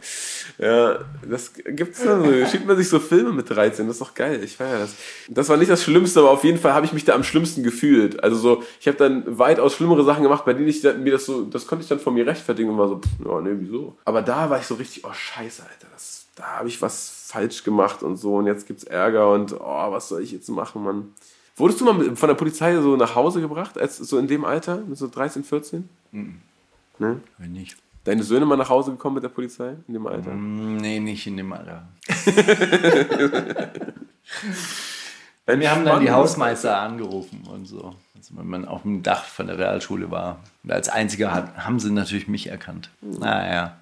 Ja, 0.58 1.00
das 1.28 1.52
gibt's 1.54 2.04
dann 2.04 2.22
so. 2.22 2.46
Schiebt 2.46 2.66
man 2.66 2.76
sich 2.76 2.88
so 2.88 3.00
Filme 3.00 3.32
mit 3.32 3.50
13, 3.50 3.86
das 3.86 3.96
ist 3.96 4.02
doch 4.02 4.14
geil. 4.14 4.44
Ich 4.44 4.56
feiere 4.56 4.80
das. 4.80 4.94
Das 5.28 5.48
war 5.48 5.56
nicht 5.56 5.70
das 5.70 5.82
Schlimmste, 5.82 6.20
aber 6.20 6.30
auf 6.30 6.44
jeden 6.44 6.58
Fall 6.58 6.74
habe 6.74 6.86
ich 6.86 6.92
mich 6.92 7.04
da 7.04 7.14
am 7.14 7.24
schlimmsten 7.24 7.64
gefühlt. 7.64 8.22
Also 8.22 8.36
so, 8.36 8.62
ich 8.78 8.86
habe 8.86 8.98
dann 8.98 9.38
weitaus 9.38 9.74
schlimmere 9.74 10.04
Sachen 10.04 10.22
gemacht, 10.22 10.44
bei 10.44 10.52
denen 10.52 10.68
ich 10.68 10.82
mir 10.82 11.12
das 11.12 11.26
so, 11.26 11.42
das 11.42 11.66
konnte 11.66 11.82
ich 11.82 11.88
dann 11.88 11.98
von 11.98 12.14
mir 12.14 12.26
rechtfertigen 12.26 12.70
und 12.70 12.78
war 12.78 12.88
so, 12.88 12.98
pff, 12.98 13.26
ja, 13.26 13.40
nee, 13.40 13.54
wieso? 13.54 13.96
Aber 14.04 14.22
da 14.22 14.48
war 14.48 14.60
ich 14.60 14.66
so 14.66 14.74
richtig, 14.74 15.04
oh 15.04 15.12
scheiße, 15.12 15.62
Alter, 15.62 15.86
das, 15.92 16.26
da 16.36 16.44
habe 16.58 16.68
ich 16.68 16.80
was 16.80 17.26
falsch 17.26 17.64
gemacht 17.64 18.02
und 18.02 18.16
so 18.16 18.36
und 18.36 18.46
jetzt 18.46 18.66
gibt's 18.66 18.84
Ärger 18.84 19.32
und 19.32 19.54
oh, 19.58 19.90
was 19.90 20.08
soll 20.08 20.22
ich 20.22 20.30
jetzt 20.30 20.48
machen, 20.50 20.84
Mann? 20.84 21.14
Wurdest 21.60 21.80
du 21.80 21.84
mal 21.84 22.16
von 22.16 22.28
der 22.28 22.34
Polizei 22.34 22.74
so 22.80 22.96
nach 22.96 23.14
Hause 23.14 23.40
gebracht, 23.40 23.78
als 23.78 23.98
so 23.98 24.18
in 24.18 24.26
dem 24.26 24.44
Alter, 24.44 24.78
mit 24.78 24.96
so 24.98 25.08
13, 25.08 25.44
14? 25.44 25.88
Ne? 26.98 27.20
Wenn 27.38 27.52
nicht. 27.52 27.76
Deine 28.04 28.22
Söhne 28.22 28.46
mal 28.46 28.56
nach 28.56 28.70
Hause 28.70 28.92
gekommen 28.92 29.16
mit 29.16 29.24
der 29.24 29.28
Polizei 29.28 29.76
in 29.86 29.92
dem 29.94 30.06
Alter? 30.06 30.32
Nee, 30.34 31.00
nicht 31.00 31.26
in 31.26 31.36
dem 31.36 31.52
Alter. 31.52 31.86
Wir 35.46 35.70
haben 35.70 35.84
dann 35.84 36.00
die 36.00 36.10
Hausmeister 36.10 36.78
angerufen 36.78 37.42
und 37.52 37.66
so. 37.66 37.94
Also 38.16 38.36
wenn 38.36 38.46
man 38.46 38.64
auf 38.64 38.82
dem 38.82 39.02
Dach 39.02 39.24
von 39.24 39.46
der 39.48 39.58
Realschule 39.58 40.10
war. 40.10 40.40
Und 40.62 40.72
als 40.72 40.88
einziger 40.88 41.34
hat, 41.34 41.56
haben 41.58 41.78
sie 41.78 41.90
natürlich 41.90 42.28
mich 42.28 42.46
erkannt. 42.46 42.88
Naja. 43.00 43.76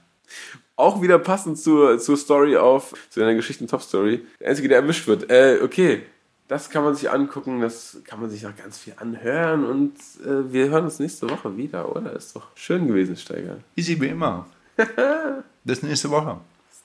Auch 0.76 1.02
wieder 1.02 1.18
passend 1.18 1.58
zur, 1.58 1.98
zur 1.98 2.16
Story 2.16 2.56
auf, 2.56 2.94
zu 3.10 3.20
deiner 3.20 3.34
Geschichten-Top-Story. 3.34 4.24
Der 4.40 4.48
Einzige, 4.48 4.68
der 4.68 4.78
erwischt 4.78 5.06
wird. 5.06 5.30
Äh, 5.30 5.58
okay, 5.62 6.02
das 6.48 6.70
kann 6.70 6.82
man 6.82 6.94
sich 6.94 7.10
angucken, 7.10 7.60
das 7.60 7.98
kann 8.04 8.20
man 8.20 8.30
sich 8.30 8.42
noch 8.42 8.56
ganz 8.56 8.78
viel 8.78 8.94
anhören 8.96 9.64
und 9.66 9.94
äh, 10.24 10.50
wir 10.50 10.70
hören 10.70 10.84
uns 10.84 10.98
nächste 10.98 11.28
Woche 11.28 11.56
wieder, 11.56 11.94
oder? 11.94 12.14
Ist 12.14 12.34
doch 12.34 12.48
schön 12.54 12.88
gewesen, 12.88 13.16
Steiger. 13.16 13.58
Easy 13.76 14.00
wie 14.00 14.08
immer. 14.08 14.46
Bis 15.64 15.82
nächste 15.82 16.10
Woche. 16.10 16.38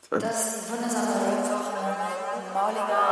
Das 0.09 0.69
wundersame 0.69 1.07
Rap-Woche 1.07 1.73
mit 2.37 2.53
Mauliger 2.53 3.02